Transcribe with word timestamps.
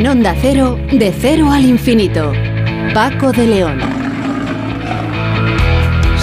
En 0.00 0.06
Onda 0.06 0.34
Cero, 0.40 0.78
de 0.90 1.12
cero 1.12 1.52
al 1.52 1.66
infinito. 1.66 2.32
Paco 2.94 3.32
de 3.32 3.46
León. 3.46 3.78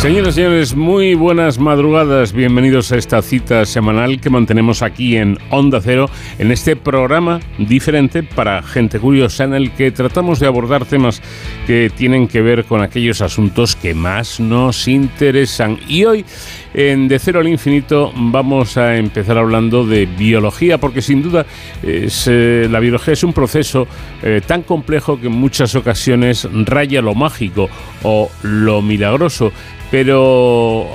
Señoras 0.01 0.29
y 0.29 0.41
señores, 0.41 0.75
muy 0.75 1.13
buenas 1.13 1.59
madrugadas. 1.59 2.33
Bienvenidos 2.33 2.91
a 2.91 2.97
esta 2.97 3.21
cita 3.21 3.65
semanal 3.65 4.19
que 4.19 4.31
mantenemos 4.31 4.81
aquí 4.81 5.17
en 5.17 5.37
Onda 5.51 5.79
Cero, 5.81 6.09
en 6.39 6.51
este 6.51 6.75
programa 6.75 7.39
diferente 7.59 8.23
para 8.23 8.63
gente 8.63 8.99
curiosa 8.99 9.43
en 9.43 9.53
el 9.53 9.71
que 9.71 9.91
tratamos 9.91 10.39
de 10.39 10.47
abordar 10.47 10.85
temas 10.85 11.21
que 11.67 11.91
tienen 11.95 12.27
que 12.27 12.41
ver 12.41 12.65
con 12.65 12.81
aquellos 12.81 13.21
asuntos 13.21 13.75
que 13.75 13.93
más 13.93 14.39
nos 14.39 14.87
interesan. 14.87 15.77
Y 15.87 16.05
hoy, 16.05 16.25
en 16.73 17.07
De 17.07 17.19
Cero 17.19 17.39
al 17.39 17.47
Infinito, 17.47 18.11
vamos 18.15 18.77
a 18.77 18.97
empezar 18.97 19.37
hablando 19.37 19.85
de 19.85 20.05
biología, 20.05 20.77
porque 20.77 21.01
sin 21.01 21.21
duda 21.21 21.45
eh, 21.83 22.67
la 22.69 22.79
biología 22.79 23.13
es 23.13 23.23
un 23.23 23.33
proceso 23.33 23.87
eh, 24.21 24.41
tan 24.45 24.63
complejo 24.63 25.19
que 25.19 25.27
en 25.27 25.33
muchas 25.33 25.75
ocasiones 25.75 26.47
raya 26.65 27.01
lo 27.01 27.15
mágico 27.15 27.69
o 28.03 28.29
lo 28.43 28.81
milagroso. 28.81 29.51
Pero 29.89 30.85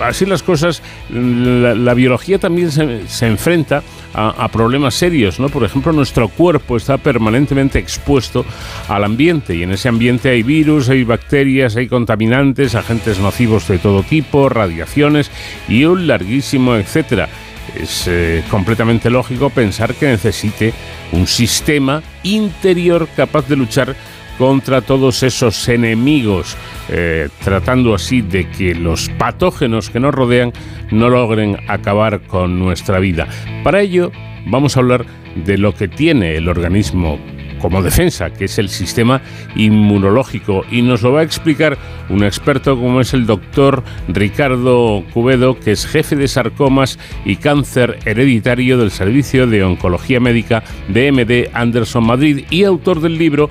ah, 0.00 0.08
así 0.08 0.24
las 0.24 0.42
cosas, 0.42 0.82
la, 1.10 1.94
biología 1.94 2.38
también 2.38 2.70
se, 2.70 3.26
enfrenta 3.26 3.82
a, 4.18 4.48
problemas 4.48 4.94
serios, 4.94 5.38
¿no? 5.38 5.48
Por 5.48 5.64
ejemplo, 5.64 5.92
nuestro 5.92 6.28
cuerpo 6.28 6.76
está 6.76 6.98
permanentemente 6.98 7.78
expuesto 7.78 8.44
al 8.88 9.04
ambiente 9.04 9.54
y 9.54 9.62
en 9.62 9.72
ese 9.72 9.88
ambiente 9.88 10.30
hay 10.30 10.42
virus, 10.42 10.88
hay 10.88 11.04
bacterias, 11.04 11.76
hay 11.76 11.88
contaminantes, 11.88 12.74
agentes 12.74 13.18
nocivos 13.18 13.68
de 13.68 13.78
todo 13.78 14.02
tipo, 14.02 14.48
radiaciones 14.48 15.30
y 15.68 15.84
un 15.84 16.06
larguísimo 16.06 16.74
etcétera. 16.76 17.28
Es 17.76 18.06
eh, 18.08 18.42
completamente 18.50 19.10
lógico 19.10 19.50
pensar 19.50 19.94
que 19.94 20.06
necesite 20.06 20.72
un 21.12 21.26
sistema 21.26 22.02
interior 22.22 23.08
capaz 23.14 23.46
de 23.46 23.56
luchar 23.56 23.94
contra 24.38 24.80
todos 24.80 25.22
esos 25.22 25.68
enemigos, 25.68 26.56
eh, 26.88 27.28
tratando 27.42 27.94
así 27.94 28.22
de 28.22 28.48
que 28.48 28.74
los 28.74 29.08
patógenos 29.18 29.90
que 29.90 30.00
nos 30.00 30.14
rodean 30.14 30.52
no 30.90 31.10
logren 31.10 31.58
acabar 31.66 32.20
con 32.20 32.58
nuestra 32.58 33.00
vida. 33.00 33.26
Para 33.64 33.80
ello 33.80 34.12
vamos 34.46 34.76
a 34.76 34.80
hablar 34.80 35.04
de 35.34 35.58
lo 35.58 35.74
que 35.74 35.88
tiene 35.88 36.36
el 36.36 36.48
organismo 36.48 37.18
como 37.58 37.82
defensa, 37.82 38.30
que 38.30 38.44
es 38.46 38.58
el 38.58 38.68
sistema 38.68 39.20
inmunológico. 39.56 40.64
Y 40.70 40.82
nos 40.82 41.02
lo 41.02 41.12
va 41.12 41.20
a 41.20 41.24
explicar 41.24 41.76
un 42.08 42.24
experto 42.24 42.76
como 42.76 43.00
es 43.00 43.12
el 43.14 43.26
doctor 43.26 43.82
Ricardo 44.08 45.04
Cubedo, 45.12 45.58
que 45.58 45.72
es 45.72 45.86
jefe 45.86 46.16
de 46.16 46.28
sarcomas 46.28 46.98
y 47.24 47.36
cáncer 47.36 47.98
hereditario 48.04 48.78
del 48.78 48.90
Servicio 48.90 49.46
de 49.46 49.64
Oncología 49.64 50.20
Médica 50.20 50.62
de 50.88 51.12
MD 51.12 51.50
Anderson 51.52 52.06
Madrid 52.06 52.44
y 52.50 52.64
autor 52.64 53.00
del 53.00 53.18
libro 53.18 53.50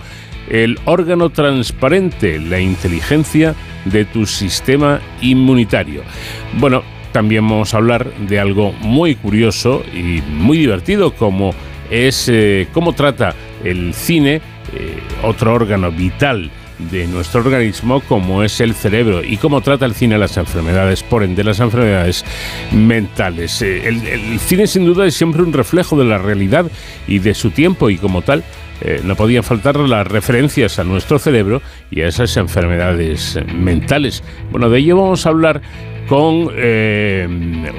el 0.49 0.79
órgano 0.85 1.29
transparente, 1.29 2.39
la 2.39 2.59
inteligencia 2.59 3.55
de 3.85 4.05
tu 4.05 4.25
sistema 4.25 4.99
inmunitario. 5.21 6.03
Bueno, 6.59 6.83
también 7.11 7.47
vamos 7.47 7.73
a 7.73 7.77
hablar 7.77 8.11
de 8.27 8.39
algo 8.39 8.71
muy 8.73 9.15
curioso 9.15 9.83
y 9.93 10.21
muy 10.29 10.57
divertido 10.57 11.13
como 11.13 11.53
es 11.89 12.27
eh, 12.29 12.67
cómo 12.73 12.93
trata 12.93 13.33
el 13.63 13.93
cine, 13.93 14.41
eh, 14.73 14.99
otro 15.23 15.53
órgano 15.53 15.91
vital 15.91 16.51
de 16.91 17.07
nuestro 17.07 17.41
organismo 17.41 18.01
como 18.01 18.43
es 18.43 18.61
el 18.61 18.75
cerebro 18.75 19.23
y 19.23 19.37
cómo 19.37 19.61
trata 19.61 19.85
el 19.85 19.95
cine 19.95 20.17
las 20.17 20.37
enfermedades, 20.37 21.01
por 21.01 21.23
ende 21.23 21.43
las 21.43 21.59
enfermedades 21.59 22.23
mentales. 22.71 23.61
Eh, 23.61 23.87
el 23.87 24.39
cine 24.39 24.67
sin 24.67 24.85
duda 24.85 25.07
es 25.07 25.15
siempre 25.15 25.41
un 25.41 25.53
reflejo 25.53 25.97
de 25.97 26.05
la 26.05 26.19
realidad 26.19 26.69
y 27.07 27.19
de 27.19 27.33
su 27.33 27.49
tiempo 27.49 27.89
y 27.89 27.97
como 27.97 28.21
tal 28.21 28.43
eh, 28.81 29.01
no 29.03 29.15
podían 29.15 29.43
faltar 29.43 29.77
las 29.77 30.07
referencias 30.07 30.79
a 30.79 30.83
nuestro 30.83 31.19
cerebro 31.19 31.61
y 31.91 32.01
a 32.01 32.07
esas 32.07 32.35
enfermedades 32.37 33.39
mentales. 33.53 34.23
Bueno, 34.51 34.69
de 34.69 34.79
ello 34.79 34.97
vamos 34.97 35.25
a 35.25 35.29
hablar 35.29 35.61
con 36.07 36.49
eh, 36.55 37.27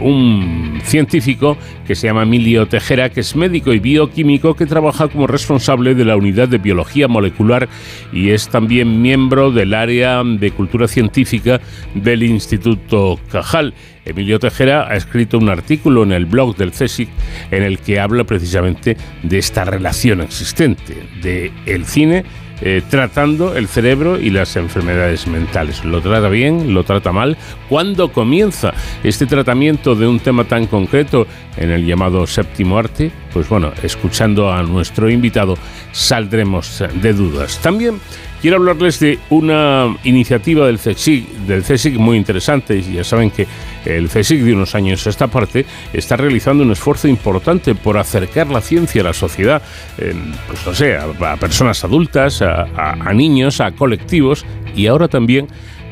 un 0.00 0.81
científico 0.84 1.56
que 1.87 1.94
se 1.94 2.06
llama 2.06 2.25
Emilio 2.25 2.66
Tejera, 2.66 3.11
que 3.11 3.21
es 3.21 3.34
médico 3.34 3.72
y 3.72 3.78
bioquímico 3.78 4.55
que 4.55 4.66
trabaja 4.66 5.09
como 5.09 5.27
responsable 5.27 5.94
de 5.94 6.05
la 6.05 6.16
unidad 6.16 6.49
de 6.49 6.59
biología 6.59 7.09
molecular 7.09 7.69
y 8.12 8.31
es 8.31 8.49
también 8.49 9.00
miembro 9.00 9.50
del 9.50 9.75
área 9.75 10.22
de 10.22 10.50
cultura 10.50 10.88
científica 10.88 11.61
del 11.94 12.22
Instituto 12.22 13.19
Cajal. 13.31 13.75
Emilio 14.05 14.38
Tejera 14.38 14.87
ha 14.88 14.97
escrito 14.97 15.38
un 15.38 15.49
artículo 15.49 16.03
en 16.03 16.12
el 16.12 16.27
blog 16.27 16.56
del 16.56 16.72
CSIC 16.72 17.09
en 17.50 17.62
el 17.62 17.78
que 17.78 18.00
habla 18.00 18.25
precisamente 18.25 18.97
de 19.22 19.38
esta 19.38 19.65
relación 19.65 20.21
existente 20.21 20.94
de 21.22 21.53
el 21.67 21.84
cine 21.84 22.25
eh, 22.61 22.83
tratando 22.89 23.57
el 23.57 23.69
cerebro 23.69 24.19
y 24.19 24.31
las 24.31 24.57
enfermedades 24.57 25.27
mentales. 25.27 25.85
¿Lo 25.85 26.01
trata 26.01 26.29
bien? 26.29 26.75
¿Lo 26.75 26.85
trata 26.85 27.13
mal? 27.13 27.37
¿Cuándo 27.69 28.13
comienza 28.13 28.73
este 29.03 29.27
tratamiento 29.27 29.95
de 29.95 30.07
un 30.07 30.21
tema 30.21 30.45
tan 30.45 30.67
concreto 30.67 31.27
en 31.57 31.71
el 31.71 31.87
llamado 31.87 32.27
séptimo 32.27 32.79
arte? 32.79 33.11
Pues 33.33 33.49
bueno, 33.49 33.73
escuchando 33.83 34.53
a 34.53 34.63
nuestro 34.63 35.11
invitado 35.11 35.57
saldremos 35.93 36.83
de 36.95 37.13
dudas. 37.13 37.59
También 37.61 38.01
quiero 38.41 38.56
hablarles 38.56 39.00
de 39.00 39.19
una 39.31 39.97
iniciativa 40.04 40.66
del 40.66 40.78
CSIC, 40.78 41.28
del 41.47 41.62
CSIC 41.62 41.97
muy 41.97 42.16
interesante. 42.16 42.81
Ya 42.82 43.04
saben 43.04 43.31
que 43.31 43.47
el 43.84 44.09
CSIC 44.09 44.41
de 44.41 44.54
unos 44.54 44.75
años 44.75 45.06
a 45.06 45.10
esta 45.10 45.26
parte 45.26 45.65
está 45.93 46.16
realizando 46.16 46.65
un 46.65 46.72
esfuerzo 46.72 47.09
importante 47.09 47.75
por 47.75 47.99
acercar 47.99 48.49
la 48.49 48.60
ciencia 48.60 49.00
a 49.03 49.04
la 49.04 49.12
sociedad, 49.12 49.62
pues 49.97 50.66
no 50.66 50.75
sé, 50.75 50.97
a, 50.97 51.37
personas 51.37 51.82
adultas, 51.84 52.43
a 52.43 53.12
niños, 53.15 53.60
a 53.60 53.72
colectivos 53.72 54.44
y 54.75 54.87
ahora 54.87 55.09
también 55.09 55.49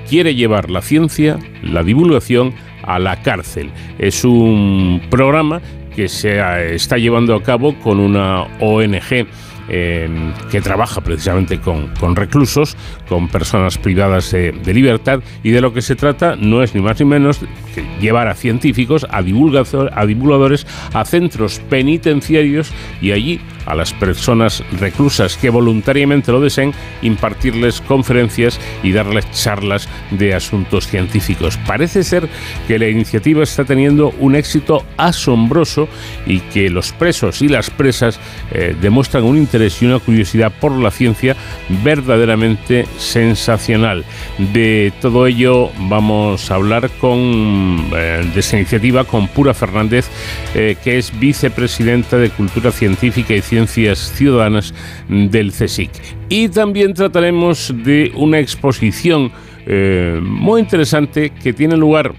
quiere 0.08 0.34
llevar 0.34 0.70
la 0.70 0.82
ciencia, 0.82 1.38
la 1.62 1.82
divulgación 1.82 2.54
a 2.82 2.98
la 2.98 3.20
cárcel. 3.22 3.70
Es 3.98 4.24
un 4.24 5.02
programa 5.10 5.60
que 5.94 6.08
se 6.08 6.74
está 6.74 6.98
llevando 6.98 7.34
a 7.34 7.42
cabo 7.42 7.74
con 7.80 7.98
una 7.98 8.42
ONG 8.60 9.26
Que 9.68 10.60
trabaja 10.62 11.00
precisamente 11.00 11.60
con, 11.60 12.16
reclusos, 12.16 12.76
con 13.08 13.28
personas 13.28 13.78
privadas 13.78 14.30
de, 14.30 14.74
libertad, 14.74 15.20
y 15.42 15.50
de 15.50 15.60
lo 15.60 15.72
que 15.72 15.82
se 15.82 15.96
trata 15.96 16.36
no 16.36 16.62
es 16.62 16.74
ni 16.74 16.80
más 16.80 16.98
ni 17.00 17.06
menos 17.06 17.40
que 17.74 17.84
llevar 18.00 18.28
a 18.28 18.34
científicos, 18.34 19.06
a, 19.10 19.18
a 19.18 20.06
divulgadores, 20.06 20.66
a 20.92 21.04
centros 21.04 21.60
penitenciarios 21.68 22.70
y 23.00 23.12
allí 23.12 23.40
a 23.66 23.74
las 23.74 23.92
personas 23.92 24.62
reclusas 24.78 25.36
que 25.36 25.50
voluntariamente 25.50 26.32
lo 26.32 26.40
deseen, 26.40 26.72
impartirles 27.02 27.80
conferencias 27.80 28.58
y 28.82 28.92
darles 28.92 29.30
charlas 29.32 29.88
de 30.12 30.34
asuntos 30.34 30.86
científicos. 30.86 31.58
Parece 31.66 32.04
ser 32.04 32.28
que 32.66 32.78
la 32.78 32.88
iniciativa 32.88 33.42
está 33.42 33.64
teniendo 33.64 34.14
un 34.20 34.36
éxito 34.36 34.84
asombroso 34.96 35.88
y 36.26 36.40
que 36.40 36.70
los 36.70 36.92
presos 36.92 37.42
y 37.42 37.48
las 37.48 37.70
presas 37.70 38.20
eh, 38.52 38.76
demuestran 38.80 39.24
un 39.24 39.36
interés 39.36 39.82
y 39.82 39.86
una 39.86 39.98
curiosidad 39.98 40.52
por 40.60 40.72
la 40.72 40.90
ciencia 40.90 41.36
verdaderamente 41.82 42.86
sensacional. 42.98 44.04
De 44.52 44.92
todo 45.00 45.26
ello 45.26 45.70
vamos 45.88 46.50
a 46.50 46.54
hablar 46.54 46.90
con 47.00 47.90
eh, 47.94 48.30
de 48.32 48.40
esta 48.40 48.56
iniciativa 48.56 49.04
con 49.04 49.28
Pura 49.28 49.54
Fernández, 49.54 50.08
eh, 50.54 50.76
que 50.82 50.98
es 50.98 51.18
vicepresidenta 51.18 52.16
de 52.16 52.30
Cultura 52.30 52.70
Científica 52.70 53.34
y 53.34 53.42
Ciencia 53.42 53.55
Ciencias 53.56 54.12
Ciudadanas 54.14 54.74
del 55.08 55.50
CSIC. 55.50 55.90
Y 56.28 56.50
también 56.50 56.92
trataremos 56.92 57.72
de 57.84 58.12
una 58.14 58.38
exposición 58.38 59.32
eh, 59.64 60.20
muy 60.22 60.60
interesante 60.60 61.30
que 61.30 61.54
tiene 61.54 61.74
lugar 61.74 62.12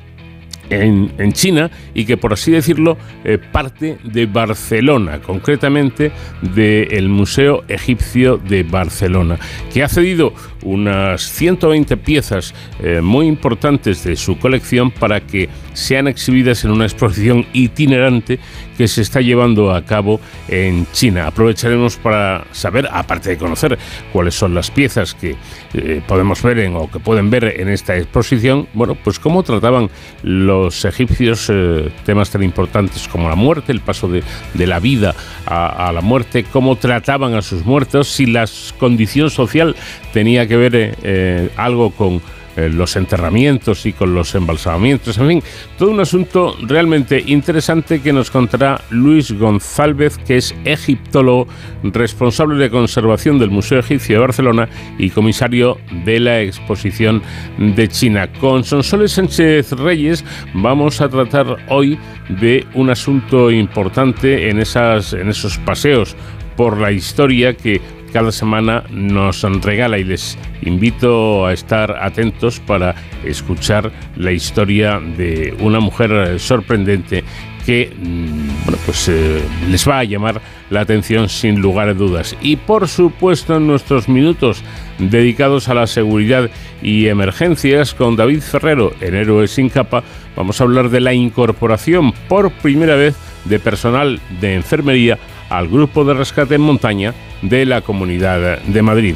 en, 0.70 1.34
China 1.34 1.70
y 1.94 2.06
que, 2.06 2.18
por 2.18 2.34
así 2.34 2.52
decirlo, 2.52 2.98
eh, 3.24 3.38
parte 3.38 3.98
de 4.04 4.26
Barcelona, 4.26 5.20
concretamente 5.22 6.12
del 6.42 7.10
Museo 7.10 7.64
Egipcio 7.68 8.38
de 8.38 8.64
Barcelona, 8.64 9.38
que 9.72 9.84
ha 9.84 9.90
cedido 9.90 10.34
unas 10.64 11.22
120 11.22 11.98
piezas 11.98 12.54
eh, 12.82 13.02
muy 13.02 13.28
importantes 13.28 14.04
de 14.04 14.16
su 14.16 14.38
colección 14.40 14.92
para 14.92 15.22
que 15.22 15.50
sean 15.74 16.08
exhibidas 16.08 16.66
en 16.66 16.72
una 16.72 16.86
exposición 16.86 17.46
itinerante 17.54 18.40
que 18.78 18.88
se 18.88 19.02
está 19.02 19.22
llevando 19.22 19.74
a 19.74 19.84
cabo 19.84 20.20
en 20.48 20.86
China. 20.92 21.28
Aprovecharemos 21.28 21.98
para 21.98 22.46
saber, 22.52 22.88
aparte 22.92 23.32
de 23.32 23.38
conocer 23.38 23.78
cuáles 24.14 24.36
son 24.36 24.54
las 24.54 24.72
piezas 24.72 25.14
que 25.16 25.36
eh, 25.74 26.02
podemos 26.08 26.42
ver 26.42 26.60
en, 26.60 26.76
o 26.76 26.90
que 26.90 27.00
pueden 27.00 27.30
ver 27.30 27.60
en 27.60 27.70
esta 27.70 27.98
exposición, 27.98 28.68
bueno, 28.74 28.96
pues 28.96 29.20
cómo 29.20 29.44
trataban 29.44 29.90
los 30.24 30.86
egipcios 30.86 31.48
eh, 31.50 31.90
temas 32.06 32.30
tan 32.30 32.44
importantes 32.44 33.08
como 33.08 33.30
la 33.30 33.36
muerte, 33.36 33.72
el 33.72 33.82
paso 33.82 34.08
de, 34.08 34.24
la 34.56 34.80
vida 34.80 35.16
a, 35.46 35.92
la 35.94 36.02
muerte, 36.02 36.44
cómo 36.44 36.76
trataban 36.76 37.34
a 37.34 37.42
sus 37.42 37.66
muertos, 37.66 38.10
si 38.10 38.26
la 38.26 38.46
condición 38.78 39.30
social 39.30 39.76
tenía 40.14 40.48
que 40.48 40.58
ver 40.58 40.98
eh, 41.02 41.50
algo 41.56 41.92
con 41.92 42.22
eh, 42.58 42.70
los 42.70 42.96
enterramientos 42.96 43.86
y 43.86 43.94
con 43.94 44.14
los 44.14 44.36
embalsamamientos, 44.36 45.18
en 45.18 45.28
fin, 45.28 45.44
todo 45.78 45.92
un 45.92 46.00
asunto 46.00 46.56
realmente 46.62 47.24
interesante 47.26 48.02
que 48.02 48.12
nos 48.12 48.32
contará 48.32 48.82
Luis 48.90 49.32
González, 49.32 50.18
que 50.18 50.38
es 50.38 50.56
egiptólogo, 50.66 51.48
responsable 51.84 52.58
de 52.58 52.70
conservación 52.70 53.40
del 53.40 53.52
Museo 53.52 53.80
Egipcio 53.80 54.16
de 54.16 54.22
Barcelona 54.22 54.70
y 54.98 55.10
comisario 55.12 55.78
de 56.04 56.20
la 56.20 56.42
exposición 56.42 57.22
de 57.58 57.88
China. 57.88 58.28
Con 58.40 58.64
Sonsoles 58.64 59.12
Sánchez 59.12 59.72
Reyes 59.74 60.26
vamos 60.54 61.00
a 61.02 61.10
tratar 61.10 61.58
hoy 61.70 61.98
de 62.30 62.66
un 62.74 62.90
asunto 62.90 63.52
importante 63.52 64.50
en, 64.50 64.60
esas, 64.60 65.14
en 65.14 65.30
esos 65.30 65.58
paseos 65.60 66.16
por 66.56 66.80
la 66.80 66.92
historia 66.92 67.56
que 67.56 67.80
cada 68.12 68.32
semana 68.32 68.84
nos 68.90 69.42
regala 69.64 69.98
y 69.98 70.04
les 70.04 70.38
invito 70.62 71.46
a 71.46 71.54
estar 71.54 71.98
atentos 72.02 72.60
para 72.60 72.96
escuchar 73.24 73.92
la 74.16 74.32
historia 74.32 75.00
de 75.00 75.56
una 75.60 75.80
mujer 75.80 76.40
sorprendente 76.40 77.24
que 77.68 77.92
mm, 77.94 78.64
bueno, 78.64 78.78
pues, 78.86 79.10
eh, 79.10 79.42
les 79.70 79.88
va 79.88 80.00
a 80.00 80.04
llamar 80.06 80.42
la 80.70 80.80
atención 80.80 81.28
sin 81.28 81.60
lugar 81.60 81.90
a 81.90 81.94
dudas. 81.94 82.36
Y 82.42 82.56
por 82.56 82.88
supuesto 82.88 83.58
en 83.58 83.68
nuestros 83.68 84.08
minutos 84.08 84.64
dedicados 85.00 85.68
a 85.68 85.74
la 85.74 85.86
seguridad 85.86 86.50
y 86.82 87.08
emergencias 87.08 87.94
con 87.94 88.16
David 88.16 88.40
Ferrero 88.40 88.94
en 89.02 89.16
Héroes 89.16 89.52
sin 89.52 89.68
capa 89.70 90.04
vamos 90.36 90.62
a 90.62 90.64
hablar 90.64 90.90
de 90.90 91.02
la 91.02 91.14
incorporación 91.14 92.14
por 92.30 92.52
primera 92.52 92.96
vez 92.96 93.16
de 93.46 93.60
personal 93.60 94.22
de 94.40 94.56
enfermería 94.56 95.20
al 95.50 95.68
grupo 95.68 96.04
de 96.04 96.14
rescate 96.14 96.56
en 96.56 96.62
montaña 96.62 97.14
de 97.42 97.66
la 97.66 97.82
Comunidad 97.82 98.60
de 98.62 98.82
Madrid. 98.82 99.16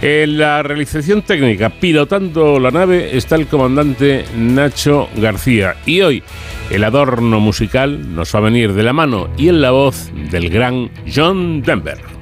En 0.00 0.38
la 0.38 0.62
realización 0.62 1.22
técnica, 1.22 1.70
pilotando 1.70 2.58
la 2.58 2.70
nave, 2.70 3.16
está 3.16 3.36
el 3.36 3.46
comandante 3.46 4.24
Nacho 4.36 5.08
García. 5.16 5.76
Y 5.86 6.00
hoy 6.00 6.22
el 6.70 6.84
adorno 6.84 7.40
musical 7.40 8.14
nos 8.14 8.34
va 8.34 8.38
a 8.38 8.42
venir 8.42 8.72
de 8.72 8.82
la 8.82 8.92
mano 8.92 9.28
y 9.36 9.48
en 9.48 9.60
la 9.60 9.70
voz 9.70 10.10
del 10.30 10.50
gran 10.50 10.90
John 11.12 11.62
Denver. 11.62 12.21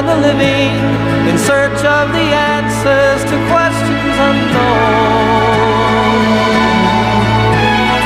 And 0.00 0.08
the 0.08 0.16
living 0.16 0.72
in 1.28 1.36
search 1.36 1.84
of 1.84 2.08
the 2.16 2.28
answers 2.32 3.20
to 3.30 3.36
questions 3.52 4.16
unknown. 4.28 5.44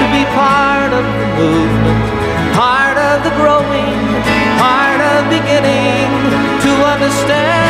To 0.01 0.07
be 0.11 0.25
part 0.35 0.93
of 0.93 1.05
the 1.21 1.29
movement, 1.39 2.05
part 2.53 2.99
of 2.99 3.23
the 3.23 3.31
growing, 3.39 4.01
part 4.59 5.01
of 5.13 5.31
beginning 5.31 6.11
to 6.65 6.71
understand. 6.95 7.64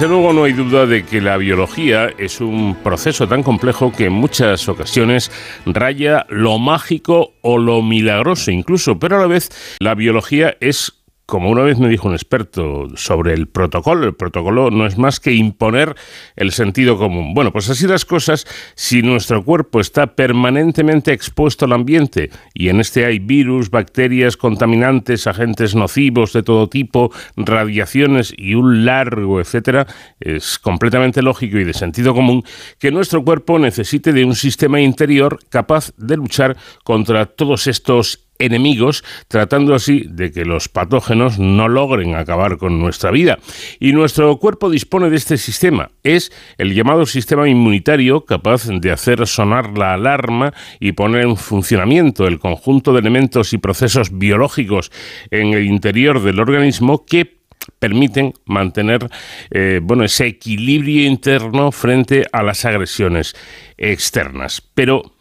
Desde 0.00 0.14
luego 0.14 0.32
no 0.32 0.44
hay 0.44 0.54
duda 0.54 0.86
de 0.86 1.04
que 1.04 1.20
la 1.20 1.36
biología 1.36 2.08
es 2.16 2.40
un 2.40 2.74
proceso 2.74 3.28
tan 3.28 3.42
complejo 3.42 3.92
que 3.92 4.06
en 4.06 4.14
muchas 4.14 4.66
ocasiones 4.66 5.30
raya 5.66 6.24
lo 6.30 6.58
mágico 6.58 7.34
o 7.42 7.58
lo 7.58 7.82
milagroso 7.82 8.50
incluso, 8.50 8.98
pero 8.98 9.18
a 9.18 9.20
la 9.20 9.26
vez 9.26 9.50
la 9.78 9.94
biología 9.94 10.56
es 10.60 10.99
como 11.30 11.48
una 11.48 11.62
vez 11.62 11.78
me 11.78 11.88
dijo 11.88 12.08
un 12.08 12.14
experto 12.14 12.88
sobre 12.96 13.32
el 13.32 13.46
protocolo, 13.46 14.06
el 14.06 14.14
protocolo 14.14 14.70
no 14.70 14.84
es 14.84 14.98
más 14.98 15.20
que 15.20 15.32
imponer 15.32 15.94
el 16.36 16.50
sentido 16.50 16.98
común. 16.98 17.32
Bueno, 17.32 17.52
pues 17.52 17.70
así 17.70 17.86
las 17.86 18.04
cosas, 18.04 18.46
si 18.74 19.00
nuestro 19.00 19.42
cuerpo 19.42 19.80
está 19.80 20.08
permanentemente 20.08 21.12
expuesto 21.12 21.64
al 21.64 21.72
ambiente 21.72 22.30
y 22.52 22.68
en 22.68 22.80
este 22.80 23.06
hay 23.06 23.20
virus, 23.20 23.70
bacterias, 23.70 24.36
contaminantes, 24.36 25.26
agentes 25.28 25.74
nocivos 25.74 26.32
de 26.32 26.42
todo 26.42 26.68
tipo, 26.68 27.12
radiaciones 27.36 28.34
y 28.36 28.54
un 28.54 28.84
largo 28.84 29.40
etcétera, 29.40 29.86
es 30.18 30.58
completamente 30.58 31.22
lógico 31.22 31.58
y 31.58 31.64
de 31.64 31.74
sentido 31.74 32.12
común 32.12 32.42
que 32.78 32.90
nuestro 32.90 33.24
cuerpo 33.24 33.58
necesite 33.58 34.12
de 34.12 34.24
un 34.24 34.34
sistema 34.34 34.80
interior 34.80 35.38
capaz 35.48 35.92
de 35.96 36.16
luchar 36.16 36.56
contra 36.82 37.26
todos 37.26 37.68
estos 37.68 38.29
enemigos, 38.40 39.04
tratando 39.28 39.74
así 39.74 40.04
de 40.08 40.32
que 40.32 40.44
los 40.44 40.68
patógenos 40.68 41.38
no 41.38 41.68
logren 41.68 42.14
acabar 42.16 42.58
con 42.58 42.80
nuestra 42.80 43.10
vida. 43.10 43.38
Y 43.78 43.92
nuestro 43.92 44.36
cuerpo 44.38 44.70
dispone 44.70 45.10
de 45.10 45.16
este 45.16 45.36
sistema. 45.36 45.90
Es 46.02 46.32
el 46.58 46.74
llamado 46.74 47.06
sistema 47.06 47.48
inmunitario 47.48 48.24
capaz 48.24 48.66
de 48.66 48.90
hacer 48.90 49.26
sonar 49.26 49.76
la 49.78 49.94
alarma 49.94 50.52
y 50.80 50.92
poner 50.92 51.22
en 51.22 51.36
funcionamiento 51.36 52.26
el 52.26 52.38
conjunto 52.38 52.92
de 52.92 53.00
elementos 53.00 53.52
y 53.52 53.58
procesos 53.58 54.18
biológicos 54.18 54.90
en 55.30 55.54
el 55.54 55.66
interior 55.66 56.22
del 56.22 56.40
organismo 56.40 57.04
que 57.04 57.40
permiten 57.78 58.34
mantener 58.46 59.08
eh, 59.50 59.80
bueno, 59.82 60.04
ese 60.04 60.26
equilibrio 60.26 61.06
interno 61.06 61.72
frente 61.72 62.24
a 62.32 62.42
las 62.42 62.64
agresiones 62.64 63.34
externas. 63.76 64.62
Pero, 64.74 65.14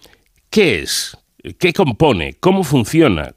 ¿qué 0.50 0.79
es? 0.79 1.17
¿Qué 1.58 1.74
compone? 1.74 2.36
¿Cómo 2.39 2.63
funciona? 2.63 3.36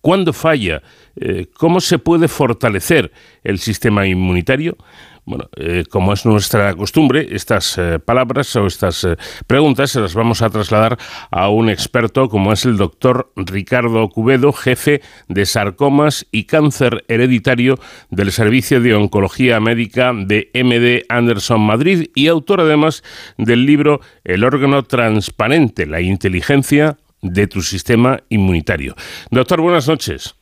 ¿Cuándo 0.00 0.32
falla? 0.32 0.82
Eh, 1.14 1.46
¿Cómo 1.54 1.80
se 1.80 1.98
puede 1.98 2.26
fortalecer 2.26 3.12
el 3.44 3.58
sistema 3.58 4.06
inmunitario? 4.06 4.76
Bueno, 5.24 5.48
eh, 5.56 5.84
como 5.88 6.12
es 6.12 6.26
nuestra 6.26 6.74
costumbre, 6.74 7.28
estas 7.30 7.78
eh, 7.78 8.00
palabras 8.00 8.56
o 8.56 8.66
estas 8.66 9.06
preguntas 9.46 9.92
se 9.92 10.00
las 10.00 10.14
vamos 10.14 10.42
a 10.42 10.50
trasladar 10.50 10.98
a 11.30 11.48
un 11.50 11.70
experto 11.70 12.28
como 12.28 12.52
es 12.52 12.64
el 12.64 12.76
doctor 12.76 13.32
Ricardo 13.36 14.08
Cubedo, 14.08 14.52
jefe 14.52 15.00
de 15.28 15.46
sarcomas 15.46 16.26
y 16.32 16.44
cáncer 16.44 17.04
hereditario 17.06 17.78
del 18.10 18.32
Servicio 18.32 18.80
de 18.80 18.94
Oncología 18.94 19.60
Médica 19.60 20.12
de 20.12 20.50
MD 20.54 21.04
Anderson 21.08 21.60
Madrid 21.60 22.08
y 22.16 22.26
autor 22.26 22.62
además 22.62 23.04
del 23.38 23.66
libro 23.66 24.00
El 24.24 24.42
órgano 24.42 24.82
transparente, 24.82 25.86
la 25.86 26.00
inteligencia 26.00 26.96
de 27.22 27.46
tu 27.46 27.62
sistema 27.62 28.18
inmunitario. 28.28 28.94
Doctor, 29.30 29.60
buenas 29.60 29.88
noches. 29.88 30.34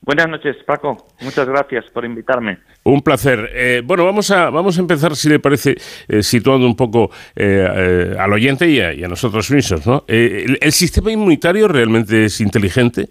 Buenas 0.00 0.28
noches, 0.28 0.56
Paco. 0.66 0.96
Muchas 1.20 1.46
gracias 1.46 1.84
por 1.92 2.04
invitarme. 2.04 2.58
Un 2.82 3.02
placer. 3.02 3.50
Eh, 3.54 3.82
bueno, 3.84 4.04
vamos 4.04 4.32
a, 4.32 4.50
vamos 4.50 4.76
a 4.76 4.80
empezar, 4.80 5.14
si 5.14 5.28
le 5.28 5.38
parece, 5.38 5.76
eh, 6.08 6.24
situando 6.24 6.66
un 6.66 6.74
poco 6.74 7.10
eh, 7.36 8.16
al 8.18 8.32
oyente 8.32 8.68
y 8.68 8.80
a, 8.80 9.06
nosotros 9.06 9.48
mismos. 9.52 9.86
¿no? 9.86 10.02
El, 10.08 10.58
¿El, 10.60 10.72
sistema 10.72 11.12
inmunitario 11.12 11.68
realmente 11.68 12.24
es 12.24 12.40
inteligente? 12.40 13.08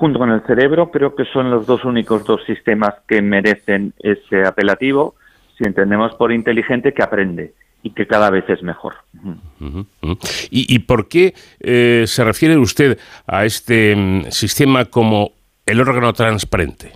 junto 0.00 0.18
con 0.18 0.30
el 0.30 0.42
cerebro, 0.46 0.90
creo 0.90 1.14
que 1.14 1.24
son 1.26 1.48
los 1.48 1.64
dos 1.64 1.84
únicos 1.84 2.24
dos 2.24 2.40
sistemas 2.44 2.94
que 3.06 3.22
merecen 3.22 3.92
ese 4.00 4.44
apelativo, 4.44 5.14
si 5.56 5.62
entendemos 5.62 6.12
por 6.16 6.32
inteligente, 6.32 6.92
que 6.92 7.04
aprende 7.04 7.52
y 7.82 7.90
que 7.90 8.06
cada 8.06 8.30
vez 8.30 8.44
es 8.48 8.62
mejor. 8.62 8.94
¿Y, 10.50 10.78
por 10.80 11.08
qué 11.08 11.34
eh, 11.60 12.04
se 12.06 12.24
refiere 12.24 12.56
usted 12.56 12.98
a 13.26 13.44
este 13.44 13.94
mm, 13.94 14.30
sistema 14.30 14.86
como 14.86 15.32
el 15.66 15.80
órgano 15.80 16.12
transparente? 16.12 16.92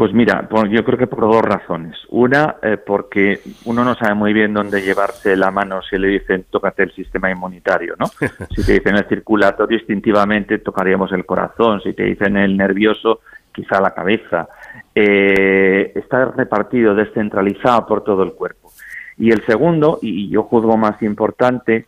Pues 0.00 0.14
mira, 0.14 0.48
yo 0.70 0.82
creo 0.82 0.96
que 0.96 1.06
por 1.06 1.20
dos 1.20 1.42
razones. 1.42 1.94
Una, 2.08 2.56
eh, 2.62 2.78
porque 2.78 3.40
uno 3.66 3.84
no 3.84 3.94
sabe 3.96 4.14
muy 4.14 4.32
bien 4.32 4.54
dónde 4.54 4.80
llevarse 4.80 5.36
la 5.36 5.50
mano 5.50 5.82
si 5.82 5.98
le 5.98 6.08
dicen 6.08 6.46
tócate 6.48 6.84
el 6.84 6.94
sistema 6.94 7.30
inmunitario, 7.30 7.96
¿no? 7.98 8.06
Si 8.56 8.64
te 8.64 8.72
dicen 8.72 8.96
el 8.96 9.06
circulatorio, 9.08 9.76
instintivamente 9.78 10.58
tocaríamos 10.58 11.12
el 11.12 11.26
corazón. 11.26 11.82
Si 11.82 11.92
te 11.92 12.04
dicen 12.04 12.38
el 12.38 12.56
nervioso, 12.56 13.20
quizá 13.52 13.78
la 13.78 13.92
cabeza. 13.92 14.48
Eh, 14.94 15.92
está 15.94 16.24
repartido, 16.26 16.94
descentralizado 16.94 17.84
por 17.86 18.02
todo 18.02 18.22
el 18.22 18.32
cuerpo. 18.32 18.69
Y 19.20 19.30
el 19.30 19.44
segundo, 19.44 19.98
y 20.00 20.30
yo 20.30 20.44
juzgo 20.44 20.76
más 20.78 21.00
importante, 21.02 21.86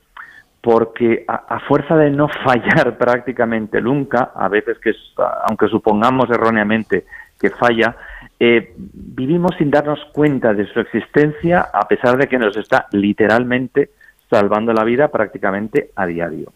porque 0.60 1.24
a, 1.26 1.58
fuerza 1.66 1.96
de 1.96 2.10
no 2.10 2.28
fallar 2.44 2.96
prácticamente 2.98 3.80
nunca, 3.80 4.30
a 4.34 4.48
veces 4.48 4.78
que, 4.78 4.92
aunque 5.48 5.66
supongamos 5.68 6.30
erróneamente 6.30 7.04
que 7.40 7.50
falla, 7.50 7.96
eh, 8.38 8.74
vivimos 8.76 9.56
sin 9.58 9.70
darnos 9.70 9.98
cuenta 10.12 10.54
de 10.54 10.66
su 10.66 10.78
existencia 10.78 11.68
a 11.72 11.88
pesar 11.88 12.16
de 12.16 12.28
que 12.28 12.38
nos 12.38 12.56
está 12.56 12.86
literalmente 12.92 13.90
salvando 14.30 14.72
la 14.72 14.84
vida 14.84 15.08
prácticamente 15.08 15.90
a 15.96 16.06
diario. 16.06 16.52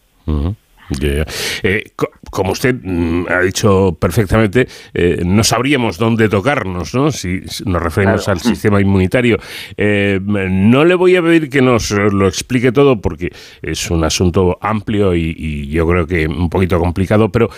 Eh, 0.89 1.91
como 2.31 2.51
usted 2.51 2.75
mm, 2.81 3.25
ha 3.29 3.41
dicho 3.41 3.97
perfectamente, 3.99 4.67
eh, 4.93 5.21
no 5.25 5.43
sabríamos 5.43 5.97
dónde 5.97 6.29
tocarnos, 6.29 6.93
¿no? 6.93 7.11
Si 7.11 7.41
nos 7.65 7.81
referimos 7.81 8.27
al 8.27 8.39
sistema 8.39 8.79
inmunitario. 8.81 9.37
Eh, 9.75 10.19
no 10.21 10.85
le 10.85 10.95
voy 10.95 11.15
a 11.15 11.21
pedir 11.21 11.49
que 11.49 11.61
nos 11.61 11.91
lo 11.91 12.27
explique 12.27 12.71
todo 12.71 13.01
porque 13.01 13.31
es 13.61 13.89
un 13.89 14.03
asunto 14.03 14.57
amplio 14.61 15.15
y, 15.15 15.67
yo 15.67 15.87
creo 15.87 16.07
que 16.07 16.27
un 16.27 16.49
poquito 16.49 16.79
complicado, 16.79 17.31
pero 17.31 17.49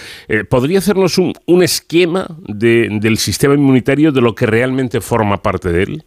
¿podría 0.49 0.79
hacernos 0.79 1.17
un, 1.17 1.33
un 1.45 1.63
esquema 1.63 2.27
del 2.47 3.17
sistema 3.17 3.53
inmunitario 3.53 4.11
de 4.11 4.21
lo 4.21 4.33
que 4.35 4.45
realmente 4.45 5.01
forma 5.01 5.41
parte 5.41 5.71
de 5.71 5.83
él? 5.83 6.03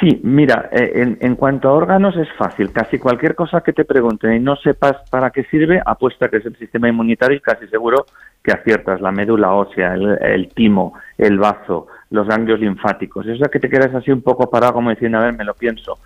Sí, 0.00 0.20
mira, 0.24 0.70
eh, 0.72 1.16
en, 1.20 1.36
cuanto 1.36 1.68
a 1.68 1.72
órganos 1.72 2.16
es 2.16 2.28
fácil. 2.36 2.72
Casi 2.72 2.98
cualquier 2.98 3.34
cosa 3.34 3.60
que 3.60 3.72
te 3.72 3.84
pregunten 3.84 4.34
y 4.34 4.40
no 4.40 4.56
sepas 4.56 5.08
para 5.10 5.30
qué 5.30 5.44
sirve, 5.44 5.80
apuesta 5.84 6.28
que 6.28 6.38
es 6.38 6.46
el 6.46 6.56
sistema 6.56 6.88
inmunitario 6.88 7.36
y 7.36 7.40
casi 7.40 7.66
seguro 7.68 8.06
que 8.42 8.52
aciertas. 8.52 9.00
La 9.00 9.12
médula 9.12 9.52
ósea, 9.52 9.94
el, 9.94 10.48
timo, 10.54 10.94
el 11.16 11.38
bazo, 11.38 11.86
los 12.10 12.26
ganglios 12.26 12.60
linfáticos. 12.60 13.26
Eso 13.26 13.44
es 13.44 13.50
que 13.50 13.60
te 13.60 13.68
quedas 13.68 13.94
así 13.94 14.10
un 14.10 14.22
poco 14.22 14.50
parado 14.50 14.74
como 14.74 14.90
diciendo, 14.90 15.18
a 15.18 15.24
ver, 15.26 15.34
me 15.34 15.44
lo 15.44 15.54
pienso. 15.54 15.98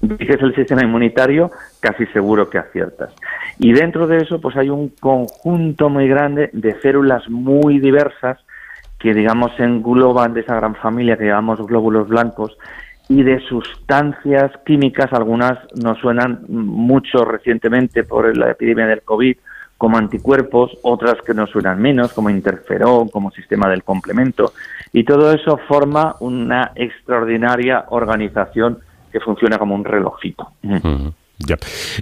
Dices 0.00 0.42
el 0.42 0.54
sistema 0.54 0.82
inmunitario, 0.82 1.50
casi 1.80 2.04
seguro 2.06 2.50
que 2.50 2.58
aciertas. 2.58 3.14
Y 3.58 3.72
dentro 3.72 4.06
de 4.06 4.18
eso, 4.18 4.40
pues 4.40 4.56
hay 4.56 4.70
un 4.70 4.88
conjunto 4.88 5.88
muy 5.88 6.08
grande 6.08 6.50
de 6.52 6.80
células 6.80 7.28
muy 7.30 7.78
diversas 7.78 8.38
que, 8.98 9.14
digamos, 9.14 9.52
engloban 9.58 10.34
de 10.34 10.40
esa 10.40 10.56
gran 10.56 10.74
familia 10.74 11.16
que 11.16 11.26
llamamos 11.26 11.64
glóbulos 11.66 12.08
blancos 12.08 12.56
y 13.08 13.22
de 13.22 13.40
sustancias 13.40 14.52
químicas, 14.64 15.12
algunas 15.12 15.58
nos 15.74 15.98
suenan 15.98 16.44
mucho 16.48 17.24
recientemente 17.24 18.02
por 18.04 18.36
la 18.36 18.50
epidemia 18.50 18.86
del 18.86 19.02
COVID 19.02 19.36
como 19.78 19.98
anticuerpos, 19.98 20.72
otras 20.82 21.16
que 21.24 21.34
nos 21.34 21.50
suenan 21.50 21.80
menos, 21.80 22.12
como 22.12 22.30
interferón, 22.30 23.08
como 23.08 23.30
sistema 23.30 23.68
del 23.68 23.84
complemento, 23.84 24.52
y 24.92 25.04
todo 25.04 25.32
eso 25.32 25.58
forma 25.68 26.16
una 26.20 26.72
extraordinaria 26.74 27.84
organización 27.90 28.78
que 29.12 29.20
funciona 29.20 29.58
como 29.58 29.74
un 29.74 29.84
relojito. 29.84 30.48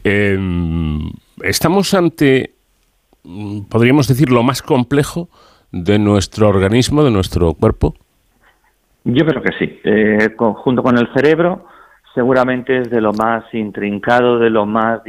Em, 0.05 1.11
estamos 1.43 1.95
ante, 1.95 2.55
podríamos 3.69 4.07
decir, 4.07 4.31
lo 4.31 4.45
más 4.45 4.63
complejo 4.63 5.29
de 5.73 5.99
nuestro 5.99 6.49
organismo, 6.49 7.03
de 7.03 7.11
nuestro 7.11 7.55
cuerpo. 7.55 7.95
Yo 9.05 9.27
creo 9.27 9.43
que 9.43 9.53
sí. 9.59 9.81
Eh, 9.85 10.35
junto 10.37 10.83
con 10.83 10.99
el 10.99 11.13
cerebro, 11.13 11.67
seguramente 12.15 12.79
es 12.79 12.91
de 12.91 13.01
lo 13.01 13.13
más 13.13 13.45
intrincado, 13.53 14.39
de 14.39 14.51
lo 14.51 14.67
más 14.67 15.03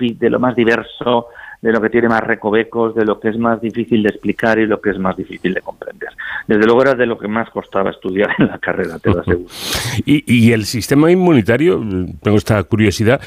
de 0.00 0.30
lo 0.30 0.40
más 0.40 0.56
diverso, 0.56 1.28
de 1.60 1.70
lo 1.70 1.80
que 1.80 1.90
tiene 1.90 2.08
más 2.08 2.22
recovecos, 2.22 2.94
de 2.94 3.04
lo 3.04 3.20
que 3.20 3.28
es 3.28 3.38
más 3.38 3.60
difícil 3.60 4.02
de 4.02 4.08
explicar 4.08 4.58
y 4.58 4.66
lo 4.66 4.80
que 4.80 4.90
es 4.90 4.98
más 4.98 5.16
difícil 5.16 5.54
de 5.54 5.60
comprender. 5.60 6.08
Desde 6.48 6.64
luego 6.64 6.82
era 6.82 6.94
de 6.94 7.06
lo 7.06 7.16
que 7.16 7.28
más 7.28 7.48
costaba 7.50 7.90
estudiar 7.90 8.30
en 8.38 8.48
la 8.48 8.58
carrera, 8.58 8.98
te 8.98 9.10
lo 9.10 9.20
aseguro. 9.20 9.48
¿Y, 10.04 10.24
y 10.26 10.52
el 10.52 10.64
sistema 10.64 11.10
inmunitario, 11.10 11.80
tengo 12.20 12.36
esta 12.36 12.60
curiosidad, 12.64 13.20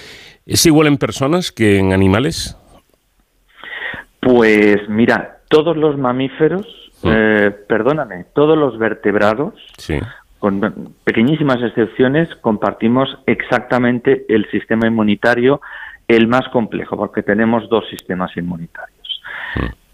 es 0.46 0.66
igual 0.66 0.88
en 0.88 0.98
personas 0.98 1.52
que 1.52 1.80
en 1.80 1.94
animales? 1.94 2.58
Pues 4.20 4.90
mira, 4.90 5.38
todos 5.48 5.78
los 5.78 5.98
mamíferos 5.98 6.85
eh, 7.06 7.52
perdóname, 7.68 8.26
todos 8.34 8.58
los 8.58 8.78
vertebrados, 8.78 9.54
con 10.40 10.94
pequeñísimas 11.04 11.62
excepciones, 11.62 12.34
compartimos 12.36 13.18
exactamente 13.26 14.26
el 14.30 14.50
sistema 14.52 14.88
inmunitario, 14.88 15.62
el 16.08 16.28
más 16.28 16.48
complejo, 16.50 16.98
porque 16.98 17.24
tenemos 17.24 17.70
dos 17.70 17.88
sistemas 17.90 18.36
inmunitarios. 18.38 19.22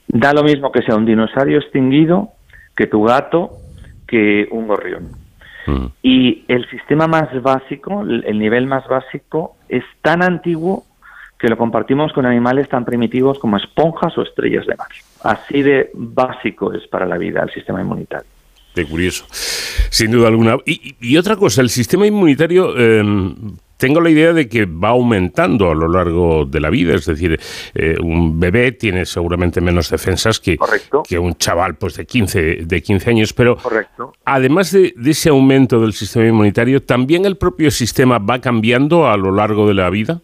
Da 0.08 0.34
lo 0.34 0.44
mismo 0.44 0.72
que 0.72 0.82
sea 0.82 0.96
un 0.96 1.06
dinosaurio 1.06 1.60
extinguido, 1.60 2.30
que 2.76 2.88
tu 2.88 3.04
gato, 3.04 3.52
que 4.08 4.48
un 4.52 4.68
gorrión. 4.68 5.10
Y 6.02 6.44
el 6.48 6.70
sistema 6.70 7.08
más 7.08 7.30
básico, 7.42 8.02
el 8.02 8.38
nivel 8.40 8.66
más 8.66 8.88
básico, 8.88 9.56
es 9.70 9.84
tan 10.02 10.22
antiguo 10.24 10.84
que 11.42 11.48
lo 11.48 11.58
compartimos 11.58 12.14
con 12.14 12.26
animales 12.26 12.70
tan 12.70 12.86
primitivos 12.86 13.40
como 13.40 13.58
esponjas 13.58 14.16
o 14.18 14.22
estrellas 14.22 14.66
de 14.68 14.76
mar. 14.76 14.90
Así 15.24 15.62
de 15.62 15.90
básico 15.94 16.74
es 16.74 16.88
para 16.88 17.06
la 17.06 17.18
vida 17.18 17.44
el 17.44 17.52
sistema 17.54 17.82
inmunitario. 17.82 18.28
Qué 18.74 18.86
curioso, 18.86 19.26
sin 19.90 20.12
duda 20.12 20.30
alguna. 20.30 20.58
Y, 20.66 21.18
otra 21.18 21.36
cosa, 21.36 21.62
el 21.62 21.70
sistema 21.70 22.08
inmunitario, 22.08 22.78
em, 22.78 23.58
tengo 23.76 24.00
la 24.00 24.10
idea 24.10 24.32
de 24.32 24.48
que 24.48 24.66
va 24.66 24.90
aumentando 24.90 25.70
a 25.70 25.76
lo 25.76 25.90
largo 25.90 26.46
de 26.46 26.62
la 26.62 26.70
vida, 26.70 26.96
es 26.96 27.06
decir, 27.06 27.38
eh, 27.76 27.98
un 28.02 28.40
bebé 28.40 28.72
tiene 28.72 29.06
seguramente 29.06 29.60
menos 29.60 29.90
defensas 29.90 30.40
que, 30.40 30.58
que 31.06 31.20
un 31.20 31.36
chaval 31.36 31.76
pues, 31.76 31.96
de, 31.96 32.06
15, 32.06 32.60
de 32.64 32.82
15 32.82 33.10
años, 33.10 33.34
pero 33.34 33.58
además 34.24 34.72
de, 34.72 34.94
de 34.96 35.12
ese 35.12 35.30
aumento 35.30 35.82
del 35.82 35.92
sistema 35.92 36.28
inmunitario, 36.28 36.82
¿también 36.82 37.26
el 37.26 37.36
propio 37.38 37.72
sistema 37.72 38.20
va 38.20 38.40
cambiando 38.40 39.10
a 39.10 39.18
lo 39.18 39.34
largo 39.34 39.68
de 39.68 39.74
la 39.74 39.90
vida? 39.90 40.22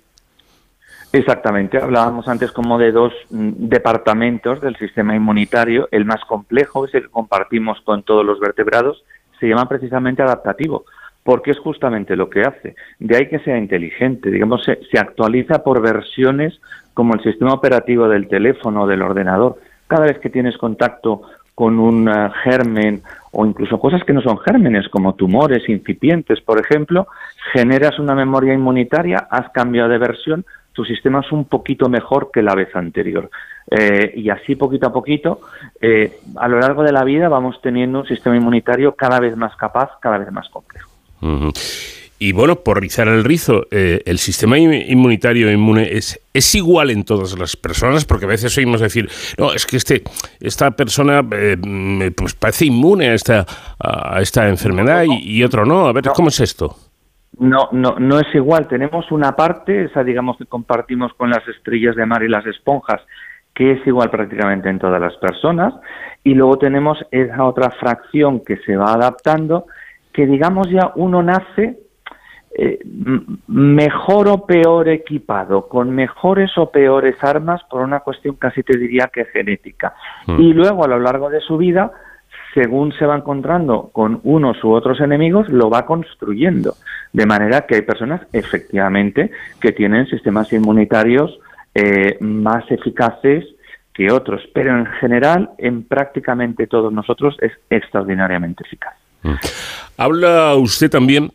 Exactamente, 1.18 1.80
hablábamos 1.80 2.28
antes 2.28 2.52
como 2.52 2.78
de 2.78 2.92
dos 2.92 3.12
mm, 3.32 3.54
departamentos 3.70 4.62
del 4.62 4.76
sistema 4.76 5.16
inmunitario. 5.16 5.90
El 5.90 6.06
más 6.06 6.24
complejo, 6.26 6.86
ese 6.86 7.02
que 7.02 7.08
compartimos 7.08 7.82
con 7.82 8.04
todos 8.04 8.24
los 8.24 8.40
vertebrados, 8.40 9.04
se 9.40 9.48
llama 9.48 9.68
precisamente 9.68 10.22
adaptativo, 10.22 10.86
porque 11.24 11.50
es 11.50 11.58
justamente 11.58 12.16
lo 12.16 12.30
que 12.30 12.42
hace. 12.42 12.76
De 13.00 13.18
ahí 13.18 13.28
que 13.30 13.40
sea 13.40 13.58
inteligente, 13.58 14.30
digamos, 14.30 14.64
se, 14.64 15.00
actualiza 15.00 15.64
por 15.64 15.82
versiones 15.82 16.60
como 16.94 17.16
el 17.16 17.24
sistema 17.24 17.52
operativo 17.52 18.08
del 18.08 18.28
teléfono 18.28 18.84
o 18.84 18.88
del 18.88 19.02
ordenador. 19.02 19.58
Cada 19.88 20.06
vez 20.06 20.20
que 20.20 20.30
tienes 20.30 20.56
contacto 20.56 21.24
con 21.56 21.80
un 21.80 22.08
eh, 22.10 22.30
germen 22.44 23.02
o 23.32 23.44
incluso 23.44 23.80
cosas 23.80 24.04
que 24.04 24.14
no 24.14 24.22
son 24.22 24.38
gérmenes, 24.38 24.88
como 24.90 25.16
tumores 25.16 25.68
incipientes, 25.68 26.42
por 26.42 26.60
ejemplo, 26.60 27.08
generas 27.54 27.98
una 27.98 28.14
memoria 28.14 28.54
inmunitaria, 28.54 29.28
has 29.32 29.50
cambiado 29.50 29.90
de 29.90 29.98
versión, 29.98 30.46
tu 30.78 30.86
sistema 30.86 31.22
es 31.22 31.32
un 31.32 31.46
poquito 31.46 31.90
mejor 31.90 32.30
que 32.32 32.44
la 32.44 32.54
vez 32.54 32.76
anterior. 32.76 33.32
Eh, 33.72 34.14
y 34.16 34.30
así 34.30 34.56
poquito 34.56 34.86
a 34.86 34.94
poquito, 34.94 35.42
eh, 35.82 36.20
a 36.36 36.48
lo 36.48 36.60
largo 36.60 36.84
de 36.84 36.92
la 36.92 37.04
vida 37.04 37.28
vamos 37.30 37.60
teniendo 37.64 38.02
un 38.02 38.06
sistema 38.06 38.38
inmunitario 38.38 38.94
cada 38.94 39.20
vez 39.20 39.36
más 39.36 39.56
capaz, 39.56 39.90
cada 40.00 40.20
vez 40.20 40.32
más 40.32 40.48
complejo. 40.50 40.92
Y 42.20 42.32
bueno, 42.32 42.58
por 42.58 42.80
rizar 42.80 43.08
el 43.08 43.24
rizo, 43.24 43.66
eh, 43.72 44.04
el 44.06 44.20
sistema 44.20 44.60
inmunitario 44.60 45.52
inmune 45.52 45.98
es, 45.98 46.22
es 46.32 46.54
igual 46.54 46.92
en 46.92 47.04
todas 47.04 47.36
las 47.40 47.58
personas, 47.58 48.06
porque 48.06 48.26
a 48.26 48.30
veces 48.30 48.56
oímos 48.56 48.80
decir, 48.80 49.10
no, 49.40 49.54
es 49.54 49.66
que 49.66 49.78
este, 49.78 50.04
esta 50.40 50.70
persona 50.70 51.28
pues 51.28 52.36
parece 52.36 52.66
inmune 52.66 53.08
a 53.10 53.16
esta, 53.16 53.48
a 53.80 54.22
esta 54.22 54.48
enfermedad 54.48 55.06
y, 55.10 55.44
otro 55.44 55.66
no. 55.66 55.88
A 55.88 55.92
ver, 55.92 56.04
¿cómo 56.14 56.30
es 56.30 56.40
esto? 56.40 56.78
No, 57.40 57.70
no, 57.72 57.96
no 58.00 58.20
es 58.20 58.34
igual. 58.34 58.68
Tenemos 58.68 59.12
una 59.12 59.34
parte, 59.34 59.86
esa 59.86 60.04
digamos 60.04 60.38
que 60.38 60.46
compartimos 60.46 61.14
con 61.14 61.30
las 61.30 61.48
estrellas 61.48 61.96
de 61.96 62.06
mar 62.06 62.24
y 62.24 62.30
las 62.30 62.46
esponjas, 62.46 63.02
que 63.54 63.72
es 63.72 63.88
igual 63.88 64.10
prácticamente 64.10 64.70
en 64.70 64.80
todas 64.80 65.02
las 65.02 65.16
personas, 65.18 65.74
y 66.24 66.34
luego 66.34 66.58
tenemos 66.58 66.98
esa 67.12 67.44
otra 67.44 67.72
fracción 67.72 68.44
que 68.44 68.58
se 68.58 68.76
va 68.76 68.94
adaptando, 68.94 69.66
que 70.14 70.26
digamos 70.26 70.70
ya 70.70 70.92
uno 70.96 71.22
nace 71.24 71.80
eh, 72.60 72.80
mejor 73.48 74.28
o 74.30 74.46
peor 74.48 74.90
equipado, 74.90 75.68
con 75.68 75.92
mejores 75.92 76.58
o 76.58 76.72
peores 76.72 77.16
armas, 77.24 77.62
por 77.70 77.82
una 77.82 78.00
cuestión 78.00 78.36
casi 78.36 78.64
te 78.64 78.78
diría 78.78 79.12
que 79.14 79.26
genética. 79.26 79.94
Mm. 80.26 80.42
Y 80.42 80.54
luego 80.54 80.84
a 80.84 80.88
lo 80.88 81.00
largo 81.00 81.30
de 81.30 81.40
su 81.40 81.58
vida 81.58 81.92
según 82.58 82.92
se 82.98 83.06
va 83.06 83.16
encontrando 83.16 83.92
con 83.94 84.20
unos 84.24 84.64
u 84.64 84.72
otros 84.72 85.00
enemigos, 85.00 85.48
lo 85.50 85.70
va 85.70 85.86
construyendo. 85.86 86.74
De 87.14 87.28
manera 87.28 87.68
que 87.68 87.76
hay 87.76 87.82
personas, 87.84 88.22
efectivamente, 88.34 89.30
que 89.62 89.74
tienen 89.74 90.08
sistemas 90.08 90.52
inmunitarios 90.52 91.38
eh, 91.76 92.18
más 92.20 92.64
eficaces 92.72 93.46
que 93.94 94.12
otros, 94.12 94.42
pero 94.56 94.76
en 94.76 94.88
general, 95.00 95.52
en 95.60 95.84
prácticamente 95.84 96.66
todos 96.66 96.92
nosotros 96.92 97.38
es 97.42 97.52
extraordinariamente 97.70 98.64
eficaz. 98.66 98.96
Mm. 99.22 99.34
Habla 99.98 100.56
usted 100.56 100.90
también 100.90 101.32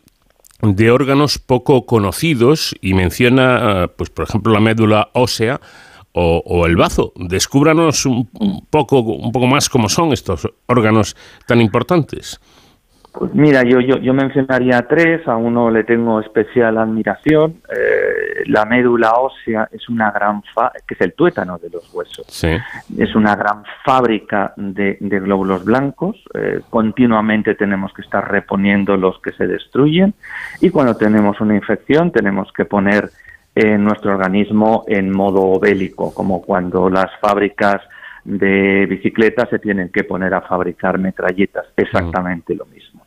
de 0.61 0.91
órganos 0.91 1.39
poco 1.39 1.87
conocidos 1.87 2.75
y 2.81 2.95
menciona, 2.95 3.89
pues 3.97 4.11
por 4.11 4.25
ejemplo, 4.29 4.53
la 4.53 4.61
médula 4.61 5.09
ósea 5.13 5.61
o, 6.15 6.67
el 6.67 6.77
bazo. 6.77 7.13
Descúbranos 7.17 8.07
un, 8.07 8.29
poco, 8.71 9.01
un 9.01 9.33
poco 9.33 9.47
más 9.47 9.69
cómo 9.69 9.89
son 9.89 10.13
estos 10.13 10.49
órganos 10.67 11.17
tan 11.47 11.61
importantes. 11.61 12.41
Pues 13.13 13.35
mira, 13.35 13.63
yo, 13.63 13.79
yo, 13.81 13.99
yo 13.99 14.15
mencionaría 14.15 14.87
tres, 14.89 15.29
a 15.29 15.37
uno 15.37 15.71
le 15.71 15.85
tengo 15.85 16.21
especial 16.21 16.79
admiración. 16.79 17.61
Eh, 17.69 18.45
la 18.47 18.65
médula 18.65 19.13
ósea 19.13 19.69
es 19.71 19.87
una 19.91 20.11
gran, 20.11 20.43
fa 20.55 20.73
que 20.87 20.95
es 20.95 21.01
el 21.03 21.13
tuétano 21.13 21.59
de 21.59 21.69
los 21.69 21.93
huesos. 21.93 22.27
Es 22.97 23.15
una 23.15 23.37
gran 23.37 23.65
fábrica 23.85 24.55
de, 24.57 24.97
glóbulos 24.99 25.63
blancos. 25.63 26.17
Eh, 26.33 26.61
continuamente 26.71 27.55
tenemos 27.55 27.93
que 27.93 28.01
estar 28.01 28.31
reponiendo 28.31 28.97
los 28.97 29.21
que 29.21 29.33
se 29.33 29.47
destruyen 29.47 30.15
y 30.63 30.71
cuando 30.71 30.97
tenemos 30.97 31.39
una 31.43 31.55
infección 31.55 32.13
tenemos 32.13 32.51
que 32.53 32.65
poner 32.65 33.11
nuestro 33.55 34.13
organismo 34.13 34.85
en 34.87 35.11
modo 35.11 35.59
bélico, 35.61 36.13
como 36.15 36.43
cuando 36.43 36.89
las 36.89 37.11
fábricas 37.21 37.83
de 38.25 38.87
bicicletas 38.87 39.49
se 39.51 39.59
tienen 39.59 39.91
que 39.91 40.05
poner 40.05 40.33
a 40.35 40.43
fabricar 40.43 40.99
metralletas, 40.99 41.67
exactamente 41.77 42.55
lo 42.55 42.67
mismo. 42.67 43.05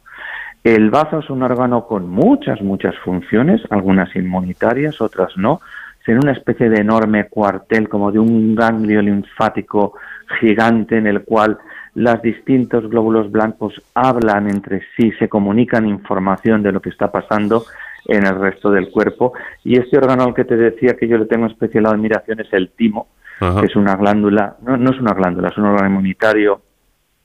El 0.63 0.89
bazo 0.89 1.19
es 1.19 1.29
un 1.29 1.43
órgano 1.43 1.85
con 1.85 2.09
muchas, 2.09 2.61
muchas 2.61 2.95
funciones, 3.03 3.61
algunas 3.69 4.15
inmunitarias, 4.15 4.99
otras 4.99 5.37
no. 5.37 5.61
Es 6.05 6.17
una 6.17 6.33
especie 6.33 6.69
de 6.69 6.81
enorme 6.81 7.27
cuartel, 7.27 7.89
como 7.89 8.11
de 8.11 8.19
un 8.19 8.55
ganglio 8.55 9.01
linfático 9.01 9.93
gigante 10.39 10.97
en 10.97 11.07
el 11.07 11.23
cual 11.23 11.57
los 11.95 12.21
distintos 12.21 12.89
glóbulos 12.89 13.31
blancos 13.31 13.81
hablan 13.93 14.49
entre 14.49 14.81
sí, 14.95 15.11
se 15.17 15.29
comunican 15.29 15.87
información 15.87 16.61
de 16.61 16.71
lo 16.71 16.81
que 16.81 16.89
está 16.89 17.11
pasando 17.11 17.65
en 18.05 18.25
el 18.25 18.39
resto 18.39 18.71
del 18.71 18.89
cuerpo. 18.89 19.33
Y 19.63 19.79
este 19.79 19.97
órgano 19.97 20.23
al 20.23 20.33
que 20.33 20.45
te 20.45 20.55
decía 20.55 20.95
que 20.97 21.07
yo 21.07 21.17
le 21.17 21.25
tengo 21.25 21.47
especial 21.47 21.87
admiración 21.87 22.39
es 22.39 22.51
el 22.53 22.69
timo, 22.69 23.07
que 23.39 23.65
es 23.65 23.75
una 23.75 23.95
glándula, 23.95 24.55
no, 24.61 24.77
no 24.77 24.91
es 24.91 24.99
una 24.99 25.13
glándula, 25.13 25.49
es 25.49 25.57
un 25.57 25.65
órgano 25.65 25.89
inmunitario 25.89 26.61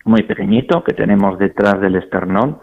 muy 0.04 0.22
pequeñito 0.22 0.82
que 0.82 0.92
tenemos 0.92 1.38
detrás 1.38 1.80
del 1.80 1.96
esternón, 1.96 2.58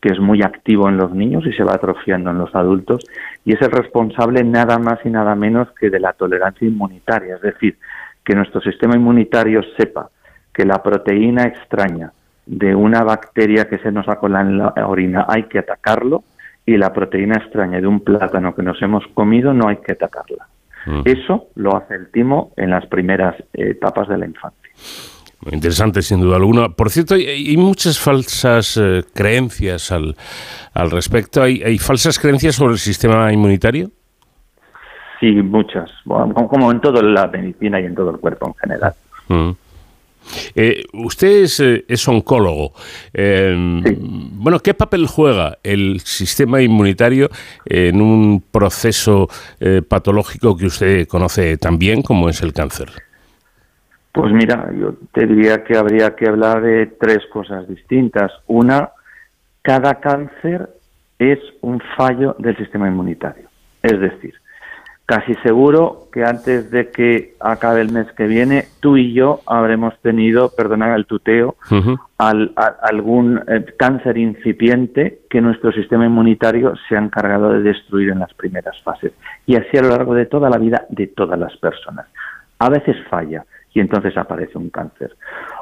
que 0.00 0.12
es 0.12 0.20
muy 0.20 0.42
activo 0.42 0.88
en 0.88 0.96
los 0.96 1.12
niños 1.12 1.46
y 1.46 1.52
se 1.52 1.62
va 1.62 1.74
atrofiando 1.74 2.30
en 2.30 2.38
los 2.38 2.54
adultos, 2.54 3.04
y 3.44 3.54
es 3.54 3.62
el 3.62 3.70
responsable 3.70 4.42
nada 4.44 4.78
más 4.78 4.98
y 5.04 5.10
nada 5.10 5.34
menos 5.34 5.68
que 5.78 5.90
de 5.90 6.00
la 6.00 6.12
tolerancia 6.12 6.66
inmunitaria, 6.66 7.36
es 7.36 7.40
decir, 7.40 7.78
que 8.24 8.34
nuestro 8.34 8.60
sistema 8.60 8.96
inmunitario 8.96 9.62
sepa 9.76 10.10
que 10.52 10.64
la 10.64 10.82
proteína 10.82 11.44
extraña 11.44 12.12
de 12.46 12.74
una 12.74 13.02
bacteria 13.02 13.68
que 13.68 13.78
se 13.78 13.92
nos 13.92 14.08
acola 14.08 14.40
en 14.40 14.58
la 14.58 14.74
orina 14.86 15.26
hay 15.28 15.44
que 15.44 15.60
atacarlo 15.60 16.24
y 16.66 16.76
la 16.76 16.92
proteína 16.92 17.36
extraña 17.36 17.80
de 17.80 17.86
un 17.86 18.00
plátano 18.00 18.54
que 18.54 18.62
nos 18.62 18.80
hemos 18.82 19.04
comido 19.14 19.52
no 19.52 19.68
hay 19.68 19.76
que 19.78 19.92
atacarla. 19.92 20.46
Mm. 20.86 21.02
Eso 21.04 21.48
lo 21.54 21.76
hace 21.76 21.94
el 21.94 22.10
timo 22.10 22.52
en 22.56 22.70
las 22.70 22.86
primeras 22.86 23.36
etapas 23.52 24.08
de 24.08 24.18
la 24.18 24.26
infancia. 24.26 24.70
Muy 25.44 25.54
interesante, 25.54 26.02
sin 26.02 26.20
duda 26.20 26.36
alguna. 26.36 26.68
Por 26.68 26.90
cierto, 26.90 27.14
hay, 27.14 27.56
muchas 27.56 27.98
falsas 27.98 28.76
eh, 28.80 29.02
creencias 29.12 29.90
al, 29.90 30.14
al 30.72 30.90
respecto. 30.90 31.42
¿Hay, 31.42 31.78
falsas 31.78 32.18
creencias 32.18 32.54
sobre 32.54 32.74
el 32.74 32.78
sistema 32.78 33.32
inmunitario? 33.32 33.90
Sí, 35.18 35.32
muchas. 35.32 35.90
como 36.04 36.70
en 36.70 36.80
toda 36.80 37.02
la 37.02 37.26
medicina 37.26 37.80
y 37.80 37.86
en 37.86 37.94
todo 37.94 38.10
el 38.10 38.18
cuerpo 38.18 38.48
en 38.48 38.54
general. 38.54 38.94
Mm. 39.28 39.50
Eh, 40.54 40.84
usted 40.92 41.46
eh, 41.60 41.84
es, 41.88 42.08
oncólogo. 42.08 42.72
Em, 43.12 43.82
bueno, 44.32 44.60
¿qué 44.60 44.74
papel 44.74 45.06
juega 45.06 45.58
el 45.62 46.00
sistema 46.00 46.60
inmunitario 46.62 47.28
en 47.64 48.00
un 48.00 48.40
proceso 48.40 49.28
eh, 49.60 49.82
patológico 49.86 50.56
que 50.56 50.66
usted 50.66 51.06
conoce 51.06 51.56
tan 51.56 51.78
bien 51.78 52.02
como 52.02 52.28
es 52.28 52.42
el 52.42 52.52
cáncer? 52.52 52.88
Pues 54.12 54.32
mira, 54.32 54.70
yo 54.78 54.94
te 55.12 55.26
diría 55.26 55.64
que 55.64 55.76
habría 55.76 56.14
que 56.14 56.28
hablar 56.28 56.62
de 56.62 56.86
tres 56.86 57.20
cosas 57.32 57.66
distintas. 57.66 58.30
Una, 58.46 58.90
cada 59.62 60.00
cáncer 60.00 60.68
es 61.18 61.38
un 61.62 61.80
fallo 61.96 62.36
del 62.38 62.56
sistema 62.56 62.88
inmunitario. 62.88 63.48
Es 63.82 63.98
decir, 63.98 64.34
casi 65.06 65.34
seguro 65.36 66.08
que 66.12 66.24
antes 66.24 66.70
de 66.70 66.90
que 66.90 67.34
acabe 67.40 67.80
el 67.80 67.92
mes 67.92 68.10
que 68.12 68.26
viene, 68.26 68.66
tú 68.80 68.96
y 68.96 69.12
yo 69.12 69.40
habremos 69.46 69.98
tenido, 70.00 70.50
perdonad 70.56 70.94
el 70.94 71.06
tuteo, 71.06 71.56
al, 72.18 72.52
algún 72.82 73.40
eh, 73.48 73.64
cáncer 73.76 74.16
incipiente 74.18 75.20
que 75.28 75.40
nuestro 75.40 75.72
sistema 75.72 76.06
inmunitario 76.06 76.74
se 76.88 76.96
ha 76.96 77.00
encargado 77.00 77.52
de 77.52 77.62
destruir 77.62 78.10
en 78.10 78.20
las 78.20 78.32
primeras 78.34 78.80
fases. 78.82 79.12
Y 79.46 79.56
así 79.56 79.76
a 79.76 79.82
lo 79.82 79.88
largo 79.88 80.14
de 80.14 80.26
toda 80.26 80.48
la 80.48 80.58
vida 80.58 80.86
de 80.88 81.08
todas 81.08 81.38
las 81.38 81.56
personas. 81.56 82.06
A 82.58 82.68
veces 82.68 82.96
falla 83.10 83.44
y 83.74 83.80
entonces 83.80 84.16
aparece 84.16 84.58
un 84.58 84.70
cáncer. 84.70 85.16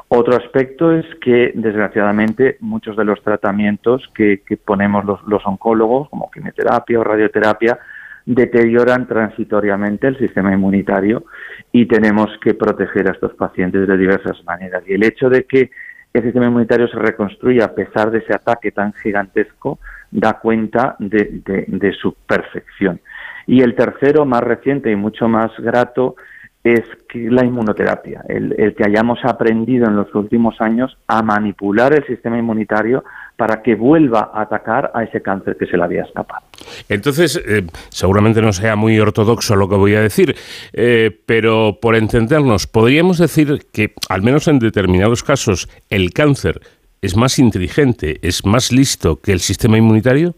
Otro 0.09 0.35
aspecto 0.35 0.91
es 0.91 1.05
que, 1.21 1.53
desgraciadamente, 1.55 2.57
muchos 2.59 2.97
de 2.97 3.05
los 3.05 3.21
tratamientos 3.23 4.03
que, 4.13 4.41
ponemos 4.65 5.05
los, 5.05 5.23
los 5.23 5.45
oncólogos, 5.45 6.09
como 6.09 6.29
quimioterapia 6.29 6.99
o 6.99 7.03
radioterapia, 7.03 7.79
deterioran 8.25 9.07
transitoriamente 9.07 10.07
el 10.07 10.17
sistema 10.17 10.53
inmunitario 10.53 11.25
y 11.71 11.85
tenemos 11.85 12.29
que 12.43 12.53
proteger 12.53 13.07
a 13.07 13.13
estos 13.13 13.33
pacientes 13.33 13.87
de 13.87 13.97
diversas 13.97 14.43
maneras. 14.45 14.83
Y 14.87 14.93
el 14.93 15.03
hecho 15.03 15.29
de 15.29 15.43
que 15.43 15.71
el 16.13 16.23
sistema 16.23 16.47
inmunitario 16.47 16.87
se 16.87 16.97
reconstruya 16.97 17.65
a 17.65 17.73
pesar 17.73 18.11
de 18.11 18.19
ese 18.19 18.33
ataque 18.33 18.71
tan 18.71 18.93
gigantesco 18.93 19.79
da 20.11 20.39
cuenta 20.39 20.95
de, 20.99 21.41
de 21.67 21.93
su 21.93 22.13
perfección. 22.27 22.99
Y 23.47 23.61
el 23.61 23.75
tercero, 23.75 24.25
más 24.25 24.41
reciente 24.41 24.91
y 24.91 24.95
mucho 24.95 25.27
más 25.27 25.51
grato, 25.59 26.15
es 26.63 26.81
que 27.09 27.19
la 27.29 27.43
inmunoterapia, 27.43 28.23
el, 28.27 28.75
que 28.75 28.83
hayamos 28.85 29.19
aprendido 29.23 29.87
en 29.87 29.95
los 29.95 30.13
últimos 30.13 30.61
años 30.61 30.95
a 31.07 31.23
manipular 31.23 31.93
el 31.93 32.05
sistema 32.05 32.37
inmunitario 32.37 33.03
para 33.35 33.63
que 33.63 33.73
vuelva 33.73 34.31
a 34.33 34.41
atacar 34.41 34.91
a 34.93 35.03
ese 35.03 35.21
cáncer 35.21 35.57
que 35.57 35.65
se 35.65 35.75
le 35.75 35.83
había 35.83 36.03
escapado. 36.03 36.45
Entonces, 36.87 37.41
eh, 37.47 37.65
seguramente 37.89 38.41
no 38.41 38.53
sea 38.53 38.75
muy 38.75 38.99
ortodoxo 38.99 39.55
lo 39.55 39.67
que 39.67 39.75
voy 39.75 39.95
a 39.95 40.01
decir, 40.01 40.35
eh, 40.73 41.09
pero 41.25 41.79
por 41.81 41.95
entendernos, 41.95 42.67
¿podríamos 42.67 43.17
decir 43.17 43.65
que, 43.73 43.95
al 44.09 44.21
menos 44.21 44.47
en 44.47 44.59
determinados 44.59 45.23
casos, 45.23 45.67
el 45.89 46.11
cáncer 46.11 46.61
es 47.01 47.17
más 47.17 47.39
inteligente, 47.39 48.19
es 48.21 48.45
más 48.45 48.71
listo 48.71 49.19
que 49.19 49.31
el 49.31 49.39
sistema 49.39 49.77
inmunitario? 49.77 50.35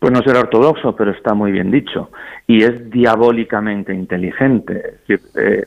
Pues 0.00 0.12
no 0.12 0.22
será 0.22 0.40
ortodoxo, 0.40 0.96
pero 0.96 1.10
está 1.12 1.34
muy 1.34 1.52
bien 1.52 1.70
dicho. 1.70 2.10
Y 2.46 2.64
es 2.64 2.90
diabólicamente 2.90 3.94
inteligente. 3.94 4.78
Es 4.78 5.00
decir, 5.06 5.20
eh, 5.36 5.66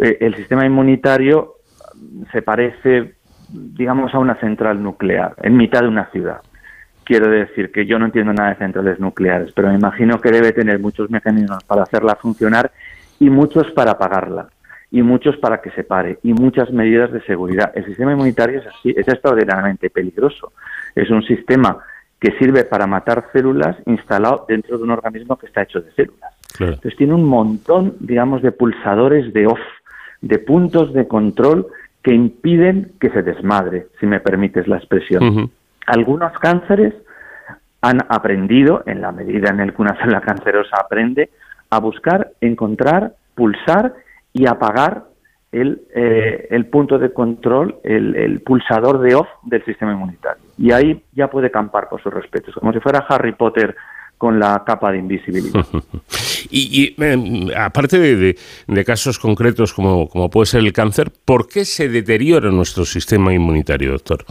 eh, 0.00 0.16
el 0.20 0.34
sistema 0.34 0.64
inmunitario 0.64 1.56
se 2.32 2.40
parece, 2.40 3.16
digamos, 3.50 4.14
a 4.14 4.18
una 4.18 4.40
central 4.40 4.82
nuclear 4.82 5.34
en 5.42 5.58
mitad 5.58 5.82
de 5.82 5.88
una 5.88 6.10
ciudad. 6.10 6.40
Quiero 7.04 7.28
decir 7.28 7.70
que 7.70 7.84
yo 7.84 7.98
no 7.98 8.06
entiendo 8.06 8.32
nada 8.32 8.50
de 8.50 8.56
centrales 8.56 8.98
nucleares, 8.98 9.52
pero 9.52 9.68
me 9.68 9.74
imagino 9.74 10.18
que 10.20 10.30
debe 10.30 10.52
tener 10.52 10.78
muchos 10.78 11.10
mecanismos 11.10 11.62
para 11.64 11.82
hacerla 11.82 12.16
funcionar 12.16 12.72
y 13.18 13.28
muchos 13.28 13.70
para 13.72 13.92
apagarla 13.92 14.48
y 14.90 15.02
muchos 15.02 15.36
para 15.36 15.60
que 15.60 15.70
se 15.72 15.84
pare 15.84 16.18
y 16.22 16.32
muchas 16.32 16.70
medidas 16.70 17.12
de 17.12 17.20
seguridad. 17.22 17.72
El 17.74 17.84
sistema 17.84 18.12
inmunitario 18.12 18.60
es 18.60 18.66
así, 18.68 18.94
es 18.96 19.06
extraordinariamente 19.06 19.90
peligroso. 19.90 20.52
Es 20.94 21.10
un 21.10 21.22
sistema 21.24 21.78
que 22.20 22.32
sirve 22.38 22.64
para 22.64 22.86
matar 22.86 23.28
células 23.32 23.76
instalado 23.86 24.44
dentro 24.46 24.76
de 24.76 24.84
un 24.84 24.90
organismo 24.90 25.36
que 25.36 25.46
está 25.46 25.62
hecho 25.62 25.80
de 25.80 25.90
células. 25.92 26.34
Entonces 26.58 26.96
tiene 26.96 27.14
un 27.14 27.24
montón, 27.24 27.94
digamos, 28.00 28.42
de 28.42 28.52
pulsadores 28.52 29.32
de 29.32 29.46
off, 29.46 29.60
de 30.20 30.38
puntos 30.38 30.92
de 30.92 31.08
control 31.08 31.68
que 32.02 32.14
impiden 32.14 32.92
que 33.00 33.10
se 33.10 33.22
desmadre, 33.22 33.86
si 33.98 34.06
me 34.06 34.20
permites 34.20 34.68
la 34.68 34.76
expresión. 34.76 35.50
Algunos 35.86 36.32
cánceres 36.38 36.94
han 37.80 38.00
aprendido, 38.08 38.82
en 38.86 39.00
la 39.00 39.12
medida 39.12 39.48
en 39.50 39.58
la 39.58 39.72
que 39.72 39.82
una 39.82 39.96
célula 39.96 40.20
cancerosa 40.20 40.76
aprende, 40.78 41.30
a 41.70 41.80
buscar, 41.80 42.32
encontrar, 42.42 43.14
pulsar 43.34 43.94
y 44.34 44.46
apagar 44.46 45.04
el, 45.52 45.82
eh, 45.94 46.46
el 46.50 46.66
punto 46.66 46.98
de 46.98 47.12
control, 47.12 47.76
el, 47.82 48.14
el, 48.14 48.40
pulsador 48.40 49.00
de 49.00 49.14
off 49.14 49.28
del 49.42 49.64
sistema 49.64 49.92
inmunitario. 49.92 50.42
Y 50.56 50.72
ahí 50.72 51.02
ya 51.12 51.28
puede 51.28 51.50
campar 51.50 51.88
por 51.88 52.00
sus 52.02 52.12
respetos, 52.12 52.54
como 52.54 52.72
si 52.72 52.80
fuera 52.80 53.04
Harry 53.08 53.32
Potter 53.32 53.74
con 54.16 54.38
la 54.38 54.62
capa 54.64 54.92
de 54.92 54.98
invisibilidad. 54.98 55.64
y, 56.50 56.94
em, 57.02 57.48
aparte 57.56 57.98
de, 57.98 58.36
de, 58.66 58.84
casos 58.84 59.18
concretos 59.18 59.72
como, 59.72 60.08
como 60.08 60.28
puede 60.30 60.46
ser 60.46 60.60
el 60.60 60.72
cáncer, 60.72 61.10
¿por 61.24 61.48
qué 61.48 61.64
se 61.64 61.88
deteriora 61.88 62.50
nuestro 62.50 62.84
sistema 62.84 63.32
inmunitario, 63.32 63.92
doctor? 63.92 64.24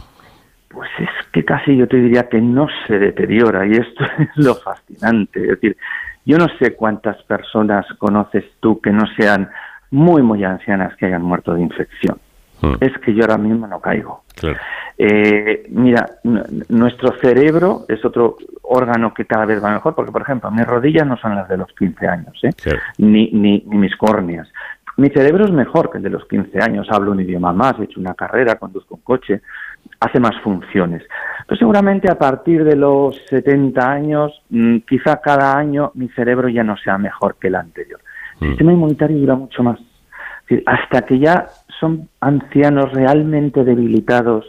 Pues 0.68 0.88
es 1.00 1.08
que 1.32 1.44
casi 1.44 1.76
yo 1.76 1.88
te 1.88 1.96
diría 1.96 2.28
que 2.28 2.40
no 2.40 2.68
se 2.86 2.98
deteriora 2.98 3.66
y 3.66 3.72
esto 3.72 4.04
es 4.18 4.28
lo 4.36 4.54
fascinante. 4.54 5.42
Es 5.42 5.48
decir, 5.48 5.76
yo 6.24 6.38
no 6.38 6.46
sé 6.58 6.76
cuántas 6.76 7.20
personas 7.24 7.84
conoces 7.98 8.44
tú 8.60 8.80
que 8.80 8.92
no 8.92 9.04
sean 9.16 9.50
muy, 9.90 10.22
muy 10.22 10.44
ancianas 10.44 10.96
que 10.96 11.06
hayan 11.06 11.22
muerto 11.22 11.54
de 11.54 11.62
infección. 11.62 12.18
hmm. 12.60 12.74
es 12.80 12.96
que 12.98 13.14
yo 13.14 13.22
ahora 13.22 13.38
mismo 13.38 13.66
no 13.66 13.80
caigo. 13.80 14.22
Eh, 14.98 15.66
mira, 15.70 16.06
nuestro 16.68 17.12
cerebro 17.20 17.84
es 17.88 18.04
otro 18.04 18.36
órgano 18.62 19.14
que 19.14 19.24
cada 19.24 19.46
vez 19.46 19.62
va 19.62 19.72
mejor, 19.72 19.94
porque, 19.94 20.12
por 20.12 20.22
ejemplo, 20.22 20.50
mis 20.50 20.66
rodillas 20.66 21.06
no 21.06 21.16
son 21.16 21.34
las 21.34 21.48
de 21.48 21.56
los 21.56 21.72
15 21.78 22.06
años, 22.06 22.38
¿eh? 22.42 22.50
ni, 22.98 23.30
ni, 23.32 23.62
mis 23.66 23.96
córneas. 23.96 24.48
Mi 24.96 25.08
cerebro 25.08 25.46
es 25.46 25.52
mejor 25.52 25.90
que 25.90 25.98
el 25.98 26.04
de 26.04 26.10
los 26.10 26.26
15 26.26 26.58
años, 26.60 26.86
hablo 26.90 27.12
un 27.12 27.20
idioma 27.20 27.52
más, 27.52 27.78
he 27.78 27.84
hecho 27.84 28.00
una 28.00 28.14
carrera, 28.14 28.56
conduzco 28.56 28.96
un 28.96 29.00
coche, 29.00 29.40
hace 29.98 30.20
más 30.20 30.38
funciones. 30.42 31.02
Pero 31.46 31.58
seguramente 31.58 32.10
a 32.10 32.18
partir 32.18 32.64
de 32.64 32.76
los 32.76 33.16
70 33.28 33.90
años, 33.90 34.42
mm, 34.50 34.78
quizá 34.88 35.20
cada 35.20 35.56
año 35.56 35.92
mi 35.94 36.08
cerebro 36.10 36.48
ya 36.48 36.62
no 36.62 36.76
sea 36.76 36.98
mejor 36.98 37.36
que 37.40 37.48
el 37.48 37.54
anterior. 37.54 38.00
El 38.40 38.48
mm. 38.48 38.50
sistema 38.50 38.72
inmunitario 38.72 39.18
dura 39.18 39.36
mucho 39.36 39.62
más. 39.62 39.78
hasta 40.66 41.02
que 41.02 41.18
ya 41.18 41.46
son 41.78 42.08
ancianos 42.20 42.92
realmente 42.92 43.64
debilitados, 43.64 44.44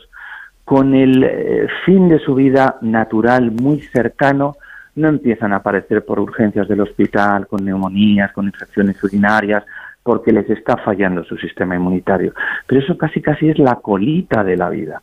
con 0.65 0.95
el 0.95 1.23
eh, 1.23 1.67
fin 1.85 2.07
de 2.07 2.19
su 2.19 2.33
vida 2.35 2.77
natural 2.81 3.51
muy 3.51 3.81
cercano, 3.81 4.55
no 4.95 5.09
empiezan 5.09 5.53
a 5.53 5.57
aparecer 5.57 6.05
por 6.05 6.19
urgencias 6.19 6.67
del 6.67 6.81
hospital, 6.81 7.47
con 7.47 7.65
neumonías, 7.65 8.31
con 8.31 8.45
infecciones 8.45 9.01
urinarias, 9.03 9.63
porque 10.03 10.31
les 10.31 10.49
está 10.49 10.77
fallando 10.77 11.23
su 11.23 11.37
sistema 11.37 11.75
inmunitario. 11.75 12.33
Pero 12.67 12.81
eso 12.81 12.97
casi 12.97 13.21
casi 13.21 13.49
es 13.49 13.59
la 13.59 13.75
colita 13.75 14.43
de 14.43 14.57
la 14.57 14.69
vida. 14.69 15.01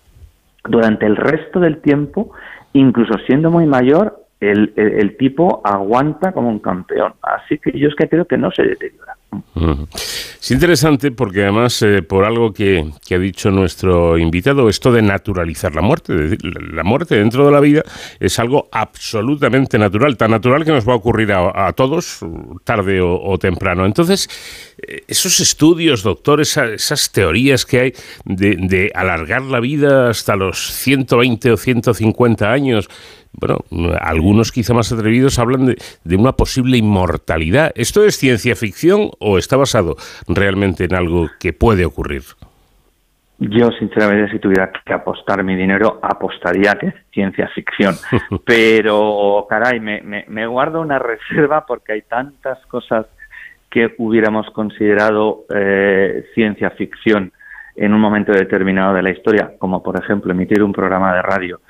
Durante 0.64 1.06
el 1.06 1.16
resto 1.16 1.60
del 1.60 1.78
tiempo, 1.78 2.32
incluso 2.72 3.18
siendo 3.26 3.50
muy 3.50 3.66
mayor, 3.66 4.24
el, 4.40 5.16
tipo 5.18 5.60
aguanta 5.64 6.32
como 6.32 6.48
un 6.48 6.60
campeón. 6.60 7.14
Así 7.22 7.58
que 7.58 7.76
yo 7.78 7.88
es 7.88 7.94
que 7.96 8.08
creo 8.08 8.24
que 8.24 8.38
no 8.38 8.50
se 8.50 8.62
deteriora. 8.62 9.16
Es 10.40 10.52
interesante 10.52 11.10
porque 11.10 11.42
además, 11.42 11.82
eh, 11.82 12.02
por 12.02 12.24
algo 12.24 12.52
que, 12.52 12.88
ha 13.10 13.18
dicho 13.18 13.50
nuestro 13.50 14.16
invitado, 14.16 14.68
esto 14.68 14.92
de 14.92 15.02
naturalizar 15.02 15.74
la 15.74 15.82
muerte. 15.82 16.38
La 16.72 16.84
muerte 16.84 17.16
dentro 17.16 17.44
de 17.44 17.52
la 17.52 17.60
vida 17.60 17.82
es 18.20 18.38
algo 18.38 18.68
absolutamente 18.72 19.78
natural, 19.78 20.16
tan 20.16 20.30
natural 20.30 20.64
que 20.64 20.72
nos 20.72 20.88
va 20.88 20.92
a 20.92 20.96
ocurrir 20.96 21.32
a, 21.32 21.72
todos, 21.72 22.20
tarde 22.64 23.00
o, 23.02 23.36
temprano. 23.38 23.84
Entonces, 23.84 24.28
eh, 24.78 25.02
esos 25.08 25.40
estudios, 25.40 26.02
doctores, 26.02 26.56
esas 26.56 27.10
teorías 27.10 27.66
que 27.66 27.80
hay 27.80 27.92
de, 28.24 28.56
de 28.56 28.92
alargar 28.94 29.42
la 29.42 29.60
vida 29.60 30.08
hasta 30.08 30.36
los 30.36 30.72
120 30.72 31.52
o 31.52 31.56
150 31.56 32.50
años, 32.50 32.88
bueno, 33.32 33.58
algunos 34.00 34.52
quizá 34.52 34.74
más 34.74 34.92
atrevidos 34.92 35.38
hablan 35.38 35.66
de, 35.66 36.16
una 36.16 36.32
posible 36.32 36.76
inmortalidad. 36.76 37.72
¿Esto 37.74 38.04
es 38.04 38.16
ciencia 38.16 38.56
ficción 38.56 39.10
o 39.20 39.38
está 39.38 39.56
basado 39.56 39.96
realmente 40.26 40.84
en 40.84 40.94
algo 40.94 41.28
que 41.38 41.52
puede 41.52 41.84
ocurrir? 41.84 42.22
Yo, 43.40 43.70
sinceramente, 43.78 44.32
si 44.32 44.40
tuviera 44.40 44.72
que 44.84 44.92
apostar 44.92 45.44
mi 45.44 45.54
dinero, 45.54 46.00
apostaría 46.02 46.74
que 46.74 46.88
es 46.88 46.94
ciencia 47.12 47.48
ficción. 47.54 47.94
Pero, 48.44 49.46
caray, 49.48 49.78
me, 49.78 50.46
guardo 50.46 50.80
una 50.80 50.98
reserva 50.98 51.64
porque 51.64 51.92
hay 51.92 52.02
tantas 52.02 52.58
cosas 52.66 53.06
que 53.70 53.94
hubiéramos 53.98 54.50
considerado 54.50 55.44
eh, 55.54 56.24
ciencia 56.34 56.70
ficción 56.70 57.32
en 57.76 57.94
un 57.94 58.00
momento 58.00 58.32
determinado 58.32 58.94
de 58.94 59.02
la 59.02 59.10
historia, 59.10 59.52
como 59.58 59.84
por 59.84 59.96
ejemplo 60.02 60.32
emitir 60.32 60.62
un 60.62 60.72
programa 60.72 61.14
de 61.14 61.22
radio 61.22 61.60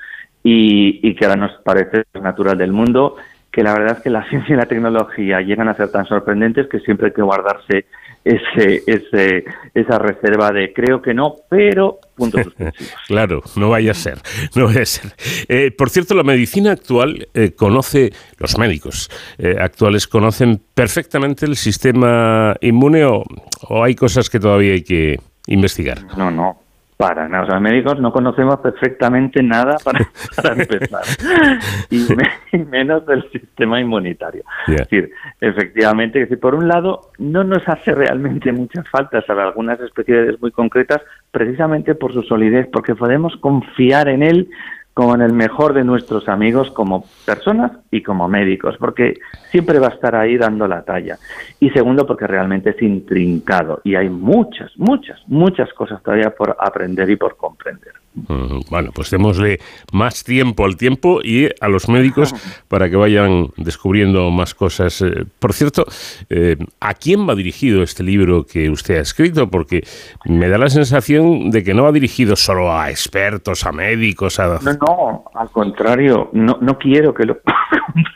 y, 0.43 1.15
que 1.15 1.25
ahora 1.25 1.37
nos 1.37 1.51
parece 1.63 2.03
natural 2.21 2.57
del 2.57 2.71
mundo, 2.71 3.15
que 3.51 3.63
la 3.63 3.73
verdad 3.73 3.97
es 3.97 4.03
que 4.03 4.09
la 4.09 4.23
ciencia 4.29 4.53
y 4.53 4.57
la 4.57 4.65
tecnología 4.65 5.41
llegan 5.41 5.67
a 5.67 5.75
ser 5.75 5.91
tan 5.91 6.05
sorprendentes 6.05 6.67
que 6.67 6.79
siempre 6.79 7.07
hay 7.07 7.13
que 7.13 7.21
guardarse 7.21 7.85
ese, 8.23 8.83
ese, 8.85 9.45
esa 9.73 9.97
reserva 9.97 10.51
de 10.51 10.73
creo 10.73 11.01
que 11.01 11.13
no, 11.13 11.35
pero 11.49 11.99
puntos 12.15 12.43
suspensivos. 12.43 12.93
claro, 13.07 13.41
no 13.55 13.69
vaya 13.69 13.91
a 13.91 13.95
ser, 13.95 14.19
no 14.55 14.65
vaya 14.65 14.81
a 14.81 14.85
ser. 14.85 15.13
Eh, 15.47 15.71
por 15.71 15.89
cierto, 15.89 16.13
la 16.15 16.23
medicina 16.23 16.71
actual 16.71 17.27
eh, 17.33 17.53
conoce, 17.55 18.11
los 18.37 18.57
médicos 18.57 19.09
eh, 19.37 19.55
actuales 19.59 20.07
conocen 20.07 20.61
perfectamente 20.73 21.45
el 21.45 21.55
sistema 21.55 22.55
inmune 22.61 23.05
o 23.05 23.83
hay 23.83 23.95
cosas 23.95 24.29
que 24.29 24.39
todavía 24.39 24.73
hay 24.73 24.83
que 24.83 25.17
investigar. 25.47 25.99
No, 26.17 26.29
no, 26.29 26.59
para 26.99 27.29
nada. 27.29 27.45
los 27.45 27.61
médicos 27.61 27.97
no 28.01 28.11
conocemos 28.11 28.59
perfectamente 28.59 29.41
nada 29.41 29.77
para, 29.85 29.99
empezar, 30.51 31.03
y, 31.89 32.05
menos 32.65 33.05
del 33.05 33.23
sistema 33.31 33.79
inmunitario. 33.79 34.43
Es 34.67 34.75
decir, 34.75 35.09
efectivamente, 35.39 36.19
decir, 36.19 36.41
por 36.41 36.55
un 36.55 36.67
lado, 36.67 37.11
no 37.17 37.45
nos 37.45 37.65
hace 37.69 37.95
realmente 37.95 38.51
muchas 38.51 38.85
faltas 38.89 39.23
a 39.29 39.33
algunas 39.33 39.79
especialidades 39.79 40.41
muy 40.41 40.51
concretas, 40.51 41.01
precisamente 41.31 41.95
por 41.95 42.11
su 42.11 42.21
solidez, 42.23 42.67
porque 42.69 42.95
podemos 42.95 43.33
confiar 43.37 44.09
en 44.09 44.21
él 44.21 44.49
como 44.99 45.15
en 45.15 45.21
el 45.21 45.31
mejor 45.31 45.73
de 45.73 45.85
nuestros 45.85 46.27
amigos 46.27 46.71
como 46.71 47.05
personas 47.25 47.71
y 47.89 48.03
como 48.03 48.27
médicos, 48.27 48.75
porque 48.77 49.13
siempre 49.49 49.79
va 49.79 49.87
a 49.87 49.91
estar 49.91 50.13
ahí 50.13 50.35
dando 50.35 50.67
la 50.67 50.81
talla. 50.81 51.17
Y 51.57 51.69
segundo, 51.69 52.05
porque 52.05 52.27
realmente 52.27 52.71
es 52.71 52.81
intrincado 52.81 53.79
y 53.85 53.95
hay 53.95 54.09
muchas, 54.09 54.77
muchas, 54.77 55.17
muchas 55.27 55.71
cosas 55.71 56.03
todavía 56.03 56.31
por 56.31 56.57
aprender 56.59 57.09
y 57.09 57.15
por 57.15 57.37
comprender. 57.37 57.93
Bueno, 58.13 58.91
pues 58.93 59.11
démosle 59.11 59.59
más 59.93 60.23
tiempo 60.23 60.65
al 60.65 60.77
tiempo 60.77 61.19
y 61.23 61.49
a 61.61 61.67
los 61.67 61.87
médicos 61.87 62.33
para 62.67 62.89
que 62.89 62.95
vayan 62.95 63.47
descubriendo 63.57 64.29
más 64.31 64.53
cosas. 64.55 65.01
Eh, 65.01 65.25
por 65.39 65.53
cierto, 65.53 65.85
eh, 66.29 66.57
¿a 66.79 66.93
quién 66.95 67.27
va 67.27 67.35
dirigido 67.35 67.83
este 67.83 68.03
libro 68.03 68.45
que 68.45 68.69
usted 68.69 68.97
ha 68.97 69.01
escrito? 69.01 69.49
Porque 69.49 69.83
me 70.25 70.49
da 70.49 70.57
la 70.57 70.69
sensación 70.69 71.51
de 71.51 71.63
que 71.63 71.73
no 71.73 71.83
va 71.83 71.91
dirigido 71.91 72.35
solo 72.35 72.73
a 72.73 72.89
expertos, 72.89 73.65
a 73.65 73.71
médicos, 73.71 74.39
a... 74.39 74.59
No, 74.59 74.73
no, 74.73 75.23
al 75.33 75.49
contrario, 75.49 76.29
no, 76.33 76.57
no 76.61 76.77
quiero 76.77 77.13
que 77.13 77.25
lo 77.25 77.37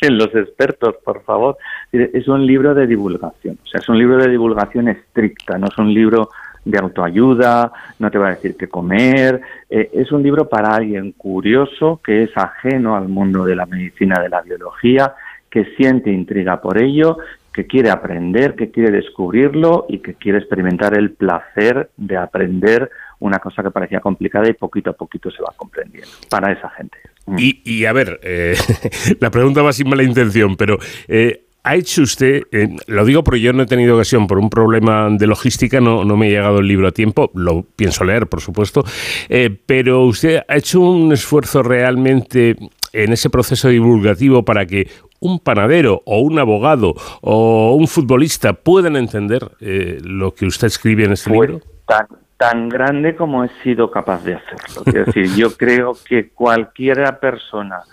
los 0.10 0.34
expertos, 0.36 0.95
por 1.03 1.23
favor. 1.23 1.58
Es 1.91 2.27
un 2.27 2.45
libro 2.45 2.73
de 2.73 2.88
divulgación, 2.88 3.58
o 3.63 3.67
sea, 3.67 3.79
es 3.79 3.89
un 3.89 3.97
libro 3.97 4.17
de 4.17 4.29
divulgación 4.29 4.88
estricta, 4.88 5.58
no 5.58 5.67
es 5.67 5.77
un 5.77 5.93
libro 5.93 6.29
de 6.65 6.80
autoayuda, 6.80 7.71
no 7.99 8.10
te 8.10 8.17
va 8.17 8.28
a 8.28 8.36
decir 8.36 8.56
qué 8.58 8.67
comer. 8.67 9.41
Eh, 9.69 9.89
es 9.93 10.12
un 10.12 10.23
libro 10.23 10.47
para 10.47 10.76
alguien 10.76 11.12
curioso, 11.13 11.99
que 12.04 12.23
es 12.23 12.32
ajeno 12.36 12.95
al 12.95 13.08
mundo 13.08 13.45
de 13.45 13.56
la 13.56 13.65
medicina, 13.65 14.21
de 14.21 14.30
la 14.30 14.41
biología, 14.41 15.13
que 15.49 15.65
siente 15.76 16.12
intriga 16.12 16.62
por 16.62 16.82
ello, 16.82 17.17
que 17.54 17.67
quiere 17.67 17.91
aprender, 17.91 18.56
que 18.56 18.71
quiere 18.71 18.91
descubrirlo 18.91 19.86
y 19.88 19.99
que 19.99 20.15
quiere 20.15 20.39
experimentar 20.39 20.97
el 20.97 21.12
placer 21.12 21.91
de 21.97 22.17
aprender 22.17 22.89
una 23.19 23.39
cosa 23.39 23.62
que 23.62 23.71
parecía 23.71 23.99
complicada 23.99 24.49
y 24.49 24.54
poquito 24.54 24.89
a 24.89 24.93
poquito 24.93 25.30
se 25.32 25.41
va 25.41 25.54
comprendiendo 25.56 26.10
para 26.30 26.52
esa 26.52 26.69
gente. 26.71 26.97
Mm. 27.26 27.36
Y, 27.38 27.86
a 27.86 27.93
ver, 27.93 28.19
eh, 28.23 28.56
la 29.19 29.30
pregunta 29.30 29.62
va 29.62 29.71
sin 29.71 29.88
mala 29.88 30.04
intención, 30.04 30.58
pero 30.58 30.78
eh, 31.08 31.42
ha 31.63 31.76
hecho 31.76 32.02
usted, 32.02 32.43
eh, 32.52 32.76
lo 32.88 33.06
digo 33.06 33.23
porque 33.23 33.39
yo 33.39 33.54
no 33.54 33.63
he 33.63 33.65
tenido 33.65 33.95
ocasión 33.95 34.28
por 34.28 34.38
un 34.38 34.49
problema 34.49 35.08
de 35.10 35.28
logística, 35.28 35.80
no, 35.80 36.04
no 36.04 36.17
me 36.17 36.28
ha 36.28 36.30
llegado 36.30 36.60
el 36.60 36.67
libro 36.67 36.89
a 36.89 36.91
tiempo, 36.91 37.32
lo 37.34 37.63
pienso 37.76 38.04
leer, 38.04 38.28
por 38.28 38.41
supuesto, 38.41 38.84
eh, 39.30 39.49
pero 39.65 40.04
usted 40.04 40.41
ha 40.47 40.58
hecho 40.58 40.82
un 40.82 41.13
esfuerzo 41.13 41.63
realmente 41.63 42.58
en 42.91 43.13
ese 43.13 43.30
proceso 43.30 43.69
divulgativo 43.69 44.43
para 44.43 44.65
que 44.65 44.89
un 45.19 45.39
panadero 45.39 46.02
o 46.06 46.19
un 46.19 46.38
abogado 46.38 46.95
o 47.21 47.76
un 47.76 47.88
futbolista 47.88 48.54
puedan 48.54 48.97
entender 48.97 49.52
eh, 49.62 49.99
lo 50.04 50.34
que 50.34 50.45
usted 50.45 50.67
escribe 50.67 51.06
en 51.06 51.13
este 51.13 51.32
libro? 51.32 51.62
Tan, 51.88 52.08
tan 52.38 52.67
grande 52.67 53.15
como 53.15 53.45
he 53.45 53.49
sido 53.63 53.89
capaz 53.89 54.23
de 54.26 54.36
hacerlo. 54.36 54.84
Es 54.86 55.06
decir, 55.06 55.34
yo 55.36 55.56
creo 55.56 55.93
que 56.06 56.30
cualquiera 56.30 57.19
persona 57.19 57.84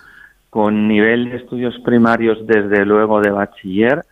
con 0.51 0.89
nivel 0.89 1.31
de 1.31 1.37
estudios 1.37 1.79
primarios, 1.85 2.45
desde 2.47 2.85
luego 2.85 3.21
de 3.21 3.31
bachiller, 3.31 4.05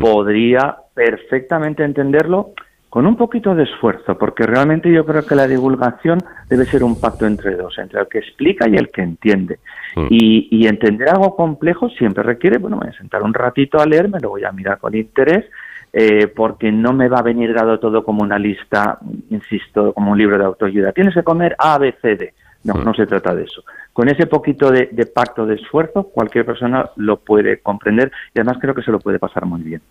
podría 0.00 0.76
perfectamente 0.94 1.84
entenderlo 1.84 2.52
con 2.92 3.06
un 3.06 3.16
poquito 3.16 3.54
de 3.54 3.62
esfuerzo, 3.62 4.18
porque 4.18 4.44
realmente 4.44 4.92
yo 4.92 5.06
creo 5.06 5.24
que 5.24 5.34
la 5.34 5.46
divulgación 5.46 6.18
debe 6.50 6.66
ser 6.66 6.84
un 6.84 7.00
pacto 7.00 7.26
entre 7.26 7.56
dos, 7.56 7.78
entre 7.78 8.00
el 8.00 8.06
que 8.06 8.18
explica 8.18 8.68
y 8.68 8.76
el 8.76 8.90
que 8.90 9.00
entiende. 9.00 9.60
Mm. 9.96 10.06
Y, 10.10 10.66
entender 10.66 11.08
algo 11.08 11.34
complejo 11.34 11.88
siempre 11.88 12.22
requiere, 12.22 12.58
bueno, 12.58 12.76
me 12.76 12.86
voy 12.86 12.94
a 12.94 12.98
sentar 12.98 13.22
un 13.22 13.32
ratito 13.32 13.80
a 13.80 13.86
leer, 13.86 14.10
me 14.10 14.20
lo 14.20 14.28
voy 14.28 14.44
a 14.44 14.52
mirar 14.52 14.78
con 14.78 14.94
interés, 14.94 15.46
eh, 15.90 16.26
porque 16.26 16.70
no 16.70 16.92
me 16.92 17.08
va 17.08 17.20
a 17.20 17.22
venir 17.22 17.54
dado 17.54 17.78
todo 17.78 18.04
como 18.04 18.22
una 18.22 18.38
lista, 18.38 18.98
insisto, 19.30 19.94
como 19.94 20.12
un 20.12 20.18
libro 20.18 20.36
de 20.36 20.44
autoayuda. 20.44 20.92
Tienes 20.92 21.14
que 21.14 21.22
comer 21.22 21.56
A, 21.58 21.78
B, 21.78 21.94
C, 22.02 22.16
D. 22.16 22.34
No, 22.64 22.74
mm. 22.74 22.84
no 22.84 22.94
se 22.94 23.06
trata 23.06 23.34
de 23.34 23.44
eso. 23.44 23.62
Con 23.92 24.08
ese 24.08 24.26
poquito 24.26 24.70
de, 24.70 24.86
pacto 25.06 25.44
de 25.44 25.56
esfuerzo, 25.56 26.04
cualquier 26.04 26.46
persona 26.46 26.90
lo 26.96 27.18
puede 27.18 27.60
comprender 27.60 28.10
y 28.34 28.38
además 28.38 28.58
creo 28.60 28.74
que 28.74 28.82
se 28.82 28.90
lo 28.90 28.98
puede 28.98 29.18
pasar 29.18 29.44
muy 29.44 29.62
bien. 29.62 29.82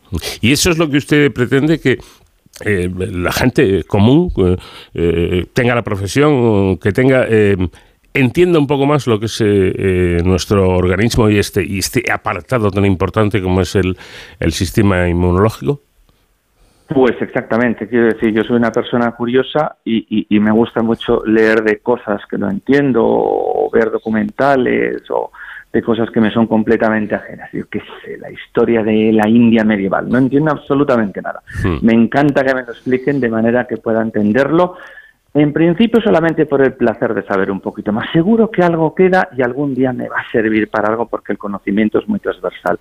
Y 0.41 0.51
eso 0.51 0.71
es 0.71 0.77
lo 0.77 0.89
que 0.89 0.97
usted 0.97 1.31
pretende 1.31 1.79
que 1.79 1.99
eh, 2.65 2.89
la 2.95 3.31
gente 3.31 3.83
común 3.83 4.31
eh, 4.37 4.57
eh, 4.93 5.45
tenga 5.53 5.75
la 5.75 5.83
profesión, 5.83 6.77
que 6.77 6.91
tenga 6.91 7.27
entienda 8.13 8.59
un 8.59 8.67
poco 8.67 8.85
más 8.85 9.07
lo 9.07 9.19
que 9.19 9.27
es 9.27 9.41
nuestro 10.25 10.69
organismo 10.69 11.29
y 11.29 11.37
este 11.37 11.63
y 11.63 11.79
este 11.79 12.03
apartado 12.11 12.69
tan 12.71 12.85
importante 12.85 13.41
como 13.41 13.61
es 13.61 13.75
el, 13.75 13.97
el 14.39 14.51
sistema 14.51 15.07
inmunológico. 15.07 15.81
Pues 16.93 17.21
exactamente, 17.21 17.87
quiero 17.87 18.07
decir, 18.07 18.33
yo 18.33 18.43
soy 18.43 18.57
una 18.57 18.71
persona 18.71 19.11
curiosa 19.11 19.77
y, 19.85 20.27
me 20.39 20.51
gusta 20.51 20.81
mucho 20.81 21.23
leer 21.25 21.63
de 21.63 21.79
cosas 21.79 22.21
que 22.29 22.37
no 22.37 22.49
entiendo 22.49 23.03
o 23.05 23.69
ver 23.71 23.91
documentales 23.91 25.03
o 25.09 25.31
de 25.71 25.81
cosas 25.81 26.09
que 26.09 26.19
me 26.19 26.31
son 26.31 26.47
completamente 26.47 27.15
ajenas. 27.15 27.49
Yo 27.53 27.65
qué 27.69 27.79
sé, 28.03 28.17
la 28.17 28.29
historia 28.29 28.83
de 28.83 29.13
la 29.13 29.29
India 29.29 29.63
medieval, 29.63 30.09
no 30.09 30.17
entiendo 30.17 30.51
absolutamente 30.51 31.21
nada. 31.21 31.41
Hmm. 31.63 31.77
Me 31.81 31.93
encanta 31.93 32.43
que 32.43 32.53
me 32.53 32.63
lo 32.63 32.71
expliquen 32.71 33.21
de 33.21 33.29
manera 33.29 33.65
que 33.65 33.77
pueda 33.77 34.01
entenderlo 34.01 34.75
en 35.33 35.53
principio 35.53 36.01
solamente 36.01 36.45
por 36.45 36.61
el 36.61 36.73
placer 36.73 37.13
de 37.13 37.23
saber 37.23 37.51
un 37.51 37.61
poquito 37.61 37.93
más. 37.93 38.11
Seguro 38.11 38.51
que 38.51 38.63
algo 38.63 38.93
queda 38.93 39.29
y 39.35 39.41
algún 39.41 39.73
día 39.73 39.93
me 39.93 40.09
va 40.09 40.19
a 40.19 40.31
servir 40.31 40.69
para 40.69 40.89
algo 40.89 41.07
porque 41.07 41.31
el 41.31 41.37
conocimiento 41.37 41.99
es 41.99 42.07
muy 42.07 42.19
transversal. 42.19 42.79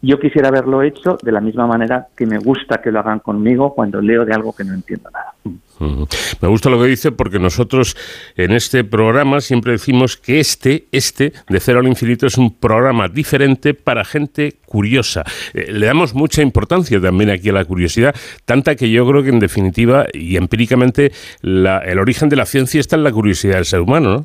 Yo 0.00 0.20
quisiera 0.20 0.48
haberlo 0.48 0.82
hecho 0.82 1.18
de 1.20 1.32
la 1.32 1.40
misma 1.40 1.66
manera 1.66 2.06
que 2.16 2.24
me 2.24 2.38
gusta 2.38 2.80
que 2.80 2.92
lo 2.92 3.00
hagan 3.00 3.18
conmigo 3.18 3.74
cuando 3.74 4.00
leo 4.00 4.24
de 4.24 4.32
algo 4.32 4.54
que 4.54 4.64
no 4.64 4.74
entiendo 4.74 5.10
nada. 5.10 5.34
Me 5.80 6.48
gusta 6.48 6.70
lo 6.70 6.80
que 6.80 6.88
dice 6.88 7.12
porque 7.12 7.38
nosotros 7.38 7.96
en 8.36 8.52
este 8.52 8.84
programa 8.84 9.40
siempre 9.40 9.72
decimos 9.72 10.16
que 10.16 10.40
este, 10.40 10.86
este, 10.92 11.32
de 11.48 11.60
cero 11.60 11.80
al 11.80 11.86
infinito, 11.86 12.26
es 12.26 12.38
un 12.38 12.54
programa 12.54 13.08
diferente 13.08 13.74
para 13.74 14.04
gente 14.04 14.54
curiosa. 14.66 15.24
Eh, 15.54 15.72
le 15.72 15.86
damos 15.86 16.14
mucha 16.14 16.42
importancia 16.42 17.00
también 17.00 17.30
aquí 17.30 17.48
a 17.50 17.52
la 17.52 17.64
curiosidad, 17.64 18.14
tanta 18.44 18.74
que 18.74 18.90
yo 18.90 19.06
creo 19.08 19.22
que 19.22 19.30
en 19.30 19.40
definitiva 19.40 20.06
y 20.12 20.36
empíricamente 20.36 21.12
el 21.42 21.98
origen 21.98 22.28
de 22.28 22.36
la 22.36 22.46
ciencia 22.46 22.80
está 22.80 22.96
en 22.96 23.04
la 23.04 23.12
curiosidad 23.12 23.56
del 23.56 23.64
ser 23.64 23.80
humano, 23.80 24.10
¿no? 24.10 24.24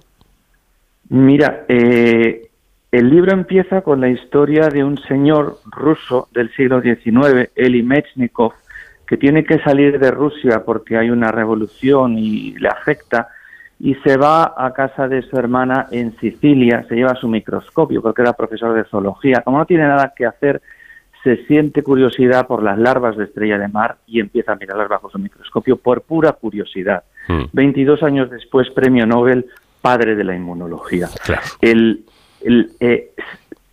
Mira, 1.10 1.66
eh, 1.68 2.50
el 2.92 3.10
libro 3.10 3.34
empieza 3.34 3.82
con 3.82 4.02
la 4.02 4.10
historia 4.10 4.70
de 4.70 4.84
un 4.84 4.98
señor 5.00 5.58
ruso 5.66 6.28
del 6.32 6.52
siglo 6.56 6.82
XIX, 6.82 7.50
Eli 7.56 7.84
Mechnikov, 7.84 8.54
que 9.08 9.18
tiene 9.18 9.44
que 9.44 9.60
salir 9.60 10.00
de 10.00 10.12
Rusia 10.12 10.64
porque 10.66 10.98
hay 10.98 11.10
una 11.10 11.32
revolución 11.32 12.18
y 12.18 12.56
le 12.58 12.70
afecta, 12.70 13.30
y 13.80 13.96
se 13.96 14.18
va 14.18 14.54
a 14.58 14.72
casa 14.74 15.08
de 15.08 15.22
su 15.24 15.38
hermana 15.38 15.88
en 15.92 16.18
Sicilia, 16.18 16.86
se 16.88 16.96
lleva 16.96 17.16
su 17.16 17.28
microscopio 17.28 18.02
porque 18.02 18.22
era 18.22 18.34
profesor 18.34 18.74
de 18.74 18.86
zoología. 18.86 19.42
Como 19.42 19.58
no 19.58 19.66
tiene 19.66 19.84
nada 19.84 20.14
que 20.16 20.26
hacer, 20.26 20.62
se 21.24 21.46
siente 21.48 21.84
curiosidad 21.84 22.48
por 22.48 22.64
las 22.64 22.78
larvas 22.78 23.18
de 23.18 23.26
estrella 23.26 23.58
de 23.58 23.68
mar 23.68 23.98
y 24.08 24.20
empieza 24.20 24.54
a 24.54 24.56
mirarlas 24.56 24.90
bajo 24.90 25.10
su 25.10 25.20
microscopio 25.20 25.78
por 25.78 26.02
pura 26.02 26.34
curiosidad. 26.34 27.04
22 27.54 28.02
hmm. 28.02 28.06
años 28.06 28.30
después, 28.30 28.70
premio 28.70 29.06
Nobel, 29.06 29.48
padre 29.82 30.16
de 30.16 30.24
la 30.24 30.36
inmunología. 30.36 31.10
El, 31.62 32.06
eh, 32.80 33.12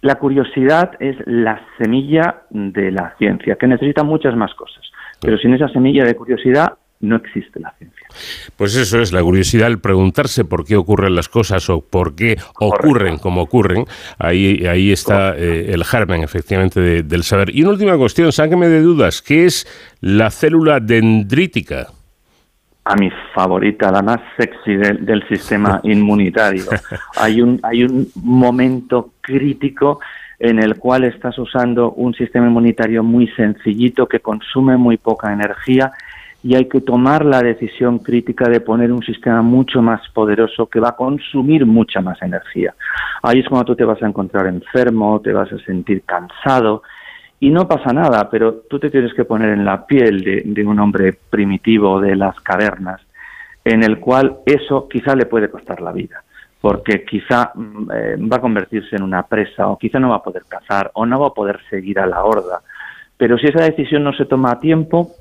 la 0.03 0.15
curiosidad 0.17 0.93
es 1.01 1.17
la 1.27 1.61
semilla 1.79 2.43
de 2.51 2.91
la 2.91 3.15
ciencia, 3.19 3.57
que 3.57 3.67
necesita 3.67 4.03
muchas 4.03 4.35
más 4.37 4.55
cosas. 4.55 4.90
Pero 5.21 5.39
sin 5.39 5.55
esa 5.55 5.69
semilla 5.69 6.05
de 6.05 6.15
curiosidad 6.15 6.75
no 7.01 7.17
existe 7.17 7.59
la 7.61 7.73
ciencia. 7.79 8.07
Pues 8.57 8.77
eso 8.77 9.01
es 9.01 9.13
la 9.13 9.23
curiosidad, 9.23 9.69
el 9.69 9.81
preguntarse 9.81 10.45
por 10.45 10.67
qué 10.67 10.77
ocurren 10.77 11.15
las 11.15 11.29
cosas 11.29 11.69
o 11.71 11.81
por 11.81 12.15
qué 12.15 12.37
ocurren 12.59 13.17
como 13.17 13.43
ocurren. 13.43 13.85
Ahí, 14.19 14.67
ahí 14.67 14.93
está 14.93 15.35
eh, 15.37 15.73
el 15.73 15.85
germen, 15.85 16.23
efectivamente, 16.23 17.03
del 17.03 17.23
saber. 17.23 17.55
Y 17.55 17.63
una 17.63 17.73
última 17.73 17.97
cuestión, 17.97 18.33
sáqueme 18.33 18.69
de 18.69 18.83
dudas, 18.83 19.23
¿qué 19.23 19.47
es 19.47 19.67
la 20.01 20.31
célula 20.31 20.79
dendrítica? 20.81 21.89
A 22.85 22.97
mi 22.97 23.11
favorita, 23.35 23.91
la 23.91 24.03
más 24.03 24.21
sexy 24.37 24.77
del 24.77 25.27
sistema 25.29 25.81
inmunitario. 25.85 26.65
Hay 27.17 27.41
un, 27.41 27.61
hay 27.63 27.85
un 27.85 28.09
momento 28.15 29.15
crítico 29.23 30.01
en 30.41 30.59
el 30.59 30.79
cual 30.79 31.05
estás 31.05 31.39
usando 31.39 31.93
un 31.93 32.15
sistema 32.15 32.47
inmunitario 32.47 33.05
muy 33.05 33.29
sencillito 33.29 34.07
que 34.07 34.21
consume 34.21 34.79
muy 34.79 34.97
poca 34.97 35.33
energía 35.35 35.93
y 36.43 36.55
hay 36.55 36.65
que 36.65 36.81
tomar 36.81 37.27
la 37.27 37.43
decisión 37.43 37.99
crítica 37.99 38.49
de 38.49 38.61
poner 38.61 38.91
un 38.91 39.03
sistema 39.03 39.43
mucho 39.43 39.83
más 39.83 40.01
poderoso 40.15 40.67
que 40.67 40.81
va 40.81 40.89
a 40.89 40.97
consumir 40.97 41.67
mucha 41.67 42.01
más 42.01 42.23
energía. 42.23 42.75
Ahí 43.23 43.41
es 43.41 43.49
cuando 43.51 43.67
tú 43.67 43.77
te 43.77 43.85
vas 43.85 44.03
a 44.03 44.07
encontrar 44.07 44.47
enfermo, 44.47 45.21
te 45.21 45.35
vas 45.35 45.53
a 45.53 45.59
sentir 45.59 46.03
cansado 46.07 46.85
y 47.39 47.51
no 47.51 47.69
pasa 47.69 47.93
nada, 47.93 48.31
pero 48.31 48.63
tú 48.71 48.79
te 48.79 48.89
tienes 48.89 49.13
que 49.13 49.27
poner 49.27 49.51
en 49.51 49.67
la 49.67 49.85
piel 49.85 50.25
de, 50.25 50.43
de 50.47 50.65
un 50.65 50.81
hombre 50.81 51.19
primitivo 51.29 52.01
de 52.01 52.17
las 52.17 52.41
cavernas, 52.41 53.03
en 53.63 53.83
el 53.83 53.99
cual 53.99 54.39
eso 54.47 54.89
quizá 54.89 55.15
le 55.15 55.27
puede 55.27 55.51
costar 55.51 55.83
la 55.83 55.93
vida 55.93 56.25
porque 56.61 57.05
quizá 57.05 57.53
mm, 57.55 57.91
eh, 57.93 58.17
va 58.17 58.37
a 58.37 58.41
convertirse 58.41 58.97
en 58.97 59.03
una 59.03 59.23
presa 59.23 59.69
o 59.69 59.79
quizá 59.79 59.99
no 59.99 60.11
va 60.11 60.17
a 60.17 60.23
poder 60.23 60.45
cazar 60.49 60.91
o 60.95 61.07
no 61.07 61.21
va 61.21 61.29
a 61.29 61.35
poder 61.35 61.61
seguir 61.69 61.99
a 61.99 62.07
la 62.07 62.25
horda. 62.25 62.61
Pero 63.17 63.39
si 63.39 63.47
esa 63.47 63.65
decisión 63.65 64.05
no 64.05 64.13
se 64.13 64.27
toma 64.27 64.53
a 64.53 64.61
tiempo, 64.61 65.13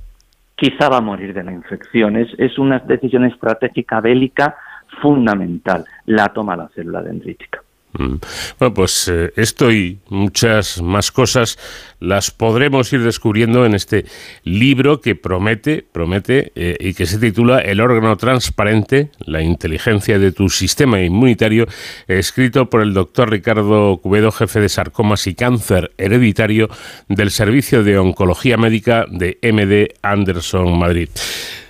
quizá 0.55 0.89
va 0.89 0.97
a 0.97 1.01
morir 1.01 1.33
de 1.33 1.43
la 1.43 1.51
infección. 1.51 2.17
Es, 2.17 2.27
es 2.37 2.57
una 2.57 2.79
decisión 2.79 3.25
estratégica 3.25 4.01
bélica 4.01 4.55
fundamental. 5.01 5.85
La 6.05 6.27
toma 6.29 6.55
la 6.55 6.69
célula 6.69 7.01
dendrítica. 7.01 7.61
Mm. 7.93 8.15
Bueno, 8.59 8.73
pues 8.73 9.07
eh, 9.07 9.33
esto 9.35 9.71
y 9.71 9.97
muchas 10.09 10.79
más 10.81 11.11
cosas 11.11 11.57
las 11.99 12.29
podremos 12.29 12.93
ir 12.93 13.01
descubriendo 13.01 13.65
en 13.65 13.73
este 13.73 14.05
libro 14.43 15.01
que 15.01 15.15
promete, 15.15 15.85
promete 15.91 16.51
eh, 16.55 16.77
y 16.79 16.93
que 16.93 17.07
se 17.07 17.17
titula 17.17 17.59
El 17.59 17.81
órgano 17.81 18.15
transparente, 18.15 19.09
la 19.25 19.41
inteligencia 19.41 20.19
de 20.19 20.31
tu 20.31 20.49
sistema 20.49 21.01
inmunitario, 21.01 21.67
escrito 22.07 22.69
por 22.69 22.81
el 22.81 22.93
doctor 22.93 23.31
Ricardo 23.31 23.97
Cubedo, 23.97 24.31
jefe 24.31 24.59
de 24.59 24.69
sarcomas 24.69 25.25
y 25.25 25.33
cáncer 25.33 25.91
hereditario 25.97 26.69
del 27.07 27.31
Servicio 27.31 27.83
de 27.83 27.97
Oncología 27.97 28.57
Médica 28.57 29.05
de 29.09 29.39
MD 29.41 29.95
Anderson 30.03 30.77
Madrid. 30.77 31.09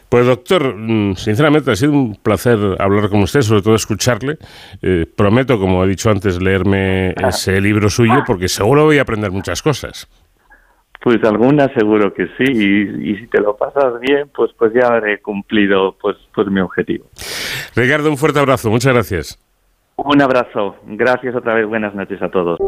Pues 0.10 0.26
doctor, 0.26 0.76
mm, 0.76 1.16
sinceramente 1.16 1.72
ha 1.72 1.76
sido 1.76 1.94
un 1.94 2.16
placer 2.16 2.58
hablar 2.80 3.10
con 3.10 3.22
usted, 3.22 3.42
sobre 3.42 3.62
todo 3.62 3.76
escucharle. 3.76 4.38
Eh, 4.82 5.06
prometo, 5.16 5.60
como 5.60 5.84
he 5.84 5.88
dicho 5.88 6.10
antes, 6.10 6.42
leerme 6.42 7.14
ese 7.28 7.62
libro 7.62 7.90
suyo 7.90 8.24
porque 8.26 8.48
seguro 8.48 8.86
voy 8.86 8.98
a 8.98 9.04
aprender 9.04 9.32
muchas 9.32 9.62
cosas. 9.62 10.08
Pues 11.02 11.24
algunas 11.24 11.72
seguro 11.78 12.14
que 12.14 12.26
sí, 12.38 12.44
y, 12.44 13.16
si 13.16 13.28
te 13.28 13.40
lo 13.40 13.56
pasas 13.56 14.02
bien, 14.02 14.30
pues 14.36 14.52
pues 14.58 14.74
ya 14.74 14.88
habré 14.88 15.22
cumplido 15.22 15.96
pues 16.02 16.18
pues 16.34 16.48
mi 16.48 16.60
objetivo. 16.60 17.06
Ricardo, 17.74 18.10
un 18.10 18.18
fuerte 18.18 18.40
abrazo, 18.40 18.70
muchas 18.70 18.94
gracias. 18.94 19.40
Un 19.96 20.22
abrazo, 20.22 20.76
gracias 20.86 21.36
otra 21.36 21.54
vez, 21.54 21.68
buenas 21.68 21.94
noches 21.94 22.22
a 22.22 22.30
todos. 22.30 22.60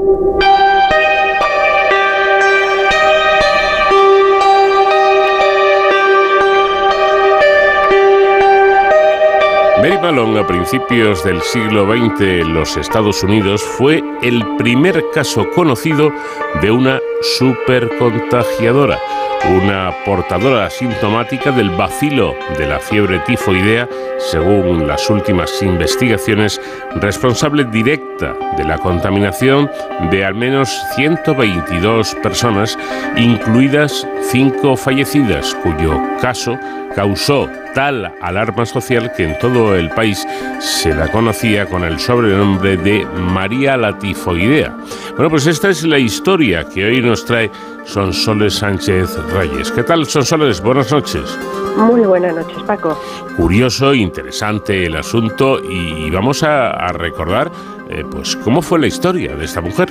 Mary 9.82 9.98
Malone 9.98 10.39
a 10.39 10.46
principios 10.46 11.24
del 11.24 11.41
siglo 11.41 11.88
XX 11.91 12.22
en 12.22 12.54
los 12.54 12.78
Estados 12.78 13.24
Unidos 13.24 13.63
fue 13.63 14.04
el 14.22 14.46
primer 14.58 15.04
caso 15.12 15.50
conocido 15.56 16.13
de 16.62 16.70
una 16.70 17.00
supercontagiadora, 17.39 19.00
una 19.49 19.91
portadora 20.06 20.65
asintomática 20.65 21.51
del 21.51 21.69
bacilo 21.71 22.36
de 22.58 22.67
la 22.67 22.80
fiebre 22.80 23.19
tifoidea, 23.19 23.88
según 24.19 24.88
las 24.88 25.10
últimas 25.10 25.62
investigaciones, 25.62 26.62
responsable 26.95 27.65
directa 27.65 28.36
de 28.58 28.63
la 28.63 28.77
contaminación 28.77 29.69
de 30.10 30.23
al 30.23 30.36
menos 30.36 30.69
122 30.95 32.15
personas, 32.15 32.77
incluidas 33.17 34.08
cinco 34.21 34.77
fallecidas, 34.77 35.56
cuyo 35.63 35.99
caso 36.21 36.58
causó 36.95 37.49
tal 37.73 38.13
alarma 38.21 38.65
social 38.65 39.12
que 39.15 39.23
en 39.23 39.39
todo 39.39 39.75
el 39.75 39.89
país 39.89 40.27
se 40.60 40.93
la 40.93 41.08
conocía 41.10 41.65
con 41.65 41.84
el 41.84 41.99
sobrenombre 41.99 42.77
de 42.77 43.06
María 43.06 43.77
la 43.77 43.97
Tifoidea. 43.97 44.75
Bueno, 45.15 45.30
pues 45.30 45.47
esta 45.47 45.69
es 45.69 45.84
la 45.84 45.99
historia 45.99 46.65
que 46.65 46.86
hoy 46.86 47.01
nos 47.01 47.25
trae 47.25 47.49
Sonsoles 47.86 48.56
Sánchez 48.56 49.17
Reyes. 49.34 49.72
¿Qué 49.72 49.84
tal, 49.84 50.06
Sonsoles? 50.06 50.62
Buenas 50.62 50.91
noches. 50.91 51.38
Muy 51.78 52.02
buenas 52.02 52.36
noches, 52.36 52.62
Paco. 52.63 52.98
Curioso, 53.38 53.94
interesante 53.94 54.86
el 54.86 54.96
asunto 54.96 55.60
y 55.63 56.10
vamos 56.12 56.44
a, 56.44 56.91
recordar 56.94 57.52
eh, 57.89 58.04
pues 58.10 58.36
cómo 58.38 58.62
fue 58.62 58.80
la 58.80 58.88
historia 58.88 59.36
de 59.36 59.46
esta 59.46 59.62
mujer. 59.62 59.89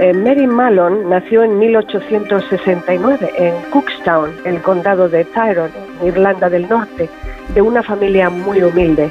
Eh, 0.00 0.14
Mary 0.14 0.46
Malone 0.46 1.04
nació 1.06 1.42
en 1.42 1.58
1869 1.58 3.32
en 3.36 3.54
Cookstown, 3.70 4.30
el 4.44 4.62
condado 4.62 5.08
de 5.08 5.24
Tyrone, 5.24 5.72
Irlanda 6.04 6.48
del 6.48 6.68
Norte, 6.68 7.10
de 7.54 7.62
una 7.62 7.82
familia 7.82 8.30
muy 8.30 8.62
humilde. 8.62 9.10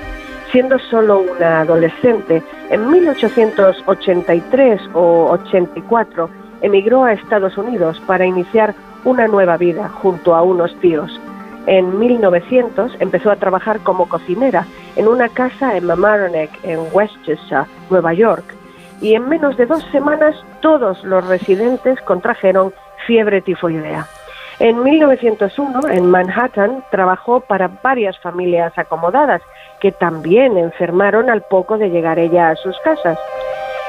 Siendo 0.52 0.80
solo 0.80 1.20
una 1.20 1.62
adolescente, 1.62 2.42
en 2.70 2.90
1883 2.90 4.82
o 4.94 5.32
84 5.32 6.47
emigró 6.62 7.04
a 7.04 7.14
Estados 7.14 7.58
Unidos 7.58 8.02
para 8.08 8.26
iniciar 8.26 8.76
una 9.04 9.28
nueva 9.28 9.58
vida 9.58 9.90
junto 9.90 10.36
a 10.36 10.42
unos 10.42 10.76
tíos. 10.80 11.20
En 11.66 12.00
1900 12.00 12.96
empezó 13.00 13.30
a 13.30 13.36
trabajar 13.36 13.80
como 13.80 14.08
cocinera 14.08 14.66
en 14.96 15.08
una 15.08 15.30
casa 15.30 15.76
en 15.76 15.86
Mamaroneck, 15.86 16.50
en 16.64 16.80
Westchester, 16.94 17.66
Nueva 17.90 18.14
York, 18.14 18.56
y 19.02 19.14
en 19.14 19.28
menos 19.28 19.58
de 19.58 19.66
dos 19.66 19.84
semanas 19.92 20.36
todos 20.62 21.04
los 21.04 21.28
residentes 21.28 22.02
contrajeron 22.02 22.74
fiebre 23.06 23.42
tifoidea. 23.42 24.08
En 24.60 24.82
1901, 24.82 25.82
en 25.90 26.10
Manhattan, 26.10 26.84
trabajó 26.90 27.42
para 27.42 27.70
varias 27.84 28.18
familias 28.20 28.76
acomodadas 28.76 29.42
que 29.80 29.92
también 29.92 30.58
enfermaron 30.58 31.30
al 31.30 31.44
poco 31.44 31.78
de 31.78 31.90
llegar 31.90 32.18
ella 32.18 32.50
a 32.50 32.56
sus 32.56 32.76
casas. 32.80 33.20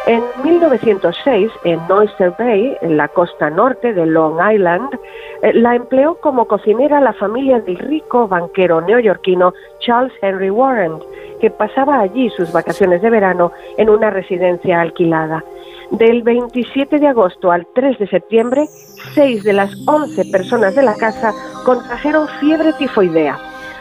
En 0.09 0.25
1906, 0.43 1.53
en 1.65 1.81
Oyster 1.93 2.33
Bay, 2.39 2.75
en 2.81 2.97
la 2.97 3.09
costa 3.09 3.51
norte 3.51 3.93
de 3.93 4.07
Long 4.07 4.41
Island, 4.41 4.99
eh, 5.43 5.53
la 5.53 5.75
empleó 5.75 6.15
como 6.23 6.47
cocinera 6.47 6.99
la 6.99 7.13
familia 7.13 7.61
del 7.61 7.77
rico 7.77 8.27
banquero 8.27 8.81
neoyorquino 8.81 9.53
Charles 9.81 10.15
Henry 10.23 10.49
Warren, 10.49 10.95
que 11.43 11.51
pasaba 11.51 12.01
allí 12.01 12.31
sus 12.31 12.51
vacaciones 12.53 13.03
de 13.03 13.11
verano 13.11 13.53
en 13.77 13.91
una 13.91 14.09
residencia 14.09 14.81
alquilada. 14.81 15.45
Del 15.91 16.23
27 16.23 16.99
de 16.99 17.07
agosto 17.07 17.53
al 17.53 17.67
3 17.75 17.99
de 17.99 18.09
septiembre, 18.09 18.65
seis 19.13 19.45
de 19.45 19.53
las 19.53 19.71
11 19.87 20.25
personas 20.33 20.75
de 20.75 20.85
la 20.85 20.95
casa 20.95 21.35
contrajeron 21.67 22.29
fiebre 22.41 22.73
tifoidea. 22.79 23.37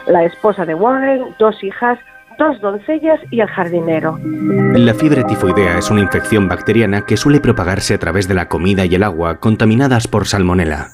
La 0.06 0.24
esposa 0.24 0.66
de 0.66 0.74
Warren, 0.74 1.34
dos 1.38 1.64
hijas, 1.64 1.98
dos 2.38 2.60
doncellas 2.60 3.20
y 3.30 3.40
el 3.40 3.48
jardinero. 3.48 4.18
La 4.22 4.94
fiebre 4.94 5.24
tifoidea 5.24 5.78
es 5.78 5.90
una 5.90 6.00
infección 6.00 6.48
bacteriana 6.48 7.02
que 7.02 7.16
suele 7.16 7.40
propagarse 7.40 7.94
a 7.94 7.98
través 7.98 8.28
de 8.28 8.34
la 8.34 8.48
comida 8.48 8.84
y 8.86 8.94
el 8.94 9.02
agua 9.02 9.40
contaminadas 9.40 10.08
por 10.08 10.26
salmonela. 10.26 10.90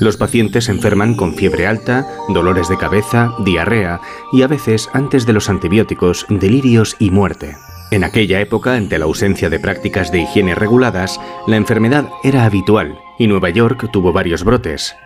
Los 0.00 0.16
pacientes 0.16 0.68
enferman 0.68 1.14
con 1.14 1.34
fiebre 1.34 1.66
alta, 1.66 2.06
dolores 2.28 2.68
de 2.68 2.76
cabeza, 2.76 3.32
diarrea 3.44 4.00
y 4.32 4.42
a 4.42 4.48
veces, 4.48 4.90
antes 4.92 5.24
de 5.24 5.32
los 5.32 5.48
antibióticos, 5.48 6.26
delirios 6.28 6.96
y 6.98 7.10
muerte. 7.10 7.56
En 7.92 8.04
aquella 8.04 8.40
época, 8.40 8.74
ante 8.74 8.98
la 8.98 9.04
ausencia 9.04 9.50
de 9.50 9.60
prácticas 9.60 10.10
de 10.10 10.20
higiene 10.20 10.54
reguladas, 10.54 11.20
la 11.46 11.56
enfermedad 11.56 12.08
era 12.24 12.44
habitual 12.44 12.98
y 13.18 13.26
Nueva 13.26 13.50
York 13.50 13.90
tuvo 13.92 14.12
varios 14.12 14.44
brotes. 14.44 14.96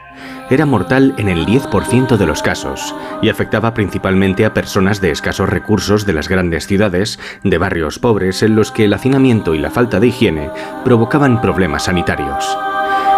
Era 0.48 0.64
mortal 0.64 1.14
en 1.18 1.28
el 1.28 1.44
10% 1.44 2.16
de 2.16 2.26
los 2.26 2.40
casos 2.40 2.94
y 3.20 3.30
afectaba 3.30 3.74
principalmente 3.74 4.44
a 4.44 4.54
personas 4.54 5.00
de 5.00 5.10
escasos 5.10 5.48
recursos 5.48 6.06
de 6.06 6.12
las 6.12 6.28
grandes 6.28 6.68
ciudades, 6.68 7.18
de 7.42 7.58
barrios 7.58 7.98
pobres 7.98 8.44
en 8.44 8.54
los 8.54 8.70
que 8.70 8.84
el 8.84 8.92
hacinamiento 8.92 9.54
y 9.54 9.58
la 9.58 9.70
falta 9.70 9.98
de 9.98 10.06
higiene 10.06 10.50
provocaban 10.84 11.40
problemas 11.40 11.84
sanitarios. 11.84 12.56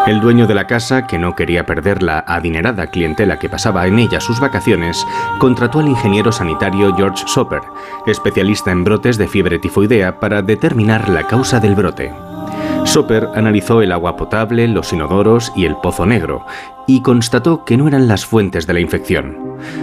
El 0.06 0.22
dueño 0.22 0.46
de 0.46 0.54
la 0.54 0.66
casa, 0.66 1.06
que 1.06 1.18
no 1.18 1.34
quería 1.34 1.66
perder 1.66 2.02
la 2.02 2.24
adinerada 2.26 2.86
clientela 2.86 3.38
que 3.38 3.50
pasaba 3.50 3.86
en 3.86 3.98
ella 3.98 4.22
sus 4.22 4.40
vacaciones, 4.40 5.04
contrató 5.38 5.80
al 5.80 5.88
ingeniero 5.88 6.32
sanitario 6.32 6.94
George 6.96 7.24
Soper, 7.26 7.60
especialista 8.06 8.70
en 8.70 8.84
brotes 8.84 9.18
de 9.18 9.28
fiebre 9.28 9.58
tifoidea, 9.58 10.18
para 10.18 10.40
determinar 10.40 11.10
la 11.10 11.26
causa 11.26 11.60
del 11.60 11.74
brote. 11.74 12.27
Soper 12.84 13.28
analizó 13.34 13.82
el 13.82 13.92
agua 13.92 14.16
potable, 14.16 14.66
los 14.68 14.92
inodoros 14.92 15.52
y 15.54 15.64
el 15.66 15.76
pozo 15.76 16.06
negro 16.06 16.44
y 16.86 17.02
constató 17.02 17.64
que 17.64 17.76
no 17.76 17.86
eran 17.86 18.08
las 18.08 18.24
fuentes 18.24 18.66
de 18.66 18.72
la 18.72 18.80
infección. 18.80 19.36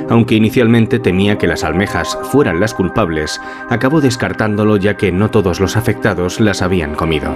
Aunque 0.10 0.36
inicialmente 0.36 0.99
temía 0.99 1.38
que 1.38 1.47
las 1.47 1.63
almejas 1.63 2.17
fueran 2.31 2.60
las 2.60 2.73
culpables, 2.73 3.39
acabó 3.69 4.01
descartándolo 4.01 4.77
ya 4.77 4.97
que 4.97 5.12
no 5.12 5.29
todos 5.29 5.60
los 5.60 5.77
afectados 5.77 6.39
las 6.39 6.62
habían 6.62 6.95
comido. 6.95 7.29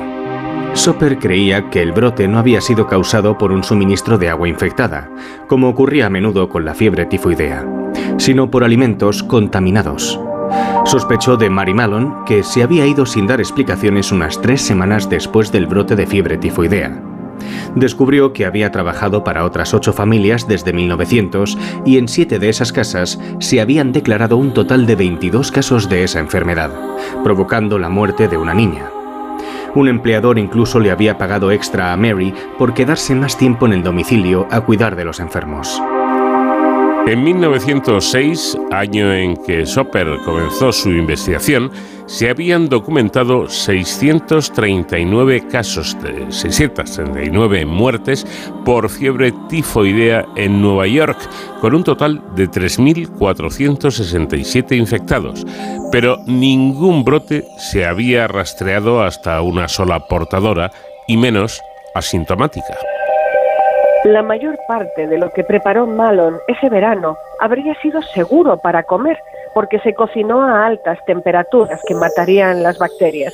Soper 0.73 1.17
creía 1.17 1.69
que 1.69 1.81
el 1.81 1.91
brote 1.91 2.27
no 2.27 2.39
había 2.39 2.61
sido 2.61 2.87
causado 2.87 3.37
por 3.37 3.51
un 3.51 3.63
suministro 3.63 4.17
de 4.17 4.29
agua 4.29 4.47
infectada, 4.47 5.09
como 5.47 5.69
ocurría 5.69 6.07
a 6.07 6.09
menudo 6.09 6.49
con 6.49 6.65
la 6.65 6.73
fiebre 6.73 7.05
tifoidea, 7.05 7.65
sino 8.17 8.49
por 8.49 8.63
alimentos 8.63 9.23
contaminados. 9.23 10.19
Sospechó 10.85 11.37
de 11.37 11.49
Mary 11.49 11.73
Malone, 11.73 12.13
que 12.25 12.43
se 12.43 12.63
había 12.63 12.85
ido 12.85 13.05
sin 13.05 13.27
dar 13.27 13.39
explicaciones 13.39 14.11
unas 14.11 14.41
tres 14.41 14.61
semanas 14.61 15.09
después 15.09 15.51
del 15.51 15.67
brote 15.67 15.95
de 15.95 16.07
fiebre 16.07 16.37
tifoidea. 16.37 17.01
Descubrió 17.75 18.33
que 18.33 18.45
había 18.45 18.71
trabajado 18.71 19.23
para 19.23 19.45
otras 19.45 19.73
ocho 19.73 19.93
familias 19.93 20.47
desde 20.47 20.73
1900 20.73 21.57
y 21.85 21.97
en 21.97 22.07
siete 22.07 22.39
de 22.39 22.49
esas 22.49 22.73
casas 22.73 23.19
se 23.39 23.61
habían 23.61 23.91
declarado 23.91 24.37
un 24.37 24.53
total 24.53 24.85
de 24.85 24.95
22 24.95 25.51
casos 25.51 25.89
de 25.89 26.03
esa 26.03 26.19
enfermedad, 26.19 26.71
provocando 27.23 27.77
la 27.77 27.89
muerte 27.89 28.27
de 28.27 28.37
una 28.37 28.53
niña. 28.53 28.89
Un 29.75 29.87
empleador 29.87 30.39
incluso 30.39 30.79
le 30.79 30.91
había 30.91 31.17
pagado 31.17 31.51
extra 31.51 31.93
a 31.93 31.97
Mary 31.97 32.33
por 32.57 32.73
quedarse 32.73 33.13
más 33.13 33.37
tiempo 33.37 33.67
en 33.67 33.73
el 33.73 33.83
domicilio 33.83 34.47
a 34.49 34.61
cuidar 34.61 34.95
de 34.95 35.05
los 35.05 35.19
enfermos. 35.19 35.79
En 37.07 37.23
1906, 37.23 38.57
año 38.71 39.13
en 39.13 39.37
que 39.37 39.65
Soper 39.65 40.17
comenzó 40.23 40.71
su 40.71 40.91
investigación, 40.91 41.71
se 42.05 42.29
habían 42.29 42.69
documentado 42.69 43.49
639 43.49 45.47
casos 45.47 45.97
de 46.01 46.31
639 46.31 47.65
muertes 47.65 48.27
por 48.63 48.89
fiebre 48.89 49.33
tifoidea 49.47 50.27
en 50.35 50.61
Nueva 50.61 50.85
York, 50.87 51.17
con 51.61 51.73
un 51.75 51.83
total 51.83 52.23
de 52.35 52.47
3.467 52.49 54.77
infectados. 54.77 55.45
Pero 55.91 56.19
ningún 56.25 57.03
brote 57.03 57.45
se 57.57 57.85
había 57.85 58.27
rastreado 58.27 59.01
hasta 59.01 59.41
una 59.41 59.67
sola 59.67 60.07
portadora 60.07 60.71
y 61.07 61.17
menos 61.17 61.59
asintomática. 61.95 62.77
La 64.05 64.23
mayor 64.23 64.57
parte 64.65 65.07
de 65.07 65.17
lo 65.17 65.29
que 65.31 65.43
preparó 65.43 65.85
Malon 65.85 66.37
ese 66.47 66.69
verano 66.69 67.17
habría 67.39 67.75
sido 67.81 68.01
seguro 68.01 68.57
para 68.57 68.83
comer, 68.83 69.17
porque 69.53 69.79
se 69.79 69.93
cocinó 69.93 70.41
a 70.41 70.65
altas 70.65 70.97
temperaturas 71.05 71.81
que 71.85 71.95
matarían 71.95 72.63
las 72.63 72.79
bacterias. 72.79 73.33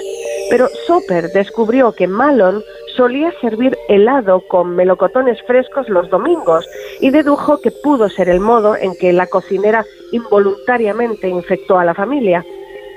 Pero 0.49 0.67
Soper 0.87 1.29
descubrió 1.29 1.91
que 1.91 2.07
Malon 2.07 2.63
solía 2.95 3.31
servir 3.41 3.77
helado 3.89 4.41
con 4.47 4.75
melocotones 4.75 5.39
frescos 5.43 5.87
los 5.87 6.09
domingos 6.09 6.67
y 6.99 7.11
dedujo 7.11 7.59
que 7.61 7.69
pudo 7.83 8.09
ser 8.09 8.27
el 8.27 8.39
modo 8.39 8.75
en 8.75 8.95
que 8.99 9.13
la 9.13 9.27
cocinera 9.27 9.85
involuntariamente 10.13 11.27
infectó 11.27 11.77
a 11.77 11.85
la 11.85 11.93
familia. 11.93 12.43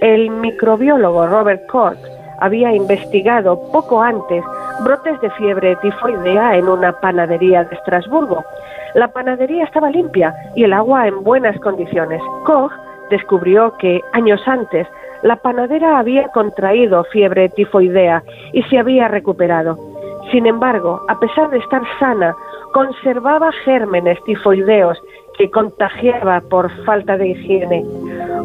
El 0.00 0.30
microbiólogo 0.30 1.26
Robert 1.26 1.66
Koch 1.66 1.98
había 2.40 2.72
investigado 2.72 3.60
poco 3.72 4.02
antes 4.02 4.44
brotes 4.84 5.20
de 5.20 5.30
fiebre 5.30 5.76
tifoidea 5.76 6.56
en 6.56 6.68
una 6.68 6.92
panadería 6.92 7.64
de 7.64 7.74
Estrasburgo. 7.74 8.44
La 8.94 9.08
panadería 9.08 9.64
estaba 9.64 9.90
limpia 9.90 10.34
y 10.54 10.64
el 10.64 10.72
agua 10.72 11.06
en 11.06 11.22
buenas 11.22 11.58
condiciones. 11.60 12.22
Koch 12.44 12.72
descubrió 13.10 13.76
que 13.78 14.00
años 14.12 14.40
antes 14.46 14.86
la 15.22 15.36
panadera 15.36 15.98
había 15.98 16.28
contraído 16.28 17.04
fiebre 17.04 17.48
tifoidea 17.48 18.22
y 18.52 18.62
se 18.64 18.78
había 18.78 19.08
recuperado. 19.08 19.76
Sin 20.30 20.46
embargo, 20.46 21.00
a 21.08 21.18
pesar 21.18 21.50
de 21.50 21.58
estar 21.58 21.82
sana, 21.98 22.34
conservaba 22.72 23.50
gérmenes 23.64 24.22
tifoideos 24.24 25.02
que 25.38 25.50
contagiaba 25.50 26.40
por 26.40 26.70
falta 26.84 27.16
de 27.16 27.28
higiene. 27.28 27.86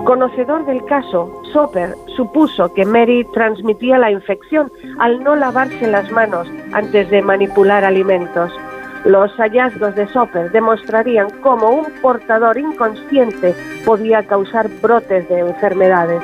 Conocedor 0.06 0.65
del 0.65 0.86
caso, 0.86 1.41
Soper 1.51 1.95
supuso 2.15 2.73
que 2.73 2.86
Mary 2.86 3.25
transmitía 3.34 3.97
la 3.97 4.12
infección 4.12 4.71
al 4.99 5.23
no 5.23 5.36
lavarse 5.36 5.89
las 5.89 6.10
manos 6.12 6.47
antes 6.71 7.10
de 7.10 7.21
manipular 7.21 7.84
alimentos. 7.84 8.51
Los 9.06 9.32
hallazgos 9.38 9.95
de 9.95 10.08
Soper 10.08 10.51
demostrarían 10.51 11.29
cómo 11.41 11.69
un 11.69 11.86
portador 12.01 12.58
inconsciente 12.58 13.53
podía 13.86 14.23
causar 14.23 14.69
brotes 14.82 15.27
de 15.27 15.39
enfermedades. 15.39 16.21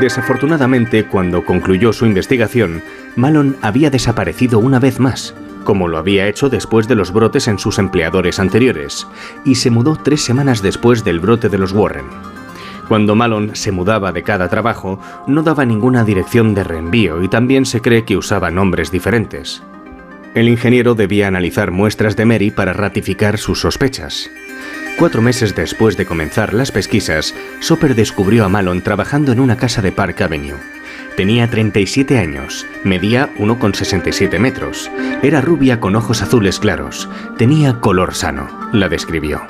Desafortunadamente, 0.00 1.04
cuando 1.04 1.44
concluyó 1.44 1.92
su 1.92 2.06
investigación, 2.06 2.82
Malon 3.16 3.56
había 3.62 3.90
desaparecido 3.90 4.58
una 4.58 4.78
vez 4.78 5.00
más, 5.00 5.34
como 5.64 5.88
lo 5.88 5.98
había 5.98 6.28
hecho 6.28 6.48
después 6.48 6.88
de 6.88 6.94
los 6.94 7.12
brotes 7.12 7.48
en 7.48 7.58
sus 7.58 7.78
empleadores 7.78 8.38
anteriores, 8.38 9.06
y 9.44 9.56
se 9.56 9.70
mudó 9.70 9.96
tres 9.96 10.22
semanas 10.22 10.62
después 10.62 11.04
del 11.04 11.20
brote 11.20 11.48
de 11.48 11.58
los 11.58 11.72
Warren. 11.72 12.06
Cuando 12.88 13.14
Malon 13.14 13.54
se 13.54 13.70
mudaba 13.70 14.12
de 14.12 14.22
cada 14.22 14.48
trabajo, 14.48 14.98
no 15.26 15.42
daba 15.42 15.66
ninguna 15.66 16.04
dirección 16.04 16.54
de 16.54 16.64
reenvío 16.64 17.22
y 17.22 17.28
también 17.28 17.66
se 17.66 17.82
cree 17.82 18.04
que 18.04 18.16
usaba 18.16 18.50
nombres 18.50 18.90
diferentes. 18.90 19.62
El 20.34 20.48
ingeniero 20.48 20.94
debía 20.94 21.28
analizar 21.28 21.70
muestras 21.70 22.16
de 22.16 22.24
Mary 22.24 22.50
para 22.50 22.72
ratificar 22.72 23.38
sus 23.38 23.60
sospechas. 23.60 24.30
Cuatro 24.98 25.20
meses 25.22 25.54
después 25.54 25.96
de 25.96 26.06
comenzar 26.06 26.54
las 26.54 26.72
pesquisas, 26.72 27.34
Soper 27.60 27.94
descubrió 27.94 28.44
a 28.44 28.48
Malon 28.48 28.82
trabajando 28.82 29.32
en 29.32 29.40
una 29.40 29.56
casa 29.56 29.82
de 29.82 29.92
Park 29.92 30.22
Avenue. 30.22 30.56
Tenía 31.18 31.50
37 31.50 32.16
años, 32.16 32.64
medía 32.84 33.34
1,67 33.38 34.38
metros, 34.38 34.88
era 35.20 35.40
rubia 35.40 35.80
con 35.80 35.96
ojos 35.96 36.22
azules 36.22 36.60
claros, 36.60 37.08
tenía 37.36 37.80
color 37.80 38.14
sano, 38.14 38.48
la 38.72 38.88
describió. 38.88 39.42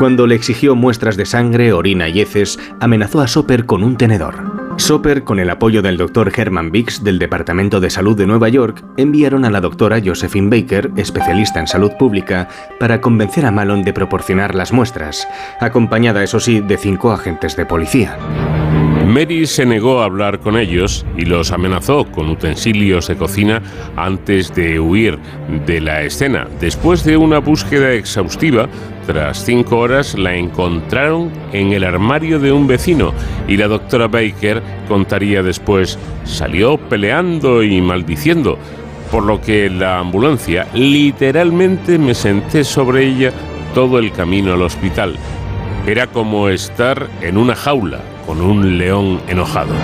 Cuando 0.00 0.26
le 0.26 0.34
exigió 0.34 0.74
muestras 0.74 1.16
de 1.16 1.26
sangre, 1.26 1.72
orina 1.72 2.08
y 2.08 2.20
heces, 2.20 2.58
amenazó 2.80 3.20
a 3.20 3.28
Soper 3.28 3.66
con 3.66 3.84
un 3.84 3.96
tenedor. 3.96 4.49
Soper, 4.80 5.24
con 5.24 5.38
el 5.38 5.50
apoyo 5.50 5.82
del 5.82 5.98
doctor 5.98 6.32
Herman 6.34 6.72
Bix 6.72 7.04
del 7.04 7.18
Departamento 7.18 7.80
de 7.80 7.90
Salud 7.90 8.16
de 8.16 8.26
Nueva 8.26 8.48
York, 8.48 8.82
enviaron 8.96 9.44
a 9.44 9.50
la 9.50 9.60
doctora 9.60 10.00
Josephine 10.02 10.48
Baker, 10.48 10.90
especialista 10.96 11.60
en 11.60 11.66
salud 11.66 11.92
pública, 11.98 12.48
para 12.80 13.00
convencer 13.00 13.44
a 13.44 13.50
Malone 13.50 13.84
de 13.84 13.92
proporcionar 13.92 14.54
las 14.54 14.72
muestras, 14.72 15.28
acompañada, 15.60 16.24
eso 16.24 16.40
sí, 16.40 16.60
de 16.60 16.78
cinco 16.78 17.12
agentes 17.12 17.56
de 17.56 17.66
policía. 17.66 18.16
Mary 19.06 19.46
se 19.46 19.66
negó 19.66 20.00
a 20.00 20.04
hablar 20.06 20.40
con 20.40 20.56
ellos 20.56 21.04
y 21.16 21.24
los 21.24 21.52
amenazó 21.52 22.04
con 22.04 22.28
utensilios 22.30 23.08
de 23.08 23.16
cocina 23.16 23.60
antes 23.96 24.54
de 24.54 24.78
huir 24.78 25.18
de 25.66 25.80
la 25.80 26.02
escena. 26.02 26.46
Después 26.60 27.04
de 27.04 27.16
una 27.16 27.38
búsqueda 27.38 27.92
exhaustiva, 27.92 28.68
tras 29.12 29.44
cinco 29.44 29.78
horas 29.78 30.16
la 30.16 30.36
encontraron 30.36 31.32
en 31.52 31.72
el 31.72 31.82
armario 31.82 32.38
de 32.38 32.52
un 32.52 32.68
vecino 32.68 33.12
y 33.48 33.56
la 33.56 33.66
doctora 33.66 34.06
Baker 34.06 34.62
contaría 34.86 35.42
después, 35.42 35.98
salió 36.22 36.78
peleando 36.78 37.64
y 37.64 37.80
maldiciendo, 37.80 38.56
por 39.10 39.24
lo 39.24 39.40
que 39.40 39.68
la 39.68 39.98
ambulancia 39.98 40.68
literalmente 40.74 41.98
me 41.98 42.14
senté 42.14 42.62
sobre 42.62 43.04
ella 43.04 43.32
todo 43.74 43.98
el 43.98 44.12
camino 44.12 44.52
al 44.52 44.62
hospital. 44.62 45.16
Era 45.88 46.06
como 46.06 46.48
estar 46.48 47.08
en 47.20 47.36
una 47.36 47.56
jaula 47.56 47.98
con 48.28 48.40
un 48.40 48.78
león 48.78 49.20
enojado. 49.26 49.74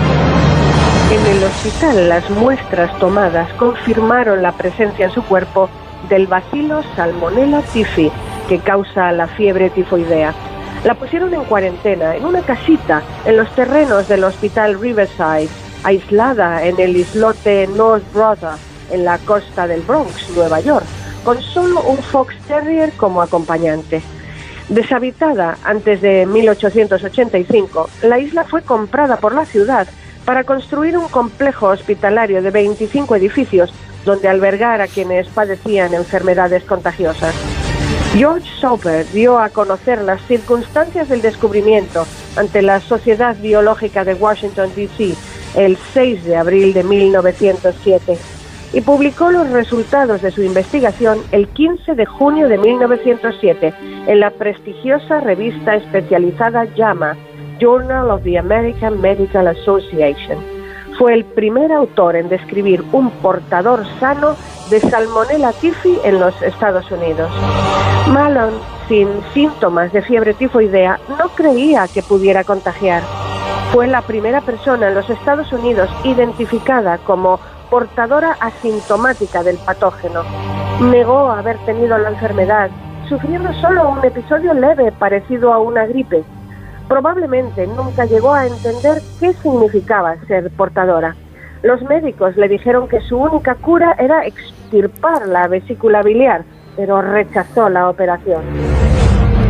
En 1.11 1.35
el 1.35 1.43
hospital 1.43 2.07
las 2.07 2.29
muestras 2.29 2.97
tomadas 2.99 3.51
confirmaron 3.55 4.41
la 4.41 4.53
presencia 4.53 5.07
en 5.07 5.11
su 5.11 5.21
cuerpo 5.21 5.69
del 6.07 6.27
bacilo 6.27 6.81
Salmonella 6.95 7.61
typhi, 7.73 8.09
que 8.47 8.59
causa 8.59 9.11
la 9.11 9.27
fiebre 9.27 9.69
tifoidea. 9.69 10.33
La 10.83 10.95
pusieron 10.95 11.33
en 11.33 11.43
cuarentena 11.43 12.15
en 12.15 12.25
una 12.25 12.41
casita 12.41 13.01
en 13.25 13.37
los 13.37 13.53
terrenos 13.55 14.07
del 14.07 14.23
hospital 14.23 14.79
Riverside, 14.79 15.49
aislada 15.83 16.63
en 16.65 16.79
el 16.79 16.95
islote 16.95 17.67
North 17.67 18.03
Brother, 18.13 18.57
en 18.91 19.03
la 19.03 19.17
costa 19.19 19.67
del 19.67 19.81
Bronx, 19.81 20.29
Nueva 20.35 20.59
York, 20.59 20.85
con 21.23 21.41
solo 21.41 21.81
un 21.81 21.97
Fox 21.97 22.35
Terrier 22.47 22.91
como 22.93 23.21
acompañante. 23.21 24.01
Deshabitada 24.69 25.57
antes 25.63 26.01
de 26.01 26.25
1885, 26.25 27.89
la 28.03 28.19
isla 28.19 28.43
fue 28.43 28.61
comprada 28.61 29.17
por 29.17 29.33
la 29.33 29.45
ciudad 29.45 29.87
para 30.25 30.43
construir 30.43 30.97
un 30.97 31.07
complejo 31.07 31.67
hospitalario 31.67 32.41
de 32.41 32.51
25 32.51 33.15
edificios 33.15 33.73
donde 34.03 34.27
albergar 34.27 34.81
a 34.81 34.87
quienes 34.87 35.27
padecían 35.27 35.93
enfermedades 35.93 36.63
contagiosas. 36.63 37.33
George 38.13 38.49
Soper 38.59 39.05
dio 39.11 39.37
a 39.37 39.49
conocer 39.49 40.01
las 40.01 40.21
circunstancias 40.23 41.09
del 41.09 41.21
descubrimiento 41.21 42.05
ante 42.35 42.61
la 42.61 42.79
Sociedad 42.79 43.35
Biológica 43.37 44.03
de 44.03 44.15
Washington, 44.15 44.69
D.C. 44.75 45.13
el 45.55 45.77
6 45.93 46.23
de 46.23 46.35
abril 46.35 46.73
de 46.73 46.83
1907 46.83 48.17
y 48.73 48.81
publicó 48.81 49.31
los 49.31 49.49
resultados 49.49 50.21
de 50.21 50.31
su 50.31 50.41
investigación 50.41 51.19
el 51.31 51.47
15 51.49 51.95
de 51.95 52.05
junio 52.05 52.49
de 52.49 52.57
1907 52.57 53.73
en 54.07 54.19
la 54.19 54.31
prestigiosa 54.31 55.19
revista 55.21 55.75
especializada 55.75 56.67
JAMA, 56.75 57.15
Journal 57.59 58.09
of 58.09 58.23
the 58.23 58.37
American 58.37 58.99
Medical 58.99 59.47
Association. 59.47 60.56
Fue 60.97 61.13
el 61.13 61.25
primer 61.25 61.71
autor 61.71 62.15
en 62.15 62.27
describir 62.27 62.83
un 62.91 63.11
portador 63.11 63.85
sano 63.99 64.35
de 64.71 64.79
Salmonella 64.79 65.51
typhi 65.53 65.99
en 66.03 66.19
los 66.19 66.41
Estados 66.41 66.89
Unidos. 66.89 67.29
Malone, 68.07 68.57
sin 68.87 69.07
síntomas 69.31 69.93
de 69.93 70.01
fiebre 70.01 70.33
tifoidea, 70.33 70.99
no 71.19 71.29
creía 71.29 71.87
que 71.87 72.01
pudiera 72.01 72.43
contagiar. 72.43 73.03
Fue 73.71 73.85
la 73.85 74.01
primera 74.01 74.41
persona 74.41 74.87
en 74.87 74.95
los 74.95 75.07
Estados 75.09 75.53
Unidos 75.53 75.87
identificada 76.03 76.97
como 76.97 77.39
portadora 77.69 78.35
asintomática 78.39 79.43
del 79.43 79.57
patógeno. 79.57 80.23
Negó 80.81 81.29
haber 81.29 81.57
tenido 81.65 81.97
la 81.99 82.09
enfermedad, 82.09 82.71
sufriendo 83.07 83.53
solo 83.61 83.89
un 83.89 84.03
episodio 84.03 84.53
leve 84.55 84.91
parecido 84.93 85.53
a 85.53 85.59
una 85.59 85.85
gripe. 85.85 86.23
Probablemente 86.87 87.67
nunca 87.67 88.05
llegó 88.05 88.33
a 88.33 88.47
entender 88.47 89.01
qué 89.19 89.33
significaba 89.33 90.15
ser 90.27 90.49
portadora. 90.51 91.15
Los 91.63 91.81
médicos 91.83 92.37
le 92.37 92.47
dijeron 92.47 92.87
que 92.87 93.01
su 93.01 93.17
única 93.17 93.55
cura 93.55 93.95
era 93.99 94.25
extirpar 94.25 95.27
la 95.27 95.47
vesícula 95.47 96.03
biliar, 96.03 96.43
pero 96.75 97.01
rechazó 97.01 97.67
la 97.69 97.89
operación. 97.89 98.41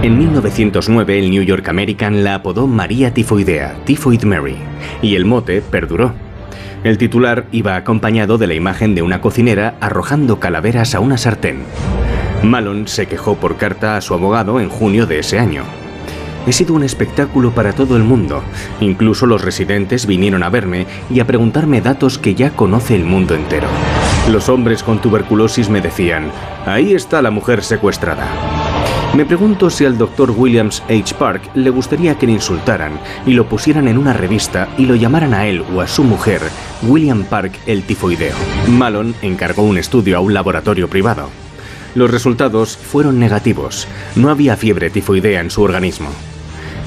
En 0.02 0.18
1909 0.18 1.20
el 1.20 1.32
New 1.32 1.44
York 1.44 1.68
American 1.68 2.24
la 2.24 2.36
apodó 2.36 2.66
María 2.68 3.14
Tifoidea, 3.14 3.76
Typhoid 3.86 4.24
Mary, 4.24 4.58
y 5.02 5.16
el 5.16 5.26
mote 5.26 5.62
perduró. 5.62 6.14
El 6.84 6.98
titular 6.98 7.46
iba 7.52 7.76
acompañado 7.76 8.38
de 8.38 8.48
la 8.48 8.54
imagen 8.54 8.96
de 8.96 9.02
una 9.02 9.20
cocinera 9.20 9.76
arrojando 9.82 10.40
calaveras 10.40 10.96
a 10.96 11.00
una 11.00 11.18
sartén. 11.18 11.64
Malone 12.44 12.88
se 12.88 13.08
quejó 13.08 13.36
por 13.36 13.58
carta 13.58 13.98
a 13.98 14.02
su 14.02 14.14
abogado 14.14 14.60
en 14.60 14.70
junio 14.70 15.08
de 15.08 15.20
ese 15.20 15.40
año. 15.40 15.64
He 16.48 16.54
sido 16.54 16.74
un 16.76 16.84
espectáculo 16.84 17.52
para 17.52 17.74
todo 17.74 17.98
el 17.98 18.04
mundo. 18.04 18.42
Incluso 18.80 19.26
los 19.26 19.42
residentes 19.42 20.06
vinieron 20.06 20.44
a 20.44 20.50
verme 20.50 20.88
y 21.10 21.20
a 21.20 21.28
preguntarme 21.28 21.82
datos 21.82 22.18
que 22.18 22.36
ya 22.36 22.52
conoce 22.52 22.96
el 22.96 23.04
mundo 23.04 23.36
entero. 23.36 23.68
Los 24.32 24.48
hombres 24.48 24.82
con 24.82 25.02
tuberculosis 25.02 25.70
me 25.70 25.82
decían, 25.82 26.32
ahí 26.66 26.94
está 26.94 27.22
la 27.22 27.32
mujer 27.32 27.66
secuestrada. 27.66 28.26
Me 29.14 29.26
pregunto 29.26 29.70
si 29.70 29.84
al 29.84 29.98
doctor 29.98 30.32
Williams 30.32 30.84
H. 30.90 31.16
Park 31.16 31.50
le 31.54 31.70
gustaría 31.70 32.18
que 32.18 32.28
le 32.28 32.34
insultaran 32.34 32.94
y 33.26 33.34
lo 33.34 33.50
pusieran 33.50 33.90
en 33.90 33.98
una 33.98 34.14
revista 34.14 34.70
y 34.78 34.86
lo 34.86 34.96
llamaran 34.96 35.34
a 35.34 35.48
él 35.48 35.66
o 35.76 35.82
a 35.82 35.88
su 35.88 36.06
mujer 36.06 36.42
William 36.84 37.26
Park 37.26 37.60
el 37.66 37.84
tifoideo. 37.84 38.36
Malone 38.70 39.16
encargó 39.22 39.64
un 39.64 39.78
estudio 39.78 40.16
a 40.16 40.22
un 40.22 40.34
laboratorio 40.34 40.88
privado. 40.88 41.30
Los 41.94 42.10
resultados 42.10 42.78
fueron 42.78 43.20
negativos. 43.20 43.86
No 44.16 44.30
había 44.30 44.56
fiebre 44.56 44.90
tifoidea 44.90 45.42
en 45.42 45.52
su 45.52 45.62
organismo. 45.62 46.10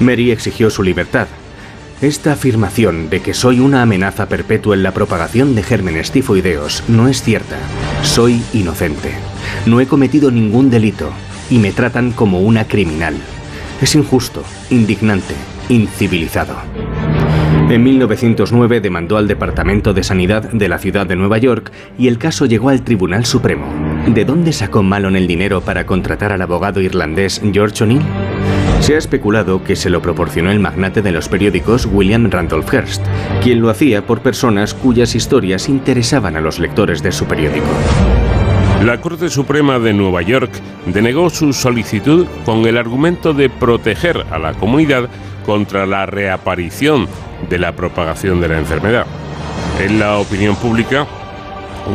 Mary 0.01 0.31
exigió 0.31 0.69
su 0.69 0.83
libertad. 0.83 1.27
Esta 2.01 2.33
afirmación 2.33 3.09
de 3.11 3.21
que 3.21 3.35
soy 3.35 3.59
una 3.59 3.83
amenaza 3.83 4.27
perpetua 4.27 4.75
en 4.75 4.81
la 4.81 4.91
propagación 4.91 5.53
de 5.53 5.61
gérmenes 5.61 6.11
tifoideos 6.11 6.83
no 6.87 7.07
es 7.07 7.21
cierta. 7.21 7.57
Soy 8.01 8.41
inocente. 8.53 9.11
No 9.67 9.79
he 9.79 9.85
cometido 9.85 10.31
ningún 10.31 10.71
delito 10.71 11.11
y 11.51 11.59
me 11.59 11.71
tratan 11.71 12.11
como 12.11 12.41
una 12.41 12.67
criminal. 12.67 13.13
Es 13.81 13.93
injusto, 13.93 14.43
indignante, 14.71 15.35
incivilizado. 15.69 16.55
En 17.69 17.83
1909 17.83 18.81
demandó 18.81 19.17
al 19.17 19.27
Departamento 19.27 19.93
de 19.93 20.03
Sanidad 20.03 20.51
de 20.51 20.67
la 20.67 20.79
ciudad 20.79 21.05
de 21.05 21.15
Nueva 21.15 21.37
York 21.37 21.71
y 21.97 22.07
el 22.07 22.17
caso 22.17 22.45
llegó 22.45 22.69
al 22.69 22.81
Tribunal 22.81 23.25
Supremo. 23.25 23.67
¿De 24.07 24.25
dónde 24.25 24.53
sacó 24.53 24.81
Malone 24.81 25.19
el 25.19 25.27
dinero 25.27 25.61
para 25.61 25.85
contratar 25.85 26.31
al 26.31 26.41
abogado 26.41 26.81
irlandés 26.81 27.41
George 27.53 27.83
O'Neill? 27.83 28.01
Se 28.81 28.95
ha 28.95 28.97
especulado 28.97 29.63
que 29.63 29.75
se 29.75 29.91
lo 29.91 30.01
proporcionó 30.01 30.49
el 30.49 30.59
magnate 30.59 31.03
de 31.03 31.11
los 31.11 31.29
periódicos 31.29 31.85
William 31.85 32.31
Randolph 32.31 32.73
Hearst, 32.73 33.05
quien 33.43 33.61
lo 33.61 33.69
hacía 33.69 34.07
por 34.07 34.21
personas 34.21 34.73
cuyas 34.73 35.13
historias 35.13 35.69
interesaban 35.69 36.35
a 36.35 36.41
los 36.41 36.57
lectores 36.57 37.03
de 37.03 37.11
su 37.11 37.25
periódico. 37.25 37.67
La 38.83 38.99
Corte 38.99 39.29
Suprema 39.29 39.77
de 39.77 39.93
Nueva 39.93 40.23
York 40.23 40.51
denegó 40.87 41.29
su 41.29 41.53
solicitud 41.53 42.25
con 42.43 42.65
el 42.65 42.75
argumento 42.75 43.33
de 43.35 43.51
proteger 43.51 44.25
a 44.31 44.39
la 44.39 44.55
comunidad 44.55 45.07
contra 45.45 45.85
la 45.85 46.07
reaparición 46.07 47.07
de 47.47 47.59
la 47.59 47.73
propagación 47.73 48.41
de 48.41 48.47
la 48.47 48.57
enfermedad. 48.57 49.05
En 49.79 49.99
la 49.99 50.17
opinión 50.17 50.55
pública, 50.55 51.05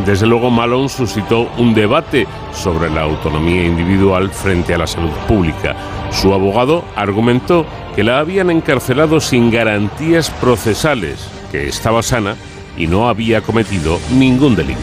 desde 0.05 0.27
luego 0.27 0.51
Malone 0.51 0.89
suscitó 0.89 1.51
un 1.59 1.75
debate 1.75 2.29
sobre 2.53 2.89
la 2.91 3.03
autonomía 3.03 3.65
individual 3.65 4.31
frente 4.31 4.73
a 4.73 4.79
la 4.79 4.87
salud 4.87 5.11
pública. 5.27 5.75
Su 6.11 6.33
abogado 6.33 6.85
argumentó 6.95 7.67
que 7.95 8.05
la 8.05 8.19
habían 8.19 8.51
encarcelado 8.51 9.21
sin 9.21 9.51
garantías 9.51 10.31
procesales, 10.31 11.29
que 11.51 11.69
estaba 11.69 12.03
sana 12.03 12.37
y 12.77 12.87
no 12.87 13.09
había 13.09 13.41
cometido 13.41 13.99
ningún 14.13 14.55
delito. 14.55 14.81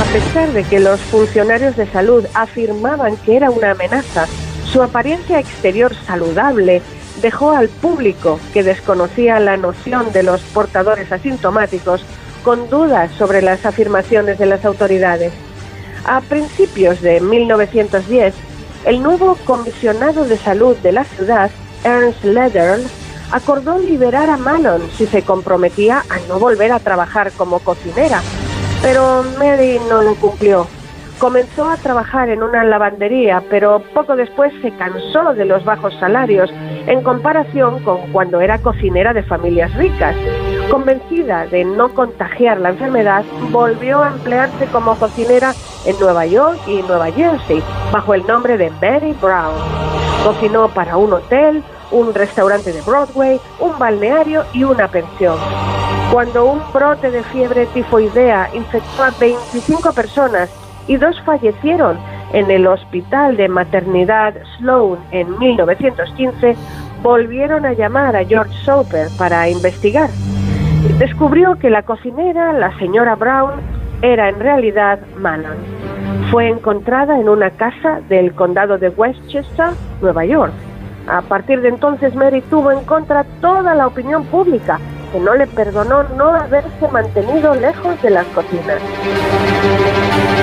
A 0.00 0.04
pesar 0.12 0.52
de 0.52 0.64
que 0.64 0.78
los 0.78 1.00
funcionarios 1.00 1.76
de 1.76 1.86
salud 1.86 2.24
afirmaban 2.34 3.16
que 3.16 3.36
era 3.36 3.50
una 3.50 3.72
amenaza, 3.72 4.26
su 4.64 4.82
apariencia 4.82 5.40
exterior 5.40 5.94
saludable 6.06 6.82
dejó 7.20 7.50
al 7.50 7.68
público 7.68 8.38
que 8.52 8.62
desconocía 8.62 9.40
la 9.40 9.56
noción 9.56 10.12
de 10.12 10.22
los 10.22 10.40
portadores 10.42 11.10
asintomáticos 11.10 12.04
con 12.44 12.70
dudas 12.70 13.10
sobre 13.18 13.42
las 13.42 13.66
afirmaciones 13.66 14.38
de 14.38 14.46
las 14.46 14.64
autoridades. 14.64 15.32
A 16.04 16.20
principios 16.20 17.00
de 17.02 17.20
1910, 17.20 18.34
el 18.84 19.02
nuevo 19.02 19.36
comisionado 19.44 20.24
de 20.24 20.36
salud 20.36 20.76
de 20.78 20.92
la 20.92 21.04
ciudad, 21.04 21.50
Ernst 21.84 22.24
Lederl, 22.24 22.82
acordó 23.30 23.78
liberar 23.78 24.30
a 24.30 24.36
Malone 24.36 24.84
si 24.96 25.06
se 25.06 25.22
comprometía 25.22 26.04
a 26.08 26.18
no 26.28 26.38
volver 26.38 26.72
a 26.72 26.80
trabajar 26.80 27.32
como 27.32 27.58
cocinera 27.58 28.22
pero 28.82 29.24
Mary 29.38 29.78
no 29.88 30.02
lo 30.02 30.14
cumplió. 30.16 30.66
Comenzó 31.18 31.68
a 31.68 31.76
trabajar 31.76 32.28
en 32.30 32.42
una 32.42 32.62
lavandería, 32.64 33.42
pero 33.50 33.82
poco 33.92 34.14
después 34.14 34.52
se 34.62 34.70
cansó 34.72 35.34
de 35.34 35.44
los 35.44 35.64
bajos 35.64 35.92
salarios 35.98 36.48
en 36.86 37.02
comparación 37.02 37.82
con 37.82 38.12
cuando 38.12 38.40
era 38.40 38.58
cocinera 38.58 39.12
de 39.12 39.24
familias 39.24 39.74
ricas. 39.74 40.14
Convencida 40.70 41.46
de 41.46 41.64
no 41.64 41.94
contagiar 41.94 42.60
la 42.60 42.70
enfermedad, 42.70 43.24
volvió 43.50 44.02
a 44.02 44.08
emplearse 44.08 44.66
como 44.66 44.96
cocinera 44.96 45.54
en 45.86 45.98
Nueva 45.98 46.26
York 46.26 46.58
y 46.66 46.82
Nueva 46.82 47.10
Jersey 47.10 47.62
bajo 47.90 48.12
el 48.12 48.26
nombre 48.26 48.58
de 48.58 48.70
Mary 48.82 49.14
Brown. 49.20 49.54
Cocinó 50.24 50.68
para 50.68 50.98
un 50.98 51.14
hotel, 51.14 51.64
un 51.90 52.12
restaurante 52.12 52.70
de 52.72 52.82
Broadway, 52.82 53.40
un 53.60 53.78
balneario 53.78 54.44
y 54.52 54.64
una 54.64 54.88
pensión. 54.88 55.38
Cuando 56.12 56.44
un 56.44 56.60
brote 56.74 57.10
de 57.10 57.22
fiebre 57.22 57.64
tifoidea 57.66 58.50
infectó 58.52 59.04
a 59.04 59.10
25 59.18 59.92
personas 59.92 60.50
y 60.86 60.98
dos 60.98 61.18
fallecieron 61.22 61.98
en 62.34 62.50
el 62.50 62.66
hospital 62.66 63.38
de 63.38 63.48
maternidad 63.48 64.34
Sloan 64.58 64.98
en 65.12 65.38
1915, 65.38 66.56
volvieron 67.02 67.64
a 67.64 67.72
llamar 67.72 68.16
a 68.16 68.24
George 68.24 68.54
Soper 68.64 69.08
para 69.16 69.48
investigar. 69.48 70.10
Descubrió 70.98 71.58
que 71.58 71.70
la 71.70 71.82
cocinera, 71.82 72.52
la 72.52 72.76
señora 72.78 73.16
Brown, 73.16 73.52
era 74.02 74.28
en 74.28 74.38
realidad 74.38 75.00
Manon. 75.16 75.56
Fue 76.30 76.48
encontrada 76.48 77.18
en 77.18 77.28
una 77.28 77.50
casa 77.50 78.00
del 78.08 78.32
condado 78.32 78.78
de 78.78 78.88
Westchester, 78.90 79.70
Nueva 80.00 80.24
York. 80.24 80.52
A 81.08 81.22
partir 81.22 81.62
de 81.62 81.70
entonces 81.70 82.14
Mary 82.14 82.42
tuvo 82.42 82.70
en 82.70 82.84
contra 82.84 83.24
toda 83.40 83.74
la 83.74 83.86
opinión 83.86 84.24
pública, 84.26 84.78
que 85.12 85.18
no 85.18 85.34
le 85.34 85.46
perdonó 85.46 86.02
no 86.16 86.28
haberse 86.28 86.86
mantenido 86.92 87.54
lejos 87.54 88.00
de 88.02 88.10
las 88.10 88.26
cocinas. 88.26 88.80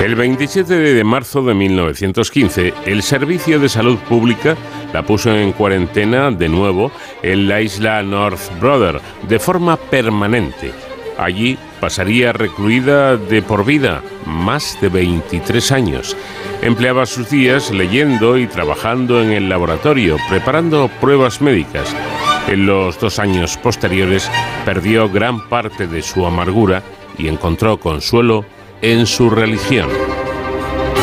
El 0.04 0.16
27 0.16 0.74
de 0.74 1.04
marzo 1.04 1.44
de 1.44 1.54
1915, 1.54 2.74
el 2.86 3.04
Servicio 3.04 3.60
de 3.60 3.70
Salud 3.70 3.98
Pública 4.10 4.56
la 4.96 5.04
puso 5.04 5.36
en 5.36 5.52
cuarentena 5.52 6.32
de 6.32 6.48
nuevo 6.48 6.90
en 7.22 7.50
la 7.50 7.60
isla 7.60 8.02
North 8.02 8.40
Brother 8.62 9.02
de 9.28 9.40
forma 9.40 9.76
permanente. 9.76 10.72
Allí 11.18 11.58
pasaría 11.82 12.32
recluida 12.32 13.18
de 13.18 13.42
por 13.42 13.66
vida, 13.66 14.02
más 14.26 14.78
de 14.80 14.88
23 14.88 15.74
años. 15.74 16.16
Empleaba 16.62 17.06
sus 17.06 17.30
días 17.30 17.72
leyendo 17.72 18.38
y 18.38 18.48
trabajando 18.48 19.22
en 19.22 19.34
el 19.34 19.50
laboratorio, 19.50 20.16
preparando 20.30 20.90
pruebas 21.02 21.42
médicas. 21.42 21.94
En 22.48 22.66
los 22.66 22.98
dos 22.98 23.20
años 23.20 23.58
posteriores 23.58 24.32
perdió 24.64 25.10
gran 25.10 25.46
parte 25.50 25.88
de 25.88 26.02
su 26.02 26.26
amargura 26.26 26.84
y 27.18 27.28
encontró 27.28 27.82
consuelo 27.82 28.46
en 28.82 29.06
su 29.06 29.30
religión. 29.30 29.90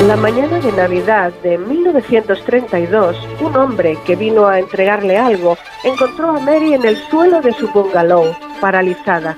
La 0.07 0.17
mañana 0.17 0.59
de 0.59 0.73
Navidad 0.73 1.33
de 1.45 1.59
1932, 1.59 3.17
un 3.41 3.57
hombre 3.57 3.97
que 4.05 4.17
vino 4.17 4.49
a 4.49 4.59
entregarle 4.59 5.17
algo 5.17 5.57
encontró 5.85 6.31
a 6.31 6.41
Mary 6.41 6.75
en 6.75 6.85
el 6.85 6.97
suelo 7.09 7.41
de 7.41 7.53
su 7.53 7.69
bungalow, 7.69 8.35
paralizada. 8.61 9.37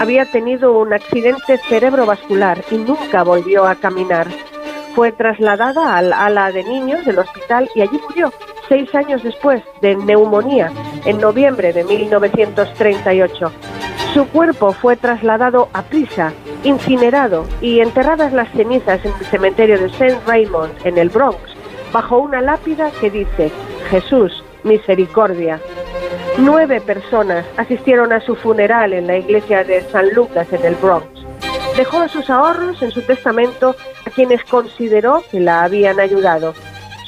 Había 0.00 0.24
tenido 0.24 0.76
un 0.76 0.92
accidente 0.92 1.58
cerebrovascular 1.68 2.64
y 2.72 2.78
nunca 2.78 3.22
volvió 3.22 3.66
a 3.66 3.76
caminar. 3.76 4.26
Fue 4.96 5.12
trasladada 5.12 5.96
al 5.96 6.12
ala 6.12 6.50
de 6.50 6.64
niños 6.64 7.04
del 7.04 7.20
hospital 7.20 7.70
y 7.76 7.82
allí 7.82 8.00
murió, 8.08 8.32
seis 8.68 8.92
años 8.96 9.22
después, 9.22 9.62
de 9.80 9.94
neumonía, 9.94 10.72
en 11.04 11.18
noviembre 11.18 11.72
de 11.72 11.84
1938. 11.84 13.52
Su 14.12 14.26
cuerpo 14.26 14.72
fue 14.72 14.96
trasladado 14.96 15.68
a 15.72 15.82
prisa, 15.82 16.32
incinerado 16.64 17.46
y 17.60 17.78
enterradas 17.78 18.32
las 18.32 18.50
cenizas 18.50 19.04
en 19.04 19.12
el 19.12 19.26
cementerio 19.26 19.78
de 19.78 19.86
St. 19.86 20.18
Raymond, 20.26 20.72
en 20.84 20.98
el 20.98 21.10
Bronx, 21.10 21.38
bajo 21.92 22.18
una 22.18 22.40
lápida 22.40 22.90
que 23.00 23.08
dice, 23.08 23.52
Jesús, 23.88 24.42
misericordia. 24.64 25.60
Nueve 26.38 26.80
personas 26.80 27.46
asistieron 27.56 28.12
a 28.12 28.20
su 28.20 28.34
funeral 28.34 28.94
en 28.94 29.06
la 29.06 29.18
iglesia 29.18 29.62
de 29.62 29.80
San 29.82 30.12
Lucas, 30.12 30.52
en 30.52 30.64
el 30.64 30.74
Bronx. 30.74 31.06
Dejó 31.76 32.08
sus 32.08 32.28
ahorros 32.30 32.82
en 32.82 32.90
su 32.90 33.02
testamento 33.02 33.76
a 34.04 34.10
quienes 34.10 34.42
consideró 34.42 35.22
que 35.30 35.38
la 35.38 35.62
habían 35.62 36.00
ayudado. 36.00 36.52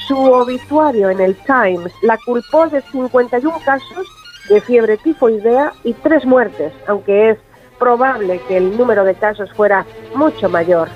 Su 0.07 0.17
obituario 0.17 1.09
en 1.09 1.19
el 1.19 1.35
Times 1.35 1.91
la 2.01 2.17
culpó 2.25 2.67
de 2.67 2.81
51 2.81 3.59
casos 3.65 4.07
de 4.49 4.61
fiebre 4.61 4.97
tifoidea 4.97 5.73
y 5.83 5.93
tres 5.93 6.25
muertes, 6.25 6.73
aunque 6.87 7.31
es 7.31 7.37
probable 7.79 8.41
que 8.47 8.57
el 8.57 8.77
número 8.77 9.03
de 9.03 9.15
casos 9.15 9.51
fuera 9.53 9.85
mucho 10.15 10.49
mayor. 10.49 10.89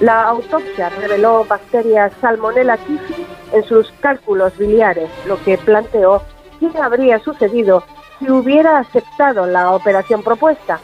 La 0.00 0.24
autopsia 0.24 0.90
reveló 0.90 1.44
bacterias 1.48 2.12
Salmonella 2.20 2.76
typhi 2.76 3.26
en 3.52 3.64
sus 3.64 3.90
cálculos 4.00 4.56
biliares, 4.58 5.08
lo 5.26 5.42
que 5.42 5.56
planteó 5.56 6.22
qué 6.60 6.70
habría 6.78 7.18
sucedido 7.20 7.82
si 8.18 8.30
hubiera 8.30 8.78
aceptado 8.78 9.46
la 9.46 9.72
operación 9.72 10.22
propuesta. 10.22 10.78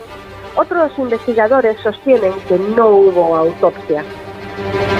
Otros 0.56 0.92
investigadores 0.98 1.78
sostienen 1.82 2.32
que 2.48 2.58
no 2.58 2.88
hubo 2.88 3.36
autopsia. 3.36 4.04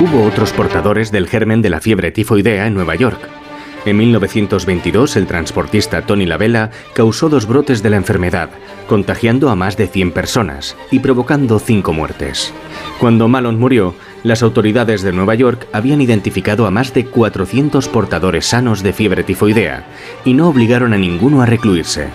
Hubo 0.01 0.27
otros 0.27 0.53
portadores 0.53 1.13
del 1.13 1.29
germen 1.29 1.63
de 1.63 1.71
la 1.71 1.81
fiebre 1.81 2.11
tifoidea 2.11 2.67
en 2.67 2.75
Nueva 2.75 2.95
York. 2.95 3.42
En 3.85 3.97
1922, 3.97 5.17
el 5.17 5.27
transportista 5.27 6.03
Tony 6.03 6.25
Lavella 6.25 6.71
causó 6.95 7.29
dos 7.29 7.47
brotes 7.47 7.83
de 7.83 7.91
la 7.91 7.97
enfermedad, 7.97 8.51
contagiando 8.87 9.51
a 9.51 9.57
más 9.57 9.77
de 9.77 9.89
100 9.89 10.13
personas 10.13 10.77
y 10.93 11.01
provocando 11.01 11.59
cinco 11.59 11.93
muertes. 11.93 12.55
Cuando 13.01 13.27
Malone 13.27 13.59
murió, 13.59 13.95
las 14.23 14.45
autoridades 14.45 15.03
de 15.03 15.13
Nueva 15.13 15.35
York 15.35 15.67
habían 15.73 16.01
identificado 16.01 16.67
a 16.67 16.71
más 16.71 16.95
de 16.95 17.07
400 17.07 17.89
portadores 17.89 18.47
sanos 18.47 18.85
de 18.85 18.93
fiebre 18.93 19.25
tifoidea 19.25 19.85
y 20.25 20.35
no 20.35 20.49
obligaron 20.49 20.93
a 20.93 20.99
ninguno 20.99 21.43
a 21.43 21.47
recluirse. 21.47 22.09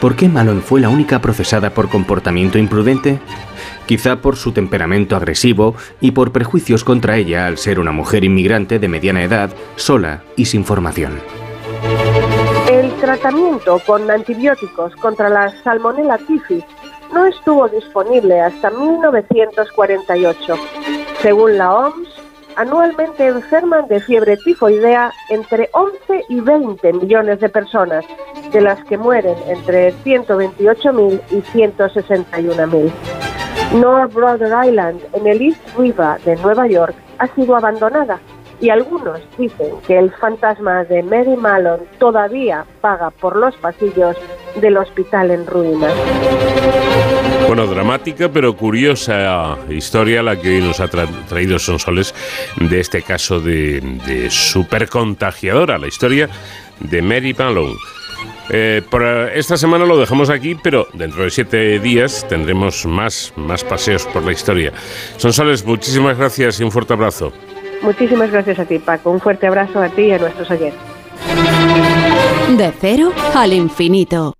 ¿Por 0.00 0.14
qué 0.14 0.28
Malone 0.28 0.60
fue 0.60 0.80
la 0.80 0.88
única 0.88 1.20
procesada 1.20 1.70
por 1.70 1.88
comportamiento 1.88 2.58
imprudente? 2.58 3.18
Quizá 3.86 4.16
por 4.16 4.36
su 4.36 4.52
temperamento 4.52 5.16
agresivo 5.16 5.74
y 6.00 6.12
por 6.12 6.32
prejuicios 6.32 6.84
contra 6.84 7.16
ella 7.16 7.46
al 7.46 7.58
ser 7.58 7.80
una 7.80 7.92
mujer 7.92 8.24
inmigrante 8.24 8.78
de 8.78 8.88
mediana 8.88 9.22
edad, 9.22 9.50
sola 9.76 10.22
y 10.36 10.46
sin 10.46 10.64
formación. 10.64 11.20
El 12.70 12.90
tratamiento 13.00 13.80
con 13.86 14.10
antibióticos 14.10 14.94
contra 14.96 15.28
la 15.28 15.50
Salmonella 15.62 16.18
typhi 16.18 16.64
no 17.12 17.26
estuvo 17.26 17.68
disponible 17.68 18.40
hasta 18.40 18.70
1948. 18.70 20.54
Según 21.20 21.58
la 21.58 21.74
OMS, 21.74 22.08
anualmente 22.56 23.26
enferman 23.26 23.86
de 23.88 24.00
fiebre 24.00 24.36
tifoidea 24.38 25.12
entre 25.28 25.68
11 25.72 26.24
y 26.28 26.40
20 26.40 26.92
millones 26.94 27.40
de 27.40 27.48
personas, 27.48 28.04
de 28.52 28.60
las 28.60 28.82
que 28.84 28.96
mueren 28.96 29.36
entre 29.48 29.94
128.000 30.04 31.20
y 31.30 31.40
161.000. 31.42 32.92
North 33.74 34.12
Brother 34.12 34.52
Island, 34.66 35.00
en 35.14 35.26
el 35.26 35.40
East 35.40 35.60
River 35.78 36.20
de 36.24 36.36
Nueva 36.36 36.66
York, 36.66 36.94
ha 37.18 37.26
sido 37.34 37.56
abandonada 37.56 38.20
y 38.60 38.68
algunos 38.68 39.20
dicen 39.38 39.72
que 39.86 39.98
el 39.98 40.12
fantasma 40.12 40.84
de 40.84 41.02
Mary 41.02 41.36
Malone 41.36 41.82
todavía 41.98 42.64
paga 42.80 43.10
por 43.10 43.36
los 43.36 43.56
pasillos 43.56 44.16
del 44.60 44.76
hospital 44.76 45.30
en 45.30 45.46
ruinas. 45.46 45.92
Bueno, 47.48 47.66
dramática 47.66 48.28
pero 48.28 48.56
curiosa 48.56 49.56
historia 49.68 50.22
la 50.22 50.40
que 50.40 50.56
hoy 50.56 50.62
nos 50.62 50.78
ha 50.80 50.88
traído 50.88 51.58
Sonsoles 51.58 52.14
de 52.60 52.78
este 52.78 53.02
caso 53.02 53.40
de, 53.40 53.80
de 54.06 54.30
supercontagiadora, 54.30 55.78
la 55.78 55.88
historia 55.88 56.28
de 56.78 57.02
Mary 57.02 57.34
Malone. 57.36 57.74
Eh, 58.50 58.82
por 58.90 59.02
esta 59.02 59.56
semana 59.56 59.84
lo 59.84 59.98
dejamos 59.98 60.30
aquí, 60.30 60.56
pero 60.62 60.88
dentro 60.92 61.24
de 61.24 61.30
siete 61.30 61.78
días 61.78 62.26
tendremos 62.28 62.84
más, 62.86 63.32
más 63.36 63.64
paseos 63.64 64.06
por 64.06 64.22
la 64.22 64.32
historia. 64.32 64.72
Sonsoles, 65.16 65.64
muchísimas 65.64 66.18
gracias 66.18 66.60
y 66.60 66.64
un 66.64 66.70
fuerte 66.70 66.92
abrazo. 66.92 67.32
Muchísimas 67.82 68.30
gracias 68.30 68.58
a 68.58 68.64
ti, 68.64 68.78
Paco. 68.78 69.10
Un 69.10 69.20
fuerte 69.20 69.46
abrazo 69.46 69.80
a 69.80 69.88
ti 69.88 70.02
y 70.02 70.12
a 70.12 70.18
nuestros 70.18 70.50
oyentes. 70.50 70.80
De 72.56 72.72
cero 72.80 73.12
al 73.34 73.52
infinito. 73.52 74.34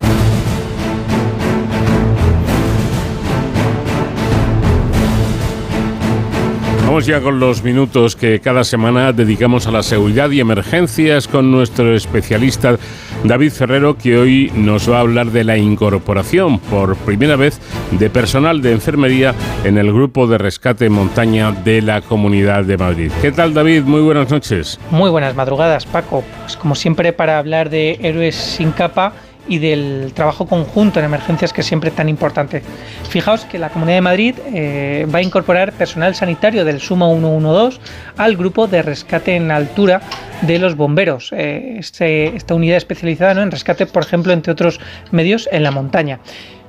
Vamos 6.92 7.06
ya 7.06 7.22
con 7.22 7.40
los 7.40 7.62
minutos 7.62 8.16
que 8.16 8.40
cada 8.40 8.64
semana 8.64 9.14
dedicamos 9.14 9.66
a 9.66 9.70
la 9.70 9.82
seguridad 9.82 10.30
y 10.30 10.40
emergencias 10.40 11.26
con 11.26 11.50
nuestro 11.50 11.96
especialista 11.96 12.76
David 13.24 13.50
Ferrero, 13.50 13.96
que 13.96 14.18
hoy 14.18 14.52
nos 14.54 14.90
va 14.90 14.98
a 14.98 15.00
hablar 15.00 15.28
de 15.30 15.42
la 15.42 15.56
incorporación 15.56 16.58
por 16.58 16.96
primera 16.96 17.36
vez 17.36 17.58
de 17.92 18.10
personal 18.10 18.60
de 18.60 18.72
enfermería 18.72 19.34
en 19.64 19.78
el 19.78 19.90
grupo 19.90 20.26
de 20.26 20.36
rescate 20.36 20.90
montaña 20.90 21.52
de 21.52 21.80
la 21.80 22.02
Comunidad 22.02 22.64
de 22.64 22.76
Madrid. 22.76 23.10
¿Qué 23.22 23.32
tal 23.32 23.54
David? 23.54 23.84
Muy 23.84 24.02
buenas 24.02 24.30
noches. 24.30 24.78
Muy 24.90 25.08
buenas 25.08 25.34
madrugadas, 25.34 25.86
Paco. 25.86 26.22
Pues 26.42 26.58
como 26.58 26.74
siempre 26.74 27.14
para 27.14 27.38
hablar 27.38 27.70
de 27.70 28.00
héroes 28.02 28.34
sin 28.34 28.70
capa 28.70 29.14
y 29.48 29.58
del 29.58 30.12
trabajo 30.14 30.46
conjunto 30.46 30.98
en 30.98 31.06
emergencias 31.06 31.52
que 31.52 31.62
es 31.62 31.66
siempre 31.66 31.90
tan 31.90 32.08
importante. 32.08 32.62
Fijaos 33.08 33.44
que 33.44 33.58
la 33.58 33.70
Comunidad 33.70 33.96
de 33.96 34.02
Madrid 34.02 34.34
eh, 34.52 35.06
va 35.12 35.18
a 35.18 35.22
incorporar 35.22 35.72
personal 35.72 36.14
sanitario 36.14 36.64
del 36.64 36.80
Sumo 36.80 37.12
112 37.12 37.78
al 38.16 38.36
grupo 38.36 38.66
de 38.66 38.82
rescate 38.82 39.36
en 39.36 39.50
altura 39.50 40.00
de 40.42 40.58
los 40.58 40.76
bomberos, 40.76 41.32
eh, 41.32 41.76
este, 41.78 42.36
esta 42.36 42.54
unidad 42.54 42.76
especializada 42.76 43.42
en 43.42 43.50
rescate, 43.50 43.86
por 43.86 44.02
ejemplo, 44.02 44.32
entre 44.32 44.52
otros 44.52 44.80
medios, 45.10 45.48
en 45.52 45.62
la 45.62 45.70
montaña. 45.70 46.20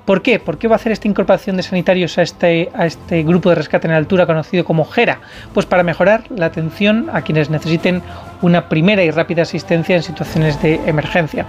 ¿Por 0.06 0.22
qué? 0.22 0.38
¿Por 0.38 0.58
qué 0.58 0.68
va 0.68 0.76
a 0.76 0.78
hacer 0.78 0.92
esta 0.92 1.08
incorporación 1.08 1.56
de 1.56 1.64
sanitarios 1.64 2.18
a 2.18 2.24
este, 2.24 2.70
este 2.78 3.24
grupo 3.24 3.50
de 3.50 3.56
rescate 3.56 3.88
en 3.88 3.94
altura 3.94 4.26
conocido 4.26 4.66
como 4.66 4.84
GERA? 4.84 5.20
Pues 5.54 5.66
para 5.66 5.84
mejorar 5.84 6.26
la 6.30 6.48
atención 6.48 7.10
a 7.14 7.22
quienes 7.22 7.50
necesiten 7.50 8.02
una 8.42 8.68
primera 8.68 9.04
y 9.04 9.12
rápida 9.12 9.44
asistencia 9.44 9.96
en 9.96 10.04
situaciones 10.04 10.62
de 10.62 10.76
emergencia. 10.86 11.46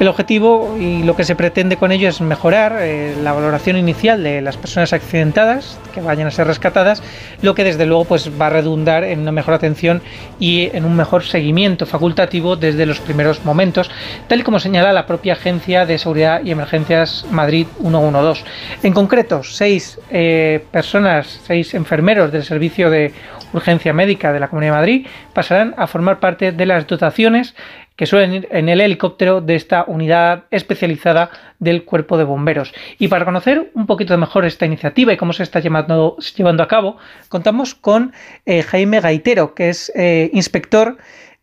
El 0.00 0.08
objetivo 0.08 0.76
y 0.78 1.04
lo 1.04 1.14
que 1.14 1.24
se 1.24 1.36
pretende 1.36 1.76
con 1.76 1.92
ello 1.92 2.08
es 2.08 2.20
mejorar 2.20 2.78
eh, 2.80 3.14
la 3.22 3.32
valoración 3.32 3.76
inicial 3.76 4.22
de 4.22 4.42
las 4.42 4.56
personas 4.56 4.92
accidentadas 4.92 5.78
que 5.94 6.00
vayan 6.00 6.26
a 6.26 6.32
ser 6.32 6.48
rescatadas, 6.48 7.02
lo 7.40 7.54
que 7.54 7.62
desde 7.62 7.86
luego 7.86 8.04
pues 8.04 8.28
va 8.40 8.48
a 8.48 8.50
redundar 8.50 9.04
en 9.04 9.20
una 9.20 9.30
mejor 9.30 9.54
atención 9.54 10.02
y 10.40 10.70
en 10.72 10.84
un 10.84 10.96
mejor 10.96 11.22
seguimiento 11.22 11.86
facultativo 11.86 12.56
desde 12.56 12.84
los 12.84 12.98
primeros 12.98 13.44
momentos, 13.44 13.88
tal 14.26 14.40
y 14.40 14.42
como 14.42 14.58
señala 14.58 14.92
la 14.92 15.06
propia 15.06 15.34
Agencia 15.34 15.86
de 15.86 15.98
Seguridad 15.98 16.42
y 16.44 16.50
Emergencias 16.50 17.24
Madrid 17.30 17.68
112. 17.90 18.44
En 18.82 18.92
concreto, 18.92 19.42
seis 19.42 19.98
eh, 20.10 20.64
personas, 20.70 21.40
seis 21.46 21.74
enfermeros 21.74 22.32
del 22.32 22.44
servicio 22.44 22.90
de 22.90 23.12
urgencia 23.52 23.92
médica 23.92 24.32
de 24.32 24.40
la 24.40 24.48
Comunidad 24.48 24.72
de 24.72 24.78
Madrid 24.78 25.06
pasarán 25.32 25.74
a 25.76 25.86
formar 25.86 26.18
parte 26.18 26.52
de 26.52 26.66
las 26.66 26.86
dotaciones 26.86 27.54
que 27.96 28.06
suelen 28.06 28.34
ir 28.34 28.48
en 28.50 28.68
el 28.68 28.80
helicóptero 28.80 29.40
de 29.40 29.54
esta 29.54 29.84
unidad 29.86 30.44
especializada 30.50 31.30
del 31.60 31.84
cuerpo 31.84 32.18
de 32.18 32.24
bomberos. 32.24 32.72
Y 32.98 33.06
para 33.06 33.24
conocer 33.24 33.70
un 33.74 33.86
poquito 33.86 34.16
mejor 34.18 34.44
esta 34.44 34.66
iniciativa 34.66 35.12
y 35.12 35.16
cómo 35.16 35.32
se 35.32 35.44
está 35.44 35.60
llevando, 35.60 36.16
a 36.62 36.68
cabo, 36.68 36.96
contamos 37.28 37.74
con 37.76 38.12
eh, 38.46 38.62
Jaime 38.62 39.00
Gaitero, 39.00 39.54
que 39.54 39.68
es 39.68 39.92
eh, 39.94 40.30
inspector 40.32 40.96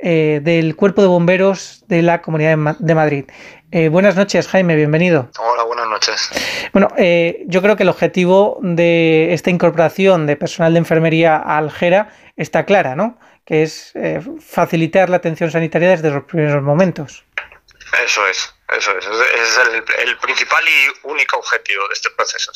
del 0.03 0.75
cuerpo 0.75 1.03
de 1.03 1.07
bomberos 1.07 1.83
de 1.87 2.01
la 2.01 2.23
Comunidad 2.23 2.57
de 2.79 2.95
Madrid. 2.95 3.25
Buenas 3.89 4.15
noches, 4.15 4.47
Jaime, 4.47 4.75
bienvenido. 4.75 5.29
Hola, 5.39 5.63
buenas 5.63 5.87
noches. 5.87 6.29
Bueno, 6.73 6.89
yo 7.47 7.61
creo 7.61 7.75
que 7.75 7.83
el 7.83 7.89
objetivo 7.89 8.59
de 8.61 9.33
esta 9.33 9.49
incorporación 9.49 10.27
de 10.27 10.35
personal 10.35 10.73
de 10.73 10.79
enfermería 10.79 11.37
a 11.37 11.57
Algera 11.57 12.09
está 12.35 12.65
clara, 12.65 12.95
¿no? 12.95 13.17
que 13.45 13.63
es 13.63 13.91
eh, 13.95 14.21
facilitar 14.39 15.09
la 15.09 15.17
atención 15.17 15.51
sanitaria 15.51 15.89
desde 15.89 16.09
los 16.09 16.23
primeros 16.23 16.63
momentos. 16.63 17.25
Eso 18.05 18.25
es, 18.27 18.53
eso 18.77 18.97
es. 18.97 19.05
es 19.05 19.59
el, 20.05 20.17
principal 20.17 20.63
y 20.63 21.07
único 21.07 21.37
objetivo 21.37 21.87
de 21.87 21.93
este 21.93 22.09
proceso. 22.11 22.51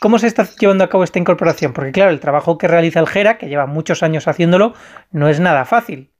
¿Cómo 0.00 0.18
se 0.18 0.28
está 0.28 0.48
llevando 0.58 0.84
a 0.84 0.88
cabo 0.88 1.04
esta 1.04 1.18
incorporación? 1.18 1.72
Porque 1.72 1.92
claro, 1.92 2.10
el 2.10 2.20
trabajo 2.20 2.56
que 2.56 2.68
realiza 2.68 3.00
el 3.00 3.08
GERA, 3.08 3.36
que 3.36 3.48
lleva 3.48 3.66
muchos 3.66 4.02
años 4.02 4.28
haciéndolo, 4.28 4.74
no 5.10 5.28
es 5.28 5.40
nada 5.40 5.64
fácil. 5.64 6.10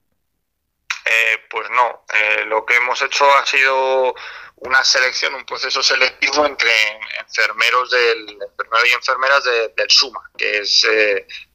Eh, 2.13 2.41
eh, 2.41 2.45
lo 2.45 2.65
que 2.65 2.75
hemos 2.75 3.01
hecho 3.01 3.31
ha 3.35 3.45
sido 3.45 4.15
una 4.57 4.83
selección, 4.83 5.35
un 5.35 5.45
proceso 5.45 5.81
selectivo 5.81 6.45
entre 6.45 6.71
enfermeros 7.19 7.91
del 7.91 8.37
enfermero 8.41 8.85
y 8.85 8.91
enfermeras 8.91 9.43
del 9.43 9.89
SUMA, 9.89 10.29
que 10.37 10.59
es 10.59 10.85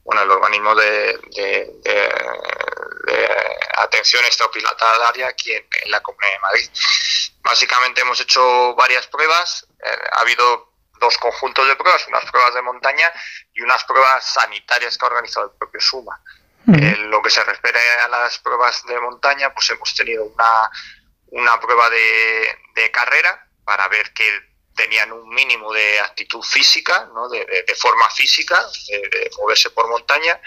bueno, 0.04 0.22
el 0.22 0.30
organismo 0.30 0.74
de, 0.74 1.20
atención 3.78 4.24
extrahospitalaria 4.24 5.28
aquí 5.28 5.52
en, 5.52 5.66
la 5.90 6.02
Comunidad 6.02 6.32
de 6.32 6.38
Madrid. 6.40 6.70
Básicamente 7.42 8.00
hemos 8.00 8.20
hecho 8.20 8.74
varias 8.74 9.06
pruebas, 9.06 9.66
eh, 9.84 9.98
ha 10.12 10.20
habido 10.20 10.72
dos 10.98 11.18
conjuntos 11.18 11.66
de 11.68 11.76
pruebas, 11.76 12.06
unas 12.08 12.24
pruebas 12.30 12.54
de 12.54 12.62
montaña 12.62 13.12
y 13.52 13.60
unas 13.60 13.84
pruebas 13.84 14.24
sanitarias 14.24 14.96
que 14.96 15.04
ha 15.04 15.08
organizado 15.08 15.46
el 15.46 15.58
propio 15.58 15.80
SUMA. 15.80 16.18
En 16.66 17.10
lo 17.10 17.20
que 17.22 17.30
se 17.30 17.44
refiere 17.44 17.78
a 18.00 18.08
las 18.08 18.38
pruebas 18.38 18.84
de 18.86 18.98
montaña, 18.98 19.52
pues 19.52 19.68
hemos 19.70 19.94
tenido 19.94 20.24
una, 20.24 20.70
una 21.28 21.60
prueba 21.60 21.90
de, 21.90 22.90
carrera 22.92 23.48
para 23.64 23.88
ver 23.88 24.12
que 24.12 24.54
tenían 24.76 25.12
un 25.12 25.28
mínimo 25.28 25.72
de 25.72 26.00
actitud 26.00 26.42
física, 26.42 27.08
¿no? 27.14 27.28
de, 27.28 27.74
forma 27.76 28.08
física, 28.10 28.64
de, 28.88 29.30
moverse 29.38 29.70
por 29.70 29.88
montaña, 29.88 30.40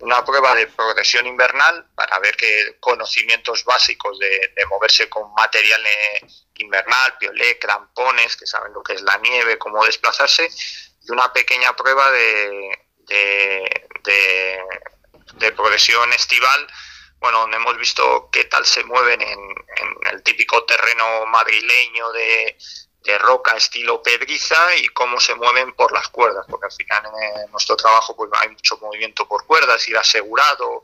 una 0.00 0.24
prueba 0.24 0.54
de 0.54 0.66
progresión 0.66 1.26
invernal 1.26 1.86
para 1.94 2.18
ver 2.20 2.36
qué 2.36 2.76
conocimientos 2.80 3.64
básicos 3.64 4.18
de, 4.18 4.52
moverse 4.70 5.08
con 5.08 5.32
material 5.34 5.84
eh, 5.86 6.26
invernal, 6.56 7.18
piolé, 7.18 7.58
crampones, 7.58 8.36
que 8.36 8.46
saben 8.46 8.72
lo 8.72 8.82
que 8.82 8.94
es 8.94 9.02
la 9.02 9.18
nieve, 9.18 9.58
cómo 9.58 9.84
desplazarse, 9.84 10.48
y 11.02 11.12
una 11.12 11.32
pequeña 11.32 11.74
prueba 11.76 12.10
de, 12.10 12.78
estival, 16.12 16.66
bueno, 17.18 17.40
donde 17.40 17.56
hemos 17.56 17.76
visto 17.76 18.28
qué 18.32 18.44
tal 18.44 18.64
se 18.64 18.84
mueven 18.84 19.20
en 19.20 19.38
el 20.10 20.22
típico 20.22 20.64
terreno 20.64 21.26
madrileño 21.26 22.10
de, 22.12 22.56
roca 23.18 23.56
estilo 23.56 24.00
pedriza 24.02 24.76
y 24.76 24.86
cómo 24.88 25.18
se 25.18 25.34
mueven 25.34 25.72
por 25.72 25.90
las 25.92 26.08
cuerdas, 26.08 26.46
porque 26.48 26.66
al 26.66 26.72
final 26.72 27.02
en 27.44 27.50
nuestro 27.50 27.74
trabajo 27.76 28.14
pues 28.14 28.30
hay 28.34 28.50
mucho 28.50 28.78
movimiento 28.78 29.26
por 29.26 29.44
cuerdas, 29.46 29.88
ir 29.88 29.96
asegurado, 29.98 30.82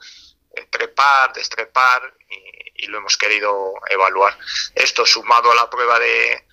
eh, 0.56 0.66
trepar, 0.68 1.32
destrepar 1.32 2.14
y, 2.28 2.86
lo 2.88 2.98
hemos 2.98 3.16
querido 3.16 3.74
evaluar. 3.88 4.36
Esto 4.74 5.06
sumado 5.06 5.50
a 5.50 5.54
la 5.54 5.70
prueba 5.70 5.98
de, 5.98 6.46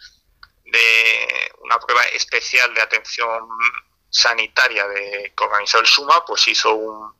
de 0.66 1.52
una 1.62 1.80
prueba 1.80 2.04
especial 2.06 2.74
de 2.74 2.82
atención 2.82 3.48
sanitaria 4.10 4.88
de, 4.88 5.34
que 5.36 5.44
organizó 5.44 5.80
el 5.80 5.88
SUMA, 5.88 6.24
pues 6.26 6.48
hizo 6.48 6.74
un, 6.74 7.16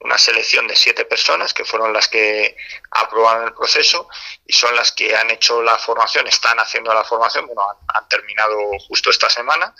una 0.00 0.16
selección 0.16 0.66
de 0.66 0.76
siete 0.76 1.04
personas 1.04 1.52
que 1.52 1.64
fueron 1.64 1.92
las 1.92 2.08
que 2.08 2.56
aprobaron 2.90 3.48
el 3.48 3.54
proceso 3.54 4.08
y 4.46 4.52
son 4.52 4.74
las 4.76 4.92
que 4.92 5.14
han 5.16 5.30
hecho 5.30 5.62
la 5.62 5.76
formación, 5.78 6.26
están 6.26 6.58
haciendo 6.60 6.94
la 6.94 7.04
formación, 7.04 7.46
bueno, 7.46 7.62
han, 7.94 8.08
terminado 8.08 8.56
justo 8.86 9.10
esta 9.10 9.28
semana 9.28 9.74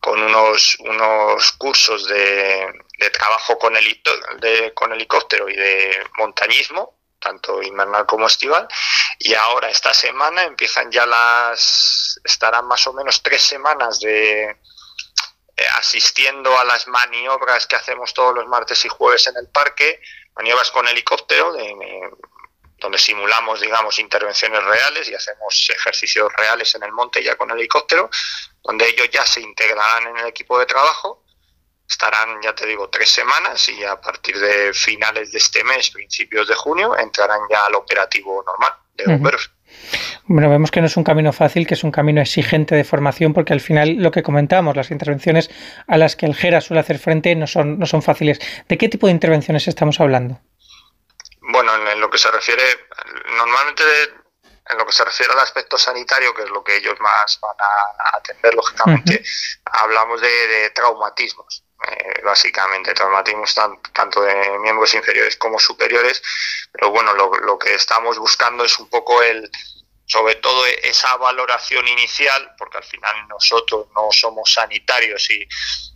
con 0.00 0.22
unos, 0.22 0.76
unos 0.80 1.52
cursos 1.52 2.06
de, 2.06 2.72
trabajo 3.12 3.58
con, 3.58 3.74
de, 3.74 4.72
con 4.74 4.92
helicóptero 4.92 5.48
y 5.48 5.56
de 5.56 6.04
montañismo, 6.18 6.98
tanto 7.18 7.62
invernal 7.62 8.06
como 8.06 8.26
estival, 8.26 8.68
y 9.18 9.34
ahora 9.34 9.70
esta 9.70 9.92
semana 9.92 10.44
empiezan 10.44 10.92
ya 10.92 11.04
las, 11.04 12.20
estarán 12.22 12.66
más 12.68 12.86
o 12.86 12.92
menos 12.92 13.22
tres 13.22 13.42
semanas 13.42 13.98
de, 13.98 14.56
asistiendo 15.76 16.58
a 16.58 16.64
las 16.64 16.86
maniobras 16.86 17.66
que 17.66 17.76
hacemos 17.76 18.14
todos 18.14 18.34
los 18.34 18.46
martes 18.46 18.84
y 18.84 18.88
jueves 18.88 19.26
en 19.26 19.36
el 19.36 19.48
parque, 19.48 20.00
maniobras 20.36 20.70
con 20.70 20.86
helicóptero, 20.86 21.52
donde 22.78 22.98
simulamos, 22.98 23.60
digamos, 23.60 23.98
intervenciones 23.98 24.62
reales 24.64 25.08
y 25.08 25.14
hacemos 25.14 25.68
ejercicios 25.70 26.32
reales 26.36 26.74
en 26.74 26.84
el 26.84 26.92
monte 26.92 27.22
ya 27.22 27.36
con 27.36 27.50
helicóptero, 27.50 28.08
donde 28.62 28.88
ellos 28.88 29.08
ya 29.10 29.26
se 29.26 29.40
integrarán 29.40 30.08
en 30.08 30.18
el 30.18 30.26
equipo 30.26 30.58
de 30.58 30.66
trabajo, 30.66 31.24
estarán, 31.88 32.40
ya 32.42 32.54
te 32.54 32.66
digo, 32.66 32.88
tres 32.88 33.10
semanas 33.10 33.68
y 33.68 33.82
a 33.84 34.00
partir 34.00 34.38
de 34.38 34.72
finales 34.74 35.32
de 35.32 35.38
este 35.38 35.64
mes, 35.64 35.90
principios 35.90 36.46
de 36.46 36.54
junio, 36.54 36.96
entrarán 36.96 37.40
ya 37.50 37.66
al 37.66 37.74
operativo 37.74 38.42
normal 38.44 38.74
de 38.94 39.04
bomberos. 39.06 39.50
Bueno, 40.24 40.50
vemos 40.50 40.70
que 40.70 40.80
no 40.80 40.86
es 40.86 40.96
un 40.96 41.04
camino 41.04 41.32
fácil, 41.32 41.66
que 41.66 41.74
es 41.74 41.84
un 41.84 41.90
camino 41.90 42.20
exigente 42.20 42.74
de 42.74 42.84
formación, 42.84 43.32
porque 43.32 43.52
al 43.52 43.60
final 43.60 43.94
lo 43.94 44.10
que 44.10 44.22
comentamos, 44.22 44.76
las 44.76 44.90
intervenciones 44.90 45.50
a 45.86 45.96
las 45.96 46.16
que 46.16 46.26
el 46.26 46.34
GERA 46.34 46.60
suele 46.60 46.80
hacer 46.80 46.98
frente 46.98 47.34
no 47.34 47.46
son, 47.46 47.78
no 47.78 47.86
son 47.86 48.02
fáciles. 48.02 48.38
¿De 48.68 48.76
qué 48.76 48.88
tipo 48.88 49.06
de 49.06 49.12
intervenciones 49.12 49.68
estamos 49.68 50.00
hablando? 50.00 50.40
Bueno, 51.40 51.72
en, 51.90 52.00
lo 52.00 52.10
que 52.10 52.18
se 52.18 52.30
refiere, 52.30 52.62
normalmente 53.36 53.82
en 54.68 54.76
lo 54.76 54.84
que 54.84 54.92
se 54.92 55.04
refiere 55.04 55.32
al 55.32 55.38
aspecto 55.38 55.78
sanitario, 55.78 56.34
que 56.34 56.42
es 56.42 56.50
lo 56.50 56.62
que 56.62 56.76
ellos 56.76 57.00
más 57.00 57.38
van 57.40 57.56
a 57.58 58.16
atender, 58.18 58.54
lógicamente, 58.54 59.22
hablamos 59.64 60.20
de, 60.20 60.70
traumatismos. 60.74 61.64
Eh, 61.90 62.20
básicamente 62.22 62.92
traumatismos 62.92 63.54
tanto 63.92 64.20
de 64.20 64.58
miembros 64.58 64.92
inferiores 64.94 65.36
como 65.36 65.58
superiores, 65.58 66.22
pero 66.72 66.90
bueno, 66.90 67.14
lo, 67.14 67.58
que 67.58 67.74
estamos 67.74 68.18
buscando 68.18 68.64
es 68.64 68.78
un 68.78 68.90
poco 68.90 69.22
el, 69.22 69.50
sobre 70.04 70.34
todo 70.36 70.66
esa 70.66 71.16
valoración 71.16 71.88
inicial, 71.88 72.54
porque 72.58 72.78
al 72.78 72.84
final 72.84 73.28
nosotros 73.28 73.86
no 73.94 74.08
somos 74.10 74.52
sanitarios 74.52 75.30
y, 75.30 75.48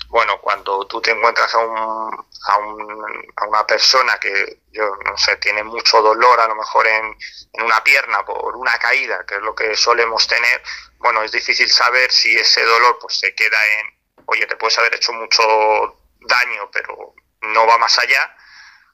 bueno, 0.09 0.41
cuando 0.41 0.87
tú 0.87 1.01
te 1.03 1.11
encuentras 1.11 1.55
a, 1.55 1.59
un, 1.59 1.77
a, 1.77 2.59
un, 2.59 3.33
a 3.37 3.47
una 3.47 3.67
persona 3.67 4.19
que, 4.19 4.61
yo 4.71 4.97
no 5.05 5.19
sé, 5.19 5.37
tiene 5.37 5.63
mucho 5.63 6.01
dolor 6.01 6.41
a 6.41 6.49
lo 6.49 6.55
mejor 6.55 6.87
en, 6.87 7.17
en 7.53 7.63
una 7.65 7.85
pierna 7.85 8.25
por 8.25 8.57
una 8.57 8.79
caída, 8.79 9.27
que 9.27 9.35
es 9.35 9.43
lo 9.43 9.55
que 9.55 9.77
solemos 9.77 10.27
tener, 10.27 10.63
bueno, 10.99 11.23
es 11.23 11.33
difícil 11.33 11.69
saber 11.69 12.11
si 12.11 12.35
ese 12.35 12.63
dolor 12.65 12.99
pues 13.01 13.19
se 13.19 13.35
queda 13.35 13.59
en, 13.81 13.92
oye, 14.33 14.47
te 14.47 14.57
puedes 14.57 14.79
haber 14.79 14.95
hecho 14.95 15.13
mucho 15.13 15.43
daño, 16.21 16.71
pero 16.73 17.15
no 17.43 17.67
va 17.67 17.79
más 17.79 17.99
allá, 17.99 18.35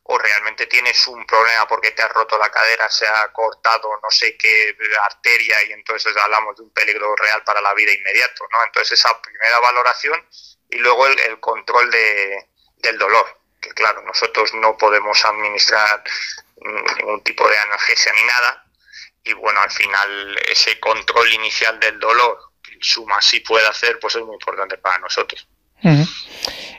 o 0.02 0.18
realmente 0.18 0.66
tienes 0.66 1.06
un 1.06 1.26
problema 1.26 1.68
porque 1.68 1.92
te 1.92 2.02
has 2.02 2.10
roto 2.10 2.38
la 2.38 2.50
cadera, 2.50 2.88
se 2.88 3.06
ha 3.06 3.30
cortado 3.32 3.90
no 4.02 4.10
sé 4.10 4.36
qué 4.38 4.76
arteria 5.04 5.62
y 5.64 5.72
entonces 5.72 6.16
hablamos 6.16 6.56
de 6.56 6.62
un 6.62 6.72
peligro 6.72 7.14
real 7.16 7.44
para 7.44 7.60
la 7.60 7.74
vida 7.74 7.92
inmediato, 7.92 8.48
¿no? 8.50 8.64
Entonces 8.64 8.98
esa 8.98 9.20
primera 9.20 9.60
valoración 9.60 10.26
y 10.70 10.78
luego 10.78 11.06
el, 11.06 11.40
control 11.40 11.90
de, 11.90 12.48
del 12.76 12.98
dolor, 12.98 13.38
que 13.60 13.70
claro, 13.70 14.02
nosotros 14.02 14.54
no 14.54 14.78
podemos 14.78 15.22
administrar 15.24 16.02
ningún 16.56 17.22
tipo 17.22 17.46
de 17.46 17.58
analgesia 17.58 18.12
ni 18.14 18.22
nada 18.24 18.64
y 19.24 19.34
bueno, 19.34 19.60
al 19.60 19.70
final 19.70 20.38
ese 20.46 20.80
control 20.80 21.30
inicial 21.34 21.78
del 21.80 22.00
dolor 22.00 22.38
el 22.38 22.47
Suma 22.80 23.20
sí 23.20 23.40
puede 23.40 23.66
hacer, 23.66 23.98
pues 24.00 24.16
es 24.16 24.24
muy 24.24 24.34
importante 24.34 24.78
para 24.78 24.98
nosotros. 24.98 25.46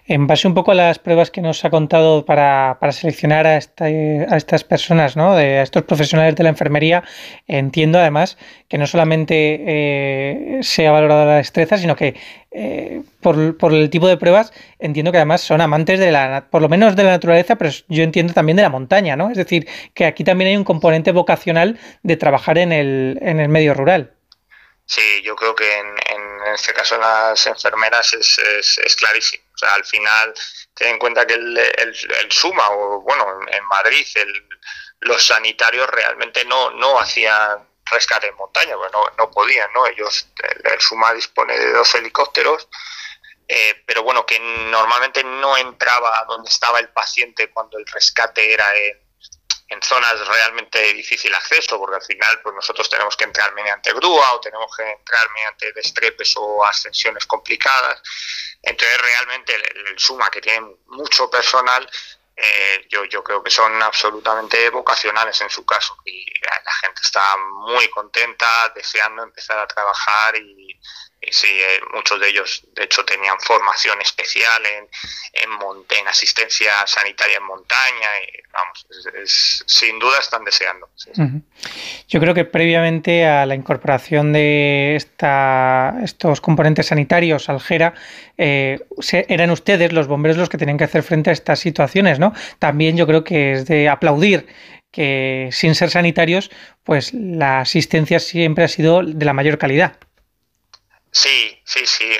En 0.08 0.26
base 0.28 0.48
un 0.48 0.56
poco 0.56 0.72
a 0.72 0.76
las 0.76 1.00
pruebas 1.00 1.30
que 1.30 1.40
nos 1.40 1.64
ha 1.64 1.70
contado 1.70 2.26
para, 2.26 2.78
seleccionar 2.92 3.46
a, 3.46 3.54
a, 3.54 4.38
estas 4.38 4.64
personas, 4.64 5.16
¿no? 5.16 5.34
a 5.34 5.62
estos 5.62 5.84
profesionales 5.84 6.36
de 6.36 6.44
la 6.44 6.50
enfermería, 6.50 7.04
entiendo 7.48 8.00
además 8.00 8.38
que 8.68 8.78
no 8.78 8.88
solamente 8.88 9.62
eh, 9.68 10.60
se 10.64 10.88
ha 10.88 10.92
valorado 10.92 11.26
la 11.26 11.36
destreza, 11.36 11.78
sino 11.78 11.96
que 11.96 12.16
eh, 12.52 13.04
por, 13.22 13.58
por, 13.58 13.74
el 13.74 13.92
tipo 13.92 14.08
de 14.08 14.18
pruebas 14.18 14.52
entiendo 14.80 15.12
que 15.12 15.20
además 15.20 15.42
son 15.42 15.62
amantes 15.62 16.00
de 16.00 16.12
la, 16.12 16.48
por 16.50 16.64
lo 16.64 16.70
menos 16.70 16.96
de 16.96 17.04
la 17.04 17.12
naturaleza, 17.12 17.56
pero 17.56 17.70
yo 17.88 18.04
entiendo 18.04 18.34
también 18.34 18.56
de 18.56 18.64
la 18.64 18.70
montaña, 18.70 19.16
¿no? 19.16 19.30
Es 19.30 19.38
decir, 19.38 19.68
que 19.94 20.06
aquí 20.06 20.24
también 20.24 20.50
hay 20.50 20.58
un 20.58 20.64
componente 20.64 21.12
vocacional 21.12 21.78
de 22.02 22.18
trabajar 22.18 22.58
en 22.58 22.72
el, 22.72 23.20
en 23.22 23.40
el 23.40 23.50
medio 23.50 23.76
rural. 23.76 24.14
Sí, 24.90 25.22
yo 25.22 25.36
creo 25.36 25.54
que 25.54 25.72
en, 25.72 25.96
en 26.08 26.54
este 26.56 26.74
caso 26.74 26.98
las 26.98 27.46
enfermeras 27.46 28.12
es, 28.16 28.40
es, 28.40 28.96
clarísimo. 28.96 29.44
O 29.54 29.58
sea, 29.60 29.76
al 29.76 29.86
final, 29.86 30.34
ten 30.74 30.88
en 30.88 30.98
cuenta 30.98 31.28
que 31.28 31.36
el, 31.36 31.56
el, 31.56 32.32
Suma, 32.32 32.72
o 32.72 33.00
bueno, 33.02 33.24
en 33.52 33.64
Madrid, 33.66 34.08
el, 34.16 34.50
los 35.02 35.24
sanitarios 35.24 35.88
realmente 35.92 36.44
no, 36.46 36.72
no 36.72 37.00
hacían 37.00 37.70
rescate 37.86 38.30
en 38.30 38.36
montaña, 38.36 38.76
pues 38.78 38.92
no, 38.92 39.04
no 39.16 39.30
podían, 39.30 39.72
¿no? 39.74 39.86
Ellos, 39.86 40.28
el, 40.64 40.82
Suma 40.82 41.14
dispone 41.14 41.56
de 41.56 41.72
dos 41.72 41.94
helicópteros, 41.94 42.68
eh, 43.48 43.84
pero 43.86 44.02
bueno, 44.02 44.26
que 44.26 44.40
normalmente 44.40 45.24
no 45.24 45.56
entraba 45.56 46.26
donde 46.28 46.50
estaba 46.50 46.80
el 46.80 46.90
paciente 46.90 47.52
cuando 47.52 47.78
el 47.78 47.86
rescate 47.86 48.54
era 48.54 48.76
en 48.76 49.09
en 49.70 49.82
zonas 49.84 50.28
realmente 50.28 50.80
de 50.80 50.94
difícil 50.94 51.34
acceso, 51.34 51.78
porque 51.78 51.98
al 51.98 52.02
final 52.02 52.42
pues 52.42 52.56
nosotros 52.56 52.90
tenemos 52.90 53.16
que 53.16 53.26
entrar 53.26 53.54
mediante 53.54 53.94
grúa 53.94 54.34
o 54.34 54.42
tenemos 54.42 54.76
que 54.76 54.84
entrar 54.84 55.30
mediante 55.32 55.72
destrepes 55.74 56.34
o 56.38 56.66
ascensiones 56.66 57.26
complicadas. 57.28 58.02
Entonces 58.64 58.98
realmente 59.00 59.56
el, 59.56 60.00
Suma, 60.00 60.30
que 60.32 60.42
tiene 60.42 60.76
mucho 60.88 61.30
personal, 61.30 61.88
eh, 62.36 62.88
yo, 62.90 63.04
yo 63.06 63.24
creo 63.24 63.44
que 63.44 63.52
son 63.52 63.82
absolutamente 63.84 64.70
vocacionales 64.70 65.40
en 65.42 65.50
su 65.50 65.66
caso 65.66 65.98
y 66.06 66.26
la 66.42 66.74
gente 66.82 67.02
está 67.04 67.38
muy 67.38 67.90
contenta, 67.90 68.72
deseando 68.74 69.24
empezar 69.24 69.60
a 69.60 69.68
trabajar 69.68 70.36
y, 70.38 70.80
y 71.22 71.34
sí, 71.34 71.48
eh, 71.48 71.82
muchos 71.94 72.20
de 72.20 72.30
ellos, 72.30 72.64
de 72.76 72.86
hecho, 72.86 73.04
tenían 73.04 73.38
formación 73.42 74.00
especial 74.02 74.62
en, 74.66 74.88
en, 75.34 76.08
asistencia 76.08 76.88
sanitaria 76.88 77.38
en 77.38 77.44
montaña. 77.44 78.08
Y, 78.24 78.42
vamos, 78.52 78.88
sin 79.66 80.00
duda 80.00 80.18
están 80.20 80.46
deseando. 80.46 80.90
Yo 82.08 82.20
creo 82.20 82.34
que 82.34 82.46
previamente 82.46 83.28
a 83.28 83.46
la 83.46 83.54
incorporación 83.54 84.32
de 84.32 84.96
esta, 84.96 85.96
estos 86.04 86.40
componentes 86.40 86.88
sanitarios 86.88 87.50
al 87.50 87.60
GERA, 87.60 87.94
eh, 88.38 88.80
eran 89.28 89.52
ustedes, 89.52 89.92
los 89.92 90.08
bomberos, 90.08 90.38
los 90.38 90.50
que 90.50 90.58
tenían 90.58 90.78
que 90.78 90.86
hacer 90.86 91.04
frente 91.04 91.32
a 91.32 91.34
estas 91.34 91.60
situaciones. 91.60 92.18
¿no? 92.20 92.34
También 92.60 92.96
yo 92.96 93.06
creo 93.06 93.26
que 93.26 93.52
es 93.52 93.66
de 93.66 93.90
aplaudir 93.90 94.48
que 94.92 95.50
sin 95.52 95.76
ser 95.76 95.90
sanitarios, 95.90 96.50
pues 96.84 97.14
la 97.14 97.60
asistencia 97.60 98.20
siempre 98.20 98.64
ha 98.64 98.68
sido 98.68 99.04
de 99.04 99.26
la 99.26 99.34
mayor 99.34 99.58
calidad. 99.58 99.98
Sí, 101.12 101.62
sí, 101.66 101.86
sí. 101.86 102.20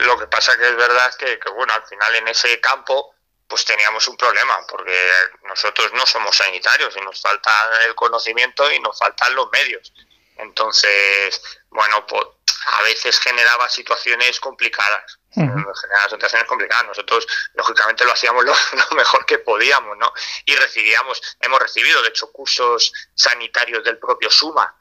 lo 0.00 0.18
que 0.18 0.26
pasa 0.26 0.56
que 0.58 0.68
es 0.68 0.76
verdad 0.76 1.14
que, 1.14 1.38
que, 1.38 1.50
bueno, 1.50 1.72
al 1.72 1.86
final 1.86 2.14
en 2.16 2.28
ese 2.28 2.60
campo 2.60 3.16
pues 3.48 3.64
teníamos 3.64 4.06
un 4.08 4.16
problema, 4.16 4.58
porque 4.68 4.98
nosotros 5.44 5.92
no 5.92 6.04
somos 6.06 6.36
sanitarios 6.36 6.96
y 6.96 7.00
nos 7.00 7.20
falta 7.20 7.84
el 7.84 7.94
conocimiento 7.94 8.70
y 8.72 8.80
nos 8.80 8.98
faltan 8.98 9.34
los 9.34 9.48
medios. 9.52 9.92
Entonces, 10.36 11.40
bueno, 11.70 12.06
pues 12.06 12.24
a 12.66 12.82
veces 12.82 13.18
generaba 13.20 13.68
situaciones 13.68 14.40
complicadas. 14.40 15.18
Generaba 15.32 16.08
situaciones 16.10 16.48
complicadas. 16.48 16.86
Nosotros, 16.86 17.26
lógicamente, 17.54 18.04
lo 18.04 18.12
hacíamos 18.12 18.44
lo, 18.44 18.52
lo, 18.90 18.96
mejor 18.96 19.24
que 19.26 19.38
podíamos, 19.38 19.96
¿no? 19.96 20.12
Y 20.44 20.56
recibíamos, 20.56 21.22
hemos 21.40 21.60
recibido, 21.60 22.02
de 22.02 22.08
hecho, 22.08 22.32
cursos 22.32 22.92
sanitarios 23.14 23.84
del 23.84 23.98
propio 23.98 24.30
SUMA, 24.30 24.74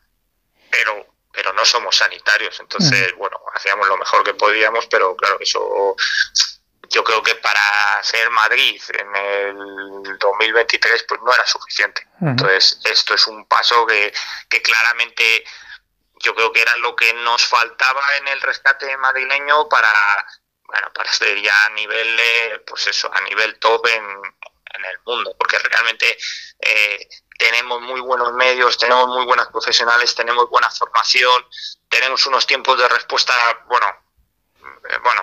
pero 0.72 1.14
pero 1.36 1.53
no 1.53 1.65
somos 1.65 1.97
sanitarios. 1.97 2.59
Entonces, 2.59 3.13
bueno, 3.15 3.39
hacíamos 3.53 3.88
lo 3.88 3.97
mejor 3.97 4.23
que 4.23 4.33
podíamos, 4.33 4.88
pero 4.88 5.15
claro, 5.15 5.38
eso 5.39 5.95
yo 6.89 7.03
creo 7.03 7.21
que 7.21 7.36
para 7.36 8.01
ser 8.03 8.29
Madrid 8.29 8.81
en 8.89 9.15
el 9.15 10.17
2023 10.17 11.05
pues 11.07 11.21
no 11.21 11.33
era 11.33 11.45
suficiente. 11.45 12.07
Entonces, 12.21 12.79
esto 12.86 13.13
es 13.13 13.27
un 13.27 13.45
paso 13.47 13.86
que, 13.86 14.13
que 14.49 14.61
claramente 14.61 15.43
yo 16.21 16.33
creo 16.33 16.51
que 16.51 16.61
era 16.61 16.75
lo 16.77 16.95
que 16.95 17.13
nos 17.13 17.45
faltaba 17.45 18.01
en 18.17 18.27
el 18.29 18.41
rescate 18.41 18.95
madrileño 18.97 19.67
para 19.67 19.91
bueno, 20.63 20.91
para 20.93 21.11
ser 21.13 21.39
ya 21.41 21.65
a 21.65 21.69
nivel 21.69 22.19
pues 22.65 22.88
eso, 22.88 23.11
a 23.13 23.21
nivel 23.21 23.59
top 23.59 23.86
en, 23.88 24.21
en 24.78 24.86
el 24.86 24.99
mundo, 25.05 25.36
porque 25.38 25.57
realmente 25.59 26.17
eh, 26.59 27.07
tenemos 27.38 27.82
muy 27.82 27.99
buenos 28.01 28.34
medios, 28.34 28.78
tenemos 28.78 29.07
muy 29.07 29.26
buenas 29.26 29.47
profesionales, 29.47 30.15
tenemos 30.15 30.49
buena 30.49 30.69
formación, 30.69 31.45
tenemos 31.89 32.26
unos 32.26 32.47
tiempos 32.47 32.78
de 32.78 32.88
respuesta, 32.88 33.34
bueno, 33.67 33.88
eh, 34.89 34.97
bueno, 35.03 35.21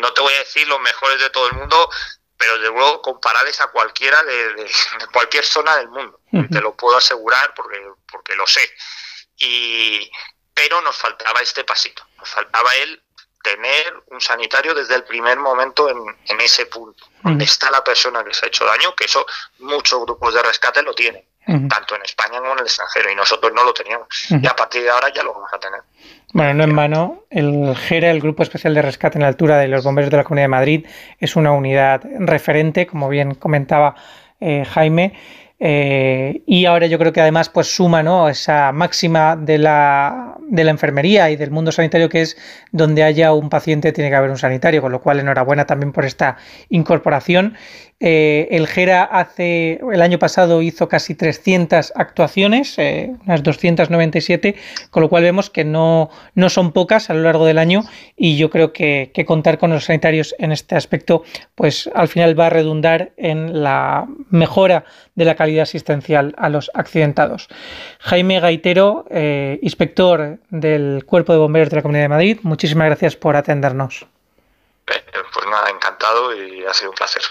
no, 0.00 0.12
te 0.12 0.20
voy 0.20 0.34
a 0.34 0.38
decir 0.38 0.66
los 0.68 0.80
mejores 0.80 1.20
de 1.20 1.30
todo 1.30 1.48
el 1.48 1.54
mundo, 1.54 1.90
pero 2.36 2.58
de 2.58 2.68
luego 2.68 3.00
comparables 3.00 3.60
a 3.60 3.68
cualquiera 3.68 4.22
de, 4.24 4.70
cualquier 5.12 5.44
zona 5.44 5.76
del 5.76 5.88
mundo, 5.88 6.20
te 6.30 6.60
lo 6.60 6.76
puedo 6.76 6.96
asegurar 6.96 7.54
porque, 7.54 7.80
porque 8.10 8.34
lo 8.34 8.46
sé. 8.46 8.70
Y, 9.38 10.10
pero 10.54 10.80
nos 10.80 10.96
faltaba 10.96 11.40
este 11.40 11.64
pasito, 11.64 12.06
nos 12.18 12.28
faltaba 12.30 12.74
el 12.76 13.02
tener 13.46 13.94
un 14.10 14.20
sanitario 14.20 14.74
desde 14.74 14.96
el 14.96 15.04
primer 15.04 15.38
momento 15.38 15.88
en, 15.88 15.98
en 16.28 16.40
ese 16.40 16.66
punto, 16.66 17.04
donde 17.22 17.44
está 17.44 17.70
la 17.70 17.84
persona 17.84 18.24
que 18.24 18.34
se 18.34 18.44
ha 18.44 18.48
hecho 18.48 18.64
daño, 18.64 18.92
que 18.96 19.04
eso 19.04 19.24
muchos 19.60 20.02
grupos 20.02 20.34
de 20.34 20.42
rescate 20.42 20.82
lo 20.82 20.92
tienen, 20.94 21.22
tanto 21.46 21.94
en 21.94 22.02
España 22.02 22.40
como 22.40 22.54
en 22.54 22.58
el 22.58 22.64
extranjero, 22.64 23.08
y 23.12 23.14
nosotros 23.14 23.52
no 23.54 23.62
lo 23.62 23.72
teníamos. 23.72 24.08
Y 24.30 24.44
a 24.44 24.56
partir 24.56 24.82
de 24.82 24.90
ahora 24.90 25.12
ya 25.14 25.22
lo 25.22 25.32
vamos 25.32 25.50
a 25.52 25.60
tener. 25.60 25.80
Bueno, 26.32 26.54
no 26.54 26.64
en 26.64 26.74
vano, 26.74 27.24
el 27.30 27.76
GERA, 27.76 28.10
el 28.10 28.20
Grupo 28.20 28.42
Especial 28.42 28.74
de 28.74 28.82
Rescate 28.82 29.16
en 29.16 29.22
la 29.22 29.28
Altura 29.28 29.58
de 29.58 29.68
los 29.68 29.84
Bomberos 29.84 30.10
de 30.10 30.16
la 30.16 30.24
Comunidad 30.24 30.44
de 30.44 30.48
Madrid, 30.48 30.86
es 31.20 31.36
una 31.36 31.52
unidad 31.52 32.02
referente, 32.18 32.88
como 32.88 33.08
bien 33.08 33.36
comentaba 33.36 33.94
eh, 34.40 34.64
Jaime, 34.64 35.14
eh, 35.58 36.42
y 36.46 36.66
ahora 36.66 36.86
yo 36.86 36.98
creo 36.98 37.14
que 37.14 37.22
además 37.22 37.48
pues 37.48 37.74
suma 37.74 38.02
¿no? 38.02 38.28
esa 38.28 38.72
máxima 38.72 39.36
de 39.36 39.56
la, 39.56 40.36
de 40.40 40.64
la 40.64 40.70
enfermería 40.70 41.30
y 41.30 41.36
del 41.36 41.50
mundo 41.50 41.72
sanitario 41.72 42.10
que 42.10 42.20
es 42.20 42.36
donde 42.76 43.02
haya 43.02 43.32
un 43.32 43.48
paciente 43.48 43.92
tiene 43.92 44.10
que 44.10 44.16
haber 44.16 44.30
un 44.30 44.38
sanitario, 44.38 44.82
con 44.82 44.92
lo 44.92 45.00
cual 45.00 45.18
enhorabuena 45.18 45.64
también 45.66 45.92
por 45.92 46.04
esta 46.04 46.36
incorporación. 46.68 47.56
Eh, 47.98 48.48
el 48.50 48.66
GERA 48.66 49.04
hace, 49.04 49.80
el 49.90 50.02
año 50.02 50.18
pasado 50.18 50.60
hizo 50.60 50.86
casi 50.86 51.14
300 51.14 51.94
actuaciones, 51.96 52.78
eh, 52.78 53.14
unas 53.24 53.42
297, 53.42 54.54
con 54.90 55.02
lo 55.02 55.08
cual 55.08 55.22
vemos 55.22 55.48
que 55.48 55.64
no, 55.64 56.10
no 56.34 56.50
son 56.50 56.72
pocas 56.72 57.08
a 57.08 57.14
lo 57.14 57.22
largo 57.22 57.46
del 57.46 57.56
año 57.56 57.84
y 58.14 58.36
yo 58.36 58.50
creo 58.50 58.74
que, 58.74 59.10
contar 59.26 59.56
con 59.56 59.70
los 59.70 59.84
sanitarios 59.84 60.34
en 60.38 60.52
este 60.52 60.76
aspecto, 60.76 61.22
pues 61.54 61.88
al 61.94 62.08
final 62.08 62.38
va 62.38 62.48
a 62.48 62.50
redundar 62.50 63.12
en 63.16 63.62
la 63.62 64.06
mejora 64.28 64.84
de 65.14 65.24
la 65.24 65.34
calidad 65.34 65.62
asistencial 65.62 66.34
a 66.36 66.50
los 66.50 66.70
accidentados. 66.74 67.48
Jaime 68.00 68.40
Gaitero, 68.40 69.06
eh, 69.10 69.58
inspector 69.62 70.38
del 70.50 71.06
Cuerpo 71.06 71.32
de 71.32 71.38
Bomberos 71.38 71.70
de 71.70 71.76
la 71.76 71.82
Comunidad 71.82 72.04
de 72.04 72.08
Madrid, 72.10 72.38
muchísimas 72.66 72.86
gracias 72.86 73.14
por 73.14 73.36
atendernos. 73.36 74.06
Pues 74.86 75.46
nada, 75.48 75.70
encantado 75.70 76.34
y 76.34 76.64
ha 76.64 76.74
sido 76.74 76.90
un 76.90 76.96
placer. 76.96 77.22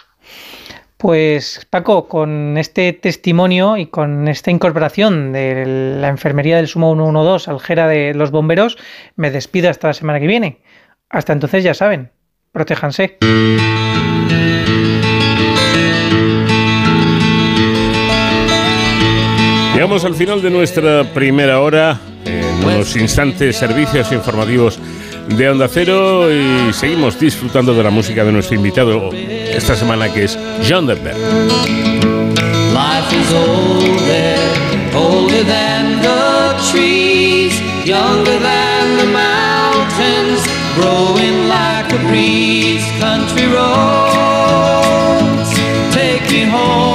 Pues 0.96 1.68
Paco, 1.70 2.08
con 2.08 2.58
este 2.58 2.94
testimonio 2.94 3.76
y 3.76 3.88
con 3.88 4.30
esta 4.30 4.50
incorporación 4.50 5.34
de 5.34 5.66
la 6.00 6.08
enfermería 6.08 6.56
del 6.56 6.70
Sumo 6.70 6.94
112 6.96 7.52
al 7.52 7.60
Jera 7.60 7.90
de 7.90 8.14
los 8.14 8.32
bomberos, 8.32 8.78
me 9.18 9.30
despido 9.30 9.70
hasta 9.70 9.88
la 9.88 9.94
semana 9.94 10.22
que 10.22 10.28
viene. 10.28 10.62
Hasta 11.10 11.34
entonces 11.34 11.66
ya 11.66 11.74
saben, 11.74 12.14
protéjanse. 12.54 13.18
Llegamos 19.74 20.06
al 20.06 20.16
final 20.16 20.42
de 20.42 20.50
nuestra 20.50 21.04
primera 21.14 21.60
hora. 21.60 22.00
En 22.24 22.64
unos 22.64 22.96
instantes, 22.96 23.58
servicios 23.58 24.12
informativos 24.14 24.80
de 25.28 25.50
Onda 25.50 25.68
Cero 25.68 26.32
y 26.32 26.72
seguimos 26.74 27.20
disfrutando 27.20 27.74
de 27.74 27.84
la 27.84 27.90
música 27.90 28.24
de 28.24 28.32
nuestro 28.32 28.56
invitado 28.56 29.12
esta 29.14 29.76
semana 29.76 30.14
que 30.14 30.24
es 30.26 30.38
John 30.68 30.86
Denver. 30.86 31.16
Life 32.74 33.16
is 33.16 33.34
older, 33.34 34.38
older 34.96 35.44
than 35.46 36.02
the 36.02 36.56
trees, 36.72 37.60
younger 37.86 38.40
than 38.40 38.98
the 38.98 39.06
mountains, 39.06 40.44
growing 40.76 41.48
like 41.48 41.92
a 41.94 41.98
breeze, 42.10 42.84
country 43.00 43.48
roads, 43.48 43.66
take 45.94 46.30
me 46.32 46.46
home 46.46 46.95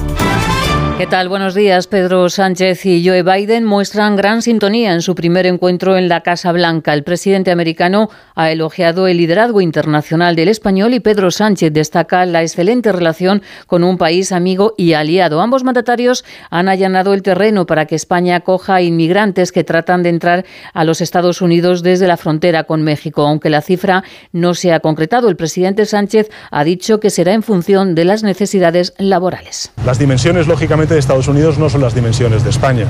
¿Qué 0.97 1.07
tal? 1.07 1.29
Buenos 1.29 1.55
días. 1.55 1.87
Pedro 1.87 2.29
Sánchez 2.29 2.85
y 2.85 3.07
Joe 3.07 3.23
Biden 3.23 3.65
muestran 3.65 4.15
gran 4.15 4.43
sintonía 4.43 4.93
en 4.93 5.01
su 5.01 5.15
primer 5.15 5.47
encuentro 5.47 5.97
en 5.97 6.07
la 6.07 6.21
Casa 6.21 6.51
Blanca. 6.51 6.93
El 6.93 7.03
presidente 7.03 7.49
americano 7.49 8.09
ha 8.35 8.51
elogiado 8.51 9.07
el 9.07 9.17
liderazgo 9.17 9.61
internacional 9.61 10.35
del 10.35 10.49
español 10.49 10.93
y 10.93 10.99
Pedro 10.99 11.31
Sánchez 11.31 11.73
destaca 11.73 12.25
la 12.27 12.43
excelente 12.43 12.91
relación 12.91 13.41
con 13.65 13.83
un 13.83 13.97
país 13.97 14.31
amigo 14.31 14.75
y 14.77 14.93
aliado. 14.93 15.41
Ambos 15.41 15.63
mandatarios 15.63 16.23
han 16.51 16.69
allanado 16.69 17.15
el 17.15 17.23
terreno 17.23 17.65
para 17.65 17.85
que 17.85 17.95
España 17.95 18.35
acoja 18.35 18.75
a 18.75 18.81
inmigrantes 18.81 19.51
que 19.51 19.63
tratan 19.63 20.03
de 20.03 20.09
entrar 20.09 20.45
a 20.73 20.83
los 20.83 21.01
Estados 21.01 21.41
Unidos 21.41 21.81
desde 21.81 22.07
la 22.07 22.17
frontera 22.17 22.65
con 22.65 22.83
México. 22.83 23.25
Aunque 23.25 23.49
la 23.49 23.61
cifra 23.61 24.03
no 24.33 24.53
se 24.53 24.71
ha 24.71 24.79
concretado, 24.79 25.29
el 25.29 25.35
presidente 25.35 25.85
Sánchez 25.85 26.29
ha 26.51 26.63
dicho 26.63 26.99
que 26.99 27.09
será 27.09 27.33
en 27.33 27.41
función 27.41 27.95
de 27.95 28.05
las 28.05 28.21
necesidades 28.21 28.93
laborales. 28.97 29.71
Las 29.83 29.97
dimensiones, 29.97 30.47
lógicamente, 30.47 30.80
de 30.89 30.99
Estados 30.99 31.27
Unidos 31.27 31.57
no 31.57 31.69
son 31.69 31.81
las 31.81 31.93
dimensiones 31.93 32.43
de 32.43 32.49
España. 32.49 32.85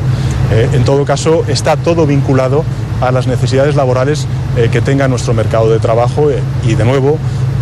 Eh, 0.51 0.69
en 0.73 0.83
todo 0.83 1.05
caso, 1.05 1.43
está 1.47 1.75
todo 1.75 2.05
vinculado 2.05 2.63
a 3.01 3.11
las 3.11 3.27
necesidades 3.27 3.75
laborales 3.75 4.27
eh, 4.57 4.69
que 4.71 4.81
tenga 4.81 5.07
nuestro 5.07 5.33
mercado 5.33 5.69
de 5.69 5.79
trabajo 5.79 6.29
eh, 6.29 6.39
y, 6.65 6.75
de 6.75 6.85
nuevo, 6.85 7.17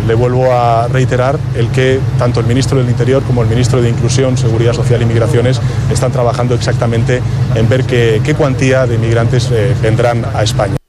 le 0.06 0.14
vuelvo 0.14 0.52
a 0.52 0.88
reiterar 0.88 1.38
el 1.56 1.68
que 1.68 2.00
tanto 2.18 2.40
el 2.40 2.46
ministro 2.46 2.78
del 2.78 2.88
Interior 2.88 3.22
como 3.22 3.42
el 3.42 3.48
ministro 3.48 3.82
de 3.82 3.90
Inclusión, 3.90 4.36
Seguridad 4.36 4.72
Social 4.72 5.02
y 5.02 5.04
Migraciones 5.04 5.60
están 5.92 6.12
trabajando 6.12 6.54
exactamente 6.54 7.20
en 7.54 7.68
ver 7.68 7.84
qué, 7.84 8.20
qué 8.24 8.34
cuantía 8.34 8.86
de 8.86 8.94
inmigrantes 8.94 9.50
vendrán 9.82 10.24
a 10.34 10.42
España. 10.42 10.79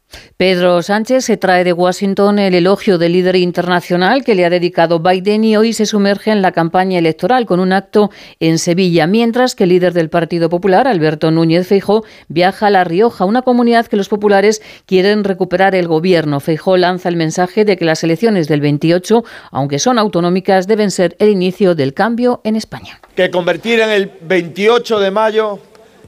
Pedro 0.41 0.81
Sánchez 0.81 1.25
se 1.25 1.37
trae 1.37 1.63
de 1.63 1.71
Washington 1.71 2.39
el 2.39 2.55
elogio 2.55 2.97
del 2.97 3.13
líder 3.13 3.35
internacional 3.35 4.23
que 4.23 4.33
le 4.33 4.43
ha 4.43 4.49
dedicado 4.49 4.99
Biden 4.99 5.43
y 5.43 5.55
hoy 5.55 5.71
se 5.71 5.85
sumerge 5.85 6.31
en 6.31 6.41
la 6.41 6.51
campaña 6.51 6.97
electoral 6.97 7.45
con 7.45 7.59
un 7.59 7.71
acto 7.71 8.09
en 8.39 8.57
Sevilla, 8.57 9.05
mientras 9.05 9.53
que 9.53 9.65
el 9.65 9.69
líder 9.69 9.93
del 9.93 10.09
Partido 10.09 10.49
Popular, 10.49 10.87
Alberto 10.87 11.29
Núñez 11.29 11.67
Feijó, 11.67 12.03
viaja 12.27 12.65
a 12.65 12.69
La 12.71 12.83
Rioja, 12.83 13.25
una 13.25 13.43
comunidad 13.43 13.85
que 13.85 13.97
los 13.97 14.09
populares 14.09 14.63
quieren 14.87 15.23
recuperar 15.23 15.75
el 15.75 15.87
gobierno. 15.87 16.39
Feijó 16.39 16.75
lanza 16.75 17.07
el 17.07 17.17
mensaje 17.17 17.63
de 17.63 17.77
que 17.77 17.85
las 17.85 18.03
elecciones 18.03 18.47
del 18.47 18.61
28, 18.61 19.23
aunque 19.51 19.77
son 19.77 19.99
autonómicas, 19.99 20.65
deben 20.65 20.89
ser 20.89 21.15
el 21.19 21.29
inicio 21.29 21.75
del 21.75 21.93
cambio 21.93 22.41
en 22.43 22.55
España. 22.55 22.99
Que 23.15 23.29
convertir 23.29 23.79
en 23.79 23.91
el 23.91 24.11
28 24.23 25.01
de 25.01 25.11
mayo 25.11 25.59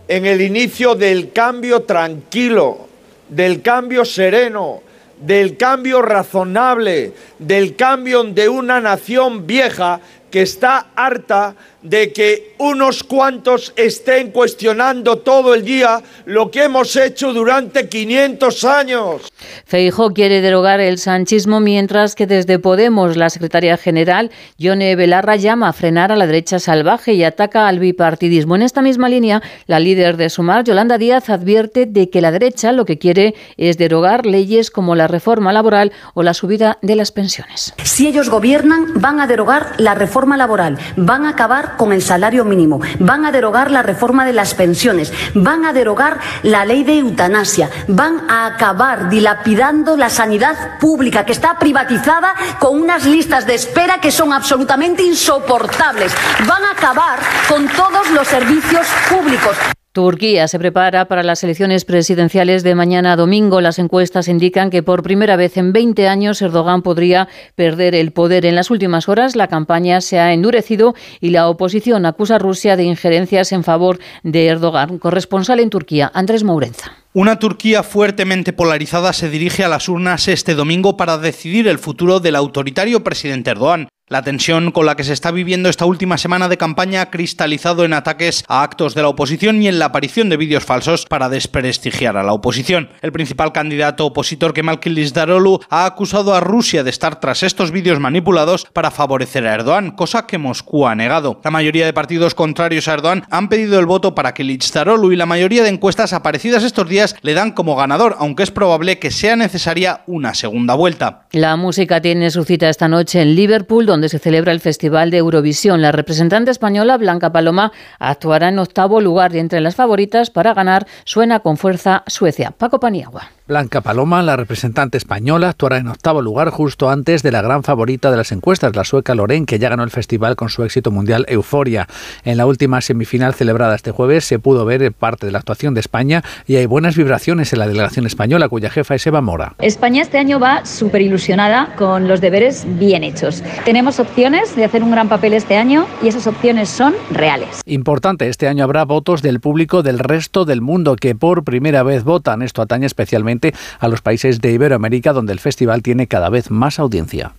en 0.07 0.25
el 0.25 0.41
inicio 0.41 0.95
del 0.95 1.31
cambio 1.31 1.83
tranquilo 1.83 2.92
del 3.35 3.61
cambio 3.61 4.05
sereno, 4.05 4.81
del 5.19 5.57
cambio 5.57 6.01
razonable, 6.01 7.13
del 7.39 7.75
cambio 7.75 8.23
de 8.23 8.49
una 8.49 8.79
nación 8.81 9.47
vieja 9.47 9.99
que 10.33 10.41
está 10.41 10.87
harta 10.95 11.55
de 11.83 12.11
que 12.11 12.55
unos 12.57 13.03
cuantos 13.03 13.71
estén 13.75 14.31
cuestionando 14.31 15.19
todo 15.19 15.53
el 15.53 15.63
día 15.63 16.01
lo 16.25 16.49
que 16.49 16.63
hemos 16.63 16.95
hecho 16.95 17.33
durante 17.33 17.87
500 17.87 18.63
años. 18.63 19.31
Feijo 19.65 20.11
quiere 20.11 20.41
derogar 20.41 20.79
el 20.79 20.97
sanchismo 20.97 21.59
mientras 21.59 22.15
que 22.15 22.25
desde 22.25 22.57
Podemos 22.57 23.15
la 23.15 23.29
secretaria 23.29 23.77
general 23.77 24.31
Yone 24.57 24.95
Belarra 24.95 25.35
llama 25.35 25.67
a 25.67 25.73
frenar 25.73 26.11
a 26.11 26.15
la 26.15 26.25
derecha 26.25 26.57
salvaje 26.57 27.13
y 27.13 27.23
ataca 27.23 27.67
al 27.67 27.77
bipartidismo. 27.77 28.55
En 28.55 28.63
esta 28.63 28.81
misma 28.81 29.09
línea, 29.09 29.43
la 29.67 29.79
líder 29.79 30.17
de 30.17 30.31
Sumar, 30.31 30.63
Yolanda 30.63 30.97
Díaz, 30.97 31.29
advierte 31.29 31.85
de 31.85 32.09
que 32.09 32.21
la 32.21 32.31
derecha 32.31 32.71
lo 32.71 32.85
que 32.85 32.97
quiere 32.97 33.35
es 33.57 33.77
derogar 33.77 34.25
leyes 34.25 34.71
como 34.71 34.95
la 34.95 35.07
reforma 35.07 35.53
laboral 35.53 35.91
o 36.15 36.23
la 36.23 36.33
subida 36.33 36.79
de 36.81 36.95
las 36.95 37.11
pensiones. 37.11 37.75
Si 37.83 38.07
ellos 38.07 38.29
gobiernan, 38.29 38.93
van 38.95 39.19
a 39.19 39.27
derogar 39.27 39.73
la 39.77 39.93
reforma 39.93 40.22
laboral, 40.25 40.77
van 40.95 41.25
a 41.25 41.29
acabar 41.29 41.77
con 41.77 41.91
el 41.93 42.01
salario 42.01 42.45
mínimo, 42.45 42.81
van 42.99 43.25
a 43.25 43.31
derogar 43.31 43.71
la 43.71 43.83
reforma 43.83 44.25
de 44.25 44.33
las 44.33 44.53
pensiones, 44.53 45.11
van 45.33 45.65
a 45.65 45.73
derogar 45.73 46.19
la 46.43 46.65
ley 46.65 46.83
de 46.83 46.99
eutanasia, 46.99 47.69
van 47.87 48.29
a 48.29 48.45
acabar 48.45 49.09
dilapidando 49.09 49.97
la 49.97 50.09
sanidad 50.09 50.79
pública 50.79 51.25
que 51.25 51.33
está 51.33 51.59
privatizada 51.59 52.33
con 52.59 52.81
unas 52.81 53.05
listas 53.05 53.45
de 53.45 53.55
espera 53.55 53.99
que 53.99 54.11
son 54.11 54.33
absolutamente 54.33 55.03
insoportables, 55.03 56.13
van 56.47 56.63
a 56.63 56.71
acabar 56.71 57.19
con 57.47 57.67
todos 57.67 58.09
los 58.11 58.27
servicios 58.27 58.87
públicos. 59.09 59.55
Turquía 59.93 60.47
se 60.47 60.57
prepara 60.57 61.05
para 61.05 61.21
las 61.21 61.43
elecciones 61.43 61.85
presidenciales 61.85 62.63
de 62.63 62.73
mañana 62.73 63.15
domingo. 63.15 63.61
Las 63.61 63.77
encuestas 63.77 64.27
indican 64.27 64.71
que 64.71 64.81
por 64.81 65.03
primera 65.03 65.35
vez 65.35 65.55
en 65.55 65.71
20 65.71 66.07
años 66.07 66.41
Erdogan 66.41 66.81
podría 66.81 67.27
perder 67.53 67.93
el 67.93 68.11
poder. 68.11 68.47
En 68.47 68.55
las 68.55 68.71
últimas 68.71 69.07
horas 69.07 69.35
la 69.35 69.49
campaña 69.49 70.01
se 70.01 70.17
ha 70.17 70.33
endurecido 70.33 70.95
y 71.21 71.29
la 71.29 71.47
oposición 71.47 72.07
acusa 72.07 72.37
a 72.37 72.39
Rusia 72.39 72.75
de 72.75 72.85
injerencias 72.85 73.51
en 73.51 73.63
favor 73.63 73.99
de 74.23 74.47
Erdogan. 74.47 74.97
Corresponsal 74.97 75.59
en 75.59 75.69
Turquía, 75.69 76.11
Andrés 76.15 76.43
Mourenza. 76.43 76.93
Una 77.13 77.37
Turquía 77.37 77.83
fuertemente 77.83 78.51
polarizada 78.51 79.13
se 79.13 79.29
dirige 79.29 79.63
a 79.63 79.67
las 79.67 79.87
urnas 79.89 80.27
este 80.27 80.55
domingo 80.55 80.97
para 80.97 81.19
decidir 81.19 81.67
el 81.67 81.77
futuro 81.77 82.19
del 82.19 82.35
autoritario 82.35 83.03
presidente 83.03 83.51
Erdogan. 83.51 83.89
La 84.13 84.21
tensión 84.21 84.69
con 84.69 84.85
la 84.85 84.95
que 84.95 85.03
se 85.03 85.11
está 85.11 85.31
viviendo 85.31 85.69
esta 85.69 85.87
última 85.87 86.19
semana 86.19 86.47
de 86.47 86.55
campaña 86.55 87.01
ha 87.01 87.09
cristalizado 87.09 87.83
en 87.83 87.93
ataques 87.93 88.45
a 88.47 88.61
actos 88.61 88.93
de 88.93 89.01
la 89.01 89.07
oposición 89.07 89.59
y 89.59 89.67
en 89.67 89.79
la 89.79 89.85
aparición 89.85 90.29
de 90.29 90.37
vídeos 90.37 90.63
falsos 90.63 91.07
para 91.07 91.29
desprestigiar 91.29 92.15
a 92.15 92.21
la 92.21 92.33
oposición. 92.33 92.89
El 93.01 93.11
principal 93.11 93.51
candidato 93.51 94.05
opositor 94.05 94.53
Kemal 94.53 94.79
Kılıçdaroğlu 94.79 95.61
ha 95.67 95.87
acusado 95.87 96.35
a 96.35 96.41
Rusia 96.41 96.83
de 96.83 96.91
estar 96.91 97.19
tras 97.19 97.41
estos 97.41 97.71
vídeos 97.71 97.99
manipulados 97.99 98.67
para 98.71 98.91
favorecer 98.91 99.47
a 99.47 99.55
Erdogan, 99.55 99.89
cosa 99.89 100.27
que 100.27 100.37
Moscú 100.37 100.85
ha 100.85 100.93
negado. 100.93 101.41
La 101.43 101.49
mayoría 101.49 101.87
de 101.87 101.93
partidos 101.93 102.35
contrarios 102.35 102.87
a 102.87 102.93
Erdogan 102.93 103.25
han 103.31 103.49
pedido 103.49 103.79
el 103.79 103.87
voto 103.87 104.13
para 104.13 104.35
Kılıçdaroğlu 104.35 105.11
y 105.11 105.15
la 105.15 105.25
mayoría 105.25 105.63
de 105.63 105.69
encuestas 105.69 106.13
aparecidas 106.13 106.63
estos 106.63 106.87
días 106.87 107.15
le 107.23 107.33
dan 107.33 107.51
como 107.51 107.75
ganador, 107.75 108.15
aunque 108.19 108.43
es 108.43 108.51
probable 108.51 108.99
que 108.99 109.09
sea 109.09 109.35
necesaria 109.35 110.03
una 110.05 110.35
segunda 110.35 110.75
vuelta. 110.75 111.25
La 111.31 111.55
música 111.55 111.99
tiene 111.99 112.29
su 112.29 112.43
cita 112.43 112.69
esta 112.69 112.87
noche 112.87 113.19
en 113.19 113.35
Liverpool, 113.35 113.87
donde 113.87 114.02
se 114.09 114.19
celebra 114.19 114.51
el 114.51 114.59
Festival 114.59 115.11
de 115.11 115.17
Eurovisión. 115.17 115.81
La 115.81 115.91
representante 115.91 116.51
española, 116.51 116.97
Blanca 116.97 117.31
Paloma, 117.31 117.71
actuará 117.99 118.49
en 118.49 118.59
octavo 118.59 119.01
lugar 119.01 119.35
y 119.35 119.39
entre 119.39 119.61
las 119.61 119.75
favoritas 119.75 120.29
para 120.29 120.53
ganar 120.53 120.87
suena 121.05 121.39
con 121.39 121.57
fuerza 121.57 122.03
Suecia. 122.07 122.51
Paco 122.51 122.79
Paniagua. 122.79 123.31
Blanca 123.45 123.81
Paloma, 123.81 124.23
la 124.23 124.37
representante 124.37 124.97
española, 124.97 125.49
actuará 125.49 125.75
en 125.75 125.89
octavo 125.89 126.21
lugar 126.21 126.49
justo 126.49 126.89
antes 126.89 127.23
de 127.23 127.31
la 127.33 127.41
gran 127.41 127.61
favorita 127.63 128.09
de 128.09 128.15
las 128.15 128.31
encuestas, 128.31 128.73
la 128.73 128.85
sueca 128.85 129.15
Loren, 129.15 129.45
que 129.45 129.59
ya 129.59 129.67
ganó 129.67 129.83
el 129.83 129.89
festival 129.89 130.37
con 130.37 130.47
su 130.47 130.63
éxito 130.63 130.91
mundial 130.91 131.25
Euforia. 131.27 131.89
En 132.23 132.37
la 132.37 132.45
última 132.45 132.79
semifinal 132.79 133.33
celebrada 133.33 133.75
este 133.75 133.91
jueves 133.91 134.23
se 134.23 134.39
pudo 134.39 134.63
ver 134.63 134.93
parte 134.93 135.25
de 135.25 135.33
la 135.33 135.39
actuación 135.39 135.73
de 135.73 135.81
España 135.81 136.23
y 136.47 136.55
hay 136.55 136.67
buenas 136.67 136.95
vibraciones 136.95 137.51
en 137.51 137.59
la 137.59 137.67
delegación 137.67 138.05
española, 138.05 138.47
cuya 138.47 138.69
jefa 138.69 138.95
es 138.95 139.05
Eva 139.07 139.19
Mora. 139.19 139.55
España 139.59 140.03
este 140.03 140.19
año 140.19 140.39
va 140.39 140.65
súper 140.65 141.01
ilusionada 141.01 141.75
con 141.75 142.07
los 142.07 142.21
deberes 142.21 142.65
bien 142.79 143.03
hechos. 143.03 143.43
Tenemos 143.65 143.99
opciones 143.99 144.55
de 144.55 144.63
hacer 144.63 144.83
un 144.83 144.91
gran 144.91 145.09
papel 145.09 145.33
este 145.33 145.57
año 145.57 145.85
y 146.01 146.07
esas 146.07 146.27
opciones 146.27 146.69
son 146.69 146.93
reales. 147.11 147.59
Importante, 147.65 148.29
este 148.29 148.47
año 148.47 148.63
habrá 148.63 148.85
votos 148.85 149.21
del 149.21 149.41
público 149.41 149.83
del 149.83 149.99
resto 149.99 150.45
del 150.45 150.61
mundo 150.61 150.95
que 150.95 151.13
por 151.13 151.43
primera 151.43 151.83
vez 151.83 152.05
votan. 152.05 152.41
Esto 152.41 152.61
atañe 152.61 152.85
especialmente 152.85 153.32
a 153.79 153.87
los 153.87 154.01
países 154.01 154.41
de 154.41 154.51
Iberoamérica, 154.51 155.13
donde 155.13 155.33
el 155.33 155.39
festival 155.39 155.81
tiene 155.81 156.07
cada 156.07 156.29
vez 156.29 156.51
más 156.51 156.79
audiencia. 156.79 157.33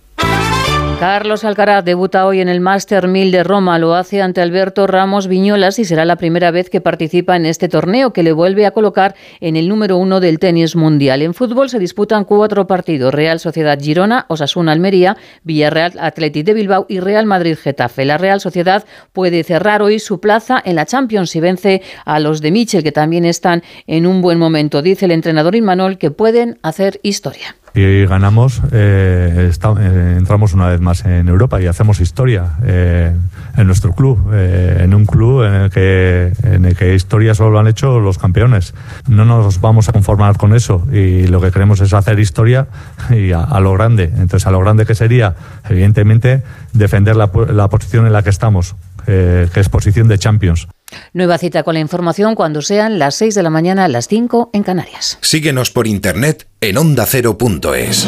Carlos 0.99 1.43
Alcaraz 1.43 1.83
debuta 1.83 2.25
hoy 2.25 2.39
en 2.39 2.47
el 2.47 2.61
Master 2.61 3.09
1000 3.09 3.31
de 3.31 3.43
Roma. 3.43 3.77
Lo 3.79 3.95
hace 3.95 4.21
ante 4.21 4.41
Alberto 4.41 4.87
Ramos 4.87 5.27
Viñolas 5.27 5.77
y 5.77 5.83
será 5.83 6.05
la 6.05 6.15
primera 6.15 6.51
vez 6.51 6.69
que 6.69 6.79
participa 6.79 7.35
en 7.35 7.45
este 7.45 7.67
torneo 7.67 8.13
que 8.13 8.23
le 8.23 8.31
vuelve 8.31 8.65
a 8.65 8.71
colocar 8.71 9.13
en 9.41 9.57
el 9.57 9.67
número 9.67 9.97
uno 9.97 10.21
del 10.21 10.39
tenis 10.39 10.75
mundial. 10.77 11.21
En 11.21 11.33
fútbol 11.33 11.69
se 11.69 11.79
disputan 11.79 12.23
cuatro 12.23 12.65
partidos: 12.65 13.13
Real 13.13 13.41
Sociedad 13.41 13.77
Girona, 13.79 14.25
Osasuna 14.29 14.71
Almería, 14.71 15.17
Villarreal 15.43 15.93
Athletic 15.99 16.45
de 16.45 16.53
Bilbao 16.53 16.85
y 16.87 17.01
Real 17.01 17.25
Madrid 17.25 17.57
Getafe. 17.61 18.05
La 18.05 18.17
Real 18.17 18.39
Sociedad 18.39 18.85
puede 19.11 19.43
cerrar 19.43 19.81
hoy 19.81 19.99
su 19.99 20.21
plaza 20.21 20.61
en 20.63 20.75
la 20.75 20.85
Champions 20.85 21.35
y 21.35 21.41
vence 21.41 21.81
a 22.05 22.21
los 22.21 22.41
de 22.41 22.51
Michel, 22.51 22.83
que 22.83 22.93
también 22.93 23.25
están 23.25 23.63
en 23.85 24.07
un 24.07 24.21
buen 24.21 24.39
momento. 24.39 24.81
Dice 24.81 25.05
el 25.05 25.11
entrenador 25.11 25.55
Inmanol 25.55 25.97
que 25.97 26.09
pueden 26.09 26.57
hacer 26.63 27.01
historia 27.03 27.55
y 27.75 28.05
ganamos, 28.05 28.61
eh, 28.71 29.51
eh, 29.51 30.15
entramos 30.17 30.53
una 30.53 30.69
vez 30.69 30.79
más 30.79 31.03
en 31.03 31.27
Europa 31.27 31.61
y 31.61 31.67
hacemos 31.67 31.99
historia 31.99 32.53
eh, 32.63 33.13
en 33.57 33.67
nuestro 33.67 33.93
club, 33.93 34.33
en 34.33 34.93
un 34.93 35.05
club 35.05 35.43
en 35.43 35.53
el, 35.53 35.69
que, 35.69 36.31
en 36.43 36.65
el 36.65 36.75
que 36.77 36.95
historia 36.95 37.35
solo 37.35 37.51
lo 37.51 37.59
han 37.59 37.67
hecho 37.67 37.99
los 37.99 38.17
campeones. 38.17 38.73
No 39.09 39.25
nos 39.25 39.59
vamos 39.59 39.89
a 39.89 39.91
conformar 39.91 40.37
con 40.37 40.55
eso 40.55 40.87
y 40.91 41.27
lo 41.27 41.41
que 41.41 41.51
queremos 41.51 41.81
es 41.81 41.93
hacer 41.93 42.17
historia 42.19 42.67
y 43.09 43.33
a, 43.33 43.59
lo 43.59 43.73
grande. 43.73 44.05
Entonces, 44.05 44.47
a 44.47 44.51
lo 44.51 44.59
grande 44.61 44.85
que 44.85 44.95
sería, 44.95 45.35
evidentemente, 45.69 46.43
defender 46.71 47.17
la, 47.17 47.29
la 47.53 47.67
posición 47.67 48.05
en 48.05 48.13
la 48.13 48.23
que 48.23 48.29
estamos, 48.29 48.75
que 49.05 49.49
es 49.53 49.69
posición 49.69 50.07
de 50.07 50.17
Champions. 50.17 50.67
Nueva 51.13 51.37
cita 51.37 51.63
con 51.63 51.73
la 51.73 51.79
información 51.79 52.35
cuando 52.35 52.61
sean 52.61 52.99
las 52.99 53.15
6 53.15 53.35
de 53.35 53.43
la 53.43 53.49
mañana, 53.49 53.87
las 53.87 54.07
5 54.07 54.51
en 54.53 54.63
Canarias. 54.63 55.17
Síguenos 55.21 55.71
por 55.71 55.87
internet 55.87 56.47
en 56.61 56.77
ondacero.es. 56.77 58.07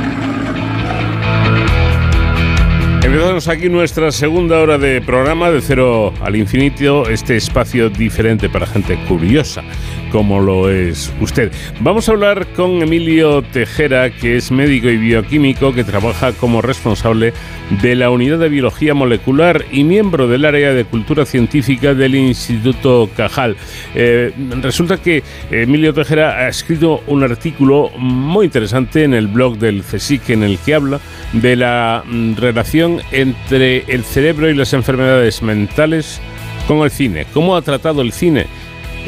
Empezamos 3.11 3.49
aquí 3.49 3.67
nuestra 3.67 4.09
segunda 4.09 4.61
hora 4.61 4.77
de 4.77 5.01
programa 5.01 5.51
de 5.51 5.59
cero 5.59 6.13
al 6.21 6.37
infinito, 6.37 7.09
este 7.09 7.35
espacio 7.35 7.89
diferente 7.89 8.47
para 8.47 8.65
gente 8.65 8.97
curiosa 9.05 9.63
como 10.11 10.39
lo 10.39 10.69
es 10.69 11.13
usted. 11.21 11.51
Vamos 11.79 12.09
a 12.09 12.11
hablar 12.11 12.47
con 12.55 12.81
Emilio 12.81 13.41
Tejera, 13.41 14.09
que 14.11 14.37
es 14.37 14.51
médico 14.51 14.89
y 14.89 14.97
bioquímico 14.97 15.73
que 15.73 15.83
trabaja 15.83 16.33
como 16.33 16.61
responsable 16.61 17.33
de 17.81 17.95
la 17.95 18.09
Unidad 18.09 18.39
de 18.39 18.49
Biología 18.49 18.93
Molecular 18.93 19.65
y 19.71 19.83
miembro 19.83 20.27
del 20.27 20.45
área 20.45 20.73
de 20.73 20.85
Cultura 20.85 21.25
Científica 21.25 21.93
del 21.93 22.15
Instituto 22.15 23.09
Cajal. 23.15 23.55
Eh, 23.95 24.33
resulta 24.61 24.97
que 24.97 25.23
Emilio 25.49 25.93
Tejera 25.93 26.39
ha 26.39 26.49
escrito 26.49 27.01
un 27.07 27.23
artículo 27.23 27.89
muy 27.97 28.45
interesante 28.45 29.03
en 29.03 29.13
el 29.13 29.27
blog 29.27 29.57
del 29.57 29.83
CSIC 29.83 30.31
en 30.31 30.43
el 30.43 30.57
que 30.59 30.75
habla 30.75 30.99
de 31.33 31.55
la 31.55 32.03
mm, 32.05 32.35
relación 32.35 33.01
entre 33.11 33.85
el 33.87 34.03
cerebro 34.03 34.49
y 34.49 34.53
las 34.53 34.73
enfermedades 34.73 35.41
mentales 35.41 36.21
con 36.67 36.79
el 36.79 36.91
cine. 36.91 37.25
¿Cómo 37.33 37.55
ha 37.55 37.61
tratado 37.61 38.01
el 38.01 38.11
cine? 38.11 38.47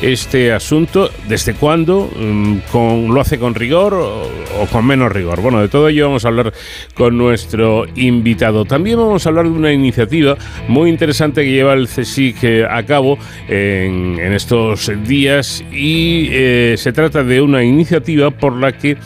Este 0.01 0.51
asunto? 0.51 1.09
¿Desde 1.27 1.53
cuándo? 1.53 2.09
Mm, 2.15 2.57
¿Con, 2.71 3.13
¿Lo 3.13 3.21
hace 3.21 3.39
con 3.39 3.55
rigor 3.55 3.93
o, 3.93 4.65
con 4.71 4.85
menos 4.85 5.11
rigor? 5.11 5.41
Bueno, 5.41 5.61
de 5.61 5.69
todo 5.69 5.87
ello 5.89 6.07
vamos 6.07 6.25
a 6.25 6.29
hablar 6.29 6.53
con 6.93 7.17
nuestro 7.17 7.85
invitado. 7.95 8.65
También 8.65 8.97
vamos 8.97 9.25
a 9.25 9.29
hablar 9.29 9.45
de 9.45 9.51
una 9.51 9.71
iniciativa 9.71 10.37
muy 10.67 10.89
interesante 10.89 11.43
que 11.43 11.51
lleva 11.51 11.73
el 11.73 11.87
CSIC 11.87 12.43
eh, 12.43 12.65
a 12.69 12.83
cabo 12.83 13.17
en, 13.47 14.19
estos 14.33 14.91
días 15.05 15.63
y 15.71 16.27
eh, 16.31 16.75
se 16.77 16.91
trata 16.91 17.23
de 17.23 17.41
una 17.41 17.63
iniciativa 17.63 18.31
por 18.31 18.53
la 18.53 18.71
que 18.71 18.97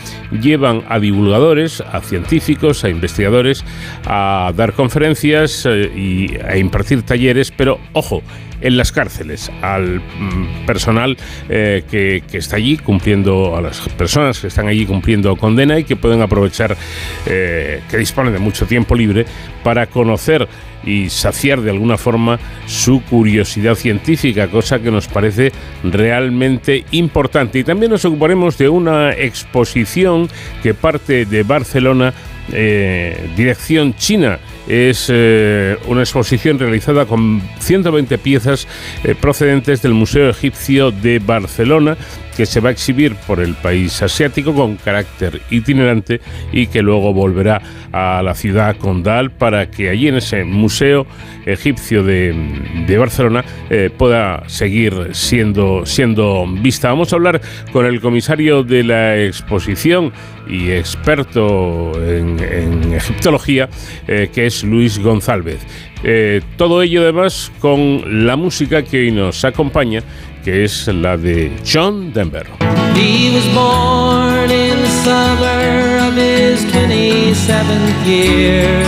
llevan 0.42 0.84
a 0.88 1.00
divulgadores, 1.00 1.82
a 1.82 2.02
científicos, 2.02 2.84
a 2.84 2.90
investigadores 2.90 3.66
a 4.06 4.52
dar 4.56 4.74
conferencias 4.74 5.66
eh, 5.66 5.92
y 5.96 6.38
a 6.42 6.58
impartir 6.58 7.04
talleres, 7.04 7.52
pero 7.52 7.80
ojo, 7.94 8.24
en 8.62 8.78
las 8.78 8.92
cárceles, 8.92 9.52
al 9.62 10.00
mm, 10.00 10.66
personal 10.78 11.17
eh, 11.49 11.82
que, 11.89 12.21
está 12.38 12.57
allí 12.57 12.78
cumpliendo, 12.78 13.55
a 13.55 13.61
las 13.61 13.80
personas 13.97 14.39
que 14.39 14.45
están 14.45 14.67
allí 14.67 14.86
cumpliendo 14.86 15.36
condena 15.36 15.80
y 15.80 15.84
que 15.84 15.95
pueden 15.95 16.21
aprovechar, 16.21 16.78
eh, 17.25 17.82
que 17.89 17.97
disponen 17.97 18.32
de 18.32 18.38
mucho 18.38 18.67
tiempo 18.67 18.93
libre 18.93 19.25
para 19.63 19.88
conocer 19.88 20.47
y 20.84 21.09
saciar 21.09 21.61
de 21.61 21.71
alguna 21.71 21.97
forma 21.97 22.38
su 22.67 23.01
curiosidad 23.01 23.73
científica, 23.73 24.49
cosa 24.49 24.78
que 24.78 24.91
nos 24.91 25.07
parece 25.07 25.51
realmente 25.84 26.86
importante. 26.91 27.57
Y 27.57 27.63
también 27.63 27.91
nos 27.91 28.05
ocuparemos 28.05 28.55
de 28.59 28.69
una 28.69 29.13
exposición 29.13 30.30
que 30.61 30.75
parte 30.75 31.25
de 31.25 31.41
Barcelona, 31.41 32.13
eh, 32.51 33.32
dirección 33.36 33.95
China 33.95 34.38
es 34.68 35.07
eh, 35.13 35.78
una 35.88 36.01
exposición 36.01 36.59
realizada 36.59 37.05
con 37.05 37.41
120 37.59 38.18
piezas 38.18 38.68
eh, 39.03 39.15
procedentes 39.15 39.82
del 39.82 39.93
Museo 39.93 40.30
Egipcio 40.30 40.91
de 40.91 41.20
Barcelona 41.20 41.97
que 42.38 42.45
se 42.45 42.59
va 42.59 42.70
a 42.70 42.72
exhibir 42.72 43.15
por 43.15 43.39
el 43.39 43.55
país 43.55 43.99
asiático 44.03 44.53
con 44.53 44.76
carácter 44.76 45.41
itinerante 45.49 46.22
y 46.51 46.68
que 46.68 46.84
luego 46.84 47.11
volverá 47.11 47.59
a 47.91 48.22
la 48.22 48.36
ciudad 48.36 48.78
condal 48.78 49.32
para 49.32 49.72
que 49.72 49.89
allí 49.89 50.07
en 50.07 50.18
ese 50.18 50.43
museo 50.43 51.07
egipcio 51.47 52.03
de, 52.03 52.95
Barcelona 52.99 53.43
eh, 53.72 53.89
pueda 53.95 54.47
seguir 54.47 55.09
siendo, 55.13 55.86
siendo 55.88 56.45
vista. 56.47 56.89
Vamos 56.89 57.11
a 57.11 57.15
hablar 57.15 57.41
con 57.72 57.88
el 57.88 57.99
comisario 58.01 58.63
de 58.63 58.84
la 58.84 59.18
exposición 59.18 60.13
y 60.50 60.72
experto 60.72 61.91
en, 62.04 62.93
egiptología, 62.93 63.70
eh, 64.08 64.30
que 64.34 64.48
es 64.48 64.64
Luis 64.64 65.00
González. 65.00 65.60
Eh, 66.04 66.41
todo 66.58 66.82
ello 66.82 67.02
además 67.02 67.52
con 67.60 68.26
la 68.26 68.36
música 68.36 68.84
que 68.84 69.00
hoy 69.00 69.12
nos 69.12 69.43
acompaña 69.43 70.04
que 70.48 70.64
es 70.64 70.88
la 70.88 71.18
de 71.18 71.52
John 71.66 72.14
Denver. 72.14 72.48
He 72.95 73.32
was 73.34 73.45
born 73.54 74.50
in 74.50 74.82
the 74.82 74.93
summer 75.04 75.98
of 76.08 76.16
his 76.16 76.64
27th 76.72 78.06
year, 78.06 78.84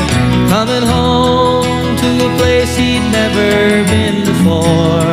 coming 0.50 0.84
home 0.88 1.98
to 1.98 2.26
a 2.26 2.38
place 2.38 2.78
he'd 2.78 3.04
never 3.12 3.84
been 3.90 4.24
before. 4.24 5.04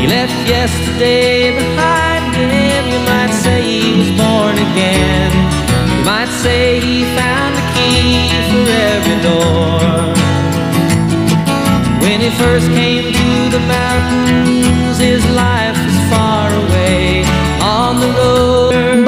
He 0.00 0.06
left 0.06 0.48
yesterday 0.48 1.54
behind 1.54 2.09
again. 4.68 5.30
You 5.90 6.04
might 6.04 6.32
say 6.42 6.80
he 6.80 7.04
found 7.16 7.52
the 7.58 7.66
key 7.74 8.28
for 8.50 8.66
every 8.92 9.18
door. 9.28 9.80
When 12.02 12.20
he 12.20 12.30
first 12.42 12.68
came 12.68 13.12
to 13.12 13.28
the 13.56 13.62
mountains, 13.76 14.60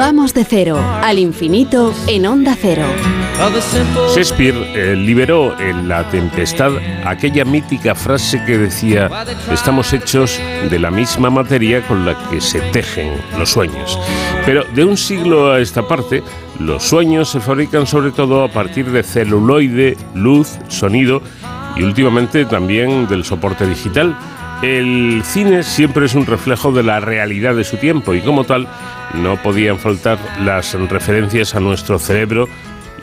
Vamos 0.05 0.33
de 0.33 0.43
cero 0.43 0.77
al 1.01 1.17
infinito 1.17 1.93
en 2.07 2.25
onda 2.25 2.57
cero. 2.59 2.83
Shakespeare 4.13 4.53
eh, 4.75 4.97
liberó 4.97 5.57
en 5.57 5.87
La 5.87 6.09
Tempestad 6.09 6.73
aquella 7.05 7.45
mítica 7.45 7.95
frase 7.95 8.43
que 8.43 8.57
decía, 8.57 9.09
estamos 9.49 9.93
hechos 9.93 10.41
de 10.69 10.77
la 10.77 10.91
misma 10.91 11.29
materia 11.29 11.87
con 11.87 12.05
la 12.05 12.17
que 12.29 12.41
se 12.41 12.59
tejen 12.59 13.13
los 13.39 13.51
sueños. 13.51 13.97
Pero 14.45 14.65
de 14.75 14.83
un 14.83 14.97
siglo 14.97 15.53
a 15.53 15.61
esta 15.61 15.87
parte, 15.87 16.21
los 16.59 16.83
sueños 16.83 17.29
se 17.29 17.39
fabrican 17.39 17.87
sobre 17.87 18.11
todo 18.11 18.43
a 18.43 18.49
partir 18.49 18.91
de 18.91 19.03
celuloide, 19.03 19.95
luz, 20.15 20.57
sonido 20.67 21.21
y 21.77 21.83
últimamente 21.83 22.43
también 22.43 23.07
del 23.07 23.23
soporte 23.23 23.65
digital. 23.65 24.17
El 24.63 25.23
cine 25.25 25.61
siempre 25.61 26.05
es 26.05 26.15
un 26.15 26.25
reflejo 26.25 26.71
de 26.71 26.83
la 26.83 27.01
realidad 27.01 27.53
de 27.53 27.65
su 27.65 27.75
tiempo 27.75 28.13
y 28.13 28.21
como 28.21 28.45
tal 28.45 28.69
no 29.13 29.35
podían 29.35 29.77
faltar 29.77 30.17
las 30.39 30.73
referencias 30.89 31.53
a 31.53 31.59
nuestro 31.59 31.99
cerebro 31.99 32.47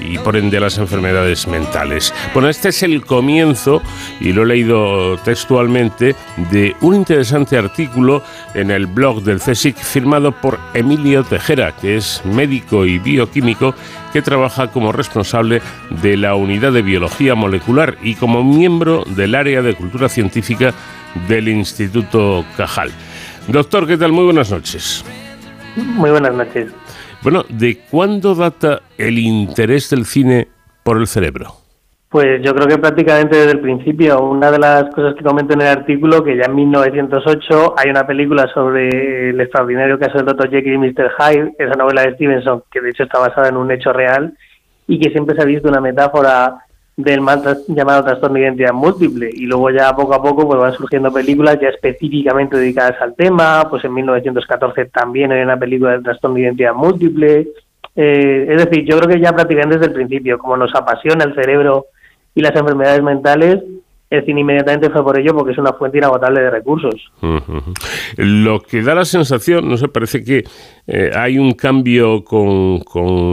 y 0.01 0.19
por 0.19 0.37
ende 0.37 0.61
las 0.61 0.79
enfermedades 0.79 1.47
mentales. 1.47 2.13
Bueno, 2.33 2.49
este 2.49 2.71
es 2.71 2.83
el 2.83 3.05
comienzo, 3.05 3.83
y 4.21 4.33
lo 4.33 4.43
he 4.43 4.47
leído 4.47 5.19
textualmente, 5.19 6.15
de 6.51 6.75
un 6.81 6.95
interesante 6.95 7.57
artículo 7.57 8.23
en 8.55 8.71
el 8.71 8.87
blog 8.87 9.23
del 9.23 9.41
CSIC 9.41 9.77
firmado 9.77 10.33
por 10.33 10.59
Emilio 10.75 11.23
Tejera, 11.25 11.73
que 11.77 11.97
es 11.97 12.23
médico 12.25 12.87
y 12.87 12.99
bioquímico 12.99 13.75
que 14.13 14.23
trabaja 14.23 14.69
como 14.69 14.93
responsable 14.93 15.63
de 16.03 16.17
la 16.17 16.35
unidad 16.35 16.73
de 16.73 16.83
biología 16.83 17.35
molecular 17.35 17.97
y 18.03 18.15
como 18.15 18.43
miembro 18.43 19.05
del 19.07 19.35
área 19.35 19.63
de 19.63 19.75
cultura 19.75 20.09
científica 20.09 20.75
del 21.29 21.49
Instituto 21.49 22.45
Cajal. 22.57 22.91
Doctor, 23.49 23.87
¿qué 23.87 23.97
tal? 23.97 24.13
Muy 24.13 24.25
buenas 24.25 24.51
noches. 24.51 25.05
Muy 25.77 26.11
buenas 26.11 26.35
noches. 26.35 26.73
Bueno, 27.23 27.45
¿de 27.51 27.79
cuándo 27.91 28.35
data 28.35 28.81
el 28.97 29.19
interés 29.19 29.91
del 29.91 30.07
cine 30.07 30.49
por 30.83 30.97
el 30.97 31.07
cerebro? 31.07 31.53
Pues 32.09 32.43
yo 32.43 32.55
creo 32.55 32.67
que 32.67 32.79
prácticamente 32.79 33.37
desde 33.37 33.53
el 33.53 33.61
principio, 33.61 34.23
una 34.23 34.51
de 34.51 34.59
las 34.59 34.93
cosas 34.95 35.15
que 35.15 35.23
comento 35.23 35.53
en 35.53 35.61
el 35.61 35.69
artículo, 35.69 36.25
que 36.25 36.37
ya 36.37 36.47
en 36.47 36.57
1908 36.57 37.75
hay 37.77 37.91
una 37.91 38.07
película 38.07 38.49
sobre 38.53 39.31
el 39.31 39.41
extraordinario 39.41 39.99
caso 39.99 40.17
del 40.17 40.27
Dr. 40.27 40.51
Jekyll 40.51 40.75
y 40.75 40.79
Mr. 40.79 41.11
Hyde, 41.19 41.53
esa 41.59 41.75
novela 41.75 42.03
de 42.03 42.15
Stevenson, 42.15 42.65
que 42.73 42.81
de 42.81 42.91
hecho 42.91 43.05
está 43.05 43.19
basada 43.19 43.51
en 43.51 43.59
un 43.59 43.71
hecho 43.71 43.93
real 43.93 44.33
y 44.89 44.99
que 44.99 45.11
siempre 45.11 45.37
se 45.37 45.43
ha 45.43 45.45
visto 45.45 45.69
una 45.69 45.81
metáfora 45.81 46.65
del 47.03 47.21
mal 47.21 47.43
llamado 47.69 48.05
trastorno 48.05 48.35
de 48.35 48.43
identidad 48.43 48.73
múltiple. 48.73 49.31
Y 49.33 49.47
luego 49.47 49.71
ya 49.71 49.95
poco 49.95 50.15
a 50.15 50.23
poco 50.23 50.47
pues 50.47 50.61
van 50.61 50.73
surgiendo 50.73 51.13
películas 51.13 51.59
ya 51.61 51.69
específicamente 51.69 52.57
dedicadas 52.57 53.01
al 53.01 53.15
tema, 53.15 53.67
pues 53.69 53.85
en 53.85 53.95
1914 53.95 54.87
también 54.87 55.33
hay 55.33 55.43
una 55.43 55.59
película 55.59 55.93
del 55.93 56.03
trastorno 56.03 56.37
de 56.37 56.43
identidad 56.43 56.75
múltiple, 56.75 57.49
eh, 57.97 58.47
es 58.49 58.65
decir, 58.65 58.85
yo 58.85 58.99
creo 58.99 59.09
que 59.09 59.21
ya 59.21 59.33
prácticamente 59.33 59.79
desde 59.79 59.89
el 59.89 59.95
principio, 59.95 60.39
como 60.39 60.57
nos 60.57 60.75
apasiona 60.75 61.25
el 61.25 61.35
cerebro 61.35 61.87
y 62.35 62.41
las 62.41 62.55
enfermedades 62.55 63.03
mentales, 63.03 63.63
el 64.11 64.25
cine 64.25 64.41
inmediatamente 64.41 64.91
fue 64.91 65.05
por 65.05 65.19
ello 65.19 65.33
porque 65.35 65.53
es 65.53 65.59
una 65.59 65.73
fuente 65.73 65.99
inagotable 65.99 66.41
de 66.41 66.51
recursos. 66.51 66.95
Lo 68.17 68.61
que 68.61 68.83
da 68.83 68.97
la 68.97 69.05
sensación, 69.05 69.69
no 69.69 69.77
sé, 69.77 69.87
parece 69.87 70.25
que 70.25 70.45
eh, 70.89 71.11
hay 71.15 71.39
un 71.39 71.53
cambio 71.53 72.25
con, 72.25 72.83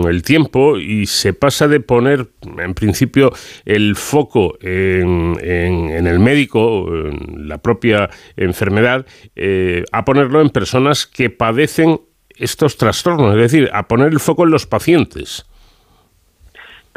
el 0.07 0.21
tiempo 0.21 0.77
y 0.77 1.07
se 1.07 1.33
pasa 1.33 1.67
de 1.67 1.79
poner, 1.79 2.27
en 2.59 2.75
principio, 2.75 3.31
el 3.65 3.95
foco 3.95 4.57
en, 4.61 5.37
el 5.41 6.19
médico, 6.19 6.87
en 6.89 7.49
la 7.49 7.57
propia 7.57 8.11
enfermedad, 8.35 9.07
eh, 9.35 9.83
a 9.91 10.05
ponerlo 10.05 10.41
en 10.41 10.51
personas 10.51 11.07
que 11.07 11.31
padecen 11.31 11.99
estos 12.35 12.77
trastornos, 12.77 13.33
es 13.35 13.41
decir, 13.41 13.69
a 13.73 13.87
poner 13.87 14.09
el 14.09 14.19
foco 14.19 14.43
en 14.43 14.51
los 14.51 14.67
pacientes. 14.67 15.47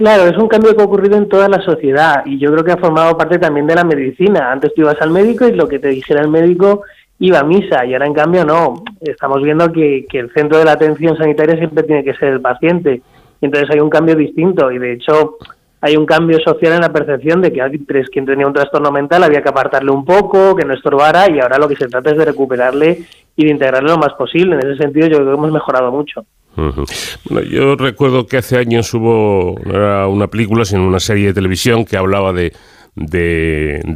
Claro, 0.01 0.29
es 0.29 0.39
un 0.39 0.49
cambio 0.49 0.75
que 0.75 0.81
ha 0.81 0.87
ocurrido 0.87 1.19
en 1.19 1.29
toda 1.29 1.47
la 1.47 1.61
sociedad 1.61 2.23
y 2.25 2.39
yo 2.39 2.51
creo 2.51 2.65
que 2.65 2.73
ha 2.73 2.79
formado 2.79 3.19
parte 3.19 3.39
también 3.39 3.67
de 3.67 3.75
la 3.75 3.85
medicina. 3.85 4.51
Antes 4.51 4.73
tú 4.73 4.81
ibas 4.81 4.97
al 5.03 5.11
médico 5.11 5.47
y 5.47 5.53
lo 5.53 5.69
que 5.69 5.79
te 5.79 5.89
dijera 5.89 6.23
el 6.23 6.29
médico 6.29 6.85
iba 7.19 7.41
a 7.41 7.45
misa 7.45 7.85
y 7.85 7.93
ahora 7.93 8.07
en 8.07 8.15
cambio 8.15 8.47
no. 8.47 8.83
Estamos 9.03 9.43
viendo 9.43 9.71
que, 9.71 10.07
el 10.11 10.33
centro 10.33 10.57
de 10.57 10.65
la 10.65 10.73
atención 10.73 11.19
sanitaria 11.19 11.59
siempre 11.59 11.83
tiene 11.83 12.03
que 12.03 12.15
ser 12.15 12.29
el 12.33 12.41
paciente. 12.41 13.03
Entonces 13.43 13.69
hay 13.75 13.81
un 13.81 13.91
cambio 13.91 14.17
distinto 14.17 14.73
y 14.73 14.79
de 14.79 14.95
hecho 14.95 15.37
hay 15.83 15.99
un 15.99 16.07
cambio 16.07 16.39
social 16.43 16.73
en 16.73 16.81
la 16.81 16.95
percepción 16.95 17.43
de 17.43 17.53
que 17.53 17.61
antes 17.61 18.09
quien 18.09 18.25
tenía 18.25 18.47
un 18.47 18.55
trastorno 18.55 18.91
mental 18.91 19.23
había 19.23 19.43
que 19.43 19.51
apartarle 19.51 19.91
un 19.91 20.07
poco, 20.07 20.57
que 20.57 20.65
no 20.65 20.73
estorbara 20.73 21.31
y 21.31 21.41
ahora 21.41 21.59
lo 21.59 21.69
que 21.69 21.77
se 21.77 21.89
trata 21.89 22.09
es 22.09 22.17
de 22.17 22.25
recuperarle 22.25 23.05
y 23.37 23.45
de 23.45 23.51
integrarle 23.51 23.91
lo 23.91 23.99
más 23.99 24.15
posible. 24.15 24.55
En 24.55 24.67
ese 24.67 24.83
sentido 24.83 25.09
yo 25.09 25.17
creo 25.19 25.27
que 25.27 25.35
hemos 25.35 25.53
mejorado 25.53 25.93
mucho. 25.93 26.25
Bueno, 26.57 27.49
yo 27.49 27.77
recuerdo 27.77 28.27
que 28.27 28.39
hace 28.39 28.59
años 28.59 28.93
hubo, 28.93 29.59
no 29.65 29.75
era 29.75 30.07
una 30.09 30.29
película, 30.29 30.65
sino 30.65 30.87
una 30.87 31.01
serie 31.01 31.29
de 31.29 31.35
televisión 31.35 31.85
que 31.85 31.97
hablaba 31.97 32.33
de, 32.33 32.53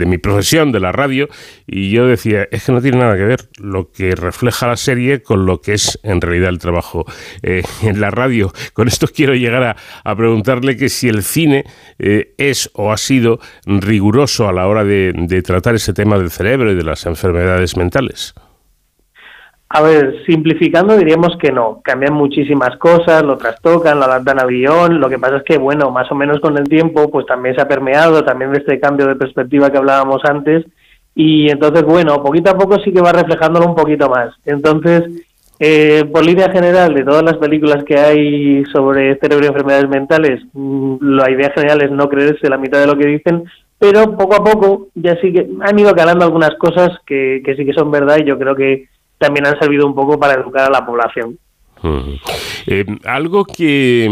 mi 0.06 0.18
profesión, 0.18 0.72
de 0.72 0.80
la 0.80 0.92
radio, 0.92 1.28
y 1.66 1.90
yo 1.90 2.06
decía, 2.06 2.46
es 2.50 2.64
que 2.64 2.72
no 2.72 2.80
tiene 2.80 2.98
nada 2.98 3.16
que 3.16 3.24
ver 3.24 3.48
lo 3.58 3.90
que 3.90 4.14
refleja 4.14 4.68
la 4.68 4.76
serie 4.76 5.22
con 5.22 5.46
lo 5.46 5.60
que 5.60 5.74
es 5.74 5.98
en 6.04 6.20
realidad 6.20 6.48
el 6.48 6.58
trabajo 6.58 7.04
eh, 7.42 7.62
en 7.82 8.00
la 8.00 8.10
radio. 8.10 8.52
Con 8.72 8.88
esto 8.88 9.08
quiero 9.08 9.34
llegar 9.34 9.76
a, 10.04 10.16
preguntarle 10.16 10.76
que 10.76 10.88
si 10.88 11.08
el 11.08 11.22
cine 11.22 11.64
eh, 11.98 12.34
es 12.38 12.70
o 12.74 12.92
ha 12.92 12.96
sido 12.96 13.40
riguroso 13.66 14.48
a 14.48 14.52
la 14.52 14.68
hora 14.68 14.84
de 14.84 15.42
tratar 15.44 15.74
ese 15.74 15.92
tema 15.92 16.18
del 16.18 16.30
cerebro 16.30 16.70
y 16.70 16.76
de 16.76 16.84
las 16.84 17.04
enfermedades 17.04 17.76
mentales. 17.76 18.34
A 19.76 19.82
ver, 19.82 20.22
simplificando 20.24 20.96
diríamos 20.96 21.36
que 21.36 21.50
no, 21.50 21.80
cambian 21.82 22.14
muchísimas 22.14 22.76
cosas, 22.76 23.24
lo 23.24 23.36
trastocan, 23.36 23.98
lo 23.98 24.04
adaptan 24.04 24.38
a 24.38 24.46
guion, 24.46 25.00
lo 25.00 25.08
que 25.08 25.18
pasa 25.18 25.38
es 25.38 25.42
que, 25.42 25.58
bueno, 25.58 25.90
más 25.90 26.08
o 26.12 26.14
menos 26.14 26.38
con 26.38 26.56
el 26.56 26.68
tiempo, 26.68 27.10
pues 27.10 27.26
también 27.26 27.56
se 27.56 27.60
ha 27.60 27.66
permeado, 27.66 28.22
también 28.22 28.52
de 28.52 28.58
este 28.58 28.78
cambio 28.78 29.08
de 29.08 29.16
perspectiva 29.16 29.70
que 29.70 29.78
hablábamos 29.78 30.24
antes, 30.26 30.64
y 31.16 31.50
entonces, 31.50 31.82
bueno, 31.82 32.22
poquito 32.22 32.52
a 32.52 32.56
poco 32.56 32.78
sí 32.84 32.92
que 32.92 33.00
va 33.00 33.10
reflejándolo 33.10 33.66
un 33.66 33.74
poquito 33.74 34.08
más. 34.08 34.32
Entonces, 34.44 35.24
eh, 35.58 36.04
por 36.04 36.24
línea 36.24 36.52
general, 36.52 36.94
de 36.94 37.02
todas 37.02 37.24
las 37.24 37.38
películas 37.38 37.82
que 37.82 37.98
hay 37.98 38.64
sobre 38.66 39.18
cerebro 39.18 39.46
y 39.46 39.48
enfermedades 39.48 39.88
mentales, 39.88 40.40
mm, 40.52 40.98
la 41.00 41.28
idea 41.32 41.50
general 41.50 41.82
es 41.82 41.90
no 41.90 42.08
creerse 42.08 42.48
la 42.48 42.58
mitad 42.58 42.78
de 42.78 42.86
lo 42.86 42.96
que 42.96 43.08
dicen, 43.08 43.42
pero 43.80 44.16
poco 44.16 44.36
a 44.36 44.44
poco 44.44 44.86
ya 44.94 45.20
sí 45.20 45.32
que 45.32 45.48
han 45.62 45.76
ido 45.76 45.92
calando 45.96 46.24
algunas 46.24 46.54
cosas 46.60 46.90
que, 47.04 47.42
que 47.44 47.56
sí 47.56 47.66
que 47.66 47.72
son 47.72 47.90
verdad 47.90 48.18
y 48.20 48.24
yo 48.24 48.38
creo 48.38 48.54
que 48.54 48.93
también 49.18 49.46
han 49.46 49.58
servido 49.58 49.86
un 49.86 49.94
poco 49.94 50.18
para 50.18 50.34
educar 50.34 50.68
a 50.68 50.70
la 50.70 50.84
población. 50.84 51.38
Eh, 52.66 52.86
algo 53.04 53.44
que 53.44 54.08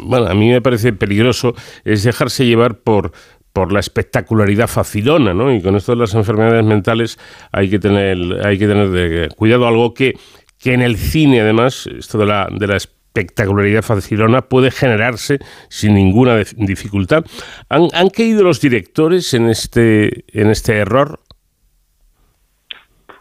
bueno, 0.00 0.26
a 0.26 0.34
mí 0.34 0.50
me 0.50 0.60
parece 0.60 0.92
peligroso 0.92 1.54
es 1.84 2.02
dejarse 2.02 2.44
llevar 2.44 2.78
por, 2.78 3.12
por 3.52 3.72
la 3.72 3.78
espectacularidad 3.78 4.66
facilona, 4.66 5.32
¿no? 5.32 5.54
Y 5.54 5.62
con 5.62 5.76
esto 5.76 5.92
de 5.92 5.98
las 5.98 6.14
enfermedades 6.14 6.64
mentales 6.64 7.18
hay 7.52 7.70
que 7.70 7.78
tener, 7.78 8.18
hay 8.44 8.58
que 8.58 8.66
tener 8.66 9.28
cuidado. 9.36 9.68
Algo 9.68 9.94
que, 9.94 10.18
que 10.58 10.72
en 10.72 10.82
el 10.82 10.96
cine, 10.96 11.40
además, 11.40 11.86
esto 11.86 12.18
de 12.18 12.26
la, 12.26 12.48
de 12.50 12.66
la 12.66 12.76
espectacularidad 12.76 13.82
facilona 13.82 14.42
puede 14.42 14.72
generarse 14.72 15.38
sin 15.68 15.94
ninguna 15.94 16.42
dificultad. 16.56 17.24
¿Han, 17.68 17.88
¿Han 17.92 18.08
caído 18.10 18.42
los 18.42 18.60
directores 18.60 19.32
en 19.34 19.48
este, 19.48 20.24
en 20.28 20.50
este 20.50 20.76
error? 20.76 21.20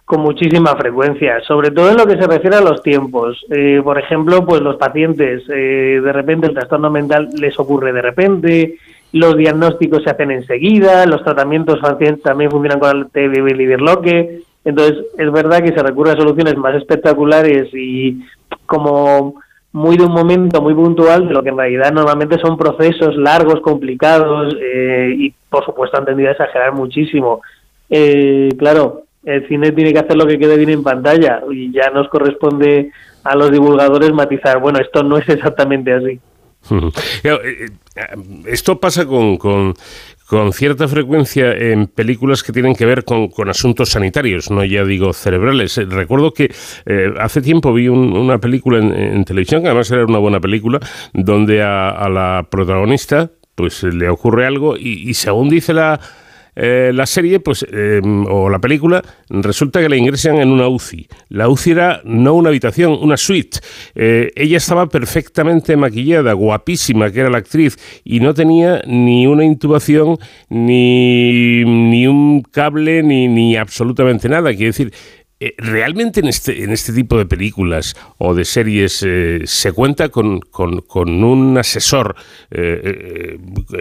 Con 0.10 0.22
muchísima 0.22 0.76
frecuencia, 0.76 1.40
sobre 1.42 1.70
todo 1.70 1.92
en 1.92 1.98
lo 1.98 2.08
que 2.08 2.18
se 2.18 2.26
refiere 2.26 2.56
a 2.56 2.62
los 2.62 2.82
tiempos. 2.82 3.46
Eh, 3.52 3.80
por 3.84 4.00
ejemplo, 4.00 4.44
pues 4.44 4.60
los 4.60 4.76
pacientes, 4.78 5.44
eh, 5.54 6.02
de 6.04 6.12
repente 6.12 6.48
el 6.48 6.56
trastorno 6.56 6.90
mental 6.90 7.30
les 7.40 7.60
ocurre 7.60 7.94
de 7.94 8.02
repente, 8.02 8.78
los 9.14 9.38
diagnósticos 9.38 10.02
se 10.02 10.10
hacen 10.10 10.32
enseguida, 10.32 11.06
los 11.06 11.24
tratamientos 11.24 11.80
también 12.24 12.50
funcionan 12.50 12.80
con 12.80 12.98
el 12.98 13.06
TB 13.06 14.34
entonces 14.66 15.06
es 15.16 15.32
verdad 15.32 15.62
que 15.62 15.74
se 15.74 15.84
recurre 15.84 16.14
a 16.14 16.16
soluciones 16.16 16.58
más 16.58 16.74
espectaculares 16.74 17.70
y 17.72 18.20
como 18.66 19.36
muy 19.74 19.96
de 19.96 20.06
un 20.06 20.12
momento 20.12 20.60
muy 20.60 20.74
puntual 20.74 21.28
de 21.28 21.36
lo 21.36 21.44
que 21.44 21.50
en 21.50 21.58
realidad 21.58 21.92
normalmente 21.92 22.40
son 22.40 22.58
procesos 22.58 23.16
largos, 23.16 23.62
complicados 23.62 24.56
eh, 24.60 25.14
y 25.16 25.32
por 25.52 25.64
supuesto 25.66 26.00
han 26.00 26.06
tendido 26.06 26.30
a 26.30 26.32
exagerar 26.32 26.74
muchísimo. 26.74 27.42
claro, 28.58 29.04
el 29.24 29.48
cine 29.48 29.72
tiene 29.72 29.94
que 29.94 30.00
hacer 30.00 30.16
lo 30.16 30.26
que 30.26 30.40
quede 30.40 30.58
bien 30.58 30.70
en 30.70 30.84
pantalla 30.84 31.42
y 31.52 31.72
ya 31.72 31.90
nos 31.90 32.08
corresponde 32.10 32.92
a 33.24 33.36
los 33.36 33.52
divulgadores 33.52 34.14
matizar, 34.14 34.60
bueno, 34.60 34.80
esto 34.80 35.04
no 35.04 35.18
es 35.18 35.28
exactamente 35.28 35.94
así. 35.94 36.20
Eh, 37.24 37.68
eh, 37.96 38.06
esto 38.46 38.80
pasa 38.80 39.06
con, 39.06 39.38
con, 39.38 39.74
cierta 40.54 40.88
frecuencia 40.88 41.52
en 41.52 41.88
películas 41.88 42.44
que 42.44 42.54
tienen 42.54 42.76
que 42.76 42.86
ver 42.86 43.04
con, 43.04 43.32
asuntos 43.50 43.90
sanitarios, 43.90 44.52
no 44.52 44.64
ya 44.64 44.84
digo 44.84 45.12
cerebrales. 45.14 45.78
Eh, 45.78 45.86
recuerdo 45.90 46.34
que 46.34 46.54
hace 47.20 47.42
tiempo 47.42 47.74
vi 47.74 47.88
una 47.88 48.38
película 48.38 48.78
en, 48.78 49.26
televisión, 49.26 49.62
que 49.62 49.70
además 49.70 49.90
era 49.92 50.06
una 50.06 50.20
buena 50.20 50.40
película, 50.40 50.80
donde 51.14 51.62
a, 51.62 52.08
la 52.10 52.48
protagonista 52.50 53.32
pues 53.56 53.84
le 53.84 54.08
ocurre 54.08 54.46
algo 54.46 54.78
y 54.78 55.14
según 55.16 55.50
dice 55.50 55.74
la 55.74 56.00
eh, 56.56 56.92
la 56.94 57.06
serie, 57.06 57.40
pues, 57.40 57.66
eh, 57.72 58.02
o 58.04 58.50
la 58.50 58.60
película, 58.60 59.04
resulta 59.30 59.80
que 59.80 59.90
la 59.90 59.96
ingresan 59.96 60.38
en 60.38 60.50
una 60.50 60.68
UCI. 60.68 61.08
La 61.30 61.50
UCI 61.50 61.72
era 61.72 62.02
no 62.04 62.34
una 62.34 62.50
habitación, 62.50 62.98
una 63.02 63.18
suite. 63.18 63.60
Eh, 63.96 64.32
ella 64.36 64.58
estaba 64.58 64.88
perfectamente 64.88 65.78
maquillada, 65.78 66.34
guapísima, 66.34 67.12
que 67.12 67.22
era 67.22 67.30
la 67.30 67.38
actriz, 67.38 67.78
y 68.04 68.20
no 68.20 68.34
tenía 68.34 68.82
ni 68.88 69.28
una 69.28 69.46
intubación, 69.46 70.18
ni, 70.50 71.64
ni 71.66 72.08
un 72.08 72.42
cable, 72.42 73.04
ni, 73.04 73.28
ni 73.28 73.56
absolutamente 73.56 74.30
nada. 74.30 74.50
Quiere 74.52 74.68
decir, 74.68 74.94
eh, 75.40 75.56
¿Realmente 75.58 76.20
en 76.20 76.28
este, 76.28 76.64
en 76.64 76.72
este 76.72 76.92
tipo 76.92 77.18
de 77.18 77.26
películas 77.26 77.96
o 78.18 78.34
de 78.34 78.44
series 78.44 79.04
eh, 79.08 79.42
se 79.46 79.72
cuenta 79.72 80.10
con, 80.10 80.42
un 80.96 81.58
asesor, 81.58 82.16
eh, 82.52 83.38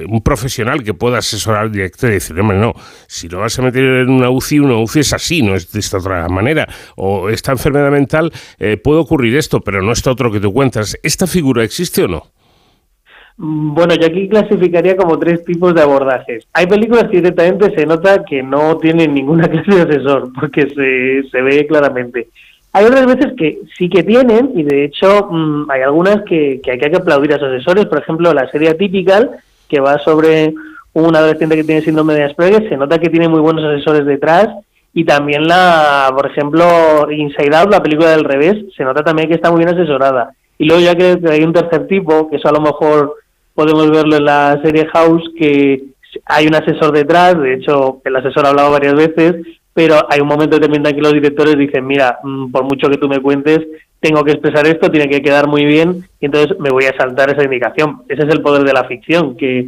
un 0.08 0.22
profesional 0.22 0.84
que 0.84 0.94
pueda 0.94 1.18
asesorar 1.18 1.62
al 1.62 1.72
director 1.72 2.10
y 2.10 2.14
decir, 2.14 2.38
hombre, 2.38 2.58
no, 2.58 2.74
si 3.08 3.28
lo 3.28 3.40
vas 3.40 3.58
a 3.58 3.62
meter 3.62 3.82
en 3.82 4.10
una 4.10 4.30
UCI, 4.30 4.60
una 4.60 4.78
UCI 4.78 5.00
es 5.00 5.12
así, 5.12 5.42
no 5.42 5.56
es 5.56 5.72
de 5.72 5.80
esta 5.80 5.98
otra 5.98 6.28
manera? 6.28 6.68
O 6.96 7.28
esta 7.28 7.52
enfermedad 7.52 7.90
mental 7.90 8.32
puede 8.82 9.00
ocurrir 9.00 9.36
esto, 9.36 9.60
pero 9.60 9.82
no 9.82 9.92
está 9.92 10.12
otro 10.12 10.30
que 10.30 10.40
tú 10.40 10.52
cuentas. 10.52 10.96
¿Esta 11.02 11.26
figura 11.26 11.64
existe 11.64 12.04
o 12.04 12.08
no? 12.08 12.37
Mm, 13.38 13.72
bueno, 13.72 13.94
yo 13.94 14.06
aquí 14.06 14.28
clasificaría 14.28 14.96
como 14.96 15.18
tres 15.18 15.44
tipos 15.44 15.74
de 15.74 15.82
abordajes. 15.82 16.46
Hay 16.52 16.66
películas 16.66 17.04
que 17.04 17.18
directamente 17.18 17.74
se 17.74 17.86
nota 17.86 18.24
que 18.24 18.42
no 18.42 18.76
tienen 18.78 19.14
ninguna 19.14 19.48
clase 19.48 19.74
de 19.74 19.82
asesor, 19.82 20.32
porque 20.38 20.68
se, 20.68 21.28
se 21.30 21.42
ve 21.42 21.66
claramente. 21.66 22.28
Hay 22.72 22.84
otras 22.84 23.06
veces 23.06 23.32
que 23.36 23.60
sí 23.76 23.88
que 23.88 24.02
tienen, 24.02 24.50
y 24.54 24.64
de 24.64 24.84
hecho 24.84 25.28
mm, 25.30 25.70
hay 25.70 25.82
algunas 25.82 26.22
que, 26.24 26.60
que 26.62 26.72
hay 26.72 26.78
que 26.78 26.96
aplaudir 26.96 27.32
a 27.32 27.38
sus 27.38 27.48
asesores. 27.48 27.86
Por 27.86 27.98
ejemplo, 27.98 28.34
la 28.34 28.50
serie 28.50 28.74
Typical, 28.74 29.30
que 29.68 29.80
va 29.80 29.98
sobre 29.98 30.52
un 30.92 31.14
adolescente 31.14 31.56
que 31.56 31.64
tiene 31.64 31.82
síndrome 31.82 32.14
de 32.14 32.24
Asperger, 32.24 32.68
se 32.68 32.76
nota 32.76 32.98
que 32.98 33.08
tiene 33.08 33.28
muy 33.28 33.40
buenos 33.40 33.64
asesores 33.64 34.04
detrás. 34.04 34.48
Y 34.94 35.04
también 35.04 35.46
la, 35.46 36.10
por 36.14 36.26
ejemplo, 36.26 36.64
Inside 37.10 37.54
Out, 37.54 37.70
la 37.70 37.82
película 37.82 38.10
del 38.10 38.24
revés, 38.24 38.56
se 38.76 38.82
nota 38.82 39.04
también 39.04 39.28
que 39.28 39.34
está 39.34 39.50
muy 39.50 39.64
bien 39.64 39.68
asesorada. 39.68 40.32
Y 40.56 40.64
luego 40.64 40.82
ya 40.82 40.96
creo 40.96 41.20
que 41.20 41.30
hay 41.30 41.44
un 41.44 41.52
tercer 41.52 41.86
tipo, 41.86 42.28
que 42.28 42.36
eso 42.36 42.48
a 42.48 42.52
lo 42.52 42.60
mejor 42.60 43.14
podemos 43.58 43.90
verlo 43.90 44.18
en 44.18 44.24
la 44.24 44.60
serie 44.62 44.86
House, 44.86 45.32
que 45.36 45.82
hay 46.26 46.46
un 46.46 46.54
asesor 46.54 46.92
detrás, 46.92 47.36
de 47.36 47.54
hecho 47.54 48.00
el 48.04 48.14
asesor 48.14 48.46
ha 48.46 48.50
hablado 48.50 48.70
varias 48.70 48.94
veces, 48.94 49.34
pero 49.74 49.96
hay 50.08 50.20
un 50.20 50.28
momento 50.28 50.54
determinado 50.54 50.90
en 50.90 50.94
que 50.94 51.02
los 51.02 51.12
directores 51.12 51.58
dicen, 51.58 51.84
mira, 51.84 52.20
mm, 52.22 52.52
por 52.52 52.62
mucho 52.62 52.88
que 52.88 52.98
tú 52.98 53.08
me 53.08 53.18
cuentes, 53.18 53.58
tengo 53.98 54.22
que 54.22 54.30
expresar 54.30 54.64
esto, 54.68 54.92
tiene 54.92 55.08
que 55.08 55.20
quedar 55.22 55.48
muy 55.48 55.64
bien, 55.64 56.04
y 56.20 56.26
entonces 56.26 56.56
me 56.60 56.70
voy 56.70 56.84
a 56.84 56.96
saltar 56.96 57.30
esa 57.30 57.42
indicación. 57.42 58.02
Ese 58.08 58.22
es 58.22 58.28
el 58.28 58.42
poder 58.42 58.62
de 58.62 58.72
la 58.72 58.84
ficción, 58.84 59.36
que 59.36 59.66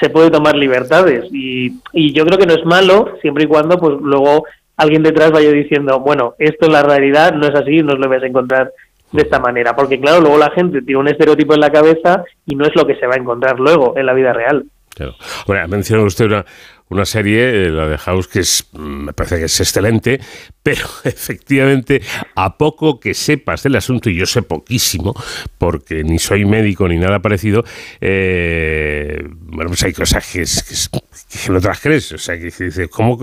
se 0.00 0.10
puede 0.10 0.32
tomar 0.32 0.56
libertades, 0.56 1.26
y, 1.30 1.74
y 1.92 2.12
yo 2.12 2.26
creo 2.26 2.38
que 2.38 2.46
no 2.46 2.54
es 2.54 2.64
malo, 2.64 3.18
siempre 3.20 3.44
y 3.44 3.46
cuando 3.46 3.78
pues 3.78 3.98
luego 4.00 4.46
alguien 4.76 5.04
detrás 5.04 5.30
vaya 5.30 5.52
diciendo, 5.52 6.00
bueno, 6.00 6.34
esto 6.40 6.66
es 6.66 6.72
la 6.72 6.82
realidad, 6.82 7.34
no 7.34 7.46
es 7.46 7.54
así, 7.54 7.84
no 7.84 7.94
lo 7.94 8.08
vas 8.08 8.24
a 8.24 8.26
encontrar 8.26 8.72
de 9.12 9.22
esta 9.22 9.38
manera, 9.38 9.74
porque 9.74 10.00
claro, 10.00 10.20
luego 10.20 10.38
la 10.38 10.50
gente 10.50 10.82
tiene 10.82 11.00
un 11.00 11.08
estereotipo 11.08 11.54
en 11.54 11.60
la 11.60 11.70
cabeza 11.70 12.24
y 12.46 12.54
no 12.54 12.66
es 12.66 12.74
lo 12.74 12.86
que 12.86 12.96
se 12.96 13.06
va 13.06 13.14
a 13.14 13.18
encontrar 13.18 13.58
luego 13.58 13.94
en 13.96 14.06
la 14.06 14.12
vida 14.12 14.32
real. 14.32 14.66
Claro. 14.94 15.14
Bueno, 15.46 15.62
ha 15.62 15.68
mencionado 15.68 16.06
usted 16.06 16.26
una, 16.26 16.44
una 16.90 17.04
serie, 17.04 17.66
eh, 17.66 17.70
la 17.70 17.86
de 17.86 17.98
House, 17.98 18.28
que 18.28 18.40
es, 18.40 18.68
mm, 18.72 18.78
me 18.78 19.12
parece 19.12 19.38
que 19.38 19.44
es 19.44 19.60
excelente, 19.60 20.20
pero 20.62 20.86
efectivamente, 21.04 22.02
a 22.34 22.56
poco 22.56 22.98
que 22.98 23.14
sepas 23.14 23.62
del 23.62 23.76
asunto, 23.76 24.10
y 24.10 24.16
yo 24.16 24.26
sé 24.26 24.42
poquísimo, 24.42 25.14
porque 25.58 26.02
ni 26.04 26.18
soy 26.18 26.44
médico 26.44 26.88
ni 26.88 26.96
nada 26.96 27.20
parecido, 27.20 27.64
eh, 28.00 29.22
bueno, 29.28 29.68
pues 29.68 29.82
hay 29.84 29.92
cosas 29.92 30.26
que, 30.30 30.40
no 30.40 31.00
te 31.26 31.52
las 31.68 31.80
crees. 31.80 32.12
O 32.12 32.18
sea, 32.18 32.36
que 32.36 32.44
dices, 32.44 32.88
¿cómo, 32.90 33.18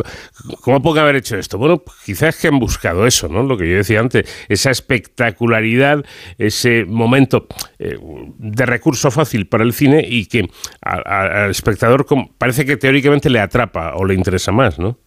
¿cómo 0.62 0.82
puede 0.82 1.02
haber 1.02 1.16
hecho 1.16 1.38
esto? 1.38 1.58
Bueno, 1.58 1.84
quizás 2.06 2.38
que 2.38 2.48
han 2.48 2.60
buscado 2.60 3.06
eso, 3.06 3.28
¿no? 3.28 3.44
Lo 3.44 3.58
que 3.58 3.70
yo 3.70 3.78
decía 3.78 4.00
antes, 4.00 4.30
esa 4.50 4.72
espectacularidad, 4.72 6.06
ese 6.38 6.86
momento 6.86 7.48
eh, 7.80 7.98
de 8.38 8.66
recurso 8.66 9.12
fácil 9.12 9.48
para 9.48 9.64
el 9.64 9.74
cine 9.74 10.06
y 10.08 10.26
que 10.26 10.50
al 10.82 11.52
espectador 11.52 12.06
parece 12.38 12.66
que 12.66 12.78
teóricamente 12.78 13.30
le 13.30 13.40
atrapa 13.40 13.96
o 13.96 14.06
le 14.06 14.14
interesa 14.14 14.52
más, 14.52 14.80
¿no? 14.80 15.00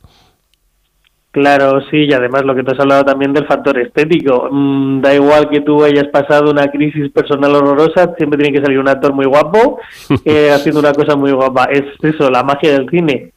Claro, 1.30 1.82
sí, 1.90 2.06
y 2.08 2.12
además 2.12 2.44
lo 2.44 2.54
que 2.54 2.62
tú 2.62 2.72
has 2.72 2.80
hablado 2.80 3.04
también 3.04 3.34
del 3.34 3.46
factor 3.46 3.78
estético. 3.78 4.48
Mm, 4.50 5.02
da 5.02 5.14
igual 5.14 5.50
que 5.50 5.60
tú 5.60 5.84
hayas 5.84 6.08
pasado 6.08 6.50
una 6.50 6.68
crisis 6.68 7.10
personal 7.10 7.54
horrorosa, 7.54 8.14
siempre 8.16 8.38
tiene 8.38 8.56
que 8.56 8.64
salir 8.64 8.78
un 8.78 8.88
actor 8.88 9.12
muy 9.12 9.26
guapo 9.26 9.78
eh, 10.24 10.50
haciendo 10.50 10.80
una 10.80 10.92
cosa 10.92 11.16
muy 11.16 11.32
guapa. 11.32 11.64
Es 11.66 11.84
eso, 12.02 12.30
la 12.30 12.42
magia 12.42 12.72
del 12.72 12.88
cine. 12.88 13.32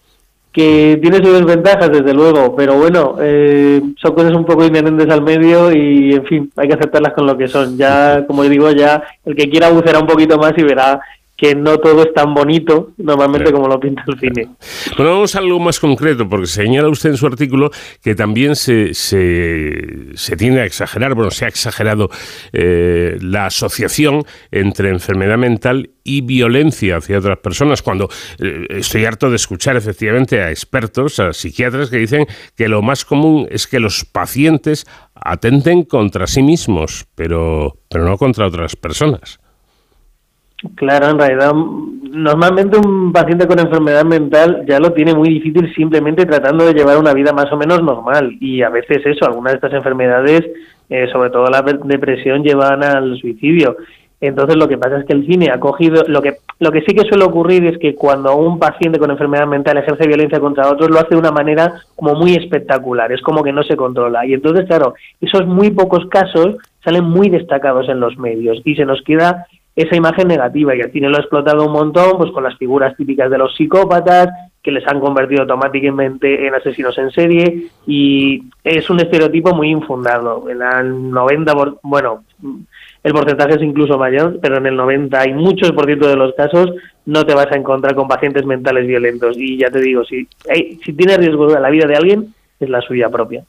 Que 0.53 0.99
tiene 1.01 1.18
sus 1.18 1.34
desventajas, 1.34 1.89
desde 1.91 2.13
luego, 2.13 2.55
pero 2.57 2.76
bueno, 2.76 3.15
eh, 3.22 3.81
son 4.01 4.13
cosas 4.13 4.34
un 4.34 4.45
poco 4.45 4.65
inherentes 4.65 5.09
al 5.09 5.22
medio 5.22 5.72
y, 5.72 6.13
en 6.13 6.26
fin, 6.26 6.51
hay 6.57 6.68
que 6.68 6.73
aceptarlas 6.73 7.13
con 7.13 7.26
lo 7.26 7.38
que 7.38 7.47
son. 7.47 7.77
Ya, 7.77 8.26
como 8.27 8.43
digo, 8.43 8.69
ya 8.72 9.01
el 9.26 9.35
que 9.35 9.49
quiera 9.49 9.69
buceará 9.69 9.99
un 9.99 10.07
poquito 10.07 10.38
más 10.38 10.53
y 10.57 10.63
verá 10.63 10.99
que 11.41 11.55
no 11.55 11.80
todo 11.80 12.03
es 12.03 12.13
tan 12.13 12.35
bonito 12.35 12.91
normalmente 12.97 13.51
como 13.51 13.68
lo 13.68 13.80
pinta 13.80 14.03
el 14.05 14.19
cine. 14.19 14.49
Bueno, 14.95 15.13
vamos 15.13 15.35
a 15.35 15.39
algo 15.39 15.59
más 15.59 15.80
concreto, 15.80 16.30
porque 16.30 16.45
señala 16.45 16.88
usted 16.88 17.09
en 17.09 17.18
su 17.18 17.26
artículo 17.26 17.72
que 18.03 18.13
también 18.13 18.55
se, 18.55 18.93
se, 18.93 20.35
tiende 20.38 20.61
a 20.61 20.65
exagerar, 20.65 21.15
bueno, 21.15 21.31
se 21.31 21.45
ha 21.45 21.47
exagerado 21.47 22.11
eh, 22.53 23.18
la 23.22 23.47
asociación 23.47 24.23
entre 24.51 24.89
enfermedad 24.89 25.39
mental 25.39 25.89
y 26.03 26.22
violencia 26.22 26.97
hacia 26.97 27.18
otras 27.18 27.39
personas, 27.39 27.81
cuando 27.81 28.07
eh, 28.38 28.68
estoy 28.69 29.05
harto 29.05 29.31
de 29.31 29.38
escuchar 29.38 29.76
efectivamente 29.76 30.43
a 30.43 30.51
expertos, 30.51 31.19
a 31.19 31.34
psiquiatras 31.34 31.89
que 31.89 31.97
dicen 31.97 32.27
que 32.55 32.68
lo 32.68 32.84
más 32.84 33.03
común 33.03 33.47
es 33.49 33.65
que 33.65 33.80
los 33.80 34.05
pacientes 34.05 34.85
atenten 35.15 35.85
contra 35.85 36.27
sí 36.27 36.43
mismos, 36.43 37.07
pero, 37.15 37.80
pero 37.89 38.05
no 38.05 38.15
contra 38.18 38.45
otras 38.45 38.76
personas. 38.76 39.39
Claro, 40.75 41.09
en 41.09 41.17
realidad, 41.17 41.53
normalmente 41.53 42.77
un 42.77 43.11
paciente 43.11 43.47
con 43.47 43.59
enfermedad 43.59 44.05
mental 44.05 44.63
ya 44.67 44.79
lo 44.79 44.93
tiene 44.93 45.15
muy 45.15 45.29
difícil 45.29 45.73
simplemente 45.73 46.25
tratando 46.25 46.65
de 46.65 46.73
llevar 46.73 46.99
una 46.99 47.13
vida 47.13 47.33
más 47.33 47.51
o 47.51 47.57
menos 47.57 47.81
normal. 47.81 48.38
Y 48.39 48.61
a 48.61 48.69
veces 48.69 49.01
eso, 49.05 49.25
algunas 49.25 49.53
de 49.53 49.57
estas 49.57 49.73
enfermedades, 49.73 50.41
eh, 50.89 51.07
sobre 51.11 51.31
todo 51.31 51.45
la 51.49 51.63
depresión, 51.63 52.43
llevan 52.43 52.83
al 52.83 53.17
suicidio. 53.17 53.75
Entonces 54.19 54.55
lo 54.55 54.67
que 54.67 54.77
pasa 54.77 54.99
es 54.99 55.05
que 55.05 55.13
el 55.13 55.25
cine 55.25 55.49
ha 55.51 55.59
cogido, 55.59 56.03
lo 56.07 56.21
que, 56.21 56.35
lo 56.59 56.71
que 56.71 56.81
sí 56.81 56.93
que 56.93 57.07
suele 57.09 57.23
ocurrir 57.23 57.65
es 57.65 57.79
que 57.79 57.95
cuando 57.95 58.35
un 58.35 58.59
paciente 58.59 58.99
con 58.99 59.09
enfermedad 59.09 59.47
mental 59.47 59.77
ejerce 59.77 60.07
violencia 60.07 60.39
contra 60.39 60.69
otros, 60.69 60.91
lo 60.91 60.99
hace 60.99 61.15
de 61.15 61.21
una 61.21 61.31
manera 61.31 61.81
como 61.95 62.13
muy 62.13 62.35
espectacular, 62.35 63.11
es 63.11 63.21
como 63.21 63.43
que 63.43 63.51
no 63.51 63.63
se 63.63 63.75
controla. 63.75 64.23
Y 64.27 64.35
entonces, 64.35 64.67
claro, 64.67 64.93
esos 65.19 65.47
muy 65.47 65.71
pocos 65.71 66.05
casos 66.05 66.57
salen 66.83 67.03
muy 67.03 67.29
destacados 67.29 67.89
en 67.89 67.99
los 67.99 68.15
medios 68.19 68.61
y 68.63 68.75
se 68.75 68.85
nos 68.85 69.01
queda 69.01 69.47
esa 69.76 69.95
imagen 69.95 70.27
negativa 70.27 70.76
y 70.76 70.81
el 70.81 70.91
cine 70.91 71.10
lo 71.10 71.18
ha 71.18 71.22
explotado 71.22 71.65
un 71.65 71.72
montón 71.72 72.18
pues 72.18 72.31
con 72.31 72.43
las 72.43 72.57
figuras 72.57 72.95
típicas 72.98 73.30
de 73.30 73.38
los 73.38 73.56
psicópatas 73.56 74.27
que 74.61 74.72
les 74.72 74.85
han 74.88 74.99
convertido 74.99 75.41
automáticamente 75.41 76.45
en 76.45 76.53
asesinos 76.53 76.98
en 76.98 77.10
serie 77.11 77.68
y 77.88 78.43
es 78.64 78.89
un 78.89 78.99
estereotipo 78.99 79.56
muy 79.56 79.69
infundado. 79.69 80.48
En 80.49 80.61
el 80.61 81.11
90 81.11 81.53
bueno 81.84 82.23
el 83.03 83.14
porcentaje 83.14 83.56
es 83.56 83.61
incluso 83.64 83.98
mayor 83.98 84.39
pero 84.41 84.57
en 84.57 84.68
el 84.68 84.76
90 84.76 85.30
y 85.30 85.34
muchos 85.34 85.72
por 85.72 85.85
ciento 85.85 86.07
de 86.07 86.18
los 86.18 86.35
casos 86.35 86.72
no 87.06 87.23
te 87.26 87.34
vas 87.34 87.52
a 87.52 87.56
encontrar 87.56 87.95
con 87.95 88.07
pacientes 88.07 88.45
mentales 88.45 88.85
violentos. 88.85 89.38
Y 89.38 89.57
ya 89.57 89.69
te 89.72 89.80
digo 89.80 90.03
si 90.03 90.27
si 90.84 90.93
tiene 90.93 91.18
riesgo 91.18 91.52
de 91.52 91.61
la 91.61 91.69
vida 91.69 91.88
de 91.88 91.95
alguien 91.95 92.34
es 92.60 92.69
la 92.69 92.81
suya 92.81 93.10
propia 93.10 93.43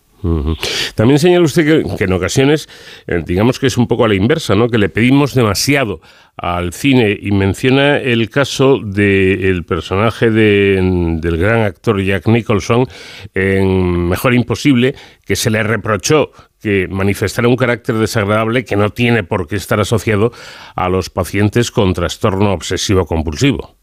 también 0.94 1.19
señala 1.19 1.44
usted 1.44 1.85
que, 1.97 2.05
en 2.05 2.12
ocasiones, 2.12 2.69
eh, 3.07 3.23
digamos 3.24 3.59
que 3.59 3.66
es 3.66 3.77
un 3.77 3.86
poco 3.86 4.05
a 4.05 4.09
la 4.09 4.15
inversa, 4.15 4.55
¿no? 4.55 4.69
que 4.69 4.78
le 4.78 4.89
pedimos 4.89 5.35
demasiado 5.35 6.01
al 6.36 6.73
cine 6.73 7.16
y 7.20 7.31
menciona 7.32 7.99
el 7.99 8.31
caso 8.31 8.78
del 8.78 9.65
personaje 9.65 10.31
del 10.31 11.36
gran 11.36 11.62
actor 11.62 12.03
Jack 12.03 12.27
Nicholson 12.28 12.86
en 13.35 14.09
Mejor 14.09 14.35
Imposible, 14.35 14.94
que 15.24 15.36
se 15.36 15.51
le 15.51 15.62
reprochó 15.62 16.31
que 16.61 16.86
manifestara 16.89 17.49
un 17.49 17.57
carácter 17.57 17.97
desagradable 17.97 18.65
que 18.65 18.77
no 18.77 18.90
tiene 18.90 19.24
por 19.24 19.49
qué 19.49 19.57
estar 19.57 19.81
asociado 19.81 20.32
a 20.77 20.89
los 20.89 21.11
pacientes 21.11 21.70
con 21.70 21.93
trastorno 21.93 22.53
obsesivo 22.53 23.05
compulsivo. 23.05 23.81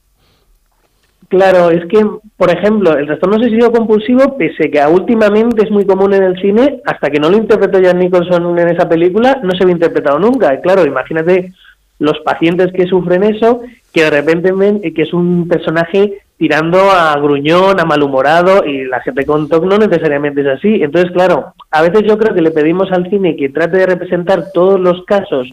Claro, 1.29 1.69
es 1.69 1.85
que, 1.85 2.03
por 2.37 2.49
ejemplo, 2.49 2.97
el 2.97 3.05
trastorno 3.05 3.37
obsesivo 3.37 3.71
compulsivo, 3.71 4.35
pese 4.35 4.71
que 4.71 4.81
últimamente 4.87 5.63
es 5.63 5.69
muy 5.69 5.85
común 5.85 6.13
en 6.15 6.23
el 6.23 6.41
cine, 6.41 6.81
hasta 6.85 7.11
que 7.11 7.19
no 7.19 7.29
lo 7.29 7.37
interpretó 7.37 7.79
Jan 7.79 7.99
Nicholson 7.99 8.57
en 8.57 8.69
esa 8.69 8.89
película, 8.89 9.39
no 9.43 9.51
se 9.51 9.63
había 9.63 9.75
interpretado 9.75 10.17
nunca. 10.17 10.59
Claro, 10.59 10.85
imagínate 10.85 11.51
los 11.99 12.17
pacientes 12.21 12.73
que 12.73 12.87
sufren 12.87 13.23
eso, 13.23 13.61
que 13.93 14.05
de 14.05 14.09
repente 14.09 14.51
ven 14.51 14.81
que 14.81 15.03
es 15.03 15.13
un 15.13 15.47
personaje 15.47 16.19
tirando 16.37 16.79
a 16.89 17.15
gruñón, 17.19 17.79
a 17.79 17.85
malhumorado, 17.85 18.65
y 18.65 18.85
la 18.85 18.99
gente 19.01 19.23
con 19.23 19.47
TOC 19.47 19.65
no 19.65 19.77
necesariamente 19.77 20.41
es 20.41 20.47
así. 20.47 20.81
Entonces, 20.81 21.11
claro, 21.11 21.53
a 21.69 21.83
veces 21.83 22.03
yo 22.07 22.17
creo 22.17 22.33
que 22.33 22.41
le 22.41 22.49
pedimos 22.49 22.91
al 22.91 23.07
cine 23.07 23.35
que 23.35 23.49
trate 23.49 23.77
de 23.77 23.85
representar 23.85 24.45
todos 24.51 24.79
los 24.79 25.03
casos 25.05 25.47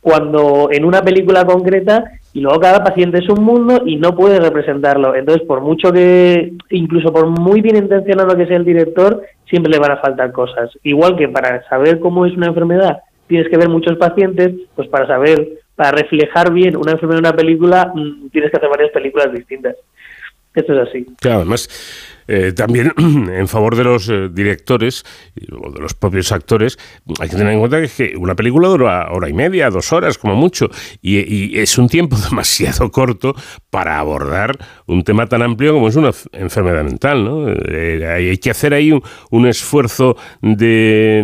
cuando 0.00 0.70
en 0.72 0.84
una 0.84 1.02
película 1.02 1.44
concreta 1.46 2.04
y 2.34 2.40
luego 2.40 2.60
cada 2.60 2.84
paciente 2.84 3.20
es 3.20 3.28
un 3.30 3.42
mundo 3.42 3.82
y 3.86 3.96
no 3.96 4.14
puede 4.14 4.38
representarlo. 4.38 5.14
Entonces, 5.14 5.46
por 5.46 5.62
mucho 5.62 5.90
que, 5.90 6.52
incluso 6.68 7.10
por 7.12 7.26
muy 7.26 7.62
bien 7.62 7.76
intencionado 7.76 8.36
que 8.36 8.46
sea 8.46 8.58
el 8.58 8.64
director, 8.66 9.22
siempre 9.48 9.72
le 9.72 9.78
van 9.78 9.92
a 9.92 10.00
faltar 10.02 10.32
cosas. 10.32 10.70
Igual 10.82 11.16
que 11.16 11.28
para 11.28 11.66
saber 11.68 11.98
cómo 12.00 12.26
es 12.26 12.36
una 12.36 12.48
enfermedad 12.48 12.98
tienes 13.26 13.48
que 13.48 13.56
ver 13.56 13.68
muchos 13.68 13.96
pacientes, 13.96 14.52
pues 14.74 14.88
para 14.88 15.06
saber, 15.06 15.60
para 15.74 15.92
reflejar 15.92 16.52
bien 16.52 16.76
una 16.76 16.92
enfermedad 16.92 17.18
en 17.18 17.26
una 17.26 17.36
película, 17.36 17.92
mm, 17.94 18.28
tienes 18.30 18.50
que 18.50 18.56
hacer 18.56 18.68
varias 18.68 18.90
películas 18.90 19.32
distintas. 19.32 19.76
Esto 20.54 20.72
es 20.74 20.88
así. 20.88 21.06
Claro, 21.20 21.38
además, 21.38 21.68
eh, 22.26 22.52
también 22.52 22.92
en 22.98 23.48
favor 23.48 23.76
de 23.76 23.84
los 23.84 24.08
eh, 24.08 24.28
directores 24.32 25.04
o 25.60 25.70
de 25.70 25.80
los 25.80 25.94
propios 25.94 26.32
actores, 26.32 26.78
hay 27.20 27.28
que 27.28 27.36
tener 27.36 27.52
en 27.52 27.58
cuenta 27.58 27.82
que 27.86 28.14
una 28.16 28.34
película 28.34 28.68
dura 28.68 29.10
hora 29.10 29.28
y 29.28 29.32
media, 29.32 29.70
dos 29.70 29.92
horas 29.92 30.18
como 30.18 30.34
mucho, 30.34 30.70
y, 31.02 31.58
es 31.58 31.78
un 31.78 31.88
tiempo 31.88 32.16
demasiado 32.30 32.90
corto 32.90 33.34
para 33.70 33.98
abordar 33.98 34.58
un 34.86 35.04
tema 35.04 35.26
tan 35.26 35.42
amplio 35.42 35.74
como 35.74 35.88
es 35.88 35.96
una 35.96 36.10
enfermedad 36.32 36.84
mental. 36.84 37.24
¿no? 37.24 37.48
Eh, 37.50 38.06
hay 38.06 38.38
que 38.38 38.50
hacer 38.50 38.74
ahí 38.74 38.92
un, 39.30 39.46
esfuerzo 39.46 40.16
de, 40.40 41.20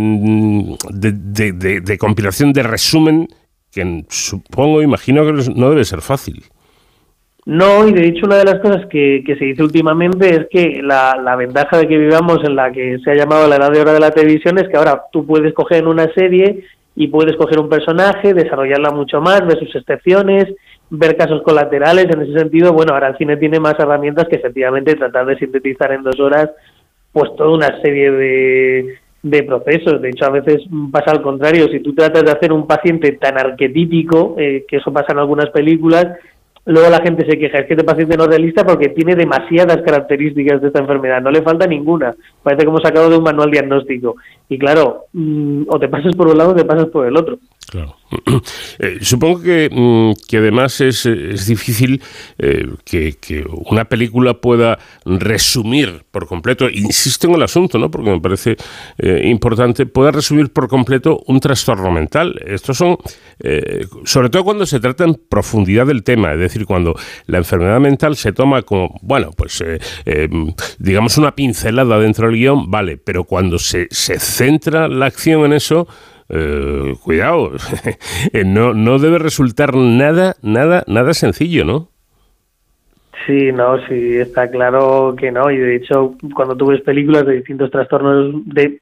compilación, 1.98 2.52
de 2.52 2.62
resumen, 2.62 3.28
que 3.70 4.04
supongo, 4.08 4.82
imagino 4.82 5.24
que 5.24 5.50
no 5.54 5.70
debe 5.70 5.84
ser 5.84 6.02
fácil. 6.02 6.44
No, 7.50 7.88
y 7.88 7.92
de 7.92 8.06
hecho 8.06 8.26
una 8.26 8.36
de 8.36 8.44
las 8.44 8.60
cosas 8.60 8.86
que, 8.86 9.24
se 9.26 9.44
dice 9.44 9.64
últimamente 9.64 10.30
es 10.30 10.46
que 10.52 10.80
la, 10.84 11.20
la, 11.20 11.34
ventaja 11.34 11.78
de 11.78 11.88
que 11.88 11.98
vivamos 11.98 12.38
en 12.44 12.54
la 12.54 12.70
que 12.70 13.00
se 13.00 13.10
ha 13.10 13.16
llamado 13.16 13.48
la 13.48 13.56
edad 13.56 13.72
de 13.72 13.80
oro 13.80 13.92
de 13.92 13.98
la 13.98 14.12
televisión 14.12 14.56
es 14.58 14.68
que 14.68 14.76
ahora 14.76 15.02
tú 15.10 15.26
puedes 15.26 15.52
coger 15.52 15.84
una 15.88 16.06
serie 16.14 16.62
y 16.94 17.08
puedes 17.08 17.34
coger 17.34 17.58
un 17.58 17.68
personaje, 17.68 18.34
desarrollarla 18.34 18.92
mucho 18.92 19.20
más, 19.20 19.44
ver 19.44 19.58
sus 19.58 19.74
excepciones, 19.74 20.46
ver 20.90 21.16
casos 21.16 21.42
colaterales. 21.42 22.04
En 22.04 22.22
ese 22.22 22.38
sentido, 22.38 22.72
bueno, 22.72 22.94
ahora 22.94 23.08
el 23.08 23.18
cine 23.18 23.36
tiene 23.36 23.58
más 23.58 23.74
herramientas 23.80 24.28
que 24.28 24.36
efectivamente 24.36 24.94
tratar 24.94 25.26
de 25.26 25.36
sintetizar 25.36 25.90
en 25.90 26.04
dos 26.04 26.20
horas 26.20 26.50
pues 27.10 27.34
toda 27.34 27.50
una 27.50 27.82
serie 27.82 28.12
de, 28.12 28.98
de 29.24 29.42
procesos. 29.42 30.00
De 30.00 30.10
hecho, 30.10 30.24
a 30.26 30.30
veces 30.30 30.62
pasa 30.92 31.10
al 31.10 31.22
contrario. 31.22 31.66
Si 31.66 31.80
tú 31.80 31.96
tratas 31.96 32.22
de 32.22 32.30
hacer 32.30 32.52
un 32.52 32.68
paciente 32.68 33.10
tan 33.10 33.40
arquetípico, 33.40 34.36
eh, 34.38 34.64
que 34.68 34.76
eso 34.76 34.92
pasa 34.92 35.12
en 35.14 35.18
algunas 35.18 35.50
películas, 35.50 36.06
luego 36.66 36.90
la 36.90 37.02
gente 37.02 37.24
se 37.28 37.38
queja, 37.38 37.58
es 37.58 37.66
que 37.66 37.74
este 37.74 37.84
paciente 37.84 38.16
no 38.16 38.24
es 38.24 38.30
realista 38.30 38.64
porque 38.64 38.90
tiene 38.90 39.16
demasiadas 39.16 39.78
características 39.78 40.60
de 40.60 40.68
esta 40.68 40.80
enfermedad, 40.80 41.20
no 41.20 41.30
le 41.30 41.42
falta 41.42 41.66
ninguna, 41.66 42.14
parece 42.42 42.64
hemos 42.66 42.82
sacado 42.82 43.10
de 43.10 43.18
un 43.18 43.24
manual 43.24 43.50
diagnóstico. 43.50 44.16
Y 44.50 44.58
claro, 44.58 45.06
mm, 45.12 45.62
o 45.68 45.78
te 45.78 45.88
pasas 45.88 46.16
por 46.16 46.26
un 46.26 46.36
lado 46.36 46.50
o 46.50 46.54
te 46.56 46.64
pasas 46.64 46.86
por 46.86 47.06
el 47.06 47.16
otro. 47.16 47.38
Eh, 48.80 48.98
supongo 49.02 49.42
que, 49.42 49.68
mm, 49.70 50.26
que, 50.26 50.38
además 50.38 50.80
es, 50.80 51.06
es 51.06 51.46
difícil 51.46 52.02
eh, 52.38 52.66
que, 52.84 53.16
que, 53.20 53.44
una 53.66 53.84
película 53.84 54.34
pueda 54.34 54.78
resumir 55.04 56.04
por 56.10 56.26
completo, 56.26 56.68
insisto 56.68 57.28
en 57.28 57.34
el 57.34 57.42
asunto, 57.42 57.78
¿no? 57.78 57.90
porque 57.90 58.10
me 58.10 58.20
parece 58.20 58.56
eh, 58.98 59.22
importante, 59.26 59.86
pueda 59.86 60.10
resumir 60.10 60.50
por 60.50 60.66
completo 60.66 61.22
un 61.26 61.40
trastorno 61.40 61.90
mental. 61.90 62.40
Estos 62.46 62.78
son, 62.78 62.96
sobre 64.04 64.30
todo 64.30 64.44
cuando 64.44 64.66
se 64.66 64.80
trata 64.80 65.04
en 65.04 65.14
profundidad 65.28 65.86
del 65.86 66.02
tema, 66.02 66.32
es 66.32 66.40
decir, 66.40 66.66
cuando 66.66 66.94
la 67.26 67.38
enfermedad 67.38 67.80
mental 67.80 68.16
se 68.16 68.32
toma 68.32 68.62
como, 68.62 68.98
bueno, 69.02 69.30
pues 69.36 69.62
digamos 70.78 71.18
una 71.18 71.34
pincelada 71.34 71.98
dentro 71.98 72.28
del 72.28 72.36
guion, 72.36 72.70
vale, 72.70 72.96
pero 72.96 73.24
cuando 73.24 73.58
se, 73.58 73.86
se 73.90 74.18
centra 74.40 74.88
la 74.88 75.04
acción 75.04 75.44
en 75.44 75.52
eso, 75.52 75.86
eh, 76.30 76.94
cuidado, 77.04 77.52
eh, 78.32 78.44
no, 78.46 78.72
no 78.72 78.98
debe 78.98 79.18
resultar 79.18 79.74
nada, 79.74 80.36
nada, 80.40 80.82
nada 80.86 81.12
sencillo, 81.12 81.66
¿no? 81.66 81.88
Sí, 83.26 83.52
no, 83.52 83.76
sí, 83.86 84.16
está 84.16 84.50
claro 84.50 85.14
que 85.14 85.30
no. 85.30 85.50
Y 85.50 85.58
de 85.58 85.76
hecho, 85.76 86.14
cuando 86.34 86.56
tú 86.56 86.68
ves 86.68 86.80
películas 86.80 87.26
de 87.26 87.34
distintos 87.34 87.70
trastornos, 87.70 88.32
de 88.46 88.80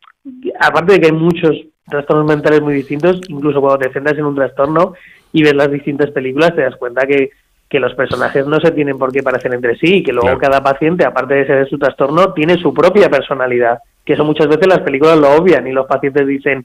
aparte 0.61 0.93
de 0.93 1.01
que 1.01 1.07
hay 1.07 1.13
muchos 1.13 1.57
trastornos 1.91 2.27
mentales 2.27 2.63
muy 2.63 2.75
distintos, 2.75 3.21
incluso 3.29 3.61
cuando 3.61 3.79
te 3.79 3.93
centras 3.93 4.17
en 4.17 4.27
un 4.27 4.37
trastorno 4.37 4.95
y 5.33 5.43
ves 5.43 5.55
las 5.55 5.73
distintas 5.73 6.13
películas, 6.13 6.55
te 6.55 6.63
das 6.63 6.77
cuenta 6.77 7.05
que, 7.05 7.31
que 7.69 7.81
los 7.81 7.95
personajes 7.95 8.47
no 8.47 8.59
se 8.61 8.71
tienen 8.71 8.99
por 8.99 9.13
qué 9.13 9.23
parecer 9.23 9.53
entre 9.53 9.77
sí 9.77 9.97
y 9.97 10.03
que 10.03 10.13
luego 10.13 10.39
cada 10.39 10.63
paciente, 10.63 11.05
aparte 11.05 11.35
de 11.35 11.47
ser 11.47 11.69
su 11.69 11.79
trastorno, 11.79 12.33
tiene 12.33 12.57
su 12.59 12.73
propia 12.73 13.11
personalidad. 13.11 13.79
Que 14.05 14.15
eso 14.15 14.25
muchas 14.25 14.49
veces 14.49 14.67
las 14.67 14.81
películas 14.81 15.19
lo 15.19 15.33
obvian 15.33 15.67
y 15.67 15.73
los 15.73 15.87
pacientes 15.87 16.27
dicen, 16.27 16.65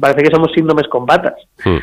parece 0.00 0.24
que 0.24 0.34
somos 0.34 0.50
síndromes 0.52 0.88
con 0.88 1.06
patas. 1.06 1.34
Hmm. 1.64 1.78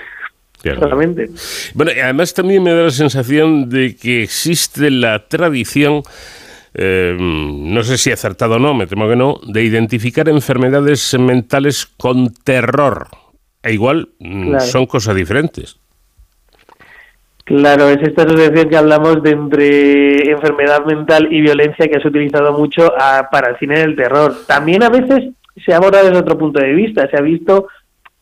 Solamente. 0.64 1.30
Bueno, 1.76 1.92
y 1.96 2.00
además 2.00 2.34
también 2.34 2.64
me 2.64 2.74
da 2.74 2.84
la 2.84 2.90
sensación 2.90 3.70
de 3.70 3.96
que 3.96 4.24
existe 4.24 4.92
la 4.92 5.28
tradición, 5.28 6.02
eh, 6.74 7.16
no 7.18 7.84
sé 7.84 7.98
si 7.98 8.12
acertado 8.12 8.56
o 8.56 8.60
no, 8.60 8.74
me 8.74 8.88
temo 8.88 9.08
que 9.08 9.16
no, 9.16 9.40
de 9.48 9.64
identificar 9.64 10.28
enfermedades 10.28 11.18
mentales 11.18 11.86
con 11.86 12.34
terror. 12.34 13.08
E 13.64 13.74
igual 13.74 14.10
mm, 14.20 14.60
son 14.60 14.88
cosas 14.88 15.16
diferentes. 15.16 15.80
Claro, 17.48 17.90
es 17.90 18.02
esta 18.02 18.24
asociación 18.24 18.70
que 18.70 18.78
hablamos 18.78 19.24
de 19.24 19.32
entre 19.32 20.32
enfermedad 20.32 20.86
mental 20.86 21.28
y 21.32 21.42
violencia 21.42 21.88
que 21.88 21.98
has 21.98 22.06
utilizado 22.06 22.54
mucho 22.54 22.92
ah, 23.00 23.30
para 23.32 23.52
el 23.52 23.58
cine 23.58 23.80
del 23.80 23.96
terror. 23.96 24.34
También 24.46 24.84
a 24.84 24.90
veces 24.90 25.34
se 25.66 25.74
aborda 25.74 26.04
desde 26.04 26.20
otro 26.20 26.38
punto 26.38 26.60
de 26.60 26.74
vista. 26.74 27.10
Se 27.10 27.18
ha 27.18 27.22
visto 27.22 27.68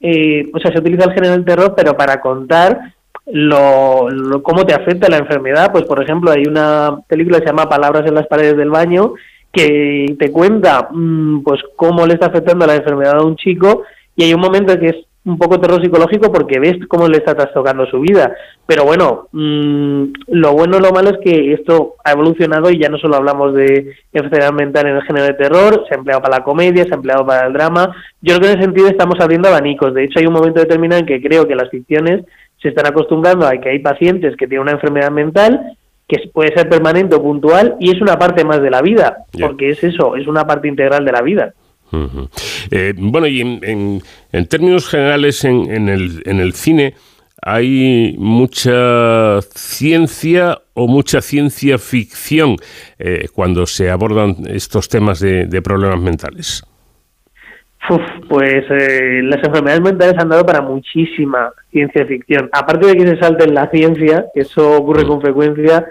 eh, 0.07 0.51
o 0.53 0.59
sea, 0.59 0.71
se 0.71 0.79
utiliza 0.79 1.05
el 1.05 1.13
género 1.13 1.33
del 1.33 1.45
terror, 1.45 1.73
pero 1.75 1.95
para 1.97 2.21
contar 2.21 2.93
lo, 3.25 4.07
cómo 4.43 4.65
te 4.65 4.75
afecta 4.75 5.09
la 5.09 5.17
enfermedad. 5.17 5.71
Pues, 5.71 5.85
por 5.85 6.01
ejemplo, 6.03 6.31
hay 6.31 6.45
una 6.45 6.99
película 7.07 7.39
que 7.39 7.45
se 7.45 7.51
llama 7.51 7.69
Palabras 7.69 8.05
en 8.05 8.13
las 8.13 8.27
paredes 8.27 8.57
del 8.57 8.69
baño, 8.69 9.13
que 9.51 10.15
te 10.19 10.31
cuenta 10.31 10.89
mm, 10.91 11.41
pues 11.43 11.61
cómo 11.75 12.05
le 12.05 12.13
está 12.13 12.27
afectando 12.27 12.67
la 12.67 12.75
enfermedad 12.75 13.17
a 13.17 13.25
un 13.25 13.35
chico 13.35 13.83
y 14.15 14.25
hay 14.25 14.33
un 14.33 14.41
momento 14.41 14.77
que 14.79 14.89
es 14.89 14.95
un 15.25 15.39
poco 15.39 15.59
terror 15.59 15.81
psicológico 15.81 16.31
porque 16.31 16.59
ves 16.59 16.77
cómo 16.87 17.07
le 17.07 17.17
está 17.17 17.33
trastocando 17.33 17.85
su 17.87 17.99
vida. 17.99 18.35
Pero 18.67 18.85
bueno, 18.85 19.27
mm, 19.31 20.03
lo 20.27 20.53
bueno 20.53 20.77
y 20.77 20.81
lo 20.81 20.91
malo 20.91 21.09
es 21.09 21.17
que 21.23 21.53
esto 21.53 21.95
ha 22.03 22.11
evolucionado 22.11 22.69
y 22.69 22.79
ya 22.79 22.89
no 22.89 22.97
solo 22.97 23.15
hablamos 23.15 23.53
de 23.55 23.95
enfermedad 24.13 24.53
mental 24.53 24.87
en 24.87 24.95
el 24.97 25.03
género 25.03 25.25
de 25.25 25.33
terror, 25.33 25.83
se 25.87 25.95
ha 25.95 25.97
empleado 25.97 26.21
para 26.21 26.37
la 26.37 26.43
comedia, 26.43 26.83
se 26.83 26.91
ha 26.91 26.95
empleado 26.95 27.25
para 27.25 27.47
el 27.47 27.53
drama. 27.53 27.95
Yo 28.21 28.35
creo 28.35 28.41
que 28.41 28.47
en 28.47 28.59
ese 28.59 28.65
sentido 28.65 28.87
estamos 28.87 29.19
abriendo 29.19 29.47
abanicos. 29.47 29.93
De 29.93 30.03
hecho, 30.03 30.19
hay 30.19 30.27
un 30.27 30.33
momento 30.33 30.59
determinado 30.59 30.99
en 30.99 31.07
que 31.07 31.21
creo 31.21 31.47
que 31.47 31.55
las 31.55 31.69
ficciones 31.69 32.23
se 32.61 32.69
están 32.69 32.85
acostumbrando 32.85 33.47
a 33.47 33.57
que 33.57 33.69
hay 33.69 33.79
pacientes 33.79 34.35
que 34.37 34.47
tienen 34.47 34.63
una 34.63 34.73
enfermedad 34.73 35.11
mental 35.11 35.75
que 36.07 36.29
puede 36.31 36.53
ser 36.53 36.69
permanente 36.69 37.15
o 37.15 37.23
puntual 37.23 37.77
y 37.79 37.89
es 37.89 37.99
una 37.99 38.17
parte 38.19 38.45
más 38.45 38.61
de 38.61 38.69
la 38.69 38.81
vida, 38.81 39.25
porque 39.39 39.69
es 39.69 39.83
eso, 39.83 40.15
es 40.15 40.27
una 40.27 40.45
parte 40.45 40.67
integral 40.67 41.03
de 41.03 41.11
la 41.11 41.21
vida. 41.21 41.53
Eh, 42.71 42.93
bueno, 42.97 43.27
y 43.27 43.41
en, 43.41 44.01
términos 44.47 44.87
generales, 44.87 45.43
en, 45.45 45.89
el, 45.89 46.23
en 46.25 46.39
el 46.39 46.53
cine 46.53 46.95
hay 47.41 48.15
mucha 48.17 49.39
ciencia 49.53 50.57
o 50.73 50.87
mucha 50.87 51.21
ciencia 51.21 51.77
ficción 51.77 52.55
eh, 52.97 53.27
cuando 53.33 53.67
se 53.67 53.91
abordan 53.91 54.35
estos 54.47 54.89
temas 54.89 55.19
de, 55.19 55.61
problemas 55.61 55.99
mentales. 55.99 56.63
pues 58.27 58.65
eh, 58.71 59.21
las 59.23 59.43
enfermedades 59.43 59.81
mentales 59.81 60.15
han 60.17 60.29
dado 60.29 60.43
para 60.43 60.61
muchísima 60.61 61.51
ciencia 61.71 62.03
ficción. 62.07 62.49
Aparte 62.51 62.87
de 62.87 62.95
que 62.95 63.07
se 63.09 63.17
salte 63.17 63.43
en 63.43 63.53
la 63.53 63.69
ciencia, 63.69 64.25
eso 64.33 64.77
ocurre 64.77 65.05
mm. 65.05 65.07
con 65.07 65.21
frecuencia, 65.21 65.85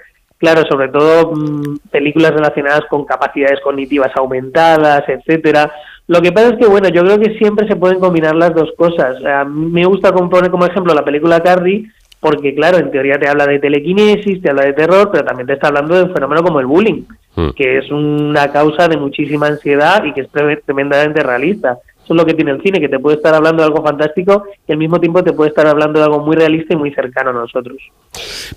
Claro, 0.44 0.62
sobre 0.68 0.88
todo 0.88 1.32
mm, 1.32 1.88
películas 1.90 2.32
relacionadas 2.32 2.82
con 2.90 3.06
capacidades 3.06 3.60
cognitivas 3.62 4.10
aumentadas, 4.14 5.04
etcétera. 5.08 5.72
Lo 6.06 6.20
que 6.20 6.32
pasa 6.32 6.50
es 6.50 6.58
que, 6.58 6.66
bueno, 6.66 6.88
yo 6.88 7.02
creo 7.02 7.18
que 7.18 7.38
siempre 7.38 7.66
se 7.66 7.76
pueden 7.76 7.98
combinar 7.98 8.34
las 8.34 8.54
dos 8.54 8.70
cosas. 8.76 9.16
me 9.48 9.86
gusta 9.86 10.12
poner 10.12 10.50
como 10.50 10.66
ejemplo 10.66 10.92
la 10.94 11.04
película 11.04 11.40
Carrie, 11.40 11.90
porque, 12.20 12.54
claro, 12.54 12.78
en 12.78 12.90
teoría 12.90 13.18
te 13.18 13.28
habla 13.28 13.46
de 13.46 13.58
telequinesis, 13.58 14.40
te 14.40 14.50
habla 14.50 14.64
de 14.64 14.72
terror, 14.72 15.10
pero 15.12 15.24
también 15.24 15.46
te 15.46 15.54
está 15.54 15.68
hablando 15.68 15.94
de 15.94 16.04
un 16.04 16.14
fenómeno 16.14 16.42
como 16.42 16.60
el 16.60 16.66
bullying, 16.66 17.02
hmm. 17.36 17.50
que 17.50 17.78
es 17.78 17.90
una 17.90 18.50
causa 18.50 18.88
de 18.88 18.96
muchísima 18.96 19.46
ansiedad 19.46 20.04
y 20.04 20.12
que 20.12 20.22
es 20.22 20.28
tremendamente 20.64 21.22
realista. 21.22 21.78
Eso 22.04 22.12
es 22.12 22.20
lo 22.20 22.26
que 22.26 22.34
tiene 22.34 22.50
el 22.50 22.60
cine, 22.60 22.80
que 22.80 22.88
te 22.88 22.98
puede 22.98 23.16
estar 23.16 23.34
hablando 23.34 23.62
de 23.62 23.68
algo 23.68 23.82
fantástico 23.82 24.44
y 24.68 24.72
al 24.72 24.78
mismo 24.78 25.00
tiempo 25.00 25.24
te 25.24 25.32
puede 25.32 25.48
estar 25.48 25.66
hablando 25.66 25.98
de 25.98 26.04
algo 26.04 26.20
muy 26.20 26.36
realista 26.36 26.74
y 26.74 26.76
muy 26.76 26.92
cercano 26.92 27.30
a 27.30 27.32
nosotros. 27.32 27.78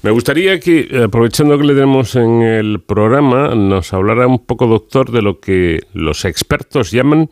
Me 0.01 0.11
gustaría 0.11 0.59
que, 0.59 1.03
aprovechando 1.05 1.57
que 1.57 1.63
le 1.63 1.73
tenemos 1.73 2.15
en 2.17 2.41
el 2.41 2.81
programa, 2.81 3.55
nos 3.55 3.93
hablara 3.93 4.27
un 4.27 4.45
poco, 4.45 4.67
doctor, 4.67 5.11
de 5.11 5.21
lo 5.21 5.39
que 5.39 5.79
los 5.93 6.25
expertos 6.25 6.91
llaman 6.91 7.29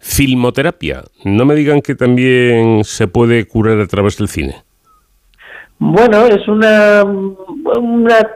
filmoterapia. 0.00 1.04
No 1.24 1.44
me 1.44 1.54
digan 1.54 1.80
que 1.80 1.94
también 1.94 2.82
se 2.82 3.06
puede 3.06 3.46
curar 3.46 3.78
a 3.78 3.86
través 3.86 4.18
del 4.18 4.26
cine. 4.26 4.56
Bueno, 5.78 6.26
es 6.26 6.46
una, 6.48 7.04
una 7.04 8.28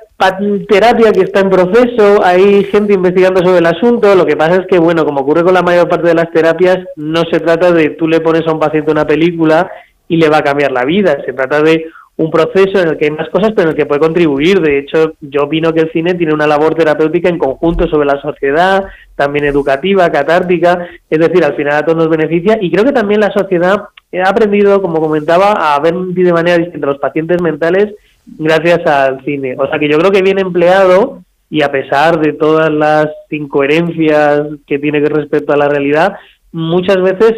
terapia 0.68 1.12
que 1.12 1.20
está 1.20 1.40
en 1.40 1.50
proceso, 1.50 2.24
hay 2.24 2.64
gente 2.64 2.94
investigando 2.94 3.44
sobre 3.44 3.58
el 3.58 3.66
asunto, 3.66 4.14
lo 4.14 4.24
que 4.24 4.36
pasa 4.36 4.62
es 4.62 4.66
que, 4.66 4.78
bueno, 4.78 5.04
como 5.04 5.20
ocurre 5.20 5.44
con 5.44 5.54
la 5.54 5.62
mayor 5.62 5.88
parte 5.88 6.08
de 6.08 6.14
las 6.14 6.30
terapias, 6.30 6.78
no 6.96 7.24
se 7.30 7.40
trata 7.40 7.70
de 7.70 7.90
tú 7.90 8.08
le 8.08 8.20
pones 8.20 8.46
a 8.46 8.52
un 8.52 8.60
paciente 8.60 8.90
una 8.90 9.06
película 9.06 9.70
y 10.08 10.16
le 10.16 10.28
va 10.28 10.38
a 10.38 10.44
cambiar 10.44 10.72
la 10.72 10.84
vida, 10.84 11.18
se 11.24 11.32
trata 11.32 11.62
de 11.62 11.86
un 12.18 12.30
proceso 12.30 12.80
en 12.80 12.88
el 12.88 12.96
que 12.96 13.06
hay 13.06 13.10
más 13.10 13.28
cosas, 13.28 13.52
pero 13.54 13.68
en 13.68 13.68
el 13.70 13.76
que 13.76 13.84
puede 13.84 14.00
contribuir. 14.00 14.60
De 14.60 14.78
hecho, 14.78 15.12
yo 15.20 15.42
opino 15.42 15.74
que 15.74 15.80
el 15.80 15.92
cine 15.92 16.14
tiene 16.14 16.32
una 16.32 16.46
labor 16.46 16.74
terapéutica 16.74 17.28
en 17.28 17.36
conjunto 17.36 17.86
sobre 17.88 18.06
la 18.06 18.18
sociedad, 18.22 18.86
también 19.16 19.44
educativa, 19.44 20.10
catártica, 20.10 20.86
es 21.10 21.18
decir, 21.18 21.44
al 21.44 21.56
final 21.56 21.74
a 21.74 21.84
todos 21.84 21.98
nos 21.98 22.08
beneficia 22.08 22.56
y 22.58 22.70
creo 22.70 22.84
que 22.84 22.92
también 22.92 23.20
la 23.20 23.32
sociedad 23.32 23.88
ha 24.14 24.28
aprendido, 24.30 24.80
como 24.80 24.98
comentaba, 24.98 25.74
a 25.74 25.78
ver 25.80 25.94
de 25.94 26.32
manera 26.32 26.56
distinta 26.56 26.86
los 26.86 26.98
pacientes 26.98 27.42
mentales 27.42 27.94
gracias 28.26 28.86
al 28.86 29.24
cine. 29.24 29.54
O 29.58 29.68
sea 29.68 29.78
que 29.78 29.88
yo 29.88 29.98
creo 29.98 30.10
que 30.10 30.22
bien 30.22 30.38
empleado 30.38 31.22
y 31.48 31.62
a 31.62 31.70
pesar 31.70 32.20
de 32.20 32.32
todas 32.32 32.70
las 32.70 33.06
incoherencias 33.30 34.42
que 34.66 34.78
tiene 34.78 35.00
respecto 35.00 35.52
a 35.52 35.56
la 35.56 35.68
realidad, 35.68 36.16
muchas 36.52 37.00
veces 37.00 37.34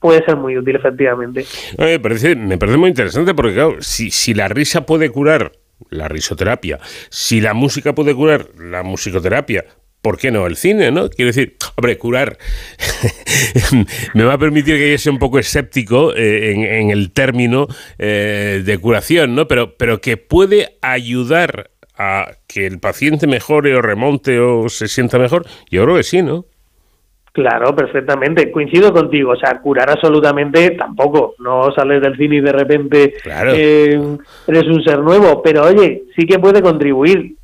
puede 0.00 0.24
ser 0.24 0.36
muy 0.36 0.56
útil, 0.56 0.76
efectivamente. 0.76 1.44
Me 1.78 1.98
parece, 2.00 2.34
me 2.34 2.58
parece 2.58 2.78
muy 2.78 2.88
interesante 2.88 3.34
porque, 3.34 3.54
claro, 3.54 3.76
si, 3.80 4.10
si 4.10 4.34
la 4.34 4.48
risa 4.48 4.84
puede 4.86 5.10
curar 5.10 5.52
la 5.90 6.08
risoterapia, 6.08 6.78
si 7.08 7.40
la 7.40 7.54
música 7.54 7.94
puede 7.94 8.14
curar 8.14 8.46
la 8.58 8.82
musicoterapia, 8.82 9.64
¿por 10.02 10.18
qué 10.18 10.30
no 10.30 10.46
el 10.46 10.56
cine, 10.56 10.90
no? 10.90 11.08
Quiero 11.08 11.28
decir, 11.28 11.56
hombre, 11.76 11.96
curar 11.96 12.36
me 14.14 14.24
va 14.24 14.34
a 14.34 14.38
permitir 14.38 14.76
que 14.76 14.90
yo 14.90 14.98
sea 14.98 15.12
un 15.12 15.18
poco 15.18 15.38
escéptico 15.38 16.12
eh, 16.14 16.80
en, 16.80 16.90
el 16.90 17.12
término 17.12 17.68
eh, 17.98 18.62
de 18.64 18.78
curación, 18.78 19.34
¿no? 19.34 19.46
Pero, 19.46 19.76
pero 19.76 20.00
que 20.00 20.16
puede 20.16 20.76
ayudar 20.82 21.70
a 21.96 22.32
que 22.48 22.66
el 22.66 22.80
paciente 22.80 23.26
mejore 23.26 23.74
o 23.76 23.82
remonte 23.82 24.40
o 24.40 24.68
se 24.68 24.88
sienta 24.88 25.18
mejor, 25.18 25.46
yo 25.70 25.84
creo 25.84 25.96
que 25.96 26.02
sí, 26.02 26.20
¿no? 26.20 26.46
Claro, 27.32 27.74
perfectamente. 27.74 28.50
Coincido 28.50 28.92
contigo. 28.92 29.32
O 29.32 29.36
sea, 29.36 29.58
curar 29.60 29.90
absolutamente 29.90 30.72
tampoco. 30.72 31.34
No 31.38 31.72
sales 31.72 32.02
del 32.02 32.16
cine 32.16 32.36
y 32.36 32.40
de 32.40 32.52
repente 32.52 33.14
eh, 33.24 33.98
eres 34.46 34.64
un 34.64 34.84
ser 34.84 34.98
nuevo. 34.98 35.42
Pero 35.42 35.64
oye, 35.64 36.02
sí 36.14 36.26
que 36.26 36.38
puede 36.38 36.60
contribuir 36.60 37.36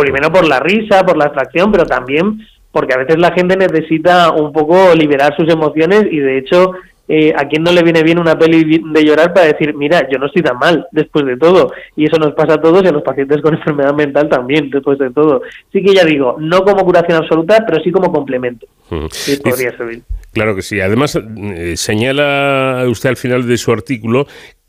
primero 0.00 0.32
por 0.32 0.46
la 0.46 0.60
risa, 0.60 1.04
por 1.04 1.16
la 1.16 1.26
abstracción, 1.26 1.72
pero 1.72 1.84
también 1.84 2.38
porque 2.72 2.92
a 2.92 2.98
veces 2.98 3.18
la 3.18 3.32
gente 3.32 3.56
necesita 3.56 4.32
un 4.32 4.52
poco 4.52 4.94
liberar 4.94 5.34
sus 5.34 5.50
emociones 5.50 6.04
y 6.10 6.18
de 6.18 6.36
hecho 6.36 6.72
eh, 7.08 7.32
a 7.36 7.46
quien 7.46 7.62
no 7.62 7.70
le 7.70 7.82
viene 7.84 8.02
bien 8.02 8.18
una 8.18 8.36
peli 8.36 8.82
de 8.84 9.04
llorar 9.04 9.32
para 9.32 9.46
decir, 9.46 9.74
mira, 9.74 10.08
yo 10.10 10.18
no 10.18 10.26
estoy 10.26 10.42
tan 10.42 10.58
mal 10.58 10.86
después 10.90 11.24
de 11.24 11.36
todo. 11.36 11.72
Y 11.94 12.06
eso 12.06 12.18
nos 12.18 12.34
pasa 12.34 12.54
a 12.54 12.60
todos 12.60 12.82
y 12.82 12.88
a 12.88 12.92
los 12.92 13.02
pacientes 13.02 13.40
con 13.40 13.54
enfermedad 13.54 13.94
mental 13.94 14.28
también 14.28 14.70
después 14.70 14.98
de 14.98 15.10
todo. 15.10 15.42
Sí 15.72 15.82
que 15.82 15.94
ya 15.94 16.04
digo, 16.04 16.36
no 16.38 16.62
como 16.62 16.84
curación 16.84 17.22
absoluta, 17.22 17.64
pero 17.66 17.82
sí 17.82 17.92
como 17.92 18.12
complemento. 18.12 18.66
podría 18.88 19.76
servir. 19.76 20.02
Claro 20.32 20.56
que 20.56 20.62
sí. 20.62 20.80
Además, 20.80 21.16
eh, 21.16 21.76
señala 21.76 22.84
usted 22.88 23.10
al 23.10 23.16
final 23.16 23.46
de 23.46 23.56
su 23.56 23.72
artículo 23.72 24.26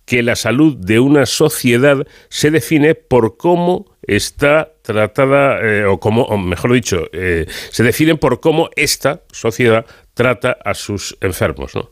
que 0.08 0.24
la 0.24 0.38
salud 0.38 0.78
de 0.78 1.02
una 1.02 1.26
sociedad 1.26 2.08
se 2.30 2.50
define 2.50 2.96
por 2.96 3.36
cómo 3.36 3.86
está 4.04 4.72
tratada, 4.82 5.60
eh, 5.62 5.86
o 5.86 6.00
como, 6.00 6.26
mejor 6.38 6.72
dicho, 6.72 7.10
eh, 7.12 7.46
se 7.48 7.84
define 7.84 8.16
por 8.16 8.40
cómo 8.40 8.70
esta 8.78 9.24
sociedad 9.34 9.86
trata 10.14 10.58
a 10.64 10.74
sus 10.74 11.18
enfermos, 11.20 11.76
¿no? 11.76 11.90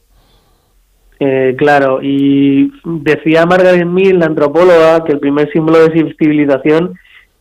Eh, 1.19 1.55
claro, 1.57 1.99
y 2.01 2.71
decía 2.85 3.45
Margaret 3.45 3.85
Mead, 3.85 4.13
la 4.13 4.27
antropóloga, 4.27 5.03
que 5.03 5.11
el 5.11 5.19
primer 5.19 5.51
símbolo 5.51 5.79
de 5.87 6.15
civilización 6.17 6.97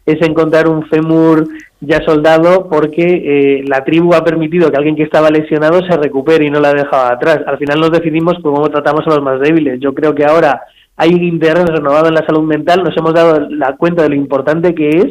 es 0.07 0.21
encontrar 0.23 0.69
un 0.69 0.87
fémur 0.87 1.47
ya 1.81 2.05
soldado 2.05 2.69
porque 2.69 3.63
la 3.67 3.85
tribu 3.85 4.15
ha 4.15 4.25
permitido 4.25 4.71
que 4.71 4.77
alguien 4.77 4.97
que 4.97 5.03
estaba 5.03 5.31
lesionado 5.31 5.81
se 5.87 5.97
recupere 5.97 6.47
y 6.47 6.51
no 6.51 6.61
la 6.61 6.71
ha 6.71 6.75
dejado 6.75 7.07
atrás. 7.13 7.41
Al 7.47 7.59
final 7.59 7.81
nos 7.81 7.91
decidimos 7.91 8.35
por 8.43 8.55
cómo 8.55 8.69
tratamos 8.69 9.07
a 9.07 9.11
los 9.11 9.23
más 9.23 9.41
débiles. 9.41 9.81
Yo 9.81 9.95
creo 9.95 10.15
que 10.15 10.25
ahora 10.25 10.63
hay 10.97 11.13
un 11.13 11.25
interés 11.25 11.67
renovado 11.67 12.09
en 12.09 12.15
la 12.15 12.25
salud 12.25 12.43
mental, 12.43 12.85
nos 12.85 12.97
hemos 12.97 13.13
dado 13.15 13.49
la 13.51 13.77
cuenta 13.77 14.03
de 14.03 14.11
lo 14.11 14.15
importante 14.15 14.75
que 14.75 14.91
es 14.91 15.07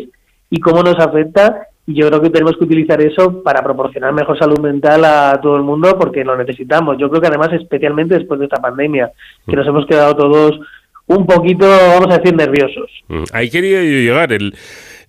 y 0.50 0.60
cómo 0.60 0.82
nos 0.82 0.98
afecta 1.00 1.68
y 1.86 1.96
yo 1.96 2.08
creo 2.08 2.22
que 2.22 2.30
tenemos 2.30 2.56
que 2.56 2.64
utilizar 2.64 3.02
eso 3.02 3.44
para 3.44 3.62
proporcionar 3.62 4.14
mejor 4.14 4.40
salud 4.40 4.60
mental 4.60 5.04
a 5.04 5.40
todo 5.42 5.58
el 5.58 5.64
mundo 5.64 5.98
porque 6.00 6.24
lo 6.24 6.38
necesitamos. 6.38 6.98
Yo 6.98 7.10
creo 7.10 7.22
que 7.22 7.28
además 7.28 7.50
especialmente 7.52 8.16
después 8.18 8.40
de 8.40 8.46
esta 8.46 8.62
pandemia, 8.62 9.12
que 9.46 9.56
nos 9.56 9.68
hemos 9.68 9.86
quedado 9.86 10.16
todos 10.16 10.60
un 11.08 11.26
poquito, 11.26 11.68
vamos 11.68 12.14
a 12.14 12.18
decir, 12.18 12.36
nerviosos. 12.36 12.90
Mm, 13.08 13.24
ahí 13.34 13.50
quería 13.50 13.84
yo 13.84 14.00
llegar. 14.00 14.32
El, 14.32 14.56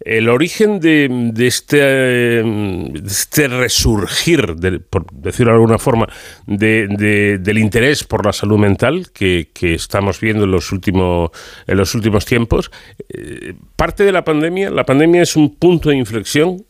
el 0.04 0.28
origen 0.28 0.80
de, 0.80 1.32
este, 1.38 2.40
este, 3.06 3.48
resurgir, 3.48 4.54
por 4.90 5.06
decirlo 5.12 5.52
de 5.52 5.56
alguna 5.56 5.78
forma, 5.78 6.08
de, 6.46 7.38
del 7.40 7.58
interés 7.58 8.04
por 8.04 8.24
la 8.24 8.32
salud 8.32 8.58
mental 8.58 9.10
que, 9.12 9.48
estamos 9.60 10.20
viendo 10.20 10.44
en 10.44 10.50
los 10.50 10.72
últimos, 10.72 11.30
en 11.66 11.78
los 11.78 11.94
últimos 11.94 12.26
tiempos, 12.26 12.70
eh, 13.08 13.54
parte 13.76 14.04
de 14.04 14.12
la 14.12 14.24
pandemia, 14.24 14.70
la 14.70 14.84
pandemia 14.84 15.22
es 15.22 15.36
un 15.36 15.56
punto 15.56 15.88
de 15.88 15.96
inflexión 15.96 16.64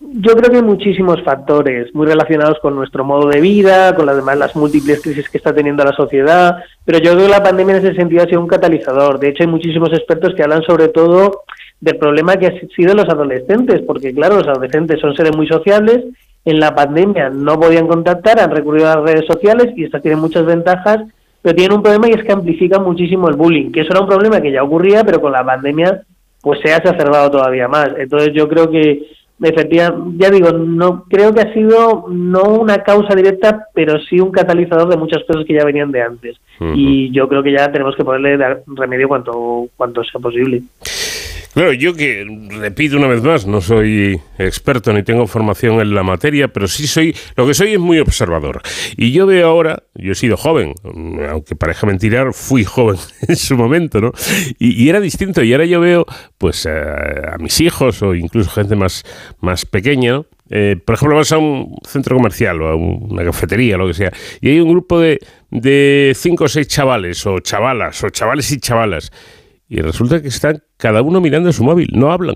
yo 0.00 0.32
creo 0.34 0.50
que 0.50 0.56
hay 0.56 0.62
muchísimos 0.62 1.22
factores 1.22 1.94
muy 1.94 2.06
relacionados 2.06 2.58
con 2.60 2.74
nuestro 2.74 3.04
modo 3.04 3.28
de 3.28 3.40
vida, 3.40 3.94
con 3.94 4.06
las 4.06 4.16
demás 4.16 4.38
las 4.38 4.56
múltiples 4.56 5.02
crisis 5.02 5.28
que 5.28 5.36
está 5.36 5.54
teniendo 5.54 5.84
la 5.84 5.92
sociedad, 5.92 6.56
pero 6.86 6.98
yo 6.98 7.12
creo 7.12 7.26
que 7.26 7.32
la 7.32 7.42
pandemia 7.42 7.76
en 7.76 7.84
ese 7.84 7.94
sentido 7.94 8.22
ha 8.22 8.26
sido 8.26 8.40
un 8.40 8.46
catalizador. 8.46 9.18
De 9.18 9.28
hecho, 9.28 9.42
hay 9.42 9.48
muchísimos 9.48 9.92
expertos 9.92 10.34
que 10.34 10.42
hablan 10.42 10.62
sobre 10.62 10.88
todo 10.88 11.42
del 11.80 11.98
problema 11.98 12.36
que 12.36 12.46
ha 12.46 12.52
sido 12.74 12.94
los 12.94 13.08
adolescentes, 13.08 13.82
porque 13.86 14.14
claro, 14.14 14.36
los 14.36 14.48
adolescentes 14.48 15.00
son 15.00 15.14
seres 15.14 15.36
muy 15.36 15.46
sociables, 15.46 16.04
en 16.46 16.58
la 16.58 16.74
pandemia 16.74 17.28
no 17.28 17.60
podían 17.60 17.86
contactar, 17.86 18.40
han 18.40 18.50
recurrido 18.50 18.90
a 18.90 18.96
las 18.96 19.04
redes 19.04 19.26
sociales 19.26 19.72
y 19.76 19.84
estas 19.84 20.00
tienen 20.00 20.20
muchas 20.20 20.46
ventajas, 20.46 21.00
pero 21.42 21.54
tienen 21.54 21.76
un 21.76 21.82
problema 21.82 22.08
y 22.08 22.12
es 22.12 22.24
que 22.24 22.32
amplifican 22.32 22.82
muchísimo 22.82 23.28
el 23.28 23.36
bullying, 23.36 23.70
que 23.70 23.82
eso 23.82 23.92
era 23.92 24.00
un 24.00 24.08
problema 24.08 24.40
que 24.40 24.52
ya 24.52 24.62
ocurría, 24.62 25.04
pero 25.04 25.20
con 25.20 25.32
la 25.32 25.44
pandemia 25.44 26.02
pues 26.40 26.60
se 26.60 26.72
ha 26.72 26.78
exacerbado 26.78 27.30
todavía 27.30 27.68
más. 27.68 27.90
Entonces 27.98 28.32
yo 28.32 28.48
creo 28.48 28.70
que 28.70 29.06
efectivamente, 29.42 30.16
ya 30.18 30.30
digo, 30.30 30.52
no 30.52 31.04
creo 31.08 31.32
que 31.34 31.40
ha 31.40 31.52
sido 31.52 32.06
no 32.08 32.42
una 32.44 32.82
causa 32.82 33.14
directa, 33.14 33.66
pero 33.74 33.98
sí 34.00 34.20
un 34.20 34.30
catalizador 34.30 34.88
de 34.88 34.96
muchas 34.96 35.24
cosas 35.24 35.44
que 35.46 35.54
ya 35.54 35.64
venían 35.64 35.90
de 35.92 36.02
antes. 36.02 36.36
Y 36.74 37.10
yo 37.10 37.26
creo 37.26 37.42
que 37.42 37.52
ya 37.52 37.72
tenemos 37.72 37.96
que 37.96 38.04
ponerle 38.04 38.58
remedio 38.66 39.08
cuanto 39.08 39.68
cuanto 39.76 40.04
sea 40.04 40.20
posible. 40.20 40.62
Claro, 41.52 41.72
yo 41.72 41.94
que 41.94 42.24
repito 42.48 42.96
una 42.96 43.08
vez 43.08 43.22
más, 43.22 43.44
no 43.44 43.60
soy 43.60 44.20
experto 44.38 44.92
ni 44.92 45.02
tengo 45.02 45.26
formación 45.26 45.80
en 45.80 45.96
la 45.96 46.04
materia, 46.04 46.46
pero 46.46 46.68
sí 46.68 46.86
soy, 46.86 47.16
lo 47.34 47.44
que 47.44 47.54
soy 47.54 47.72
es 47.72 47.80
muy 47.80 47.98
observador. 47.98 48.62
Y 48.96 49.10
yo 49.10 49.26
veo 49.26 49.48
ahora, 49.48 49.82
yo 49.96 50.12
he 50.12 50.14
sido 50.14 50.36
joven, 50.36 50.74
aunque 51.28 51.56
pareja 51.56 51.88
mentirar, 51.88 52.32
fui 52.34 52.62
joven 52.62 52.98
en 53.28 53.34
su 53.34 53.56
momento, 53.56 54.00
¿no? 54.00 54.12
Y, 54.60 54.88
era 54.88 55.00
distinto. 55.00 55.42
Y 55.42 55.52
ahora 55.52 55.64
yo 55.64 55.80
veo, 55.80 56.06
pues, 56.38 56.66
a, 56.66 57.36
mis 57.40 57.60
hijos 57.60 58.00
o 58.02 58.14
incluso 58.14 58.48
gente 58.50 58.76
más, 58.76 59.02
más 59.40 59.66
pequeña, 59.66 60.12
¿no? 60.12 60.26
Eh, 60.50 60.76
por 60.84 60.94
ejemplo, 60.94 61.16
vas 61.16 61.32
a 61.32 61.38
un 61.38 61.76
centro 61.84 62.16
comercial 62.16 62.60
o 62.62 62.68
a 62.68 62.74
una 62.76 63.24
cafetería, 63.24 63.76
lo 63.76 63.86
que 63.86 63.94
sea, 63.94 64.12
y 64.40 64.50
hay 64.50 64.60
un 64.60 64.68
grupo 64.68 64.98
de, 64.98 65.18
de 65.50 66.12
cinco 66.16 66.44
o 66.44 66.48
seis 66.48 66.66
chavales, 66.66 67.24
o 67.26 67.38
chavalas, 67.38 68.02
o 68.02 68.10
chavales 68.10 68.50
y 68.50 68.58
chavalas, 68.58 69.12
y 69.70 69.80
resulta 69.80 70.20
que 70.20 70.28
están 70.28 70.64
cada 70.76 71.00
uno 71.00 71.20
mirando 71.20 71.52
su 71.52 71.62
móvil, 71.62 71.88
no 71.92 72.10
hablan. 72.10 72.34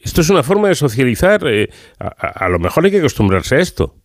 Esto 0.00 0.20
es 0.20 0.30
una 0.30 0.44
forma 0.44 0.68
de 0.68 0.76
socializar. 0.76 1.40
Eh, 1.48 1.68
a, 1.98 2.48
lo 2.48 2.60
mejor 2.60 2.84
hay 2.84 2.92
que 2.92 2.98
acostumbrarse 2.98 3.56
a 3.56 3.58
esto. 3.58 3.96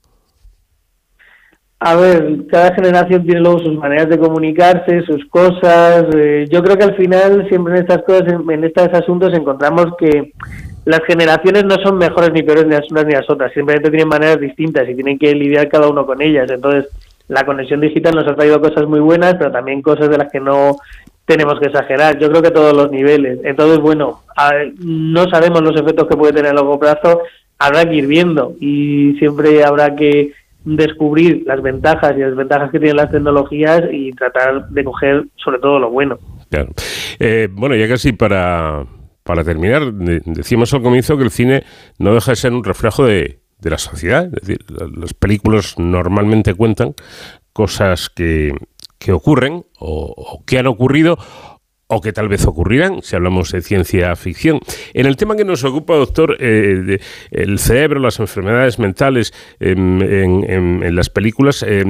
A 1.79 1.95
ver, 1.95 2.47
cada 2.49 2.73
generación 2.73 3.23
tiene 3.23 3.41
luego 3.41 3.59
sus 3.59 3.75
maneras 3.75 4.09
de 4.09 4.17
comunicarse, 4.17 5.03
sus 5.03 5.23
cosas. 5.27 6.05
Eh, 6.15 6.47
yo 6.51 6.63
creo 6.63 6.75
que 6.75 6.85
al 6.85 6.95
final, 6.97 7.47
siempre 7.49 7.75
en 7.75 7.81
estas 7.81 8.01
cosas, 8.01 8.25
en, 8.27 8.63
estos 8.63 8.89
asuntos, 8.93 9.31
encontramos 9.33 9.85
que 9.99 10.33
las 10.85 11.01
generaciones 11.05 11.65
no 11.65 11.75
son 11.83 11.99
mejores 11.99 12.31
ni 12.33 12.41
peores 12.41 12.65
ni 12.65 12.71
las 12.71 12.89
unas 12.89 13.05
ni 13.05 13.13
las 13.13 13.29
otras. 13.29 13.53
Simplemente 13.53 13.91
tienen 13.91 14.09
maneras 14.09 14.39
distintas 14.39 14.89
y 14.89 14.95
tienen 14.95 15.19
que 15.19 15.35
lidiar 15.35 15.69
cada 15.69 15.87
uno 15.87 16.03
con 16.03 16.19
ellas. 16.19 16.49
Entonces, 16.49 16.89
la 17.27 17.45
conexión 17.45 17.79
digital 17.79 18.15
nos 18.15 18.27
ha 18.27 18.35
traído 18.35 18.59
cosas 18.59 18.87
muy 18.87 18.99
buenas, 18.99 19.35
pero 19.35 19.51
también 19.51 19.83
cosas 19.83 20.09
de 20.09 20.17
las 20.17 20.31
que 20.31 20.39
no 20.39 20.77
tenemos 21.29 21.59
que 21.59 21.67
exagerar. 21.67 22.17
Yo 22.17 22.27
creo 22.27 22.41
que 22.41 22.49
todos 22.49 22.75
los 22.75 22.89
niveles. 22.89 23.39
Entonces, 23.43 23.77
bueno, 23.77 24.23
no 24.79 25.29
sabemos 25.29 25.61
los 25.61 25.79
efectos 25.79 26.07
que 26.07 26.17
puede 26.17 26.33
tener 26.33 26.51
a 26.51 26.55
largo 26.55 26.79
plazo, 26.79 27.21
habrá 27.59 27.87
que 27.87 27.97
ir 27.97 28.07
viendo 28.07 28.55
y 28.59 29.13
siempre 29.19 29.63
habrá 29.63 29.95
que 29.95 30.33
descubrir 30.65 31.43
las 31.45 31.61
ventajas 31.61 32.15
y 32.17 32.21
desventajas 32.21 32.71
que 32.71 32.79
tienen 32.79 32.97
las 32.97 33.11
tecnologías 33.11 33.83
y 33.91 34.11
tratar 34.13 34.69
de 34.69 34.83
coger 34.83 35.25
sobre 35.35 35.59
todo 35.59 35.77
lo 35.77 35.91
bueno. 35.91 36.17
Claro. 36.49 36.69
Eh, 37.19 37.47
bueno, 37.51 37.75
ya 37.75 37.87
casi 37.87 38.11
para, 38.11 38.87
para 39.21 39.43
terminar, 39.43 39.93
decíamos 39.93 40.73
al 40.73 40.81
comienzo 40.81 41.15
que 41.15 41.25
el 41.25 41.31
cine 41.31 41.63
no 41.99 42.15
deja 42.15 42.31
de 42.31 42.37
ser 42.37 42.53
un 42.53 42.63
reflejo 42.63 43.05
de, 43.05 43.39
de 43.59 43.69
la 43.69 43.77
sociedad. 43.77 44.25
Es 44.25 44.47
decir, 44.47 44.65
las 44.97 45.13
películas 45.13 45.77
normalmente 45.77 46.55
cuentan 46.55 46.95
cosas 47.53 48.09
que, 48.09 48.53
que 48.99 49.11
ocurren 49.13 49.65
o, 49.79 50.43
que 50.45 50.59
han 50.59 50.67
ocurrido 50.67 51.17
o 51.87 52.01
que 52.01 52.13
tal 52.13 52.29
vez 52.29 52.45
ocurrirán, 52.45 53.01
si 53.01 53.15
hablamos 53.15 53.51
de 53.51 53.63
ciencia 53.63 54.15
ficción. 54.15 54.59
En 54.93 55.07
el 55.07 55.17
tema 55.17 55.35
que 55.35 55.43
nos 55.43 55.63
ocupa, 55.63 55.95
doctor, 55.95 56.37
eh, 56.39 56.99
el 57.31 57.57
cerebro, 57.57 57.99
las 57.99 58.19
enfermedades 58.19 58.77
mentales 58.77 59.33
en, 59.59 60.95
las 60.95 61.09
películas, 61.09 61.65
eh, 61.67 61.83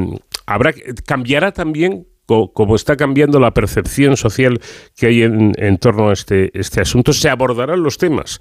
habrá 0.45 0.73
cambiará 1.05 1.51
también 1.51 2.07
como 2.53 2.75
está 2.75 2.95
cambiando 2.95 3.39
la 3.39 3.51
percepción 3.51 4.15
social 4.17 4.59
que 4.95 5.07
hay 5.07 5.23
en, 5.23 5.77
torno 5.77 6.09
a 6.09 6.13
este, 6.13 6.51
este 6.57 6.81
asunto, 6.81 7.13
se 7.13 7.29
abordarán 7.29 7.81
los 7.81 7.97
temas 7.97 8.39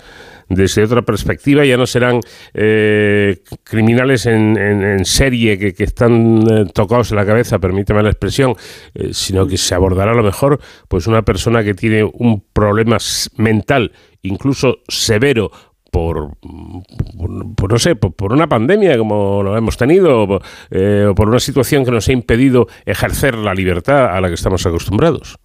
desde 0.49 0.85
otra 0.85 1.03
perspectiva, 1.03 1.65
ya 1.65 1.77
no 1.77 1.87
serán 1.87 2.21
eh, 2.55 3.43
criminales 3.65 4.27
en, 4.27 5.05
serie 5.05 5.59
que, 5.59 5.85
están 5.85 6.45
eh, 6.51 6.65
tocados 6.73 7.11
en 7.11 7.17
la 7.17 7.27
cabeza, 7.27 7.59
permíteme 7.59 8.03
la 8.03 8.11
expresión, 8.11 8.55
eh, 8.95 9.11
sino 9.13 9.47
que 9.47 9.57
se 9.57 9.75
abordará 9.75 10.13
a 10.13 10.17
lo 10.17 10.23
mejor 10.23 10.61
pues 10.89 11.07
una 11.07 11.23
persona 11.23 11.63
que 11.63 11.75
tiene 11.75 12.05
un 12.05 12.43
problema 12.53 12.99
mental, 13.37 13.93
incluso 14.23 14.79
severo, 14.89 15.51
por, 15.91 16.31
no 16.43 17.79
sé, 17.79 17.97
por, 17.97 18.33
una 18.33 18.47
pandemia 18.47 18.97
como 18.99 19.43
lo 19.43 19.57
hemos 19.57 19.77
tenido, 19.77 20.41
eh, 20.71 21.07
o 21.09 21.15
por 21.15 21.29
una 21.29 21.41
situación 21.41 21.85
que 21.85 21.91
nos 21.91 22.09
ha 22.09 22.13
impedido 22.13 22.67
ejercer 22.85 23.37
la 23.37 23.55
libertad 23.55 24.15
a 24.15 24.21
la 24.21 24.29
que 24.29 24.35
estamos 24.35 24.65
acostumbrados. 24.67 25.39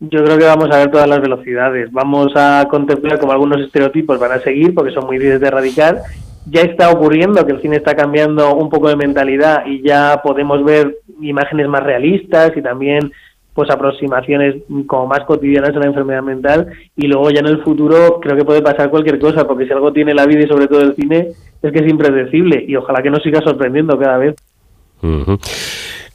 Yo 0.00 0.22
creo 0.22 0.38
que 0.38 0.44
vamos 0.44 0.70
a 0.70 0.78
ver 0.78 0.90
todas 0.92 1.08
las 1.08 1.20
velocidades. 1.20 1.90
Vamos 1.90 2.32
a 2.36 2.66
contemplar 2.70 3.18
como 3.18 3.32
algunos 3.32 3.60
estereotipos 3.60 4.18
van 4.20 4.32
a 4.32 4.40
seguir 4.40 4.72
porque 4.72 4.92
son 4.92 5.06
muy 5.06 5.16
difíciles 5.16 5.40
de 5.40 5.48
erradicar. 5.48 6.02
Ya 6.46 6.60
está 6.62 6.90
ocurriendo 6.90 7.44
que 7.44 7.52
el 7.52 7.60
cine 7.60 7.76
está 7.76 7.96
cambiando 7.96 8.54
un 8.54 8.70
poco 8.70 8.88
de 8.88 8.96
mentalidad 8.96 9.66
y 9.66 9.82
ya 9.82 10.20
podemos 10.22 10.64
ver 10.64 10.98
imágenes 11.20 11.66
más 11.68 11.82
realistas 11.82 12.52
y 12.56 12.62
también 12.62 13.10
pues 13.58 13.70
aproximaciones 13.70 14.54
como 14.86 15.08
más 15.08 15.24
cotidianas 15.24 15.74
a 15.74 15.80
la 15.80 15.86
enfermedad 15.86 16.22
mental 16.22 16.68
y 16.94 17.08
luego 17.08 17.28
ya 17.32 17.40
en 17.40 17.48
el 17.48 17.60
futuro 17.64 18.20
creo 18.22 18.36
que 18.36 18.44
puede 18.44 18.62
pasar 18.62 18.88
cualquier 18.88 19.18
cosa 19.18 19.48
porque 19.48 19.66
si 19.66 19.72
algo 19.72 19.92
tiene 19.92 20.14
la 20.14 20.26
vida 20.26 20.44
y 20.44 20.46
sobre 20.46 20.68
todo 20.68 20.82
el 20.82 20.94
cine 20.94 21.30
es 21.60 21.72
que 21.72 21.80
es 21.80 21.90
impredecible 21.90 22.64
y 22.68 22.76
ojalá 22.76 23.02
que 23.02 23.10
nos 23.10 23.20
siga 23.20 23.40
sorprendiendo 23.40 23.98
cada 23.98 24.18
vez. 24.18 24.36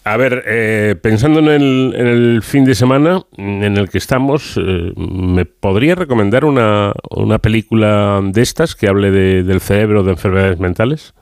A 0.06 0.16
ver, 0.16 0.42
eh, 0.48 0.96
pensando 1.02 1.42
en 1.42 1.94
el, 1.94 2.40
fin 2.44 2.64
de 2.64 2.76
semana 2.76 3.24
en 3.36 3.76
el 3.76 3.90
que 3.90 3.98
estamos, 3.98 4.58
eh, 4.58 4.94
¿me 4.96 5.44
podría 5.44 5.96
recomendar 5.96 6.46
una, 6.46 6.94
una 7.10 7.40
película 7.40 8.22
de 8.24 8.42
estas 8.42 8.74
que 8.74 8.88
hable 8.88 9.12
de, 9.12 9.44
del 9.44 9.60
cerebro, 9.60 10.04
de 10.04 10.12
enfermedades 10.12 10.62
mentales? 10.62 11.14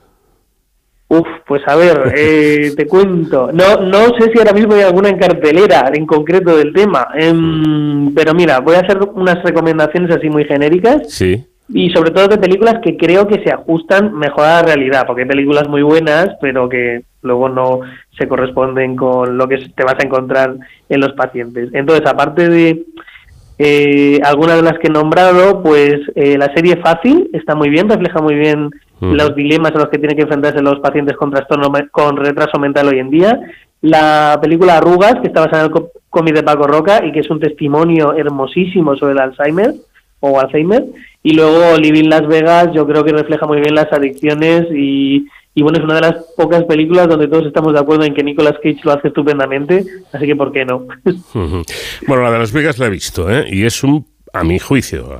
Uf, 1.11 1.27
pues 1.45 1.61
a 1.67 1.75
ver, 1.75 2.13
eh, 2.15 2.71
te 2.77 2.87
cuento. 2.87 3.51
No, 3.51 3.81
no 3.81 4.17
sé 4.17 4.31
si 4.31 4.39
ahora 4.39 4.53
mismo 4.53 4.75
hay 4.75 4.83
alguna 4.83 5.09
en 5.09 5.19
cartelera 5.19 5.91
en 5.93 6.05
concreto 6.05 6.55
del 6.55 6.71
tema, 6.71 7.09
em, 7.15 8.13
pero 8.13 8.33
mira, 8.33 8.61
voy 8.61 8.75
a 8.75 8.79
hacer 8.79 8.97
unas 9.13 9.43
recomendaciones 9.43 10.15
así 10.15 10.29
muy 10.29 10.45
genéricas. 10.45 11.09
Sí. 11.09 11.45
Y 11.67 11.89
sobre 11.89 12.11
todo 12.11 12.29
de 12.29 12.37
películas 12.37 12.75
que 12.81 12.95
creo 12.95 13.27
que 13.27 13.43
se 13.43 13.51
ajustan 13.51 14.13
mejor 14.13 14.45
a 14.45 14.61
la 14.61 14.63
realidad, 14.63 15.03
porque 15.05 15.23
hay 15.23 15.27
películas 15.27 15.67
muy 15.67 15.81
buenas, 15.81 16.29
pero 16.39 16.69
que 16.69 17.01
luego 17.23 17.49
no 17.49 17.81
se 18.17 18.29
corresponden 18.29 18.95
con 18.95 19.37
lo 19.37 19.49
que 19.49 19.57
te 19.57 19.83
vas 19.83 19.95
a 19.99 20.05
encontrar 20.05 20.55
en 20.87 20.99
los 21.01 21.11
pacientes. 21.11 21.71
Entonces, 21.73 22.07
aparte 22.07 22.47
de 22.47 22.85
eh, 23.57 24.21
algunas 24.23 24.55
de 24.55 24.63
las 24.63 24.79
que 24.79 24.87
he 24.87 24.91
nombrado, 24.91 25.61
pues 25.61 25.99
eh, 26.15 26.37
la 26.37 26.53
serie 26.53 26.77
Fácil 26.77 27.29
está 27.33 27.53
muy 27.53 27.69
bien, 27.69 27.89
refleja 27.89 28.21
muy 28.21 28.35
bien 28.35 28.69
los 29.01 29.35
dilemas 29.35 29.71
a 29.73 29.79
los 29.79 29.89
que 29.89 29.97
tienen 29.97 30.15
que 30.15 30.23
enfrentarse 30.23 30.61
los 30.61 30.79
pacientes 30.79 31.17
con 31.17 31.31
trastorno 31.31 31.71
con 31.91 32.15
retraso 32.17 32.59
mental 32.59 32.87
hoy 32.87 32.99
en 32.99 33.09
día. 33.09 33.39
La 33.81 34.37
película 34.39 34.77
Arrugas, 34.77 35.15
que 35.21 35.27
está 35.27 35.41
basada 35.41 35.65
en 35.65 35.71
el 35.71 35.83
cómic 36.09 36.35
de 36.35 36.43
Paco 36.43 36.67
Roca 36.67 37.03
y 37.03 37.11
que 37.11 37.21
es 37.21 37.29
un 37.31 37.39
testimonio 37.39 38.13
hermosísimo 38.13 38.95
sobre 38.95 39.13
el 39.13 39.19
Alzheimer 39.19 39.73
o 40.19 40.39
Alzheimer. 40.39 40.85
Y 41.23 41.33
luego 41.33 41.77
Living 41.77 42.09
Las 42.09 42.27
Vegas, 42.27 42.69
yo 42.73 42.85
creo 42.87 43.03
que 43.03 43.11
refleja 43.11 43.47
muy 43.47 43.59
bien 43.59 43.73
las 43.73 43.91
adicciones 43.91 44.67
y, 44.71 45.25
y 45.53 45.63
bueno, 45.63 45.79
es 45.79 45.83
una 45.83 45.95
de 45.95 46.01
las 46.01 46.25
pocas 46.37 46.63
películas 46.65 47.09
donde 47.09 47.27
todos 47.27 47.45
estamos 47.45 47.73
de 47.73 47.79
acuerdo 47.79 48.05
en 48.05 48.13
que 48.13 48.23
Nicolas 48.23 48.55
Cage 48.61 48.79
lo 48.83 48.91
hace 48.91 49.09
estupendamente, 49.09 49.83
así 50.13 50.25
que 50.25 50.35
¿por 50.35 50.51
qué 50.51 50.63
no? 50.63 50.87
bueno, 52.07 52.23
la 52.23 52.31
de 52.31 52.39
Las 52.39 52.53
Vegas 52.53 52.79
la 52.79 52.85
he 52.85 52.89
visto, 52.89 53.29
¿eh? 53.29 53.45
Y 53.49 53.65
es 53.65 53.83
un 53.83 54.05
a 54.33 54.43
mi 54.43 54.59
juicio, 54.59 55.17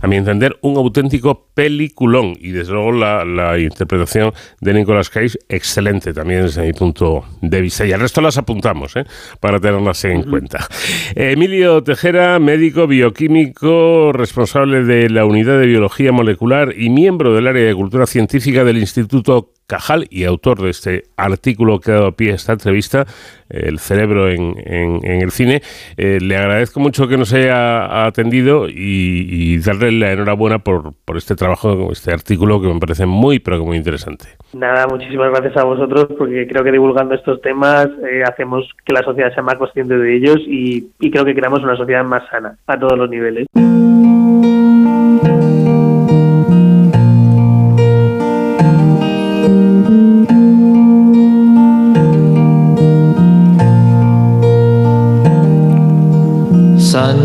a, 0.00 0.06
mi 0.06 0.16
entender, 0.16 0.58
un 0.60 0.76
auténtico 0.76 1.48
peliculón. 1.54 2.34
Y 2.38 2.50
desde 2.50 2.72
luego 2.72 2.92
la, 2.92 3.58
interpretación 3.58 4.32
de 4.60 4.74
Nicolas 4.74 5.10
Cage, 5.10 5.38
excelente 5.48 6.12
también 6.12 6.42
desde 6.42 6.62
mi 6.62 6.72
punto 6.72 7.24
de 7.40 7.60
vista. 7.60 7.86
Y 7.86 7.92
al 7.92 8.00
resto 8.00 8.20
las 8.20 8.38
apuntamos, 8.38 8.96
¿eh? 8.96 9.04
para 9.40 9.60
tenerlas 9.60 10.04
en 10.04 10.22
cuenta. 10.24 10.66
Emilio 11.14 11.82
Tejera, 11.82 12.38
médico 12.38 12.86
bioquímico, 12.86 14.12
responsable 14.12 14.84
de 14.84 15.08
la 15.10 15.24
unidad 15.24 15.58
de 15.58 15.66
biología 15.66 16.12
molecular 16.12 16.74
y 16.76 16.90
miembro 16.90 17.34
del 17.34 17.46
área 17.46 17.64
de 17.64 17.74
cultura 17.74 18.06
científica 18.06 18.64
del 18.64 18.78
Instituto 18.78 19.52
Cajal 19.72 20.06
y 20.10 20.24
autor 20.24 20.60
de 20.60 20.68
este 20.68 21.04
artículo 21.16 21.80
que 21.80 21.92
ha 21.92 21.94
dado 21.94 22.12
pie 22.12 22.32
a 22.32 22.34
esta 22.34 22.52
entrevista, 22.52 23.06
El 23.48 23.78
cerebro 23.78 24.28
en, 24.28 24.54
el 25.02 25.30
cine. 25.30 25.62
Eh, 25.96 26.18
le 26.20 26.36
agradezco 26.36 26.78
mucho 26.78 27.08
que 27.08 27.16
nos 27.16 27.32
haya 27.32 28.04
atendido 28.04 28.66
y, 28.68 29.56
darle 29.60 29.92
la 29.92 30.12
enhorabuena 30.12 30.58
por, 30.58 30.92
este 31.16 31.36
trabajo, 31.36 31.90
este 31.90 32.12
artículo 32.12 32.60
que 32.60 32.68
me 32.68 32.78
parece 32.80 33.06
muy, 33.06 33.38
pero 33.38 33.60
que 33.60 33.64
muy 33.64 33.78
interesante. 33.78 34.26
Nada, 34.52 34.86
muchísimas 34.86 35.30
gracias 35.30 35.56
a 35.56 35.64
vosotros 35.64 36.08
porque 36.18 36.46
creo 36.46 36.62
que 36.62 36.72
divulgando 36.72 37.14
estos 37.14 37.40
temas 37.40 37.88
eh, 38.10 38.24
hacemos 38.24 38.68
que 38.84 38.92
la 38.92 39.00
sociedad 39.02 39.32
sea 39.32 39.42
más 39.42 39.54
consciente 39.54 39.96
de 39.96 40.16
ellos 40.16 40.36
y 40.46 41.10
creo 41.10 41.24
que 41.24 41.34
creamos 41.34 41.62
una 41.62 41.76
sociedad 41.76 42.04
más 42.04 42.28
sana 42.28 42.58
a 42.66 42.78
todos 42.78 42.98
los 42.98 43.08
niveles. 43.08 43.46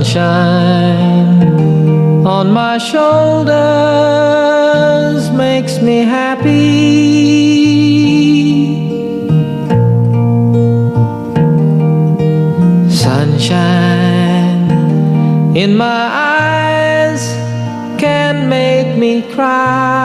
Sunshine 0.08 1.52
on 2.26 2.52
my 2.52 2.78
shoulders 2.78 3.52
makes 5.32 5.82
me 5.82 5.98
happy. 5.98 6.48
Sunshine 12.90 13.98
in 15.58 15.76
my 15.76 16.10
eyes 16.40 17.24
can 18.00 18.48
make 18.48 18.98
me 18.98 19.22
cry. 19.34 19.97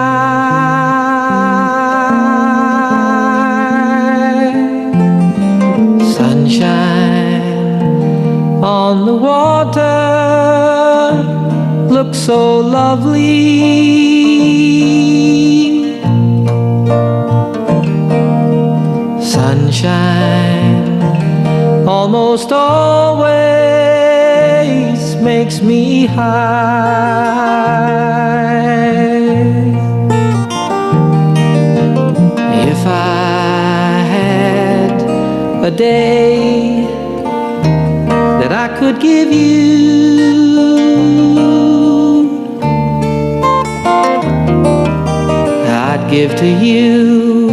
So 12.26 12.58
lovely. 12.60 13.18
Sunshine 19.20 21.02
almost 21.84 22.52
always 22.52 23.26
makes 25.16 25.60
me 25.60 26.06
high. 26.06 26.22
If 32.72 32.86
I 32.86 34.04
had 34.16 34.92
a 35.64 35.70
day 35.72 36.86
that 38.40 38.52
I 38.52 38.68
could 38.78 39.00
give 39.00 39.32
you. 39.32 39.91
Give 46.12 46.36
to 46.36 46.46
you 46.46 47.48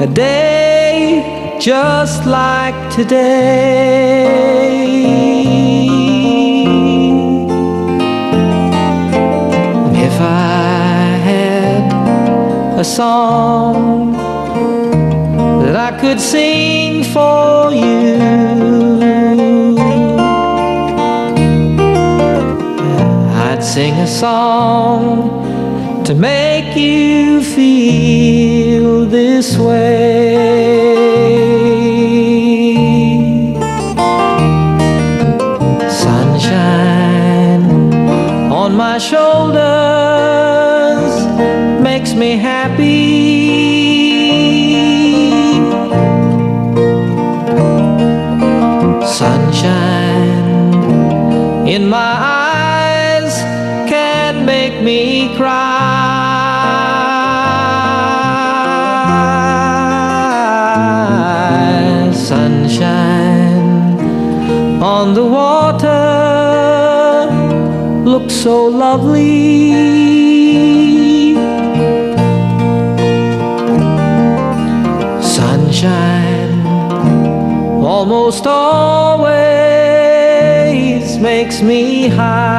a 0.00 0.06
day 0.06 1.58
just 1.60 2.24
like 2.26 2.78
today. 2.94 4.24
If 10.06 10.20
I 10.20 11.18
had 11.30 12.78
a 12.78 12.84
song 12.84 14.12
that 15.62 15.74
I 15.74 15.98
could 16.00 16.20
sing 16.20 17.02
for 17.02 17.72
you. 17.72 18.18
I'd 23.48 23.60
sing 23.60 23.94
a 23.94 24.06
song 24.06 25.37
to 26.08 26.14
make 26.14 26.74
you 26.74 27.42
feel 27.42 29.04
this 29.04 29.58
way. 29.58 30.77
Almost 78.28 78.46
always 78.46 79.38
makes 81.16 81.62
me 81.62 82.08
high. 82.08 82.58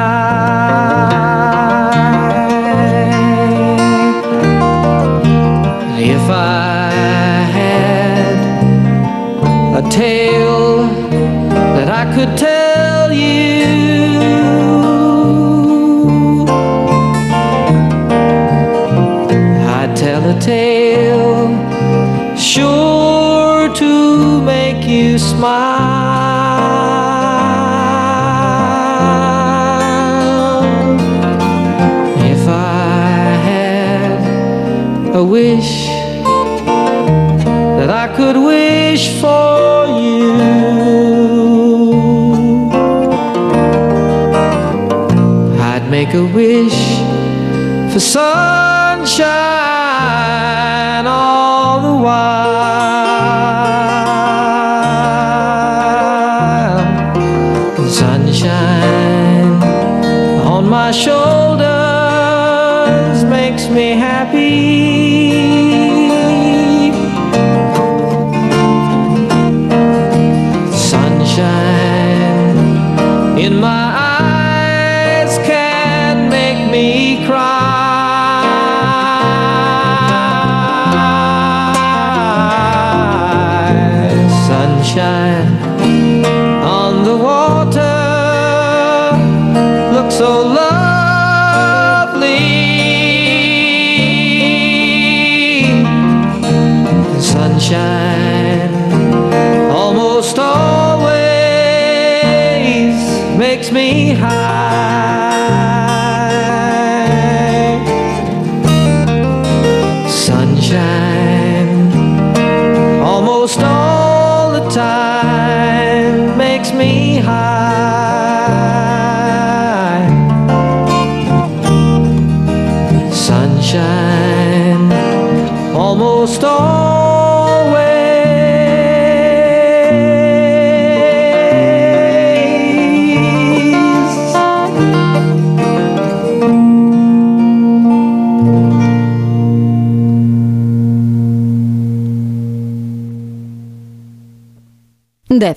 If 5.99 6.27
I 6.27 6.89
had 7.59 8.37
a 9.77 9.81
tale 9.91 10.87
that 11.75 11.89
I 12.01 12.05
could 12.15 12.35
tell 12.35 13.13
you. 13.13 13.67
I'd 19.77 19.95
tell 19.95 20.23
a 20.35 20.39
tale 20.39 21.47
sure 22.35 22.89
make 46.10 46.18
a 46.18 46.26
wish 46.34 47.94
for 47.94 47.99
sunshine 47.99 49.48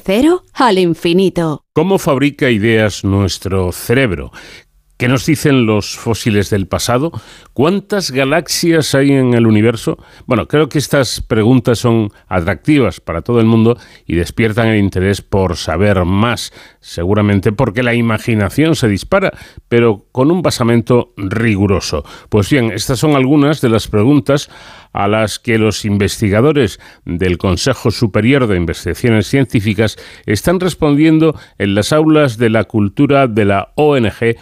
cero 0.05 0.43
al 0.53 0.79
infinito. 0.79 1.65
¿Cómo 1.74 1.99
fabrica 1.99 2.51
ideas 2.51 3.05
nuestro 3.05 3.73
cerebro? 3.73 4.33
¿Qué 5.03 5.09
nos 5.09 5.27
dicen 5.27 5.66
los 5.66 5.97
fósiles 5.97 6.49
del 6.49 6.69
pasado? 6.69 7.11
¿Cuántas 7.55 8.12
galaxias 8.12 8.95
hay 8.95 9.11
en 9.11 9.35
el 9.35 9.49
universo? 9.49 9.99
Bueno, 10.27 10.47
creo 10.47 10.69
que 10.69 10.79
estas 10.79 11.20
preguntas 11.20 11.81
son 11.81 12.11
atractivas 12.29 13.01
para 13.01 13.23
todo 13.23 13.41
el 13.41 13.47
mundo 13.47 13.77
y 14.07 14.15
despiertan 14.15 14.69
el 14.69 14.79
interés 14.79 15.20
por 15.20 15.57
saber 15.57 16.05
más, 16.05 16.53
seguramente 16.79 17.51
porque 17.51 17.83
la 17.83 17.95
imaginación 17.95 18.77
se 18.77 18.87
dispara, 18.87 19.33
pero 19.69 20.07
con 20.12 20.31
un 20.31 20.41
basamento 20.41 21.12
riguroso. 21.16 22.05
Pues 22.29 22.49
bien, 22.49 22.70
estas 22.70 23.01
son 23.01 23.16
algunas 23.16 23.61
de 23.61 23.70
las 23.70 23.89
preguntas 23.89 24.51
a 24.93 25.09
las 25.09 25.39
que 25.39 25.59
los 25.59 25.85
investigadores 25.85 26.79
del 27.05 27.39
Consejo 27.39 27.91
Superior 27.91 28.47
de 28.47 28.57
Investigaciones 28.57 29.27
Científicas 29.27 29.97
están 30.27 30.61
respondiendo 30.61 31.39
en 31.59 31.74
las 31.74 31.93
aulas 31.93 32.39
de 32.39 32.51
la 32.51 32.65
cultura 32.65 33.27
de 33.27 33.45
la 33.45 33.73
ONG 33.74 34.37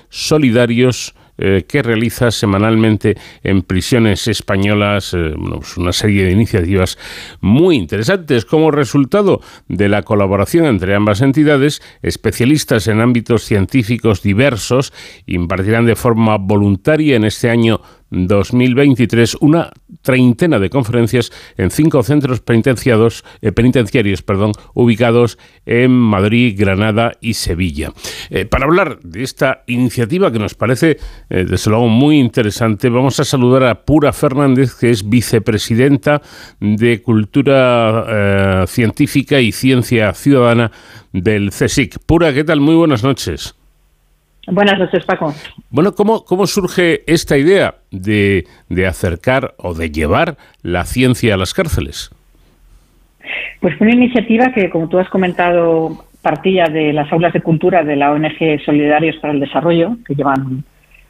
Eh, 1.42 1.64
que 1.66 1.82
realiza 1.82 2.30
semanalmente 2.30 3.16
en 3.42 3.62
prisiones 3.62 4.28
españolas 4.28 5.14
eh, 5.14 5.32
pues 5.50 5.78
una 5.78 5.90
serie 5.90 6.26
de 6.26 6.32
iniciativas 6.32 6.98
muy 7.40 7.76
interesantes. 7.76 8.44
Como 8.44 8.70
resultado 8.70 9.40
de 9.66 9.88
la 9.88 10.02
colaboración 10.02 10.66
entre 10.66 10.94
ambas 10.94 11.22
entidades, 11.22 11.80
especialistas 12.02 12.88
en 12.88 13.00
ámbitos 13.00 13.44
científicos 13.44 14.22
diversos 14.22 14.92
impartirán 15.24 15.86
de 15.86 15.96
forma 15.96 16.36
voluntaria 16.36 17.16
en 17.16 17.24
este 17.24 17.48
año 17.48 17.80
2023 18.10 19.36
una 19.40 19.70
treintena 20.02 20.58
de 20.58 20.70
conferencias 20.70 21.32
en 21.56 21.70
cinco 21.70 22.02
centros 22.02 22.40
penitenciados, 22.40 23.24
eh, 23.40 23.52
penitenciarios 23.52 24.22
perdón, 24.22 24.52
ubicados 24.74 25.38
en 25.66 25.92
Madrid, 25.92 26.54
Granada 26.58 27.12
y 27.20 27.34
Sevilla. 27.34 27.92
Eh, 28.30 28.44
para 28.44 28.64
hablar 28.64 29.00
de 29.00 29.22
esta 29.22 29.62
iniciativa 29.66 30.32
que 30.32 30.38
nos 30.38 30.54
parece 30.54 30.98
eh, 31.28 31.44
desde 31.48 31.70
luego 31.70 31.88
muy 31.88 32.18
interesante, 32.18 32.88
vamos 32.88 33.20
a 33.20 33.24
saludar 33.24 33.64
a 33.64 33.84
Pura 33.84 34.12
Fernández, 34.12 34.74
que 34.74 34.90
es 34.90 35.08
vicepresidenta 35.08 36.22
de 36.60 37.02
Cultura 37.02 38.66
Científica 38.66 39.40
y 39.40 39.52
Ciencia 39.52 40.12
Ciudadana 40.14 40.70
del 41.12 41.50
CSIC. 41.50 41.98
Pura, 42.06 42.32
¿qué 42.32 42.44
tal? 42.44 42.60
Muy 42.60 42.74
buenas 42.74 43.02
noches. 43.02 43.59
Buenas 44.50 44.78
noches, 44.78 45.04
Paco. 45.04 45.32
Bueno, 45.70 45.92
¿cómo, 45.92 46.24
cómo 46.24 46.46
surge 46.46 47.02
esta 47.06 47.38
idea 47.38 47.76
de, 47.90 48.46
de 48.68 48.86
acercar 48.86 49.54
o 49.58 49.74
de 49.74 49.90
llevar 49.90 50.36
la 50.62 50.84
ciencia 50.84 51.34
a 51.34 51.36
las 51.36 51.54
cárceles? 51.54 52.10
Pues 53.60 53.76
fue 53.76 53.86
una 53.86 53.96
iniciativa 53.96 54.52
que, 54.52 54.70
como 54.70 54.88
tú 54.88 54.98
has 54.98 55.08
comentado, 55.08 56.04
partía 56.22 56.64
de 56.64 56.92
las 56.92 57.12
aulas 57.12 57.32
de 57.32 57.42
cultura 57.42 57.84
de 57.84 57.96
la 57.96 58.10
ONG 58.12 58.60
Solidarios 58.64 59.16
para 59.16 59.32
el 59.32 59.40
Desarrollo, 59.40 59.96
que 60.06 60.14
llevan 60.14 60.64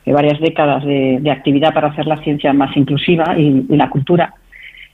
eh, 0.05 0.13
varias 0.13 0.39
décadas 0.41 0.85
de, 0.85 1.19
de 1.21 1.31
actividad 1.31 1.73
para 1.73 1.89
hacer 1.89 2.07
la 2.07 2.23
ciencia 2.23 2.53
más 2.53 2.77
inclusiva 2.77 3.39
y, 3.39 3.67
y 3.69 3.77
la 3.77 3.89
cultura. 3.89 4.35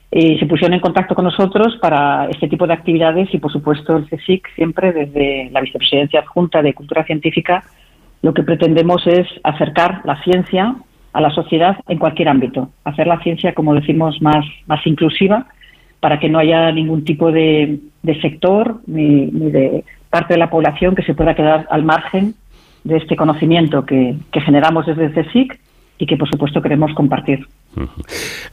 Y 0.09 0.37
se 0.37 0.45
pusieron 0.45 0.73
en 0.73 0.79
contacto 0.79 1.15
con 1.15 1.25
nosotros 1.25 1.77
para 1.81 2.29
este 2.29 2.47
tipo 2.47 2.65
de 2.65 2.73
actividades 2.73 3.27
y, 3.33 3.39
por 3.39 3.51
supuesto, 3.51 3.97
el 3.97 4.07
CSIC 4.07 4.47
siempre 4.55 4.93
desde 4.93 5.49
la 5.51 5.59
Vicepresidencia 5.59 6.21
Adjunta 6.21 6.61
de 6.61 6.73
Cultura 6.73 7.03
Científica 7.03 7.65
lo 8.21 8.33
que 8.33 8.43
pretendemos 8.43 9.05
es 9.07 9.27
acercar 9.43 10.01
la 10.05 10.21
ciencia 10.23 10.75
a 11.13 11.21
la 11.21 11.31
sociedad 11.31 11.77
en 11.87 11.97
cualquier 11.99 12.29
ámbito, 12.29 12.69
hacer 12.83 13.07
la 13.07 13.19
ciencia, 13.21 13.53
como 13.53 13.73
decimos, 13.73 14.21
más, 14.21 14.45
más 14.67 14.85
inclusiva 14.85 15.47
para 15.99 16.19
que 16.19 16.29
no 16.29 16.39
haya 16.39 16.71
ningún 16.71 17.03
tipo 17.03 17.31
de, 17.31 17.79
sector 18.21 18.81
ni, 18.85 19.25
de 19.27 19.83
parte 20.09 20.35
de 20.35 20.39
la 20.39 20.49
población 20.49 20.95
que 20.95 21.03
se 21.03 21.13
pueda 21.13 21.35
quedar 21.35 21.67
al 21.69 21.83
margen 21.83 22.35
de 22.83 22.97
este 22.97 23.15
conocimiento 23.15 23.85
que, 23.85 24.15
que 24.31 24.41
generamos 24.41 24.85
desde 24.85 25.11
CSIC 25.11 25.59
y 25.97 26.05
que, 26.05 26.17
por 26.17 26.29
supuesto, 26.29 26.61
queremos 26.61 26.93
compartir. 26.93 27.45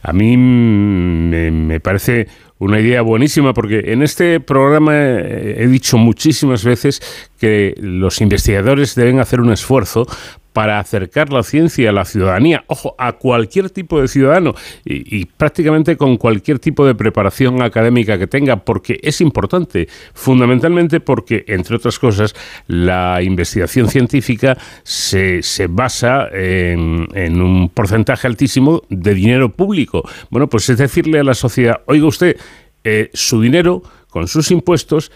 A 0.01 0.13
mí 0.13 0.37
me, 0.37 1.79
parece 1.79 2.27
una 2.57 2.79
idea 2.79 3.01
buenísima 3.01 3.53
porque 3.53 3.91
en 3.91 4.01
este 4.01 4.39
programa 4.39 4.93
he 4.95 5.67
dicho 5.67 5.97
muchísimas 5.97 6.63
veces 6.63 7.01
que 7.39 7.75
los 7.77 8.21
investigadores 8.21 8.95
deben 8.95 9.19
hacer 9.19 9.41
un 9.41 9.51
esfuerzo 9.51 10.07
para 10.55 10.79
acercar 10.79 11.33
la 11.33 11.43
ciencia 11.43 11.89
a 11.89 11.91
la 11.91 12.05
ciudadanía, 12.05 12.63
ojo, 12.67 12.95
a 12.97 13.11
cualquier 13.11 13.69
tipo 13.69 13.99
de 13.99 14.07
ciudadano 14.07 14.55
y, 14.85 15.25
prácticamente 15.25 15.97
con 15.97 16.15
cualquier 16.15 16.59
tipo 16.59 16.85
de 16.85 16.95
preparación 16.95 17.61
académica 17.61 18.17
que 18.17 18.25
tenga, 18.25 18.63
porque 18.63 18.97
es 19.03 19.19
importante, 19.19 19.89
fundamentalmente 20.13 21.01
porque, 21.01 21.43
entre 21.49 21.75
otras 21.75 21.99
cosas, 21.99 22.33
la 22.67 23.21
investigación 23.21 23.89
científica 23.89 24.57
se, 24.83 25.43
se 25.43 25.67
basa 25.67 26.29
en, 26.31 27.09
en 27.13 27.41
un 27.41 27.67
porcentaje 27.67 28.25
altísimo 28.25 28.81
de 28.87 29.13
dinero 29.13 29.49
público. 29.49 30.07
Bueno, 30.29 30.47
pues 30.47 30.69
es 30.69 30.77
decirle 30.77 31.19
a 31.19 31.25
la 31.25 31.33
sociedad, 31.33 31.81
oiga 31.85 32.05
usted, 32.07 32.37
eh, 32.85 33.09
su 33.13 33.41
dinero 33.41 33.83
con 34.15 34.29
sus 34.29 34.49
impuestos 34.49 35.11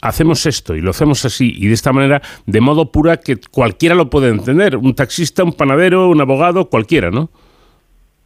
hacemos 0.00 0.46
esto 0.46 0.74
y 0.74 0.80
lo 0.80 0.88
hacemos 0.88 1.22
así 1.26 1.52
y 1.54 1.66
de 1.66 1.74
esta 1.74 1.92
manera 1.92 2.22
de 2.46 2.62
modo 2.62 2.90
pura 2.90 3.18
que 3.18 3.36
cualquiera 3.50 3.94
lo 3.94 4.08
puede 4.08 4.30
entender, 4.30 4.78
un 4.78 4.94
taxista, 4.94 5.44
un 5.44 5.52
panadero, 5.52 6.08
un 6.08 6.18
abogado, 6.18 6.70
cualquiera, 6.70 7.10
¿no? 7.10 7.28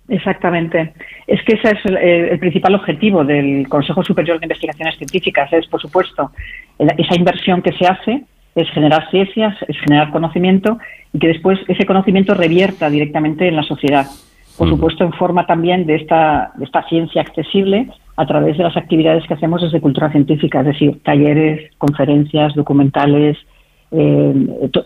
Exactamente. 0.09 0.93
Es 1.27 1.43
que 1.43 1.55
ese 1.55 1.71
es 1.73 1.85
el, 1.87 1.97
el, 1.97 2.39
principal 2.39 2.77
objetivo 2.77 3.25
del 3.25 3.69
Consejo 3.69 4.05
Superior 4.05 4.39
de 4.39 4.45
Investigaciones 4.45 4.97
Científicas, 4.97 5.53
es, 5.53 5.67
por 5.67 5.81
supuesto, 5.81 6.31
esa 6.79 7.17
inversión 7.17 7.61
que 7.61 7.73
se 7.73 7.85
hace 7.85 8.23
es 8.55 8.71
generar 8.71 9.11
ciencias, 9.11 9.57
es 9.67 9.77
generar 9.81 10.13
conocimiento 10.13 10.79
y 11.13 11.19
que 11.19 11.27
después 11.27 11.59
ese 11.67 11.85
conocimiento 11.85 12.35
revierta 12.35 12.89
directamente 12.89 13.49
en 13.49 13.57
la 13.57 13.65
sociedad. 13.65 14.07
Por 14.57 14.69
supuesto, 14.69 15.03
en 15.03 15.15
forma 15.15 15.47
también 15.47 15.85
de 15.85 15.97
esta, 15.97 16.53
de 16.55 16.65
esta 16.65 16.85
ciencia 16.85 17.23
accesible 17.23 17.89
a 18.17 18.27
través 18.27 18.59
de 18.59 18.65
las 18.65 18.77
actividades 18.77 19.27
que 19.27 19.35
hacemos 19.35 19.63
desde 19.63 19.81
cultura 19.81 20.11
científica, 20.11 20.61
es 20.61 20.67
decir, 20.67 21.01
talleres, 21.03 21.71
conferencias, 21.79 22.55
documentales, 22.55 23.39
eh, 23.91 24.35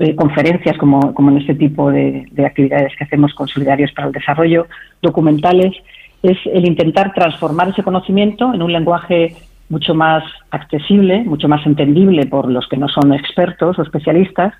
eh, 0.00 0.14
conferencias 0.16 0.76
como, 0.78 1.14
como, 1.14 1.30
en 1.30 1.38
este 1.38 1.54
tipo 1.54 1.90
de, 1.90 2.26
actividades 2.44 2.92
que 2.96 3.04
hacemos 3.04 3.34
con 3.34 3.48
Solidarios 3.48 3.92
para 3.92 4.08
el 4.08 4.12
Desarrollo, 4.12 4.66
documentales, 5.02 5.72
es 6.22 6.38
el 6.52 6.66
intentar 6.66 7.12
transformar 7.14 7.68
ese 7.68 7.82
conocimiento 7.82 8.52
en 8.52 8.62
un 8.62 8.72
lenguaje 8.72 9.34
mucho 9.68 9.94
más 9.94 10.24
accesible, 10.50 11.22
mucho 11.24 11.48
más 11.48 11.64
entendible 11.66 12.26
por 12.26 12.50
los 12.50 12.68
que 12.68 12.76
no 12.76 12.88
son 12.88 13.12
expertos 13.12 13.78
o 13.78 13.82
especialistas 13.82 14.54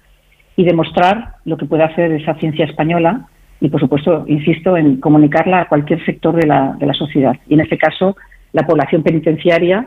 y 0.56 0.64
demostrar 0.64 1.34
lo 1.44 1.56
que 1.56 1.66
puede 1.66 1.84
hacer 1.84 2.12
esa 2.12 2.34
ciencia 2.34 2.64
española 2.64 3.26
y, 3.60 3.68
por 3.68 3.80
supuesto, 3.80 4.24
insisto, 4.26 4.76
en 4.76 5.00
comunicarla 5.00 5.62
a 5.62 5.68
cualquier 5.68 6.04
sector 6.04 6.36
de 6.36 6.46
la, 6.46 6.76
de 6.78 6.86
la 6.86 6.94
sociedad. 6.94 7.36
Y 7.48 7.54
en 7.54 7.60
este 7.60 7.78
caso, 7.78 8.16
la 8.56 8.66
población 8.66 9.02
penitenciaria 9.02 9.86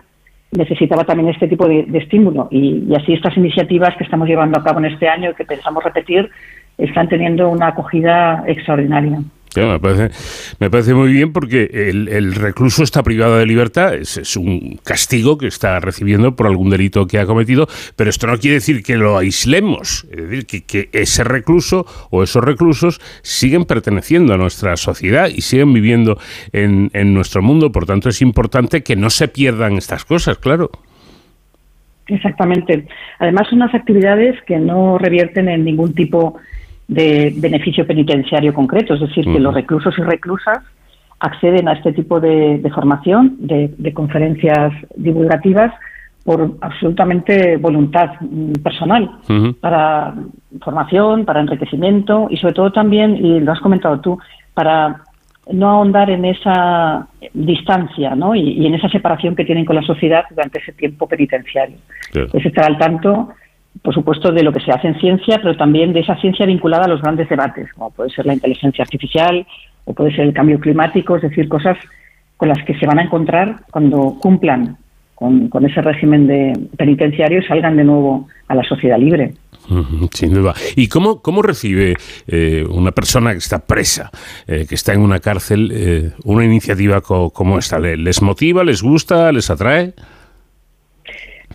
necesitaba 0.51 1.03
también 1.03 1.29
este 1.29 1.47
tipo 1.47 1.67
de, 1.67 1.87
estímulo. 1.93 2.47
Y, 2.51 2.87
así 2.95 3.13
estas 3.13 3.35
iniciativas 3.35 3.95
que 3.97 4.03
estamos 4.03 4.27
llevando 4.27 4.59
a 4.59 4.63
cabo 4.63 4.77
en 4.77 4.85
este 4.85 5.09
año 5.09 5.31
y 5.31 5.33
que 5.33 5.43
pensamos 5.43 5.83
repetir 5.83 6.29
están 6.77 7.09
teniendo 7.09 7.49
una 7.49 7.69
acogida 7.69 8.43
extraordinaria 8.45 9.19
me, 9.55 9.79
parece, 9.79 10.09
me 10.59 10.69
parece 10.69 10.93
muy 10.93 11.11
bien 11.11 11.33
porque 11.33 11.89
el, 11.89 12.35
recluso 12.35 12.83
está 12.83 13.03
privado 13.03 13.37
de 13.37 13.45
libertad, 13.45 13.95
es, 13.95 14.35
un 14.37 14.79
castigo 14.83 15.37
que 15.37 15.47
está 15.47 15.79
recibiendo 15.79 16.35
por 16.35 16.47
algún 16.47 16.69
delito 16.69 17.07
que 17.07 17.19
ha 17.19 17.25
cometido, 17.25 17.67
pero 17.95 18.09
esto 18.09 18.27
no 18.27 18.37
quiere 18.37 18.55
decir 18.55 18.83
que 18.83 18.95
lo 18.95 19.17
aislemos, 19.17 20.05
es 20.11 20.29
decir, 20.29 20.65
que, 20.65 20.89
ese 20.91 21.23
recluso 21.23 21.85
o 22.11 22.23
esos 22.23 22.43
reclusos 22.43 23.01
siguen 23.21 23.65
perteneciendo 23.65 24.33
a 24.33 24.37
nuestra 24.37 24.77
sociedad 24.77 25.29
y 25.29 25.41
siguen 25.41 25.73
viviendo 25.73 26.17
en, 26.51 26.89
nuestro 27.13 27.41
mundo, 27.41 27.71
por 27.71 27.85
tanto 27.85 28.09
es 28.09 28.21
importante 28.21 28.83
que 28.83 28.95
no 28.95 29.09
se 29.09 29.27
pierdan 29.27 29.73
estas 29.73 30.05
cosas, 30.05 30.37
claro. 30.37 30.69
Exactamente. 32.07 32.87
Además, 33.19 33.47
son 33.49 33.61
unas 33.61 33.73
actividades 33.73 34.35
que 34.43 34.57
no 34.57 34.97
revierten 34.97 35.47
en 35.47 35.63
ningún 35.63 35.93
tipo 35.93 36.35
de 36.35 36.39
beneficio 36.89 37.85
penitenciario 37.85 38.53
concreto, 38.53 38.95
es 38.95 39.01
decir, 39.01 39.25
que 39.25 39.39
los 39.39 39.53
reclusos 39.53 39.93
y 39.97 40.01
reclusas 40.01 40.59
acceden 41.19 41.67
a 41.67 41.73
este 41.73 41.93
tipo 41.93 42.19
de, 42.19 42.61
formación, 42.73 43.35
de, 43.39 43.93
conferencias 43.93 44.73
divulgativas, 44.95 45.73
por 46.23 46.57
absolutamente 46.61 47.57
voluntad 47.57 48.11
mm, 48.19 48.53
personal, 48.61 49.09
para 49.61 50.13
formación, 50.61 51.25
para 51.25 51.39
enriquecimiento 51.39 52.27
y 52.29 52.37
sobre 52.37 52.53
todo 52.53 52.71
también, 52.71 53.15
y 53.15 53.39
lo 53.39 53.51
has 53.51 53.59
comentado 53.61 53.99
tú, 53.99 54.19
para 54.53 55.01
no 55.51 55.69
ahondar 55.69 56.09
en 56.09 56.25
esa 56.25 57.07
distancia 57.33 58.15
¿no? 58.15 58.35
y, 58.35 58.65
en 58.65 58.75
esa 58.75 58.89
separación 58.89 59.35
que 59.35 59.45
tienen 59.45 59.65
con 59.65 59.75
la 59.75 59.81
sociedad 59.81 60.23
durante 60.29 60.59
ese 60.59 60.73
tiempo 60.73 61.07
penitenciario. 61.07 61.77
Es 62.13 62.45
estar 62.45 62.65
al 62.65 62.77
tanto 62.77 63.29
por 63.81 63.93
supuesto, 63.93 64.31
de 64.31 64.43
lo 64.43 64.51
que 64.51 64.59
se 64.59 64.71
hace 64.71 64.87
en 64.87 64.99
ciencia, 64.99 65.39
pero 65.41 65.55
también 65.55 65.93
de 65.93 66.01
esa 66.01 66.15
ciencia 66.17 66.45
vinculada 66.45 66.85
a 66.85 66.89
los 66.89 67.01
grandes 67.01 67.29
debates, 67.29 67.71
como 67.73 67.91
puede 67.91 68.09
ser 68.09 68.25
la 68.25 68.33
inteligencia 68.33 68.83
artificial 68.83 69.45
o 69.85 69.93
puede 69.93 70.11
ser 70.11 70.25
el 70.25 70.33
cambio 70.33 70.59
climático, 70.59 71.15
es 71.15 71.21
decir, 71.21 71.47
cosas 71.47 71.77
con 72.37 72.49
las 72.49 72.63
que 72.65 72.77
se 72.77 72.85
van 72.85 72.99
a 72.99 73.03
encontrar 73.03 73.61
cuando 73.71 74.17
cumplan 74.19 74.77
con, 75.15 75.65
ese 75.65 75.81
régimen 75.81 76.27
de 76.27 76.53
penitenciario 76.77 77.39
y 77.39 77.45
salgan 77.45 77.75
de 77.75 77.83
nuevo 77.83 78.27
a 78.47 78.55
la 78.55 78.63
sociedad 78.63 78.97
libre. 78.97 79.33
Sin 80.13 80.33
duda. 80.33 80.53
¿Y 80.77 80.87
cómo, 80.87 81.21
cómo 81.21 81.41
recibe 81.41 81.95
eh, 82.27 82.65
una 82.69 82.91
persona 82.91 83.33
que 83.33 83.39
está 83.39 83.59
presa, 83.59 84.09
eh, 84.47 84.65
que 84.67 84.75
está 84.75 84.93
en 84.93 85.01
una 85.01 85.19
cárcel, 85.19 85.71
eh, 85.73 86.11
una 86.23 86.45
iniciativa 86.45 87.01
como 87.01 87.59
esta? 87.59 87.79
¿Les 87.79 88.21
motiva, 88.21 88.63
les 88.63 88.81
gusta, 88.81 89.31
les 89.33 89.49
atrae? 89.49 89.93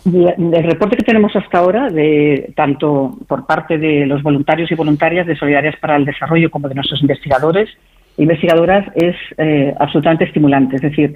El 0.05 0.65
reporte 0.65 0.97
que 0.97 1.03
tenemos 1.03 1.35
hasta 1.35 1.59
ahora, 1.59 1.89
de 1.89 2.53
tanto 2.55 3.17
por 3.27 3.47
parte 3.47 3.79
de 3.79 4.05
los 4.05 4.23
voluntarios 4.23 4.71
y 4.71 4.75
voluntarias 4.75 5.27
de 5.27 5.37
Solidarias 5.37 5.77
para 5.81 5.97
el 5.97 6.05
Desarrollo 6.05 6.51
como 6.51 6.69
de 6.69 6.75
nuestros 6.75 7.01
investigadores 7.01 7.71
e 8.19 8.23
investigadoras, 8.23 8.87
es 8.95 9.17
eh, 9.39 9.75
absolutamente 9.79 10.25
estimulante. 10.25 10.77
Es 10.77 10.83
decir, 10.83 11.15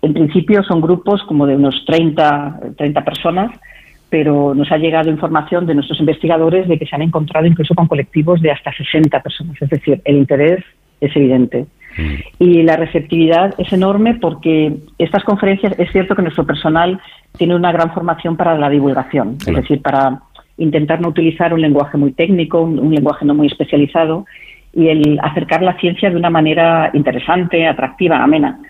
en 0.00 0.14
principio 0.14 0.62
son 0.62 0.80
grupos 0.80 1.22
como 1.24 1.46
de 1.46 1.56
unos 1.56 1.84
30, 1.86 2.60
30 2.78 3.04
personas, 3.04 3.50
pero 4.08 4.54
nos 4.54 4.72
ha 4.72 4.78
llegado 4.78 5.10
información 5.10 5.66
de 5.66 5.74
nuestros 5.74 6.00
investigadores 6.00 6.66
de 6.66 6.78
que 6.78 6.86
se 6.86 6.96
han 6.96 7.02
encontrado 7.02 7.46
incluso 7.46 7.74
con 7.74 7.88
colectivos 7.88 8.40
de 8.40 8.52
hasta 8.52 8.72
60 8.72 9.22
personas. 9.22 9.60
Es 9.60 9.68
decir, 9.68 10.00
el 10.04 10.16
interés 10.16 10.64
es 11.00 11.14
evidente. 11.16 11.66
Mm. 11.96 12.14
Y 12.38 12.62
la 12.62 12.76
receptividad 12.76 13.54
es 13.58 13.72
enorme 13.72 14.14
porque 14.14 14.76
estas 14.98 15.24
conferencias, 15.24 15.78
es 15.78 15.90
cierto 15.90 16.14
que 16.14 16.22
nuestro 16.22 16.46
personal 16.46 17.00
tiene 17.36 17.56
una 17.56 17.72
gran 17.72 17.92
formación 17.92 18.36
para 18.36 18.56
la 18.56 18.70
divulgación, 18.70 19.36
es 19.46 19.54
decir, 19.54 19.82
para 19.82 20.20
intentar 20.58 21.00
no 21.00 21.08
utilizar 21.08 21.54
un 21.54 21.60
lenguaje 21.60 21.96
muy 21.96 22.12
técnico, 22.12 22.60
un, 22.60 22.94
lenguaje 22.94 23.24
no 23.24 23.34
muy 23.34 23.46
especializado 23.46 24.26
y 24.74 24.88
el 24.88 25.18
acercar 25.22 25.62
la 25.62 25.78
ciencia 25.78 26.10
de 26.10 26.16
una 26.16 26.30
manera 26.30 26.90
interesante, 26.94 27.66
atractiva, 27.66 28.22
amena. 28.22 28.60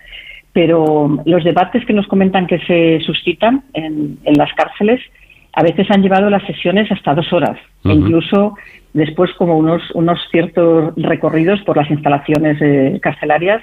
Pero 0.53 1.19
los 1.25 1.43
debates 1.43 1.85
que 1.85 1.93
nos 1.93 2.07
comentan 2.07 2.47
que 2.47 2.59
se 2.59 2.99
suscitan 3.05 3.63
en, 3.73 4.17
las 4.23 4.51
cárceles 4.53 5.01
a 5.53 5.63
veces 5.63 5.89
han 5.89 6.01
llevado 6.01 6.29
las 6.29 6.43
sesiones 6.43 6.91
hasta 6.91 7.15
dos 7.15 7.31
horas, 7.33 7.57
e 7.83 7.91
incluso 7.91 8.55
después 8.93 9.31
como 9.37 9.57
unos, 9.57 9.81
unos 9.93 10.19
ciertos 10.31 10.93
recorridos 10.97 11.61
por 11.61 11.77
las 11.77 11.89
instalaciones 11.89 12.57
eh, 12.61 12.99
carcelarias 13.01 13.61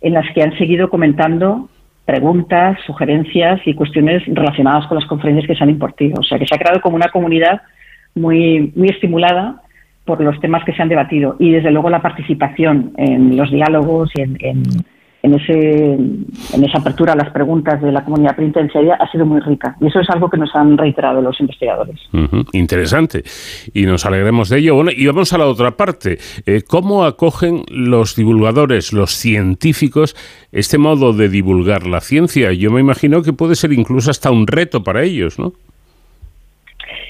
en 0.00 0.14
las 0.14 0.26
que 0.34 0.42
han 0.42 0.56
seguido 0.56 0.88
comentando 0.88 1.68
preguntas, 2.04 2.78
sugerencias 2.86 3.60
y 3.66 3.74
cuestiones 3.74 4.22
relacionadas 4.26 4.86
con 4.86 4.98
las 4.98 5.06
conferencias 5.06 5.46
que 5.46 5.54
se 5.54 5.62
han 5.62 5.70
impartido. 5.70 6.20
O 6.20 6.24
sea, 6.24 6.38
que 6.38 6.46
se 6.46 6.54
ha 6.54 6.58
creado 6.58 6.80
como 6.80 6.96
una 6.96 7.08
comunidad 7.08 7.60
muy, 8.14 8.72
muy 8.74 8.88
estimulada 8.88 9.62
por 10.04 10.20
los 10.20 10.40
temas 10.40 10.64
que 10.64 10.72
se 10.72 10.82
han 10.82 10.88
debatido 10.88 11.36
y, 11.38 11.52
desde 11.52 11.70
luego, 11.70 11.90
la 11.90 12.02
participación 12.02 12.92
en 12.96 13.36
los 13.36 13.50
diálogos 13.50 14.10
y 14.16 14.22
en 14.22 14.36
en, 14.40 14.62
ese, 15.22 15.92
en 15.92 16.64
esa 16.64 16.78
apertura 16.78 17.12
a 17.12 17.16
las 17.16 17.30
preguntas 17.30 17.80
de 17.82 17.92
la 17.92 18.04
comunidad 18.04 18.36
penitenciaria 18.36 18.94
ha 18.94 19.10
sido 19.10 19.26
muy 19.26 19.40
rica. 19.40 19.76
Y 19.80 19.86
eso 19.86 20.00
es 20.00 20.08
algo 20.10 20.30
que 20.30 20.38
nos 20.38 20.54
han 20.54 20.78
reiterado 20.78 21.20
los 21.20 21.38
investigadores. 21.40 22.00
Interesante. 22.52 23.22
Y 23.74 23.84
nos 23.84 24.06
alegremos 24.06 24.48
de 24.48 24.58
ello. 24.58 24.76
Bueno, 24.76 24.90
y 24.96 25.06
vamos 25.06 25.32
a 25.32 25.38
la 25.38 25.46
otra 25.46 25.72
parte. 25.72 26.18
Eh, 26.46 26.62
¿Cómo 26.66 27.04
acogen 27.04 27.64
los 27.68 28.16
divulgadores, 28.16 28.92
los 28.92 29.10
científicos, 29.10 30.16
este 30.52 30.78
modo 30.78 31.12
de 31.12 31.28
divulgar 31.28 31.86
la 31.86 32.00
ciencia? 32.00 32.52
Yo 32.52 32.70
me 32.70 32.80
imagino 32.80 33.22
que 33.22 33.32
puede 33.32 33.54
ser 33.54 33.72
incluso 33.72 34.10
hasta 34.10 34.30
un 34.30 34.46
reto 34.46 34.82
para 34.82 35.02
ellos, 35.02 35.38
¿no? 35.38 35.52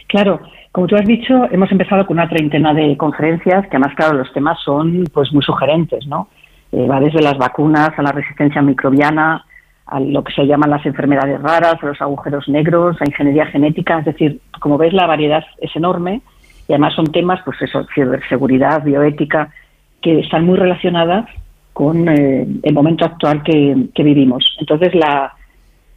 Claro. 0.09 0.41
Como 0.73 0.87
tú 0.87 0.95
has 0.95 1.05
dicho, 1.05 1.35
hemos 1.51 1.70
empezado 1.73 2.07
con 2.07 2.16
una 2.16 2.28
treintena 2.28 2.73
de 2.73 2.97
conferencias 2.97 3.62
que 3.66 3.77
además, 3.77 3.95
claro, 3.97 4.19
los 4.19 4.32
temas 4.32 4.57
son 4.65 5.05
pues 5.12 5.32
muy 5.32 5.43
sugerentes, 5.43 6.07
¿no? 6.07 6.28
Eh, 6.72 6.86
va 6.86 7.01
desde 7.01 7.22
las 7.22 7.36
vacunas 7.36 7.90
a 7.97 8.02
la 8.02 8.12
resistencia 8.12 8.62
microbiana, 8.62 9.44
a 9.86 9.98
lo 9.98 10.22
que 10.22 10.32
se 10.32 10.47
llaman 10.47 10.70
las 10.70 10.86
enfermedades 10.86 11.40
raras, 11.42 11.76
a 11.82 11.86
los 11.86 12.01
agujeros 12.01 12.48
negros, 12.48 12.97
a 13.01 13.05
ingeniería 13.05 13.47
genética. 13.47 13.98
Es 13.98 14.05
decir, 14.05 14.40
como 14.60 14.78
ves, 14.78 14.92
la 14.92 15.06
variedad 15.06 15.44
es 15.60 15.74
enorme 15.74 16.22
y 16.68 16.72
además 16.72 16.94
son 16.94 17.06
temas, 17.06 17.40
pues 17.44 17.60
eso, 17.62 17.84
ciberseguridad, 17.92 18.84
bioética, 18.84 19.51
que 20.01 20.20
están 20.20 20.47
muy 20.47 20.56
relacionadas 20.56 21.26
con 21.72 22.09
eh, 22.09 22.47
el 22.62 22.74
momento 22.74 23.05
actual 23.05 23.42
que, 23.42 23.90
vivimos. 23.97 24.56
Entonces, 24.60 24.94
la 24.94 25.34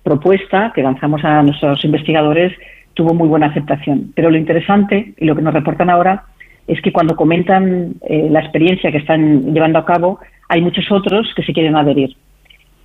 propuesta 0.01 0.71
que 0.73 0.81
lanzamos 0.81 1.23
a 1.23 1.43
nuestros 1.43 1.85
investigadores 1.85 2.53
tuvo 2.95 3.13
muy 3.13 3.27
buena 3.27 3.47
aceptación. 3.47 4.11
Pero 4.15 4.31
lo 4.31 4.37
interesante 4.37 5.13
y 5.17 5.25
lo 5.25 5.35
que 5.35 5.41
nos 5.41 5.53
reportan 5.53 5.89
ahora 5.89 6.25
es 6.67 6.81
que 6.81 6.91
cuando 6.91 7.15
comentan 7.15 7.95
eh, 8.07 8.27
la 8.31 8.39
experiencia 8.39 8.91
que 8.91 8.97
están 8.97 9.53
llevando 9.53 9.79
a 9.79 9.85
cabo, 9.85 10.19
hay 10.49 10.61
muchos 10.61 10.91
otros 10.91 11.31
que 11.35 11.43
se 11.43 11.53
quieren 11.53 11.75
adherir. 11.75 12.15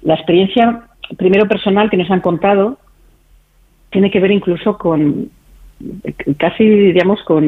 La 0.02 0.14
experiencia, 0.14 0.82
primero 1.16 1.46
personal, 1.46 1.90
que 1.90 1.96
nos 1.96 2.10
han 2.10 2.20
contado, 2.20 2.78
tiene 3.90 4.10
que 4.10 4.20
ver 4.20 4.30
incluso 4.30 4.76
con 4.78 5.30
casi, 6.38 6.64
digamos, 6.64 7.22
con 7.22 7.44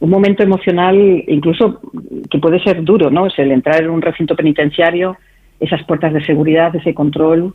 un 0.00 0.10
momento 0.10 0.42
emocional, 0.42 0.96
incluso 1.28 1.80
que 2.28 2.38
puede 2.38 2.60
ser 2.60 2.82
duro, 2.82 3.10
¿no? 3.10 3.26
Es 3.26 3.38
el 3.38 3.52
entrar 3.52 3.82
en 3.82 3.90
un 3.90 4.02
recinto 4.02 4.34
penitenciario, 4.34 5.16
esas 5.60 5.84
puertas 5.84 6.12
de 6.12 6.24
seguridad, 6.24 6.74
ese 6.74 6.94
control, 6.94 7.54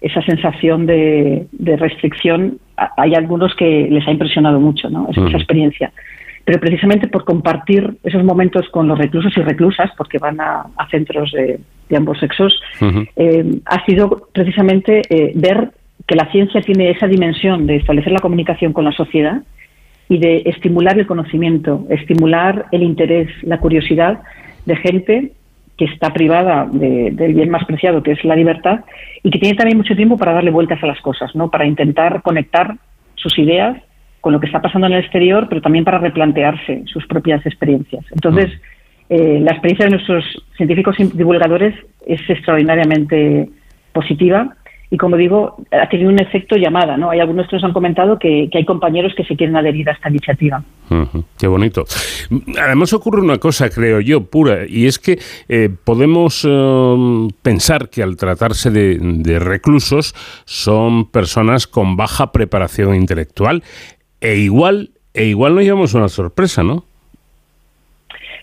esa 0.00 0.20
sensación 0.22 0.86
de, 0.86 1.46
restricción. 1.58 2.58
Hay 2.96 3.14
algunos 3.14 3.54
que 3.54 3.88
les 3.90 4.06
ha 4.06 4.10
impresionado 4.10 4.60
mucho, 4.60 4.90
¿no? 4.90 5.08
esa 5.10 5.36
experiencia 5.36 5.92
pero 6.44 6.58
precisamente 6.58 7.08
por 7.08 7.24
compartir 7.24 7.98
esos 8.02 8.24
momentos 8.24 8.68
con 8.70 8.88
los 8.88 8.98
reclusos 8.98 9.32
y 9.36 9.42
reclusas, 9.42 9.90
porque 9.96 10.18
van 10.18 10.40
a, 10.40 10.66
centros 10.90 11.32
de, 11.32 11.60
ambos 11.96 12.18
sexos, 12.18 12.58
eh, 13.16 13.60
ha 13.66 13.84
sido 13.84 14.28
precisamente 14.32 15.02
eh, 15.10 15.32
ver 15.34 15.70
que 16.06 16.16
la 16.16 16.30
ciencia 16.32 16.60
tiene 16.62 16.90
esa 16.90 17.06
dimensión 17.06 17.66
de 17.66 17.76
establecer 17.76 18.12
la 18.12 18.18
comunicación 18.18 18.72
con 18.72 18.84
la 18.84 18.92
sociedad 18.92 19.42
y 20.08 20.18
de 20.18 20.42
estimular 20.46 20.98
el 20.98 21.06
conocimiento, 21.06 21.86
estimular 21.90 22.66
el 22.72 22.82
interés, 22.82 23.28
la 23.42 23.58
curiosidad 23.58 24.20
de 24.64 24.76
gente 24.76 25.32
que 25.76 25.84
está 25.86 26.12
privada 26.12 26.66
del 26.70 27.34
bien 27.34 27.50
más 27.50 27.64
preciado, 27.64 28.02
que 28.02 28.12
es 28.12 28.24
la 28.24 28.36
libertad, 28.36 28.80
y 29.22 29.30
que 29.30 29.38
tiene 29.38 29.56
también 29.56 29.78
mucho 29.78 29.96
tiempo 29.96 30.16
para 30.18 30.32
darle 30.32 30.50
vueltas 30.50 30.82
a 30.82 30.86
las 30.86 31.00
cosas, 31.00 31.34
¿no? 31.34 31.50
Para 31.50 31.66
intentar 31.66 32.22
conectar 32.22 32.76
sus 33.16 33.38
ideas 33.38 33.78
con 34.22 34.32
lo 34.32 34.40
que 34.40 34.46
está 34.46 34.62
pasando 34.62 34.86
en 34.86 34.94
el 34.94 35.00
exterior, 35.00 35.48
pero 35.48 35.60
también 35.60 35.84
para 35.84 35.98
replantearse 35.98 36.84
sus 36.86 37.06
propias 37.06 37.44
experiencias. 37.44 38.04
Entonces, 38.12 38.50
eh, 39.10 39.40
la 39.42 39.50
experiencia 39.50 39.84
de 39.84 39.90
nuestros 39.90 40.24
científicos 40.56 40.96
divulgadores 40.96 41.74
es 42.06 42.20
extraordinariamente 42.30 43.50
positiva 43.92 44.56
y 44.92 44.98
como 44.98 45.16
digo, 45.16 45.56
ha 45.70 45.88
tenido 45.88 46.10
un 46.10 46.20
efecto 46.20 46.54
llamada, 46.54 46.98
¿no? 46.98 47.08
Hay 47.08 47.18
algunos 47.18 47.48
que 47.48 47.56
nos 47.56 47.64
han 47.64 47.72
comentado 47.72 48.18
que, 48.18 48.50
hay 48.52 48.64
compañeros 48.66 49.14
que 49.16 49.24
se 49.24 49.34
quieren 49.36 49.56
adherir 49.56 49.88
a 49.88 49.92
esta 49.92 50.10
iniciativa. 50.10 50.62
qué 51.38 51.46
bonito. 51.46 51.86
Además 52.62 52.92
ocurre 52.92 53.22
una 53.22 53.38
cosa, 53.38 53.70
creo 53.70 54.00
yo, 54.00 54.26
pura, 54.26 54.66
y 54.68 54.84
es 54.84 54.98
que 54.98 55.18
eh, 55.48 55.70
podemos 55.82 56.46
eh, 56.46 57.28
pensar 57.40 57.88
que 57.88 58.02
al 58.02 58.16
tratarse 58.16 58.70
de, 58.70 59.38
reclusos 59.38 60.14
son 60.44 61.10
personas 61.10 61.66
con 61.66 61.96
baja 61.96 62.30
preparación 62.30 62.94
intelectual 62.94 63.62
e 64.22 64.36
igual, 64.36 64.90
e 65.12 65.24
igual 65.26 65.54
nos 65.54 65.64
llevamos 65.64 65.94
una 65.94 66.08
sorpresa, 66.08 66.62
¿no? 66.62 66.84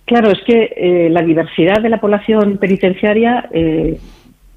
Claro, 0.06 0.30
es 0.30 0.40
que 0.46 0.74
eh, 0.76 1.10
la 1.10 1.22
diversidad 1.22 1.82
de 1.82 1.90
la 1.90 2.00
población 2.00 2.58
penitenciaria 2.58 3.50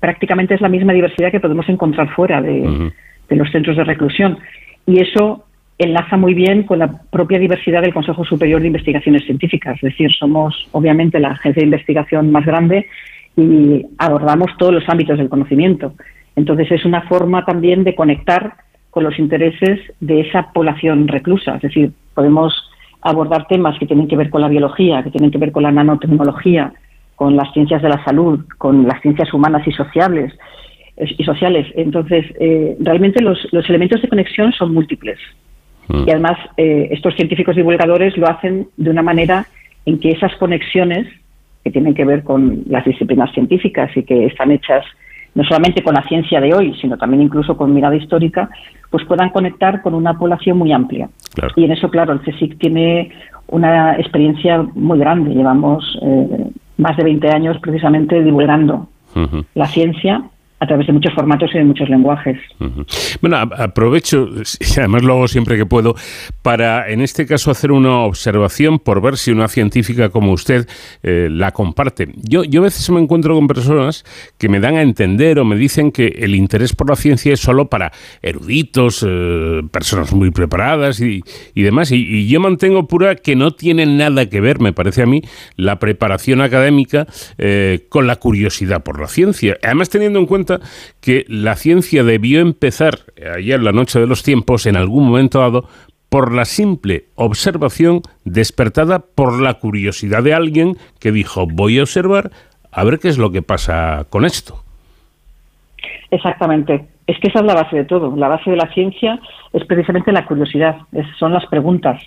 prácticamente 0.03 0.55
es 0.55 0.61
la 0.61 0.69
misma 0.69 0.93
diversidad 0.93 1.31
que 1.31 1.39
podemos 1.39 1.69
encontrar 1.69 2.13
fuera 2.13 2.43
de, 2.43 2.91
los 3.29 3.51
centros 3.53 3.77
de 3.77 3.85
reclusión. 3.85 4.37
Y 4.85 5.01
eso 5.01 5.45
enlaza 5.79 6.17
muy 6.17 6.35
bien 6.35 6.65
con 6.65 6.81
la 6.81 7.03
propia 7.09 7.39
diversidad 7.39 7.83
del 7.83 7.95
Consejo 7.95 8.25
Superior 8.25 8.61
de 8.61 8.67
Investigaciones 8.67 9.25
Científicas. 9.25 9.77
Es 9.77 9.93
decir, 9.93 10.11
somos 10.13 10.67
obviamente 10.73 11.21
la 11.21 11.29
agencia 11.29 11.61
de 11.61 11.67
investigación 11.67 12.33
más 12.33 12.45
grande 12.45 12.89
y 13.37 13.87
abordamos 13.97 14.51
todos 14.59 14.75
los 14.75 14.89
ámbitos 14.89 15.19
del 15.19 15.29
conocimiento. 15.29 15.95
Entonces 16.35 16.73
es 16.73 16.85
una 16.85 17.03
forma 17.03 17.45
también 17.45 17.85
de 17.85 17.95
conectar 17.95 18.55
con 18.93 19.05
los 19.05 19.19
intereses 19.19 19.81
de 20.01 20.21
esa 20.21 20.53
población 20.53 21.09
reclusa. 21.09 21.57
Es 21.57 21.63
decir, 21.63 21.93
podemos 22.15 22.53
abordar 23.01 23.47
temas 23.49 23.79
que 23.79 23.87
tienen 23.87 24.07
que 24.07 24.17
ver 24.17 24.29
con 24.29 24.43
la 24.43 24.49
biología, 24.49 25.03
que 25.03 25.11
tienen 25.11 25.31
que 25.31 25.39
ver 25.39 25.51
con 25.51 25.63
la 25.63 25.73
nanotecnología, 25.73 26.75
con 27.17 27.35
las 27.35 27.51
ciencias 27.55 27.81
de 27.81 27.89
la 27.89 28.05
salud, 28.05 28.45
con 28.59 28.87
las 28.87 29.01
ciencias 29.01 29.33
humanas 29.33 29.67
y 29.67 29.73
sociales. 29.73 30.35
Y 30.95 31.25
sociales. 31.25 31.67
Entonces, 31.75 32.27
eh, 32.39 32.77
realmente 32.81 33.23
los, 33.23 33.49
elementos 33.67 34.03
de 34.03 34.09
conexión 34.09 34.53
son 34.53 34.75
múltiples. 34.75 35.19
Mm. 35.89 36.05
Y 36.07 36.11
además, 36.11 36.39
eh, 36.59 36.89
estos 36.91 37.15
científicos 37.15 37.57
divulgadores 37.57 38.15
lo 38.19 38.29
hacen 38.29 38.69
de 38.77 38.91
una 38.91 39.03
manera 39.03 39.47
en 39.87 40.01
que 40.01 40.11
esas 40.11 40.37
conexiones, 40.37 41.09
que 41.65 41.71
tienen 41.71 41.95
que 41.95 42.05
ver 42.05 42.25
con 42.25 42.65
las 42.67 42.85
disciplinas 42.85 43.33
científicas 43.33 43.91
y 43.97 44.03
que 44.03 44.27
están 44.27 44.51
hechas 44.51 44.85
no 45.35 45.45
solamente 45.45 45.83
con 45.83 45.95
la 45.95 46.03
ciencia 46.09 46.41
de 46.41 46.53
hoy, 46.55 46.75
sino 46.81 46.97
también 46.97 47.23
incluso 47.23 47.57
con 47.57 47.73
mirada 47.73 47.97
histórica, 47.97 48.51
pues 48.91 49.05
puedan 49.07 49.31
conectar 49.31 49.83
con 49.83 49.95
una 49.95 50.19
población 50.19 50.59
muy 50.59 50.73
amplia. 50.73 51.09
Y 51.57 51.65
en 51.65 51.73
eso, 51.73 51.91
claro, 51.91 52.13
el 52.13 52.21
CSIC 52.21 52.59
tiene 52.59 53.11
una 53.49 53.97
experiencia 53.97 54.63
muy 54.75 54.99
grande. 54.99 55.35
Llevamos 55.35 55.99
eh, 56.03 56.51
más 56.77 56.97
de 56.97 57.05
20 57.05 57.29
años 57.31 57.59
precisamente 57.61 58.23
divulgando 58.23 58.89
la 59.55 59.67
ciencia 59.67 60.23
a 60.63 60.67
través 60.67 60.87
de 60.87 60.93
muchos 60.93 61.13
formatos 61.13 61.51
y 61.55 61.59
de 61.59 61.65
muchos 61.65 61.89
lenguajes. 61.89 62.39
Bueno, 63.21 63.37
aprovecho, 63.37 64.29
y 64.61 64.79
además 64.79 65.03
lo 65.03 65.15
hago 65.15 65.29
siempre 65.29 65.57
que 65.57 65.67
puedo, 65.67 65.97
para 66.43 66.89
en 66.89 67.01
este 67.01 67.27
caso 67.27 67.51
hacer 67.51 67.73
una 67.73 67.99
observación 68.03 68.79
por 68.79 69.03
ver 69.03 69.17
si 69.17 69.33
una 69.33 69.49
científica 69.49 70.11
como 70.11 70.31
usted 70.31 70.69
eh, 71.03 71.27
la 71.29 71.51
comparte. 71.51 72.11
Yo, 72.15 72.45
yo 72.45 72.61
a 72.61 72.65
veces 72.65 72.89
me 72.91 73.01
encuentro 73.01 73.35
con 73.35 73.49
personas 73.49 74.05
que 74.39 74.49
me 74.49 74.61
dan 74.61 74.77
a 74.77 74.83
entender 74.83 75.41
o 75.41 75.45
me 75.45 75.57
dicen 75.57 75.91
que 75.91 76.07
el 76.07 76.37
interés 76.37 76.77
por 76.77 76.89
la 76.89 76.95
ciencia 76.95 77.33
es 77.33 77.41
solo 77.41 77.69
para 77.69 77.91
eruditos, 78.23 79.05
eh, 79.07 79.63
personas 79.73 80.13
muy 80.13 80.31
preparadas 80.31 81.01
y, 81.01 81.23
demás. 81.57 81.91
Y, 81.91 82.29
yo 82.29 82.39
mantengo 82.39 82.87
pura 82.87 83.17
que 83.17 83.35
no 83.35 83.51
tiene 83.51 83.85
nada 83.85 84.27
que 84.27 84.41
ver, 84.41 84.61
me 84.61 84.73
parece 84.73 85.03
a 85.03 85.07
mí, 85.07 85.23
la 85.57 85.81
preparación 85.81 86.41
académica 86.41 87.09
eh, 87.39 87.87
con 87.89 88.07
la 88.07 88.17
curiosidad 88.17 88.85
por 88.85 89.01
la 89.01 89.09
ciencia. 89.09 89.59
Además, 89.65 89.89
teniendo 89.89 90.21
en 90.21 90.27
cuenta 90.27 90.52
que 91.01 91.25
la 91.29 91.57
ciencia 91.57 92.05
debió 92.05 92.41
empezar 92.41 92.99
ayer 93.37 93.59
en 93.59 93.65
la 93.65 93.73
noche 93.73 94.01
de 94.01 94.07
los 94.07 94.23
tiempos, 94.23 94.67
en 94.67 94.77
algún 94.77 95.07
momento 95.07 95.41
dado, 95.41 95.69
por 96.13 96.35
la 96.35 96.45
simple 96.45 97.05
observación 97.15 98.03
despertada 98.27 98.99
por 98.99 99.41
la 99.41 99.55
curiosidad 99.55 100.23
de 100.23 100.35
alguien 100.35 100.77
que 101.01 101.11
dijo 101.11 101.47
voy 101.47 101.79
a 101.79 101.83
observar 101.83 102.31
a 102.71 102.85
ver 102.85 102.99
qué 102.99 103.09
es 103.09 103.17
lo 103.17 103.33
que 103.33 103.41
pasa 103.41 104.05
con 104.11 104.27
esto. 104.27 104.63
Exactamente. 106.11 106.87
Es 107.07 107.19
que 107.19 107.29
esa 107.29 107.41
es 107.41 107.47
la 107.47 107.55
base 107.55 107.77
de 107.77 107.85
todo. 107.85 108.15
La 108.15 108.29
base 108.29 108.51
de 108.51 108.57
la 108.57 108.71
ciencia 108.75 109.19
es 109.55 109.65
precisamente 109.65 110.13
la 110.13 110.27
curiosidad, 110.27 110.77
son 111.19 111.33
las 111.33 111.47
preguntas, 111.47 112.03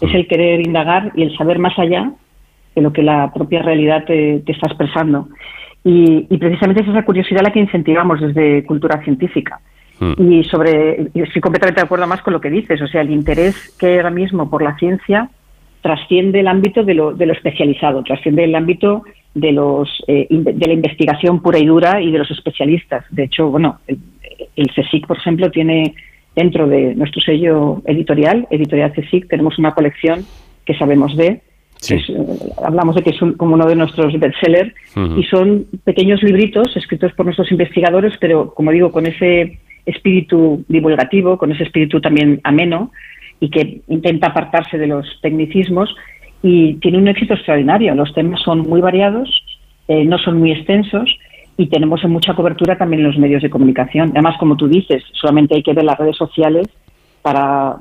es 0.00 0.14
el 0.14 0.28
querer 0.28 0.64
indagar 0.64 1.10
y 1.16 1.22
el 1.22 1.36
saber 1.36 1.58
más 1.58 1.76
allá 1.78 2.12
de 2.76 2.82
lo 2.82 2.92
que 2.92 3.02
la 3.02 3.32
propia 3.34 3.62
realidad 3.62 4.04
te 4.04 4.36
está 4.46 4.68
expresando. 4.68 5.28
Y, 5.84 6.36
precisamente 6.38 6.82
es 6.82 6.88
esa 6.88 7.04
curiosidad 7.04 7.42
la 7.42 7.52
que 7.52 7.60
incentivamos 7.60 8.20
desde 8.20 8.64
Cultura 8.64 9.02
Científica. 9.02 9.60
Hmm. 10.00 10.14
Y 10.18 10.44
sobre, 10.44 11.08
estoy 11.14 11.40
completamente 11.40 11.80
de 11.80 11.86
acuerdo 11.86 12.06
más 12.06 12.22
con 12.22 12.32
lo 12.32 12.40
que 12.40 12.50
dices, 12.50 12.80
o 12.82 12.86
sea, 12.86 13.00
el 13.00 13.10
interés 13.10 13.74
que 13.78 13.86
hay 13.86 13.96
ahora 13.96 14.10
mismo 14.10 14.50
por 14.50 14.62
la 14.62 14.76
ciencia 14.76 15.30
trasciende 15.80 16.40
el 16.40 16.48
ámbito 16.48 16.82
de 16.82 16.94
lo, 16.94 17.14
de 17.14 17.26
lo 17.26 17.32
especializado, 17.32 18.02
trasciende 18.02 18.44
el 18.44 18.54
ámbito 18.54 19.04
de, 19.34 19.52
los, 19.52 19.88
eh, 20.08 20.26
de 20.28 20.66
la 20.66 20.72
investigación 20.72 21.40
pura 21.40 21.58
y 21.58 21.66
dura 21.66 22.00
y 22.00 22.10
de 22.10 22.18
los 22.18 22.30
especialistas. 22.30 23.04
De 23.10 23.24
hecho, 23.24 23.48
bueno, 23.48 23.78
el, 23.86 23.98
el 24.56 24.66
CSIC, 24.66 25.06
por 25.06 25.16
ejemplo, 25.16 25.50
tiene 25.50 25.94
dentro 26.34 26.68
de 26.68 26.94
nuestro 26.94 27.20
sello 27.20 27.82
editorial, 27.84 28.46
Editorial 28.50 28.92
CSIC, 28.92 29.28
tenemos 29.28 29.58
una 29.58 29.72
colección 29.72 30.24
que 30.64 30.74
sabemos 30.74 31.16
de, 31.16 31.40
eh, 31.90 32.02
hablamos 32.62 32.96
de 32.96 33.02
que 33.02 33.10
es 33.10 33.18
como 33.36 33.54
uno 33.54 33.66
de 33.66 33.76
nuestros 33.76 34.12
bestsellers 34.18 34.74
y 35.16 35.22
son 35.24 35.66
pequeños 35.84 36.22
libritos 36.22 36.76
escritos 36.76 37.12
por 37.12 37.26
nuestros 37.26 37.50
investigadores, 37.52 38.14
pero 38.20 38.52
como 38.54 38.72
digo, 38.72 38.90
con 38.90 39.06
ese 39.06 39.58
espíritu 39.86 40.64
divulgativo, 40.68 41.38
con 41.38 41.52
ese 41.52 41.64
espíritu 41.64 42.00
también 42.00 42.40
ameno 42.44 42.90
y 43.40 43.50
que 43.50 43.82
intenta 43.88 44.28
apartarse 44.28 44.76
de 44.76 44.86
los 44.86 45.06
tecnicismos 45.22 45.94
y 46.42 46.74
tiene 46.74 46.98
un 46.98 47.08
éxito 47.08 47.34
extraordinario. 47.34 47.94
Los 47.94 48.12
temas 48.12 48.40
son 48.42 48.60
muy 48.60 48.80
variados, 48.80 49.30
eh, 49.86 50.04
no 50.04 50.18
son 50.18 50.38
muy 50.38 50.52
extensos 50.52 51.08
y 51.56 51.66
tenemos 51.66 52.04
mucha 52.04 52.34
cobertura 52.34 52.76
también 52.76 53.00
en 53.00 53.08
los 53.08 53.18
medios 53.18 53.42
de 53.42 53.50
comunicación. 53.50 54.10
Además, 54.10 54.36
como 54.38 54.56
tú 54.56 54.68
dices, 54.68 55.02
solamente 55.12 55.56
hay 55.56 55.62
que 55.62 55.72
ver 55.72 55.84
las 55.84 55.98
redes 55.98 56.16
sociales 56.16 56.66
para 57.22 57.76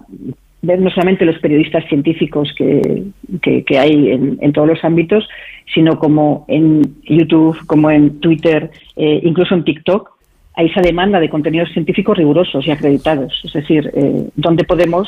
ver 0.67 0.79
no 0.81 0.89
solamente 0.91 1.25
los 1.25 1.39
periodistas 1.39 1.85
científicos 1.87 2.53
que, 2.55 3.05
que, 3.41 3.79
hay 3.79 4.11
en, 4.11 4.51
todos 4.53 4.67
los 4.67 4.83
ámbitos, 4.83 5.27
sino 5.73 5.97
como 5.97 6.45
en 6.47 6.81
YouTube, 7.03 7.57
como 7.65 7.89
en 7.89 8.19
Twitter, 8.19 8.69
eh, 8.97 9.21
incluso 9.23 9.55
en 9.55 9.63
TikTok, 9.63 10.11
hay 10.55 10.67
esa 10.67 10.81
demanda 10.81 11.19
de 11.19 11.29
contenidos 11.29 11.69
científicos 11.71 12.17
rigurosos 12.17 12.67
y 12.67 12.71
acreditados. 12.71 13.41
Es 13.45 13.53
decir, 13.53 13.89
eh, 13.95 14.29
¿dónde 14.35 14.65
podemos 14.65 15.07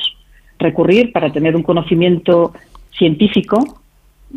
recurrir 0.57 1.11
para 1.11 1.31
tener 1.31 1.55
un 1.55 1.63
conocimiento 1.63 2.53
científico, 2.97 3.59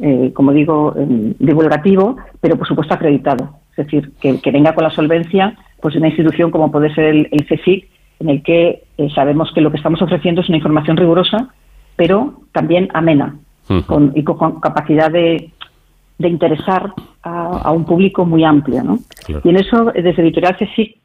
eh, 0.02 0.30
como 0.34 0.52
digo, 0.52 0.94
divulgativo, 1.38 2.16
pero 2.40 2.56
por 2.56 2.66
supuesto 2.66 2.94
acreditado? 2.94 3.60
Es 3.76 3.86
decir, 3.86 4.10
que, 4.20 4.50
venga 4.50 4.74
con 4.74 4.84
la 4.84 4.90
solvencia 4.90 5.56
pues 5.80 5.96
una 5.96 6.08
institución 6.08 6.50
como 6.50 6.70
puede 6.70 6.94
ser 6.94 7.06
el, 7.06 7.28
el 7.32 7.44
CSIC, 7.46 7.88
en 8.22 8.30
el 8.30 8.42
que 8.42 8.84
eh, 8.96 9.08
sabemos 9.14 9.50
que 9.52 9.60
lo 9.60 9.70
que 9.70 9.76
estamos 9.76 10.00
ofreciendo 10.00 10.40
es 10.40 10.48
una 10.48 10.58
información 10.58 10.96
rigurosa, 10.96 11.48
pero 11.96 12.40
también 12.52 12.88
amena 12.94 13.36
y 14.14 14.22
con 14.24 14.60
capacidad 14.60 15.10
de, 15.10 15.50
interesar 16.18 16.92
a, 17.22 17.72
un 17.72 17.84
público 17.84 18.24
muy 18.24 18.44
amplio. 18.44 18.82
¿no? 18.82 18.98
Y 19.42 19.48
en 19.48 19.56
eso, 19.56 19.92
desde 19.92 20.22
Editorial 20.22 20.56
CSIC, 20.56 20.96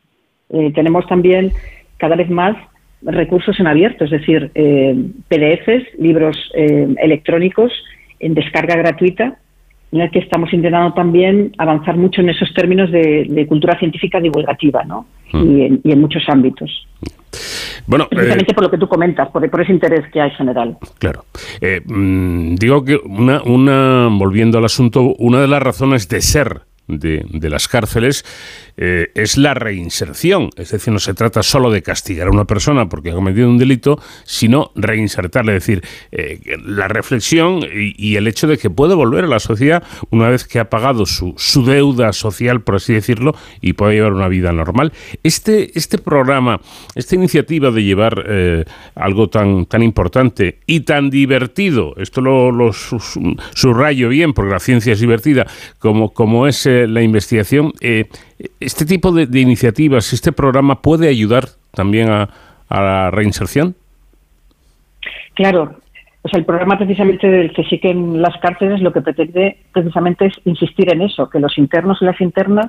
eh, 0.50 0.72
tenemos 0.74 1.08
también 1.08 1.52
cada 1.98 2.16
vez 2.16 2.30
más 2.30 2.56
recursos 3.02 3.60
en 3.60 3.68
abierto, 3.68 4.06
es 4.06 4.12
decir, 4.12 4.52
eh, 4.54 4.96
PDFs, 5.28 6.00
libros 6.00 6.38
electrónicos 6.54 7.72
en 8.20 8.34
descarga 8.34 8.76
gratuita, 8.76 9.38
en 9.92 10.02
el 10.02 10.12
que 10.12 10.20
estamos 10.20 10.54
intentando 10.54 10.94
también 10.94 11.54
avanzar 11.58 11.98
mucho 11.98 12.22
en 12.22 12.30
esos 12.30 12.54
términos 12.54 12.92
de, 12.92 13.46
cultura 13.48 13.78
científica 13.80 14.20
divulgativa, 14.20 14.84
¿no? 14.84 15.06
y 15.34 15.92
en 15.92 16.02
muchos 16.02 16.24
ámbitos. 16.28 16.88
Bueno, 17.88 18.08
Precisamente 18.10 18.52
eh, 18.52 18.56
por 18.56 18.64
lo 18.66 18.72
que 18.72 18.78
tú 18.78 18.88
comentas, 18.88 19.30
por, 19.30 19.62
ese 19.62 19.72
interés 19.72 20.06
que 20.12 20.20
hay 20.20 20.32
general. 20.32 20.78
Claro. 21.00 21.24
Eh, 21.62 21.82
mm, 21.86 22.56
digo 22.56 22.84
que 22.84 22.98
una, 22.98 23.42
una, 23.44 24.10
volviendo 24.12 24.58
al 24.58 24.66
asunto, 24.66 25.16
una 25.18 25.40
de 25.40 25.48
las 25.48 25.64
razones 25.64 26.10
de 26.10 26.22
ser 26.22 26.62
de, 26.88 27.50
las 27.50 27.68
cárceles 27.68 28.26
eh, 28.78 29.12
es 29.16 29.38
la 29.38 29.54
reinserción. 29.54 30.50
Es 30.56 30.72
decir, 30.72 30.94
no 30.94 31.00
se 31.00 31.14
trata 31.14 31.44
solo 31.44 31.72
de 31.72 31.82
castigar 31.82 32.28
a 32.28 32.32
una 32.32 32.46
persona 32.46 32.90
porque 32.90 33.12
ha 33.12 33.14
cometido 33.14 33.50
un 33.50 33.58
delito, 33.58 34.00
sino 34.24 34.72
reinsertarle. 34.76 35.56
Es 35.56 35.66
decir, 35.66 35.84
eh, 36.12 36.40
la 36.64 36.88
reflexión 36.88 37.62
y, 37.74 38.16
el 38.18 38.28
hecho 38.28 38.48
de 38.48 38.58
que 38.58 38.70
puede 38.70 38.96
volver 38.96 39.26
a 39.26 39.28
la 39.28 39.40
sociedad 39.40 39.84
una 40.10 40.30
vez 40.30 40.46
que 40.46 40.60
ha 40.60 40.70
pagado 40.70 41.06
su, 41.06 41.34
su 41.38 41.66
deuda 41.66 42.14
social, 42.14 42.62
por 42.62 42.76
así 42.76 42.94
decirlo, 42.94 43.36
y 43.62 43.74
puede 43.74 43.96
llevar 43.96 44.14
una 44.14 44.28
vida 44.28 44.52
normal. 44.52 44.94
Este, 45.24 45.78
este 45.78 45.98
programa, 45.98 46.62
esta 46.96 47.16
iniciativa 47.16 47.72
de 47.72 47.84
llevar 47.84 48.26
eh, 48.28 48.66
algo 48.96 49.30
tan, 49.30 49.66
tan 49.66 49.84
importante 49.84 50.60
y 50.66 50.82
tan 50.82 51.10
divertido, 51.10 51.94
esto 51.98 52.22
lo, 52.22 52.72
subrayo 52.74 54.10
bien 54.10 54.34
porque 54.34 54.52
la 54.52 54.60
ciencia 54.60 54.94
es 54.94 55.00
divertida, 55.00 55.48
como, 55.80 56.14
como 56.14 56.48
la 56.86 57.02
investigación, 57.02 57.72
¿Este 58.60 58.86
tipo 58.86 59.12
de, 59.12 59.40
iniciativas, 59.40 60.14
este 60.14 60.32
programa 60.32 60.82
puede 60.82 61.10
ayudar 61.10 61.46
también 61.74 62.10
a, 62.10 62.30
la 62.70 63.10
reinserción? 63.10 63.76
Claro, 65.34 65.76
o 66.22 66.30
sea, 66.30 66.40
el 66.40 66.46
programa 66.46 66.78
precisamente 66.78 67.28
del 67.28 67.54
CSIC 67.54 67.86
en 67.86 68.22
las 68.22 68.38
cárceles 68.38 68.82
lo 68.82 68.92
que 68.92 69.02
pretende 69.02 69.58
precisamente 69.72 70.26
es 70.26 70.34
insistir 70.46 70.92
en 70.92 71.02
eso, 71.02 71.30
que 71.30 71.40
los 71.40 71.58
internos 71.58 71.98
y 72.02 72.06
las 72.06 72.20
internas 72.22 72.68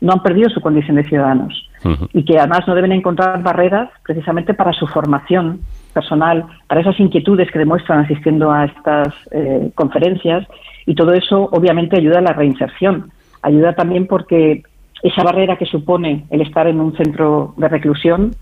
no 0.00 0.12
han 0.12 0.22
perdido 0.22 0.50
su 0.50 0.60
condición 0.60 0.96
de 0.96 1.04
ciudadanos 1.04 1.68
y 2.12 2.24
que 2.24 2.38
además 2.38 2.66
no 2.66 2.74
deben 2.74 2.92
encontrar 2.92 3.42
barreras 3.42 3.88
precisamente 4.04 4.54
para 4.54 4.72
su 4.72 4.86
formación 4.86 5.60
personal, 5.92 6.44
para 6.66 6.80
esas 6.80 6.98
inquietudes 7.00 7.50
que 7.50 7.58
demuestran 7.58 8.00
asistiendo 8.00 8.50
a 8.50 8.64
estas 8.64 9.14
eh, 9.30 9.70
conferencias 9.74 10.46
y 10.86 10.94
todo 10.94 11.12
eso 11.12 11.48
obviamente 11.52 11.96
ayuda 11.96 12.18
a 12.18 12.22
la 12.22 12.32
reinserción. 12.32 13.10
Ayuda 13.42 13.74
también 13.74 14.06
porque 14.06 14.62
esa 15.02 15.22
barrera 15.22 15.56
que 15.56 15.66
supone 15.66 16.24
el 16.30 16.40
estar 16.40 16.66
en 16.66 16.80
un 16.80 16.96
centro 16.96 17.54
de 17.56 17.68
reclusión, 17.68 18.32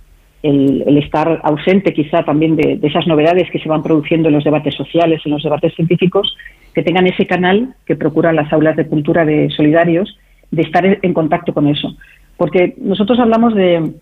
el, 0.43 0.97
estar 0.99 1.41
ausente 1.43 1.93
quizá 1.93 2.25
también 2.25 2.57
de, 2.57 2.79
esas 2.83 3.07
novedades 3.07 3.51
que 3.51 3.59
se 3.59 3.69
van 3.69 3.83
produciendo 3.83 4.29
en 4.29 4.35
los 4.35 4.45
debates 4.45 4.75
sociales, 4.75 5.21
en 5.25 5.33
los 5.33 5.43
debates 5.43 5.75
científicos, 5.75 6.37
que 6.75 6.83
tengan 6.83 7.07
ese 7.07 7.27
canal 7.27 7.75
que 7.85 7.97
procuran 7.97 8.37
las 8.37 8.53
aulas 8.53 8.77
de 8.77 8.87
cultura 8.87 9.25
de 9.25 9.51
solidarios, 9.51 10.17
de 10.51 10.63
estar 10.63 10.85
en 10.87 11.15
contacto 11.15 11.53
con 11.53 11.67
eso. 11.67 11.97
Porque 12.37 12.75
nosotros 12.79 13.19
hablamos 13.19 13.55
de, 13.55 13.93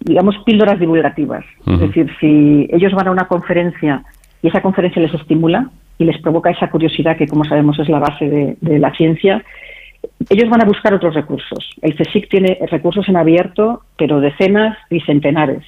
digamos, 0.00 0.36
píldoras 0.44 0.78
divulgativas. 0.78 1.44
Es 1.66 1.80
decir, 1.80 2.10
si 2.20 2.68
ellos 2.70 2.92
van 2.92 3.08
a 3.08 3.10
una 3.10 3.26
conferencia 3.26 4.04
y 4.42 4.48
esa 4.48 4.62
conferencia 4.62 5.02
les 5.02 5.14
estimula 5.14 5.70
y 5.98 6.04
les 6.04 6.18
provoca 6.20 6.50
esa 6.50 6.70
curiosidad 6.70 7.16
que, 7.16 7.26
como 7.26 7.44
sabemos, 7.44 7.78
es 7.78 7.88
la 7.88 7.98
base 7.98 8.56
de 8.60 8.78
la 8.78 8.92
ciencia, 8.94 9.42
ellos 10.28 10.48
van 10.48 10.62
a 10.62 10.66
buscar 10.66 10.94
otros 10.94 11.14
recursos. 11.14 11.70
El 11.82 11.96
CSIC 11.96 12.28
tiene 12.28 12.58
recursos 12.70 13.08
en 13.08 13.16
abierto, 13.16 13.82
pero 13.96 14.20
decenas 14.20 14.76
y 14.90 15.00
centenares, 15.00 15.64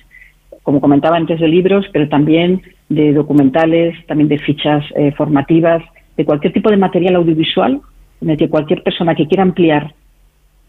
como 0.62 0.80
comentaba 0.80 1.16
antes 1.16 1.40
de 1.40 1.48
libros, 1.48 1.86
pero 1.92 2.08
también 2.08 2.62
de 2.88 3.12
documentales, 3.12 3.94
también 4.06 4.28
de 4.28 4.38
fichas 4.38 4.84
eh, 4.96 5.12
formativas, 5.12 5.82
de 6.16 6.24
cualquier 6.24 6.52
tipo 6.52 6.70
de 6.70 6.76
material 6.76 7.16
audiovisual 7.16 7.80
en 8.20 8.30
el 8.30 8.36
que 8.36 8.48
cualquier 8.48 8.82
persona 8.82 9.14
que 9.14 9.26
quiera 9.26 9.42
ampliar 9.42 9.94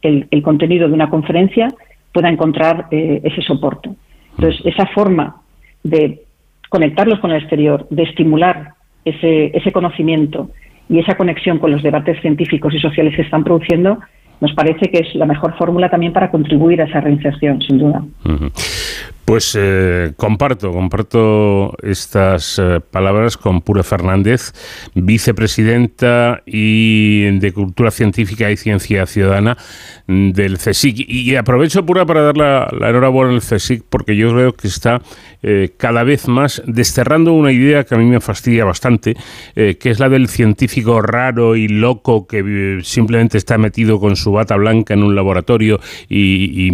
el, 0.02 0.42
contenido 0.42 0.88
de 0.88 0.94
una 0.94 1.10
conferencia 1.10 1.68
pueda 2.12 2.30
encontrar 2.30 2.88
eh, 2.92 3.22
ese 3.24 3.42
soporte. 3.42 3.92
Entonces, 4.38 4.66
esa 4.66 4.88
forma 4.88 5.38
de 5.84 6.24
conectarlos 6.70 7.20
con 7.20 7.32
el 7.32 7.38
exterior, 7.38 7.88
de 7.90 8.04
estimular 8.04 8.74
ese, 9.06 9.56
ese 9.56 9.72
conocimiento, 9.72 10.50
y 10.90 11.00
esa 11.00 11.16
conexión 11.16 11.60
con 11.60 11.72
los 11.72 11.84
debates 11.84 12.20
científicos 12.22 12.74
y 12.74 12.80
sociales 12.80 13.16
que 13.16 13.22
están 13.22 13.44
produciendo 13.44 14.00
nos 14.44 14.54
parece 14.54 14.92
que 14.92 15.00
es 15.00 15.16
la 15.16 15.26
mejor 15.26 15.56
fórmula 15.58 15.90
también 15.90 16.12
para 16.12 16.30
contribuir 16.30 16.82
a 16.82 16.84
esa 16.84 17.00
reinserción, 17.00 17.62
sin 17.62 17.78
duda. 17.78 18.04
Pues 19.26 19.58
eh, 19.58 20.12
comparto, 20.18 20.74
comparto 20.74 21.78
estas 21.82 22.60
eh, 22.60 22.82
palabras 22.92 23.38
con 23.38 23.62
Pura 23.62 23.82
Fernández, 23.82 24.52
vicepresidenta 24.96 26.42
y 26.46 27.40
de 27.40 27.54
Cultura 27.54 27.90
Científica 27.90 28.52
y 28.52 28.58
Ciencia 28.58 29.06
Ciudadana 29.06 29.58
del 30.08 30.58
CSIC. 30.58 31.06
Y 31.08 31.38
aprovecho 31.38 31.86
Pura 31.86 32.06
para 32.06 32.22
dar 32.22 32.36
la, 32.36 32.68
enhorabuena 32.90 33.32
al 33.32 33.40
CSIC 33.40 33.86
porque 33.90 34.18
yo 34.18 34.34
creo 34.34 34.54
que 34.54 34.68
está 34.68 35.02
eh, 35.42 35.70
cada 35.78 36.04
vez 36.04 36.28
más 36.28 36.62
desterrando 36.66 37.32
una 37.32 37.54
idea 37.54 37.86
que 37.86 37.96
a 37.96 37.98
mí 37.98 38.06
me 38.06 38.20
fastidia 38.20 38.66
bastante, 38.66 39.16
que 39.56 39.90
es 39.90 40.00
la 40.02 40.10
del 40.10 40.28
científico 40.28 41.02
raro 41.02 41.56
y 41.56 41.70
loco 41.70 42.28
que 42.28 42.80
simplemente 42.84 43.38
está 43.38 43.58
metido 43.58 44.02
con 44.02 44.18
su 44.18 44.33
bata 44.34 44.56
blanca 44.56 44.94
en 44.94 45.04
un 45.04 45.16
laboratorio 45.16 45.80
y, 46.10 46.72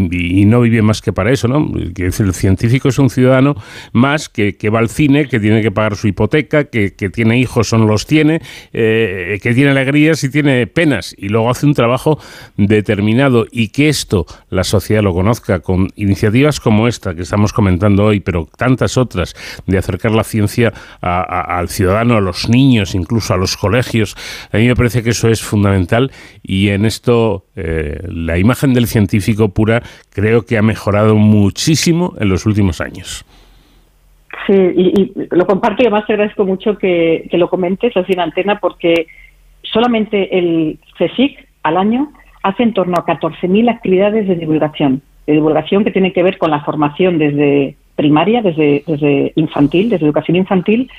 no 0.50 0.62
vive 0.62 0.82
más 0.82 1.02
que 1.02 1.14
para 1.14 1.32
eso, 1.32 1.48
¿no? 1.48 1.72
Que 1.94 2.06
el 2.06 2.34
científico 2.34 2.90
es 2.90 2.98
un 2.98 3.10
ciudadano 3.10 3.56
más 3.94 4.30
que, 4.30 4.56
va 4.70 4.80
al 4.80 4.90
cine, 4.90 5.28
que 5.28 5.40
tiene 5.40 5.62
que 5.62 5.72
pagar 5.72 5.96
su 5.96 6.08
hipoteca, 6.08 6.66
que, 6.66 6.90
tiene 7.10 7.40
hijos 7.40 7.74
no 7.74 7.86
los 7.86 8.06
tiene, 8.06 8.42
eh, 8.74 9.40
que 9.42 9.54
tiene 9.54 9.72
alegrías 9.72 10.24
y 10.24 10.30
tiene 10.30 10.68
penas, 10.68 11.16
y 11.18 11.30
luego 11.30 11.50
hace 11.50 11.66
un 11.66 11.74
trabajo 11.74 12.20
determinado 12.58 13.46
y 13.52 13.70
que 13.70 13.90
esto 13.90 14.26
la 14.50 14.64
sociedad 14.64 15.04
lo 15.04 15.14
conozca 15.14 15.60
con 15.60 15.90
iniciativas 15.96 16.60
como 16.60 16.88
esta 16.88 17.16
que 17.16 17.22
estamos 17.24 17.54
comentando 17.54 18.06
hoy, 18.06 18.20
pero 18.20 18.48
tantas 18.58 18.98
otras 18.98 19.36
de 19.66 19.78
acercar 19.78 20.12
la 20.12 20.24
ciencia 20.24 20.74
al 21.02 21.70
ciudadano, 21.70 22.18
a 22.18 22.22
los 22.22 22.50
niños, 22.50 22.96
incluso 22.96 23.34
a 23.34 23.38
los 23.38 23.58
colegios. 23.58 24.16
A 24.52 24.58
mí 24.58 24.68
me 24.68 24.76
parece 24.76 25.04
que 25.04 25.12
eso 25.12 25.30
es 25.30 25.42
fundamental 25.42 26.12
y 26.44 26.70
en 26.70 26.86
esto 26.86 27.46
eh, 27.62 28.00
la 28.08 28.38
imagen 28.38 28.74
del 28.74 28.88
científico 28.88 29.50
pura 29.50 29.82
creo 30.12 30.46
que 30.46 30.58
ha 30.58 30.62
mejorado 30.62 31.16
muchísimo 31.16 32.14
en 32.20 32.30
los 32.30 32.46
últimos 32.46 32.80
años. 32.80 33.26
Sí, 34.48 34.54
y, 34.54 35.14
lo 35.32 35.46
comparto 35.46 35.84
y 35.84 35.88
además 35.88 36.06
te 36.08 36.14
agradezco 36.14 36.46
mucho 36.46 36.78
que, 36.78 37.28
lo 37.34 37.50
comentes 37.50 37.96
así 37.98 38.14
en 38.14 38.22
antena 38.22 38.60
porque 38.60 39.08
solamente 39.64 40.38
el 40.38 40.80
CSIC 40.98 41.48
al 41.64 41.78
año 41.78 42.12
hace 42.44 42.64
en 42.64 42.74
torno 42.74 42.96
a 42.98 43.06
14.000 43.06 43.70
actividades 43.70 44.28
de 44.28 44.36
divulgación, 44.36 45.02
de 45.28 45.34
divulgación 45.34 45.84
que 45.84 45.92
tienen 45.92 46.14
que 46.14 46.24
ver 46.24 46.38
con 46.38 46.52
la 46.52 46.62
formación 46.62 47.18
desde 47.18 47.76
primaria, 47.96 48.42
desde, 48.42 48.84
desde 48.88 49.34
infantil, 49.36 49.90
desde 49.90 50.06
educación 50.06 50.38
infantil, 50.38 50.90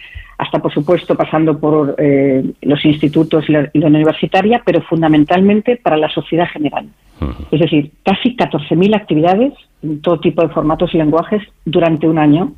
hasta 0.40 0.58
por 0.58 0.72
supuesto 0.72 1.14
pasando 1.16 1.58
por 1.58 1.94
eh, 1.98 2.42
los 2.62 2.82
institutos 2.86 3.44
y 3.48 3.52
la, 3.52 3.70
universitaria, 3.74 4.62
pero 4.64 4.80
fundamentalmente 4.80 5.76
para 5.76 5.98
la 5.98 6.08
sociedad 6.08 6.48
general. 6.48 6.86
Es 7.50 7.60
decir, 7.60 7.92
casi 8.02 8.34
14.000 8.34 8.96
actividades 8.96 9.52
en 9.82 10.00
todo 10.00 10.20
tipo 10.20 10.40
de 10.40 10.48
formatos 10.48 10.94
y 10.94 10.96
lenguajes 10.96 11.42
durante 11.66 12.08
un 12.08 12.18
año 12.18 12.54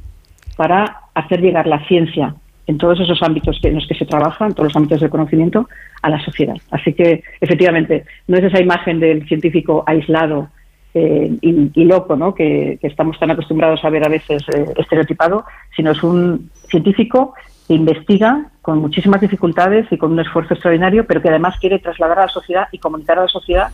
para 0.57 1.01
hacer 1.15 1.41
llegar 1.41 1.67
la 1.67 1.85
ciencia 1.89 2.37
en 2.69 2.79
todos 2.79 3.01
esos 3.01 3.21
ámbitos 3.21 3.59
en 3.65 3.75
los 3.75 3.89
que 3.89 3.97
se 3.97 4.07
trabaja, 4.07 4.47
en 4.47 4.55
todos 4.55 4.69
los 4.69 4.77
ámbitos 4.77 5.01
del 5.01 5.11
conocimiento, 5.11 5.69
a 6.03 6.11
la 6.11 6.25
sociedad. 6.25 6.55
Así 6.71 6.93
que, 6.93 7.25
efectivamente, 7.41 8.05
no 8.29 8.37
es 8.37 8.45
esa 8.45 8.61
imagen 8.61 9.01
del 9.01 9.27
científico 9.27 9.83
aislado 9.85 10.51
eh, 10.95 11.37
y, 11.41 11.85
loco, 11.85 12.15
¿no? 12.15 12.33
Que, 12.33 12.79
estamos 12.83 13.19
tan 13.19 13.33
acostumbrados 13.33 13.85
a 13.85 13.91
ver 13.91 14.07
a 14.07 14.11
veces 14.11 14.43
eh, 14.55 14.67
estereotipado, 14.77 15.45
sino 15.75 15.91
es 15.91 16.03
un 16.05 16.51
científico 16.73 17.35
que 17.69 17.75
investiga 17.75 18.51
con 18.63 18.79
muchísimas 18.79 19.21
dificultades 19.21 19.87
y 19.93 19.99
con 19.99 20.13
un 20.13 20.21
esfuerzo 20.21 20.55
extraordinario, 20.55 21.07
pero 21.07 21.23
que 21.23 21.29
además 21.29 21.57
quiere 21.61 21.79
trasladar 21.79 22.19
a 22.19 22.23
la 22.23 22.29
sociedad 22.29 22.69
y 22.73 22.79
comunicar 22.79 23.19
a 23.19 23.23
la 23.23 23.29
sociedad 23.29 23.69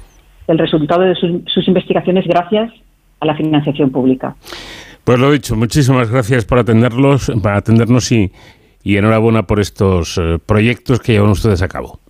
el 0.46 0.58
resultado 0.58 1.02
de 1.02 1.14
sus, 1.14 1.68
investigaciones 1.68 2.26
gracias 2.26 2.72
a 3.20 3.26
la 3.26 3.34
financiación 3.34 3.90
pública. 3.90 4.34
Pues 5.04 5.18
lo 5.18 5.30
dicho, 5.30 5.56
muchísimas 5.56 6.10
gracias 6.10 6.44
por 6.44 6.58
atenderlos, 6.58 7.32
para 7.42 7.56
atendernos 7.56 8.12
y, 8.12 8.30
enhorabuena 8.84 9.44
por 9.44 9.60
estos 9.60 10.18
eh, 10.18 10.38
proyectos 10.44 11.00
que 11.00 11.12
llevan 11.12 11.30
ustedes 11.30 11.62
a 11.62 11.68
cabo. 11.68 12.00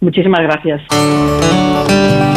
Muchísimas 0.00 0.42
gracias. 0.42 0.82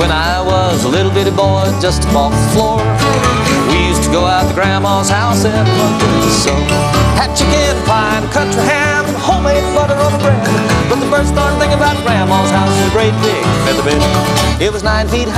When 0.00 0.10
I 0.10 0.39
a 0.70 0.88
little 0.88 1.10
bitty 1.12 1.30
boy 1.30 1.64
just 1.80 2.06
off 2.14 2.32
the 2.32 2.52
floor, 2.54 2.78
we 3.70 3.88
used 3.88 4.02
to 4.04 4.10
go 4.10 4.24
out 4.24 4.48
to 4.48 4.54
Grandma's 4.54 5.10
house 5.10 5.44
and 5.44 5.66
the. 5.66 6.60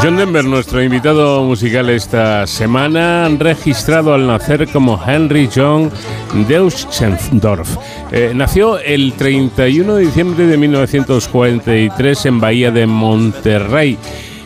John 0.02 0.16
Denver, 0.16 0.44
nuestro 0.44 0.82
invitado 0.82 1.42
musical 1.44 1.88
esta 1.90 2.46
semana, 2.46 3.28
registrado 3.38 4.12
al 4.14 4.26
nacer 4.26 4.68
como 4.70 5.00
Henry 5.04 5.48
John 5.54 5.90
Deutschendorf. 6.48 7.76
Eh, 8.10 8.32
nació 8.34 8.78
el 8.78 9.14
31 9.14 9.94
de 9.94 10.04
diciembre 10.04 10.46
de 10.46 10.56
1943 10.56 12.26
en 12.26 12.40
Bahía 12.40 12.70
de 12.70 12.86
Monterrey. 12.86 13.98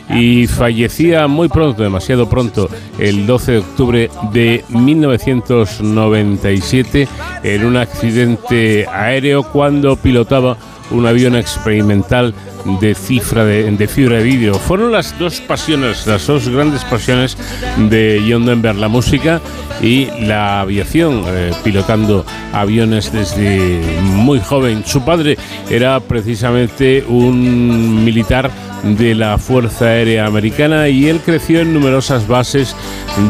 Y 0.09 0.47
fallecía 0.47 1.27
muy 1.27 1.49
pronto, 1.49 1.83
demasiado 1.83 2.29
pronto, 2.29 2.69
el 2.97 3.27
12 3.27 3.51
de 3.51 3.57
octubre 3.57 4.09
de 4.31 4.63
1997 4.69 7.07
en 7.43 7.65
un 7.65 7.75
accidente 7.77 8.87
aéreo 8.87 9.43
cuando 9.43 9.95
pilotaba 9.95 10.57
un 10.91 11.05
avión 11.05 11.35
experimental 11.35 12.33
de 12.79 12.95
cifra 12.95 13.45
de, 13.45 13.71
de, 13.71 13.87
fibra 13.87 14.17
de 14.17 14.23
vídeo. 14.23 14.55
Fueron 14.55 14.91
las 14.91 15.17
dos 15.19 15.41
pasiones, 15.41 16.07
las 16.07 16.25
dos 16.27 16.47
grandes 16.47 16.83
pasiones 16.85 17.37
de 17.89 18.23
John 18.27 18.45
Denver, 18.45 18.75
la 18.75 18.87
música 18.87 19.41
y 19.81 20.07
la 20.21 20.61
aviación, 20.61 21.23
eh, 21.27 21.51
pilotando 21.63 22.25
aviones 22.53 23.11
desde 23.11 23.81
muy 24.01 24.39
joven. 24.39 24.83
Su 24.85 25.03
padre 25.03 25.37
era 25.69 25.99
precisamente 25.99 27.03
un 27.07 28.03
militar 28.03 28.51
de 28.83 29.15
la 29.15 29.37
Fuerza 29.37 29.85
Aérea 29.85 30.25
Americana 30.25 30.87
y 30.87 31.07
él 31.07 31.19
creció 31.23 31.61
en 31.61 31.73
numerosas 31.73 32.27
bases 32.27 32.75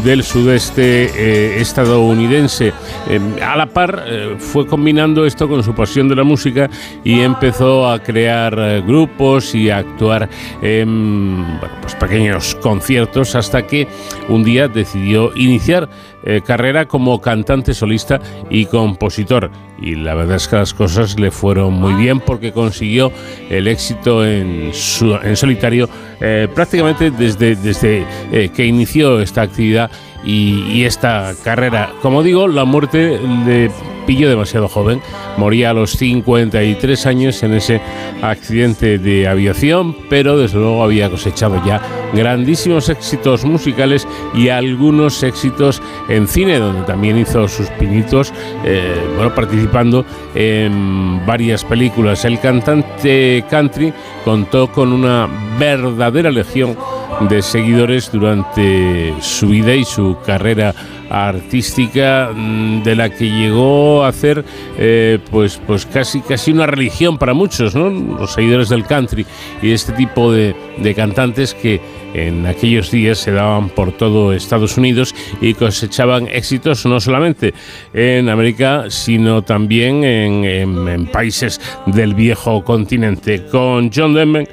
del 0.04 0.24
sudeste 0.24 1.06
eh, 1.16 1.62
estadounidense. 1.62 2.74
Eh, 3.10 3.20
a 3.42 3.56
la 3.56 3.68
par 3.68 4.04
eh, 4.06 4.36
fue 4.38 4.68
combinando 4.68 5.26
esto 5.26 5.48
con 5.48 5.64
su 5.64 5.74
pasión 5.74 6.10
de 6.10 6.16
la 6.16 6.24
música 6.24 6.70
y 7.04 7.22
empezó 7.22 7.90
a 7.90 8.00
crear 8.00 8.82
grupos 8.86 9.56
y 9.56 9.70
a 9.70 9.78
actuar 9.78 10.30
en 10.62 11.46
bueno, 11.60 11.76
pues 11.82 11.96
pequeños 11.96 12.56
conciertos 12.56 13.36
hasta 13.36 13.66
que 13.66 13.88
un 14.30 14.44
día 14.44 14.68
decidió 14.68 15.32
iniciar 15.36 15.90
eh, 16.28 16.42
carrera 16.46 16.86
como 16.86 17.20
cantante 17.22 17.74
solista 17.74 18.20
y 18.50 18.66
compositor. 18.66 19.50
Y 19.82 19.96
la 19.96 20.14
verdad 20.16 20.36
es 20.36 20.48
que 20.48 20.56
las 20.58 20.74
cosas 20.74 21.20
le 21.20 21.32
fueron 21.32 21.74
muy 21.74 21.94
bien 21.94 22.20
porque 22.20 22.52
consiguió 22.52 23.12
el 23.50 23.68
éxito 23.68 24.26
en, 24.26 24.72
su- 24.74 25.16
en 25.16 25.36
solitario 25.38 25.88
eh, 26.20 26.48
prácticamente 26.54 27.12
desde, 27.12 27.56
desde 27.56 28.06
eh, 28.32 28.50
que 28.56 28.66
inició 28.66 29.20
esta 29.22 29.44
actividad 29.44 29.90
y, 30.24 30.84
esta 30.84 31.34
carrera. 31.44 31.92
Como 32.02 32.24
digo, 32.24 32.48
la 32.48 32.66
muerte 32.66 33.20
le 33.46 33.70
pilló 34.06 34.30
demasiado 34.30 34.68
joven. 34.68 35.02
Moría 35.38 35.72
a 35.72 35.74
los 35.74 35.92
53 35.92 37.06
años 37.06 37.44
en 37.44 37.54
ese 37.54 37.82
accidente 38.22 38.98
de 38.98 39.28
aviación, 39.28 39.96
pero 40.10 40.38
desde 40.38 40.58
luego 40.60 40.84
había 40.84 41.10
cosechado 41.10 41.62
ya 41.66 41.82
grandísimos 42.14 42.90
éxitos 42.90 43.44
musicales 43.44 44.08
y 44.34 44.50
algunos 44.50 45.22
éxitos 45.24 45.82
en 46.08 46.28
cine, 46.28 46.58
donde 46.58 46.84
también 46.84 47.18
hizo 47.18 47.48
sus 47.48 47.68
pinitos, 47.72 48.34
eh, 48.64 48.96
bueno, 49.16 49.36
participando 49.36 50.06
en 50.34 51.22
varias 51.26 51.66
películas. 51.66 52.24
El 52.26 52.40
cantante 52.40 53.44
country 53.50 53.94
contó 54.24 54.72
con 54.72 54.94
una 54.94 55.28
verdadera 55.60 56.32
legión 56.32 56.78
de 57.22 57.42
seguidores 57.42 58.12
durante 58.12 59.14
su 59.22 59.48
vida 59.48 59.74
y 59.74 59.86
su 59.86 60.18
carrera 60.26 60.74
artística 61.10 62.32
mm, 62.34 62.84
de 62.84 62.96
la 62.96 63.10
que 63.10 63.30
llegó 63.30 64.04
a 64.04 64.10
hacer 64.10 64.44
eh, 64.78 65.20
pues 65.32 65.60
pues 65.66 65.86
casi 65.86 66.22
casi 66.22 66.52
una 66.52 66.66
religión 66.66 67.18
para 67.18 67.34
muchos 67.34 67.76
¿no? 67.76 67.90
los 67.90 68.34
seguidores 68.34 68.70
del 68.70 68.86
country 68.86 69.26
y 69.62 69.72
este 69.72 69.94
tipo 69.94 70.32
de, 70.32 70.56
de 70.78 70.96
cantantes 70.96 71.54
que 71.54 71.82
en 72.14 72.46
aquellos 72.46 72.92
días 72.92 73.20
se 73.20 73.32
daban 73.32 73.70
por 73.70 73.92
todo 73.92 74.34
Estados 74.34 74.78
Unidos 74.78 75.14
y 75.42 75.54
cosechaban 75.54 76.28
éxitos 76.28 76.86
no 76.86 77.00
solamente 77.00 77.54
en 77.94 78.30
América 78.30 78.86
sino 78.90 79.44
también 79.44 80.04
en, 80.04 81.08
países 81.08 81.62
del 81.86 82.14
viejo 82.14 82.64
continente 82.64 83.46
con 83.46 83.92
John 83.94 84.14
Denver 84.14 84.48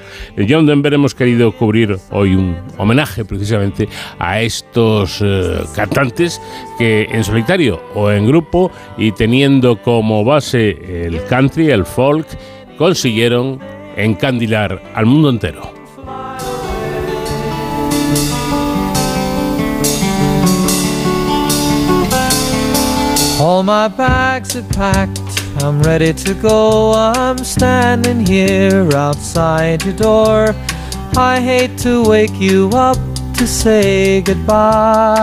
John 0.48 0.66
Denver 0.66 0.94
hemos 0.94 1.14
querido 1.14 1.52
cubrir 1.52 1.97
hoy 2.10 2.35
un 2.35 2.56
homenaje 2.76 3.24
precisamente 3.24 3.89
a 4.18 4.40
estos 4.40 5.20
eh, 5.22 5.60
cantantes 5.74 6.40
que 6.78 7.08
en 7.10 7.24
solitario 7.24 7.80
o 7.94 8.10
en 8.10 8.26
grupo 8.26 8.70
y 8.96 9.12
teniendo 9.12 9.80
como 9.80 10.24
base 10.24 11.06
el 11.06 11.24
country, 11.24 11.70
el 11.70 11.84
folk, 11.84 12.26
consiguieron 12.78 13.60
encandilar 13.96 14.82
al 14.94 15.06
mundo 15.06 15.30
entero. 15.30 15.74
All 23.40 23.62
my 23.62 23.88
bags 23.88 24.56
are 24.56 24.62
packed, 24.74 25.20
I'm 25.62 25.82
ready 25.82 26.14
to 26.14 26.34
go. 26.34 26.94
I'm 26.94 27.38
standing 27.38 28.24
here 28.24 28.88
outside 28.96 29.84
your 29.84 29.94
door. 29.96 30.54
I 31.16 31.40
hate 31.40 31.76
to 31.78 32.02
wake 32.02 32.40
you 32.40 32.70
up 32.72 32.96
to 33.35 33.47
say 33.47 34.20
goodbye. 34.23 35.15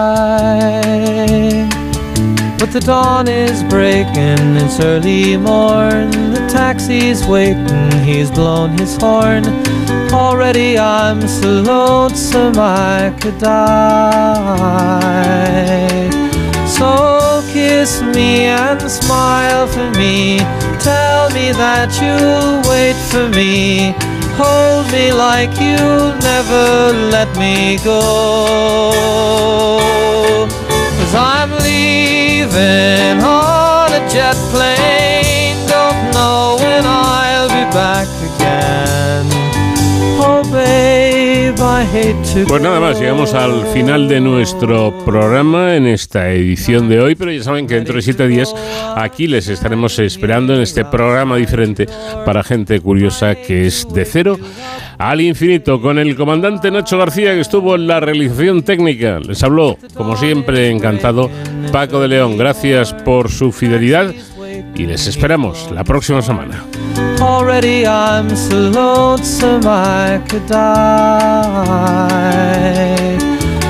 But 2.60 2.72
the 2.72 2.80
dawn 2.80 3.28
is 3.28 3.64
breaking, 3.64 4.56
it's 4.56 4.80
early 4.80 5.38
morn. 5.38 6.12
The 6.12 6.48
taxi's 6.52 7.26
waiting, 7.26 7.92
he's 8.04 8.30
blown 8.32 8.78
his 8.78 8.96
horn. 8.98 9.46
Already 10.14 10.78
I'm 10.78 11.28
so 11.28 11.62
lonesome 11.62 12.58
I 12.58 13.14
could 13.20 13.38
die. 13.40 14.12
So 16.68 17.42
kiss 17.52 18.02
me 18.02 18.46
and 18.46 18.82
smile 18.90 19.68
for 19.68 19.90
me. 19.98 20.40
Tell 20.80 21.30
me 21.32 21.52
that 21.54 21.90
you'll 22.02 22.62
wait 22.70 22.96
for 23.12 23.28
me. 23.30 23.96
Hold 24.38 24.92
me 24.92 25.12
like 25.12 25.52
you'll 25.60 26.16
never 26.20 26.94
let 27.10 27.30
me 27.38 27.78
go. 27.84 28.02
Cause 30.98 31.16
I'm 31.16 31.52
leaving 31.64 33.22
on 33.24 33.92
a 33.94 34.02
jet 34.10 34.38
plane. 34.52 35.58
Don't 35.68 36.14
know 36.14 36.58
when 36.60 36.86
I'll 36.86 37.11
Pues 42.48 42.62
nada 42.62 42.80
más, 42.80 43.00
llegamos 43.00 43.34
al 43.34 43.66
final 43.68 44.08
de 44.08 44.20
nuestro 44.20 44.94
programa 45.06 45.76
en 45.76 45.88
esta 45.88 46.30
edición 46.32 46.90
de 46.90 47.00
hoy, 47.00 47.16
pero 47.16 47.32
ya 47.32 47.44
saben 47.44 47.66
que 47.66 47.76
dentro 47.76 47.96
de 47.96 48.02
siete 48.02 48.28
días 48.28 48.54
aquí 48.96 49.28
les 49.28 49.48
estaremos 49.48 49.98
esperando 50.00 50.54
en 50.54 50.62
este 50.62 50.84
programa 50.84 51.38
diferente 51.38 51.88
para 52.26 52.44
gente 52.44 52.80
curiosa 52.82 53.36
que 53.36 53.68
es 53.68 53.88
de 53.94 54.06
cero 54.06 54.38
al 54.98 55.22
infinito 55.22 55.82
con 55.82 55.98
el 55.98 56.16
comandante 56.16 56.70
Nacho 56.70 56.98
García 56.98 57.34
que 57.34 57.42
estuvo 57.42 57.76
en 57.76 57.88
la 57.88 58.00
realización 58.00 58.64
técnica. 58.64 59.20
Les 59.20 59.42
habló, 59.42 59.78
como 59.96 60.16
siempre, 60.16 60.70
encantado 60.70 61.30
Paco 61.72 62.02
de 62.02 62.10
León. 62.10 62.38
Gracias 62.38 62.94
por 62.94 63.30
su 63.32 63.52
fidelidad 63.52 64.14
y 64.82 64.88
les 64.88 65.06
esperamos 65.06 65.70
la 65.72 65.84
próxima 65.84 66.22
semana. 66.24 66.66
Already 67.20 67.86
I'm 67.86 68.36
so 68.36 68.56
lonesome 68.72 69.62
I 69.68 70.20
could 70.28 70.48
die. 70.48 70.58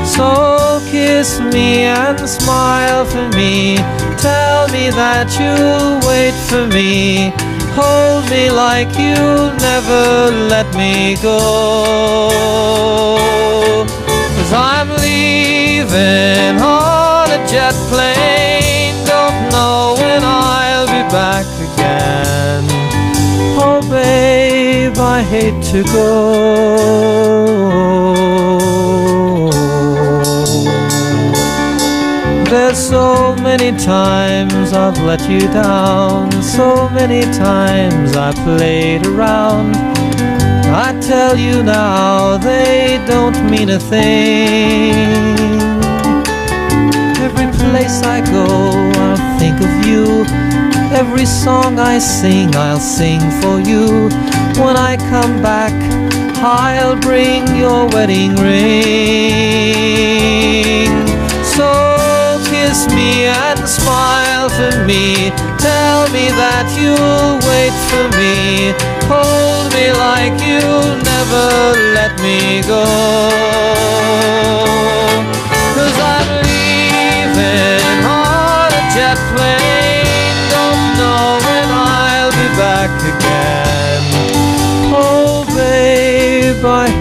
So 0.05 0.79
kiss 0.89 1.41
me 1.53 1.83
and 1.83 2.17
smile 2.19 3.03
for 3.05 3.27
me. 3.35 3.75
Tell 4.17 4.69
me 4.69 4.89
that 4.91 5.27
you'll 5.37 5.99
wait 6.07 6.33
for 6.47 6.65
me. 6.67 7.33
Hold 7.75 8.29
me 8.29 8.49
like 8.49 8.97
you'll 8.97 9.51
never 9.59 10.31
let 10.47 10.73
me 10.77 11.17
go. 11.21 11.39
Cause 14.37 14.53
I'm 14.53 14.89
leaving 15.01 16.61
on 16.61 17.29
a 17.29 17.45
jet 17.51 17.75
plane. 17.89 18.95
Don't 19.05 19.49
know 19.51 19.95
when 19.99 20.21
be 20.23 20.70
back 21.11 21.45
again. 21.59 22.63
Oh, 23.59 23.81
babe, 23.89 24.97
I 24.97 25.21
hate 25.21 25.61
to 25.71 25.83
go. 25.83 26.11
There's 32.49 32.77
so 32.77 33.35
many 33.35 33.71
times 33.77 34.71
I've 34.71 34.97
let 35.03 35.29
you 35.29 35.41
down, 35.51 36.31
so 36.41 36.89
many 36.89 37.23
times 37.37 38.15
I 38.15 38.31
played 38.45 39.05
around. 39.05 39.75
I 40.73 40.97
tell 41.01 41.35
you 41.35 41.61
now, 41.61 42.37
they 42.37 43.03
don't 43.05 43.49
mean 43.51 43.69
a 43.69 43.79
thing. 43.79 44.93
Every 47.19 47.51
place 47.59 48.01
I 48.01 48.21
go, 48.31 48.45
I'll 49.03 49.39
think 49.39 49.59
of 49.59 49.85
you. 49.85 50.50
Every 50.93 51.25
song 51.25 51.79
I 51.79 51.99
sing, 51.99 52.53
I'll 52.55 52.79
sing 52.79 53.21
for 53.41 53.59
you. 53.61 54.09
When 54.61 54.75
I 54.75 54.97
come 55.09 55.41
back, 55.41 55.71
I'll 56.43 56.97
bring 56.99 57.47
your 57.55 57.87
wedding 57.87 58.35
ring. 58.35 58.91
So 61.55 61.71
kiss 62.51 62.87
me 62.93 63.25
and 63.25 63.59
smile 63.67 64.49
for 64.49 64.83
me. 64.85 65.31
Tell 65.57 66.09
me 66.11 66.27
that 66.35 66.67
you'll 66.75 67.39
wait 67.47 67.73
for 67.89 68.09
me. 68.19 68.75
Hold 69.07 69.71
me 69.73 69.91
like 69.95 70.35
you'll 70.43 70.97
never 71.07 71.47
let 71.95 72.19
me 72.19 72.61
go. 72.67 72.83
Cause 75.73 75.97
I'm 76.13 76.27
leaving 76.43 78.05
on 78.05 78.69
a 78.75 78.83
jet 78.93 79.17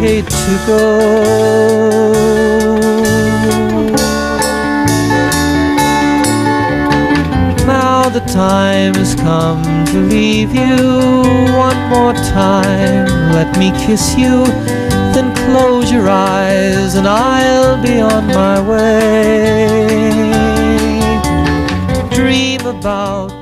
hate 0.01 0.25
to 0.25 0.55
go. 0.67 0.83
Now 7.67 8.09
the 8.09 8.21
time 8.21 8.95
has 8.95 9.15
come 9.15 9.63
to 9.93 9.99
leave 10.01 10.55
you 10.55 10.77
one 11.67 11.81
more 11.91 12.15
time. 12.15 13.09
Let 13.37 13.59
me 13.59 13.73
kiss 13.85 14.17
you, 14.17 14.47
then 15.15 15.35
close 15.45 15.93
your 15.93 16.09
eyes, 16.09 16.95
and 16.95 17.07
I'll 17.07 17.77
be 17.83 18.01
on 18.01 18.27
my 18.29 18.59
way. 18.71 20.11
Dream 22.11 22.65
about 22.65 23.40